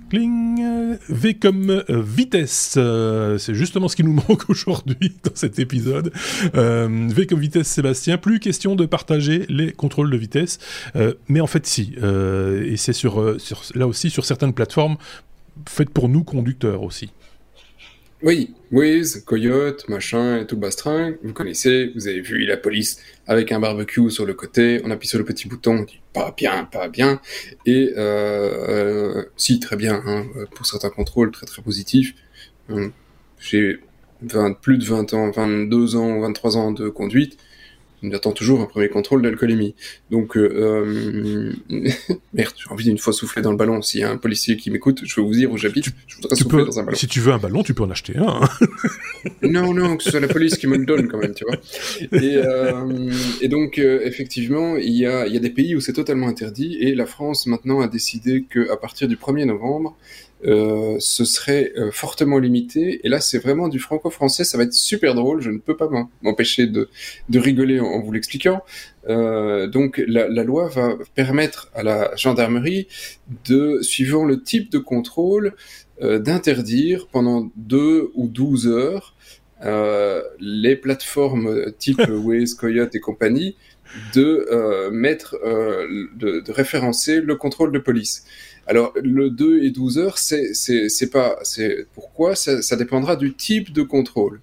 Cling, 0.09 0.97
V 1.09 1.35
comme 1.35 1.71
euh, 1.71 2.01
vitesse, 2.01 2.75
euh, 2.77 3.39
c'est 3.39 3.55
justement 3.55 3.89
ce 3.89 3.97
qui 3.97 4.05
nous 4.05 4.13
manque 4.29 4.49
aujourd'hui 4.49 5.13
dans 5.25 5.35
cet 5.35 5.59
épisode. 5.59 6.13
v 6.55 7.27
comme 7.27 7.41
vitesse, 7.41 7.67
Sébastien, 7.67 8.17
plus 8.17 8.39
question 8.39 8.77
de 8.77 8.87
partager 8.87 9.47
les 9.49 9.73
contrôles 9.73 10.11
de 10.11 10.17
vitesse, 10.17 10.59
mais 11.29 11.41
en 11.41 11.47
fait 11.47 11.67
si, 11.67 11.95
et 11.97 12.77
c'est 12.77 12.93
sur, 12.93 13.41
sur, 13.41 13.63
là 13.75 13.87
aussi 13.87 14.11
sur 14.11 14.25
certaines 14.25 14.53
plateformes 14.53 14.97
faites 15.69 15.91
pour 15.91 16.09
nous 16.09 16.25
conducteurs 16.25 16.83
aussi. 16.83 17.11
Oui, 18.23 18.55
Wiz, 18.73 19.23
Coyote, 19.27 19.87
machin 19.91 20.41
et 20.41 20.47
tout 20.47 20.57
bastring, 20.57 21.17
vous 21.23 21.35
connaissez, 21.35 21.93
vous 21.95 22.09
avez 22.09 22.23
vu 22.23 22.47
la 22.47 22.57
police 22.57 22.99
avec 23.27 23.53
un 23.53 23.61
barbecue 23.61 24.11
sur 24.11 24.25
le 24.25 24.33
côté, 24.33 24.81
on 24.85 24.91
appuie 24.91 25.07
sur 25.07 25.19
le 25.19 25.25
petit 25.25 25.47
bouton, 25.49 25.81
on 25.81 25.83
dit 25.83 26.01
pas 26.15 26.33
bien, 26.35 26.65
pas 26.65 26.89
bien, 26.89 27.21
et 27.67 27.93
euh, 27.99 29.19
euh, 29.19 29.25
si, 29.37 29.61
très 29.61 29.77
bien, 29.77 30.03
hein, 30.07 30.25
pour 30.55 30.65
certains 30.65 30.89
contrôles, 30.89 31.31
très 31.31 31.45
très 31.45 31.61
positifs. 31.61 32.15
Hum, 32.71 32.91
j'ai 33.39 33.81
plus 34.63 34.79
de 34.79 34.85
20 34.85 35.13
ans, 35.13 35.31
22 35.31 35.97
ans, 35.97 36.21
23 36.21 36.57
ans 36.57 36.73
de 36.73 36.89
conduite, 36.89 37.37
on 38.03 38.13
attend 38.13 38.33
toujours 38.33 38.61
un 38.61 38.67
premier 38.67 38.89
contrôle 38.89 39.23
d'alcoolémie. 39.23 39.75
Donc, 40.11 40.37
euh, 40.37 40.51
euh 40.89 41.53
merde, 42.35 42.53
j'ai 42.57 42.71
envie 42.71 42.85
d'une 42.85 42.99
fois 42.99 43.13
souffler 43.13 43.43
dans 43.43 43.51
le 43.51 43.57
ballon. 43.57 43.83
S'il 43.83 44.01
y 44.01 44.05
a 44.05 44.11
un 44.11 44.17
policier 44.17 44.57
qui 44.57 44.71
m'écoute, 44.71 45.01
je 45.05 45.21
veux 45.21 45.27
vous 45.27 45.33
dire 45.33 45.51
où 45.51 45.57
j'habite, 45.57 45.87
je 46.07 46.17
voudrais 46.17 46.37
souffler 46.37 46.65
dans 46.65 46.79
un 46.79 46.85
ballon. 46.85 46.97
Si 46.97 47.07
tu 47.07 47.21
veux 47.21 47.33
un 47.33 47.39
ballon, 47.39 47.63
tu 47.63 47.75
peux 47.75 47.83
en 47.83 47.91
acheter 47.91 48.17
un. 48.17 48.43
Hein. 48.43 48.49
non, 49.43 49.73
non, 49.75 49.97
que 49.97 50.03
ce 50.03 50.11
soit 50.11 50.21
la 50.21 50.29
police 50.29 50.57
qui 50.57 50.67
me 50.67 50.77
le 50.77 50.85
donne 50.85 51.09
quand 51.09 51.19
même, 51.19 51.35
tu 51.35 51.45
vois. 51.45 51.57
Et, 52.21 52.37
euh, 52.37 53.11
et 53.41 53.49
donc, 53.49 53.79
euh, 53.79 54.01
effectivement, 54.05 54.77
il 54.77 54.97
y 54.97 55.07
a, 55.07 55.27
il 55.27 55.33
y 55.33 55.37
a 55.37 55.41
des 55.41 55.51
pays 55.51 55.75
où 55.75 55.81
c'est 55.81 55.93
totalement 55.93 56.29
interdit, 56.29 56.77
et 56.81 56.95
la 56.95 57.07
France 57.07 57.47
maintenant 57.47 57.81
a 57.81 57.89
décidé 57.89 58.45
qu'à 58.51 58.77
partir 58.77 59.09
du 59.09 59.17
1er 59.17 59.47
novembre, 59.47 59.97
euh, 60.45 60.97
ce 61.01 61.25
serait 61.25 61.73
euh, 61.77 61.91
fortement 61.91 62.39
limité. 62.39 63.01
Et 63.05 63.09
là, 63.09 63.21
c'est 63.21 63.39
vraiment 63.39 63.69
du 63.69 63.79
franco-français. 63.79 64.45
Ça 64.45 64.59
va 64.59 64.65
être 64.65 64.75
super 64.75 65.15
drôle. 65.15 65.41
Je 65.41 65.51
ne 65.51 65.59
peux 65.59 65.77
pas 65.77 65.89
m'empêcher 66.23 66.67
de, 66.67 66.89
de, 67.29 67.39
rigoler 67.39 67.81
en, 67.81 68.01
vous 68.01 68.13
l'expliquant. 68.13 68.63
Euh, 69.09 69.67
donc, 69.67 70.03
la, 70.07 70.29
la, 70.29 70.45
loi 70.45 70.69
va 70.69 70.97
permettre 71.15 71.71
à 71.75 71.83
la 71.83 72.15
gendarmerie 72.17 72.87
de, 73.47 73.79
suivant 73.81 74.25
le 74.25 74.43
type 74.43 74.71
de 74.71 74.79
contrôle, 74.79 75.55
euh, 76.03 76.19
d'interdire 76.19 77.07
pendant 77.11 77.51
deux 77.57 78.11
ou 78.15 78.29
douze 78.29 78.67
heures 78.67 79.15
les 80.39 80.77
plateformes 80.77 81.73
type 81.79 82.03
Waze, 82.11 82.53
Coyote 82.53 82.95
et 82.95 83.01
compagnie 83.01 83.57
de 84.15 84.91
mettre, 84.93 85.39
de, 85.43 86.41
de 86.41 86.53
référencer 86.53 87.23
le 87.23 87.37
contrôle 87.37 87.73
de 87.73 87.79
police. 87.79 88.27
Alors, 88.67 88.93
le 89.01 89.31
2 89.31 89.63
et 89.63 89.71
12 89.71 89.99
heures, 89.99 90.19
c'est, 90.19 90.55
c'est, 90.55 91.11
pas, 91.11 91.39
c'est, 91.43 91.87
pourquoi? 91.95 92.35
Ça, 92.35 92.77
dépendra 92.77 93.17
du 93.17 93.35
type 93.35 93.73
de 93.73 93.83
contrôle. 93.83 94.41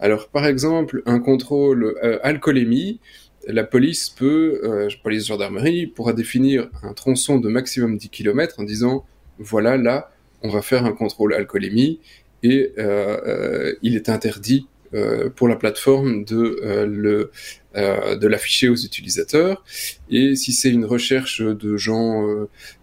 Alors, 0.00 0.28
par 0.28 0.46
exemple, 0.46 1.02
un 1.06 1.20
contrôle 1.20 1.96
euh, 2.02 2.18
alcoolémie, 2.22 3.00
la 3.46 3.64
police 3.64 4.08
peut, 4.10 4.60
euh, 4.64 4.88
police 5.02 5.26
gendarmerie, 5.26 5.86
pourra 5.86 6.12
définir 6.12 6.68
un 6.82 6.92
tronçon 6.94 7.38
de 7.38 7.48
maximum 7.48 7.96
10 7.96 8.08
km 8.08 8.60
en 8.60 8.64
disant, 8.64 9.04
voilà, 9.38 9.76
là, 9.76 10.10
on 10.42 10.48
va 10.48 10.62
faire 10.62 10.84
un 10.84 10.92
contrôle 10.92 11.34
alcoolémie 11.34 12.00
et 12.42 12.72
euh, 12.78 13.20
euh 13.26 13.74
il 13.82 13.96
est 13.96 14.08
interdit 14.08 14.66
euh, 14.94 15.30
pour 15.30 15.46
la 15.46 15.54
plateforme 15.56 16.24
de 16.24 16.58
euh, 16.64 16.86
le 16.86 17.30
euh, 17.76 18.16
de 18.16 18.26
l'afficher 18.26 18.68
aux 18.68 18.76
utilisateurs. 18.76 19.64
Et 20.10 20.34
si 20.36 20.52
c'est 20.52 20.70
une 20.70 20.84
recherche 20.84 21.40
de 21.40 21.76
gens 21.76 22.26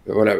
voilà 0.06 0.36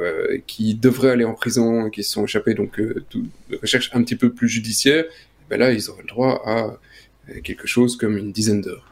qui 0.46 0.74
devraient 0.74 1.10
aller 1.10 1.24
en 1.24 1.34
prison, 1.34 1.90
qui 1.90 2.02
sont 2.02 2.24
échappés, 2.24 2.54
donc 2.54 2.80
tout, 3.08 3.26
recherche 3.60 3.90
un 3.92 4.02
petit 4.02 4.16
peu 4.16 4.32
plus 4.32 4.48
judiciaire, 4.48 5.04
ben 5.50 5.58
là 5.58 5.72
ils 5.72 5.90
auraient 5.90 6.02
le 6.02 6.08
droit 6.08 6.42
à 6.46 6.76
quelque 7.42 7.66
chose 7.66 7.96
comme 7.96 8.16
une 8.16 8.32
dizaine 8.32 8.60
d'heures. 8.60 8.88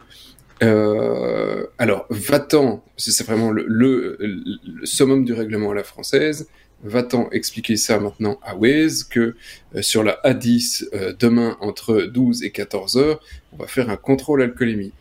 Euh, 0.63 1.67
alors, 1.79 2.07
va-t'en, 2.11 2.83
c'est 2.97 3.27
vraiment 3.27 3.51
le, 3.51 3.65
le, 3.69 4.17
le, 4.21 4.87
summum 4.87 5.25
du 5.25 5.33
règlement 5.33 5.73
à 5.73 5.75
la 5.75 5.85
française, 5.85 6.49
va-t-on 6.83 7.31
expliquer 7.31 7.77
ça 7.77 7.99
maintenant 7.99 8.39
à 8.43 8.55
Waze 8.57 9.05
que 9.05 9.35
euh, 9.75 9.83
sur 9.83 10.03
la 10.03 10.19
A10 10.25 10.89
euh, 10.95 11.13
demain 11.19 11.57
entre 11.61 12.03
12 12.03 12.45
et 12.45 12.51
14 12.51 12.97
heures, 12.97 13.21
on 13.53 13.57
va 13.57 13.67
faire 13.67 13.91
un 13.91 13.97
contrôle 13.97 14.43
alcoolémie? 14.43 14.93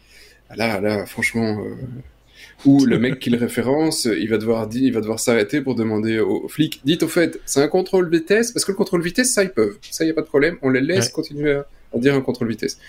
Ah 0.50 0.56
là, 0.56 0.82
là, 0.82 1.06
franchement, 1.06 1.60
euh, 1.60 1.76
ou 2.66 2.86
le 2.86 3.00
mec 3.00 3.20
qui 3.20 3.30
le 3.30 3.38
référence, 3.38 4.06
il 4.06 4.30
va 4.30 4.38
devoir 4.38 4.68
il 4.74 4.94
va 4.94 5.02
devoir 5.02 5.20
s'arrêter 5.20 5.62
pour 5.62 5.76
demander 5.76 6.20
aux, 6.20 6.48
flics. 6.48 6.82
Dites 6.86 7.04
au 7.04 7.08
fait, 7.08 7.40
c'est 7.46 7.62
un 7.62 7.68
contrôle 7.68 8.10
vitesse 8.10 8.52
parce 8.52 8.66
que 8.66 8.72
le 8.72 8.78
contrôle 8.78 9.02
vitesse, 9.02 9.34
ça 9.34 9.44
ils 9.44 9.50
peuvent, 9.50 9.78
ça 9.90 10.06
y 10.06 10.10
a 10.10 10.14
pas 10.14 10.22
de 10.22 10.28
problème, 10.28 10.58
on 10.62 10.70
les 10.70 10.82
laisse 10.82 11.10
continuer 11.10 11.54
à, 11.54 11.98
dire 11.98 12.14
un 12.14 12.22
contrôle 12.22 12.50
vitesse. 12.50 12.80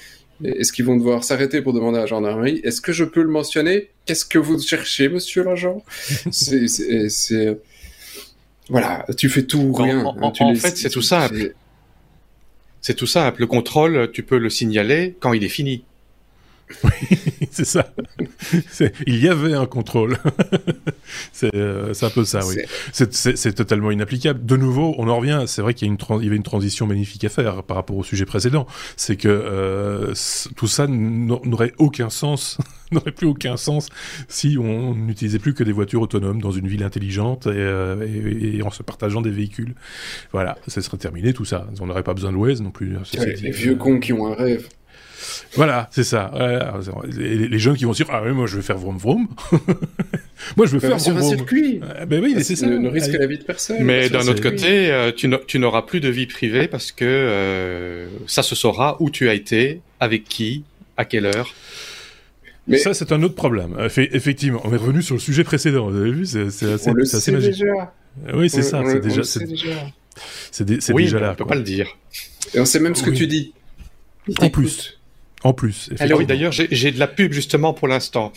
Est-ce 0.44 0.70
qu'ils 0.70 0.84
vont 0.84 0.96
devoir 0.96 1.24
s'arrêter 1.24 1.62
pour 1.62 1.72
demander 1.72 1.96
à 1.96 2.02
la 2.02 2.06
gendarmerie? 2.06 2.60
Est-ce 2.62 2.82
que 2.82 2.92
je 2.92 3.04
peux 3.04 3.22
le 3.22 3.30
mentionner? 3.30 3.88
Qu'est-ce 4.04 4.26
que 4.26 4.38
vous 4.38 4.60
cherchez, 4.60 5.08
monsieur 5.08 5.42
l'agent? 5.42 5.82
C'est 6.30 7.56
voilà, 8.68 9.06
tu 9.16 9.28
fais 9.28 9.44
tout 9.44 9.72
rien. 9.72 10.04
En, 10.04 10.32
en 10.38 10.54
fait, 10.54 10.76
c'est 10.76 10.90
tout 10.90 11.02
simple. 11.02 11.54
C'est 12.80 12.94
tout 12.94 13.06
simple. 13.06 13.40
Le 13.40 13.46
contrôle, 13.46 14.10
tu 14.12 14.22
peux 14.22 14.38
le 14.38 14.50
signaler 14.50 15.16
quand 15.20 15.32
il 15.32 15.44
est 15.44 15.48
fini. 15.48 15.84
Oui, 16.82 16.90
c'est 17.56 17.64
ça. 17.64 17.86
Il 19.06 19.16
y 19.16 19.28
avait 19.28 19.54
un 19.54 19.66
contrôle. 19.66 20.18
Euh, 21.54 21.94
c'est 21.94 22.04
un 22.04 22.10
peu 22.10 22.24
ça, 22.24 22.40
oui. 22.46 22.56
C'est 22.92 23.54
totalement 23.54 23.92
inapplicable. 23.92 24.44
De 24.44 24.56
nouveau, 24.56 24.94
on 24.98 25.08
en 25.08 25.18
revient. 25.18 25.44
C'est 25.46 25.62
vrai 25.62 25.72
qu'il 25.72 25.86
y, 25.88 25.90
y, 25.90 26.26
avait 26.26 26.36
une 26.36 26.42
transition 26.42 26.86
magnifique 26.86 27.24
à 27.24 27.28
faire 27.28 27.62
par 27.62 27.76
rapport 27.76 27.96
au 27.96 28.02
sujet 28.02 28.24
précédent. 28.24 28.66
C'est 28.96 29.16
que 29.16 29.28
euh, 29.28 30.14
tout 30.56 30.66
ça 30.66 30.86
n'aurait 30.88 31.72
aucun 31.78 32.10
sens, 32.10 32.58
n'aurait 32.90 33.12
plus 33.12 33.28
aucun 33.28 33.56
sens 33.56 33.88
si 34.28 34.56
on 34.58 34.94
n'utilisait 34.94 35.38
plus 35.38 35.54
que 35.54 35.62
des 35.62 35.72
voitures 35.72 36.02
autonomes 36.02 36.40
dans 36.40 36.50
une 36.50 36.66
ville 36.66 36.82
intelligente 36.82 37.46
et, 37.46 37.50
euh, 37.54 38.60
en 38.64 38.70
se 38.70 38.82
partageant 38.82 39.20
des 39.20 39.30
véhicules. 39.30 39.74
Voilà, 40.32 40.58
ça 40.66 40.82
serait 40.82 40.98
terminé 40.98 41.32
tout 41.32 41.44
ça. 41.44 41.68
On 41.80 41.86
n'aurait 41.86 42.02
pas 42.02 42.14
besoin 42.14 42.32
de 42.32 42.36
Waze 42.36 42.62
non 42.62 42.70
plus. 42.70 42.96
les 43.14 43.50
vieux 43.52 43.76
cons 43.76 44.00
qui 44.00 44.12
ont 44.12 44.26
un 44.26 44.34
rêve. 44.34 44.68
Voilà, 45.54 45.88
c'est 45.92 46.04
ça. 46.04 46.30
les, 47.06 47.58
jeunes 47.58 47.76
qui 47.76 47.84
vont 47.84 47.92
dire 47.92 48.06
ah 48.10 48.22
oui, 48.24 48.32
moi 48.32 48.46
je 48.46 48.56
vais 48.56 48.62
faire 48.62 48.78
vroom 48.78 48.98
vroom. 48.98 49.28
moi 50.56 50.66
je 50.66 50.72
veux 50.72 50.80
faire 50.80 51.00
sur 51.00 51.12
vroom, 51.12 51.24
un 51.24 51.36
circuit. 51.36 51.80
Ah, 51.82 52.06
ben 52.06 52.22
oui, 52.22 52.36
c'est 52.42 52.56
ça. 52.56 52.66
Ne, 52.66 52.88
risque 52.88 53.12
la 53.12 53.26
vie 53.26 53.38
de 53.38 53.44
personne. 53.44 53.78
Mais 53.80 54.08
d'un 54.08 54.26
autre 54.28 54.42
côté, 54.42 54.90
euh, 54.90 55.12
tu 55.12 55.58
n'auras 55.58 55.82
plus 55.82 56.00
de 56.00 56.08
vie 56.08 56.26
privée 56.26 56.68
parce 56.68 56.92
que 56.92 57.04
euh, 57.04 58.08
ça 58.26 58.42
se 58.42 58.54
saura 58.54 58.96
où 59.00 59.10
tu 59.10 59.28
as 59.28 59.34
été, 59.34 59.80
avec 60.00 60.24
qui, 60.24 60.64
à 60.96 61.04
quelle 61.04 61.26
heure. 61.26 61.54
Mais 62.68 62.78
ça, 62.78 62.94
c'est 62.94 63.12
un 63.12 63.22
autre 63.22 63.34
problème. 63.34 63.76
Effectivement, 63.96 64.60
on 64.64 64.72
est 64.72 64.76
revenu 64.76 65.02
sur 65.02 65.14
le 65.14 65.20
sujet 65.20 65.44
précédent. 65.44 65.88
Vous 65.88 65.96
avez 65.96 66.10
vu, 66.10 66.26
c'est 66.26 66.46
assez, 66.46 66.90
assez 66.90 67.32
magique. 67.32 67.52
Déjà. 67.52 67.94
Oui, 68.34 68.50
c'est 68.50 68.62
ça. 68.62 68.82
C'est 68.84 69.00
déjà, 69.00 69.22
c'est 69.22 69.44
déjà. 70.64 70.92
déjà 70.92 71.18
là. 71.20 71.32
On 71.32 71.34
peut 71.34 71.46
pas 71.46 71.54
le 71.54 71.62
dire. 71.62 71.96
Et 72.54 72.60
on 72.60 72.64
sait 72.64 72.80
même 72.80 72.94
ce 72.94 73.02
que 73.02 73.10
tu 73.10 73.26
dis. 73.26 73.52
En 74.40 74.50
plus. 74.50 74.95
En 75.46 75.52
plus. 75.52 75.90
Alors 76.00 76.18
oui, 76.18 76.26
d'ailleurs, 76.26 76.50
j'ai 76.50 76.90
de 76.90 76.98
la 76.98 77.06
pub 77.06 77.32
justement 77.32 77.72
pour 77.72 77.86
l'instant. 77.86 78.32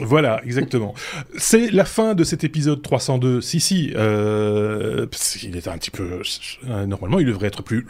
Voilà, 0.00 0.40
exactement. 0.44 0.94
C'est 1.36 1.72
la 1.72 1.84
fin 1.84 2.14
de 2.14 2.22
cet 2.22 2.44
épisode 2.44 2.82
302. 2.82 3.40
Si, 3.40 3.58
si, 3.58 3.92
euh, 3.96 5.06
il 5.42 5.56
est 5.56 5.66
un 5.66 5.76
petit 5.76 5.90
peu... 5.90 6.22
Euh, 6.68 6.86
normalement, 6.86 7.18
il 7.18 7.26
devrait 7.26 7.48
être 7.48 7.64
plus... 7.64 7.84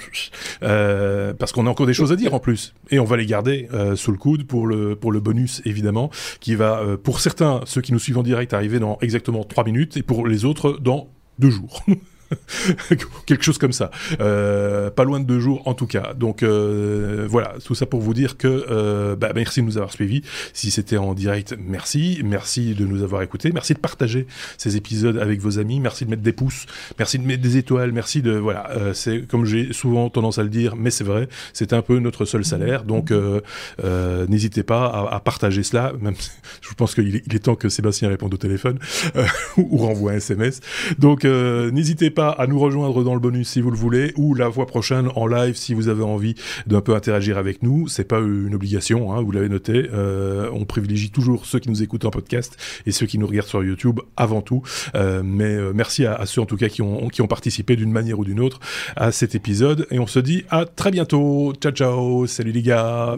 Euh, 0.63 1.35
parce 1.35 1.53
qu'on 1.53 1.67
a 1.67 1.71
encore 1.71 1.87
des 1.87 1.93
choses 1.93 2.13
à 2.13 2.17
dire 2.17 2.33
en 2.33 2.39
plus. 2.39 2.73
Et 2.91 2.99
on 2.99 3.05
va 3.05 3.19
les 3.19 3.27
garder 3.27 3.69
euh, 3.75 3.95
sous 3.95 4.11
le 4.11 4.17
coude 4.17 4.47
pour 4.47 4.67
le, 4.67 4.97
pour 4.97 5.13
le 5.13 5.21
bonus, 5.21 5.61
évidemment, 5.67 6.09
qui 6.41 6.55
va, 6.55 6.81
pour 7.05 7.21
certains, 7.21 7.61
ceux 7.67 7.83
qui 7.83 7.93
nous 7.93 7.99
suivent 7.99 8.17
en 8.17 8.23
direct, 8.23 8.55
arriver 8.55 8.79
dans 8.79 8.97
exactement 9.03 9.45
3 9.45 9.65
minutes, 9.65 9.99
et 9.99 10.03
pour 10.03 10.27
les 10.27 10.47
autres, 10.47 10.79
dans 10.81 11.11
deux 11.39 11.51
jours. 11.51 11.85
quelque 13.27 13.43
chose 13.43 13.59
comme 13.59 13.73
ça. 13.73 13.91
Euh, 14.21 14.91
pas 14.91 15.05
loin 15.05 15.21
de 15.21 15.25
deux 15.25 15.41
jours 15.41 15.63
en 15.67 15.75
tout 15.75 15.87
cas. 15.87 16.15
Donc 16.15 16.43
euh, 16.43 17.27
voilà, 17.29 17.55
tout 17.65 17.75
ça 17.75 17.87
pour 17.87 18.01
vous 18.01 18.15
dire 18.15 18.37
que 18.37 18.67
euh, 18.71 19.17
bah, 19.17 19.33
merci 19.35 19.61
de 19.61 19.67
nous 19.67 19.77
avoir 19.77 19.93
suivis. 19.93 20.23
Si 20.53 20.71
c'était 20.71 20.97
en 20.97 21.15
direct, 21.15 21.57
merci. 21.59 22.21
Merci 22.25 22.75
de 22.75 22.85
nous 22.85 23.03
avoir 23.03 23.23
écoutés. 23.23 23.53
Merci 23.53 23.75
de 23.75 23.79
partager 23.79 24.27
ces 24.59 24.77
épisodes 24.77 25.19
avec 25.19 25.41
vos 25.41 25.59
amis. 25.59 25.81
Merci 25.81 26.05
de 26.05 26.11
mettre 26.11 26.23
des 26.23 26.33
pouces. 26.33 26.67
Merci 26.99 27.19
de 27.19 27.25
mettre 27.25 27.43
des 27.43 27.57
étoiles. 27.57 27.93
Merci 27.93 28.23
de 28.23 28.33
voilà. 28.33 28.71
C'est 28.95 29.27
comme 29.27 29.45
j'ai 29.45 29.73
souvent 29.73 30.11
tendance 30.11 30.39
à 30.39 30.43
le 30.43 30.49
dire, 30.49 30.77
mais 30.77 30.91
c'est 30.91 31.05
vrai. 31.05 31.29
C'est 31.53 31.73
un 31.73 31.83
peu 31.83 31.99
notre 31.99 32.25
seul 32.25 32.45
salaire. 32.45 32.85
Donc 32.85 33.13
n'hésitez 34.29 34.63
pas 34.63 35.09
à, 35.11 35.21
partager 35.21 35.63
cela. 35.63 35.93
Je 36.61 36.75
pense 36.75 36.95
qu'il 36.95 37.17
est, 37.17 37.35
est 37.35 37.39
temps 37.39 37.55
que 37.55 37.69
Sébastien 37.69 38.09
réponde 38.09 38.35
au 38.35 38.37
téléphone 38.37 38.79
ou 39.57 39.77
renvoie 39.79 40.13
un 40.13 40.17
SMS. 40.17 40.61
Donc 40.99 41.25
n'hésitez 41.25 42.11
pas 42.11 42.16
à 42.19 42.47
nous 42.47 42.59
rejoindre 42.59 43.05
dans 43.05 43.15
le 43.15 43.21
bonus 43.21 43.49
si 43.49 43.61
vous 43.61 43.71
le 43.71 43.77
voulez, 43.77 44.13
ou 44.17 44.35
la 44.35 44.51
fois 44.51 44.67
prochaine 44.67 45.09
en 45.15 45.27
live 45.27 45.55
si 45.57 45.75
vous 45.75 45.89
avez 45.89 46.03
envie 46.03 46.35
d'un 46.67 46.81
peu 46.81 46.95
interagir 46.95 47.39
avec 47.39 47.63
nous. 47.63 47.89
C'est 47.89 48.05
pas 48.05 48.19
une 48.19 48.55
obligation, 48.55 49.13
hein, 49.13 49.23
vous 49.23 49.33
l'avez 49.33 49.49
noté. 49.49 49.89
Euh, 49.93 50.51
on 50.53 50.65
privilégie 50.65 51.11
toujours 51.11 51.47
ceux 51.47 51.59
qui 51.59 51.69
nous 51.69 51.83
écoutent 51.83 52.05
en 52.05 52.11
podcast 52.11 52.57
et 52.87 52.93
ceux 52.93 53.07
qui 53.07 53.19
nous 53.19 53.27
regardent 53.27 53.49
sur 53.49 53.63
YouTube 53.63 54.01
avant 54.17 54.43
tout. 54.43 54.63
Euh, 54.95 55.23
mais 55.25 55.55
euh, 55.55 55.73
merci 55.75 56.07
à, 56.07 56.15
à, 56.15 56.27
ceux 56.27 56.41
en 56.41 56.47
tout 56.47 56.57
cas 56.57 56.69
qui 56.69 56.83
ont, 56.83 57.09
qui 57.09 57.23
ont 57.23 57.29
participé 57.29 57.77
d'une 57.77 57.93
manière 57.93 58.19
ou 58.19 58.25
d'une 58.25 58.41
autre 58.41 58.61
à 58.97 59.13
cet 59.13 59.35
épisode. 59.35 59.87
Et 59.91 59.99
on 59.99 60.07
se 60.07 60.19
dit 60.19 60.45
à 60.51 60.65
très 60.65 60.91
bientôt. 60.91 61.53
Ciao 61.61 61.73
ciao. 61.73 62.27
Salut 62.27 62.53
les 62.53 62.63
gars. 62.63 63.17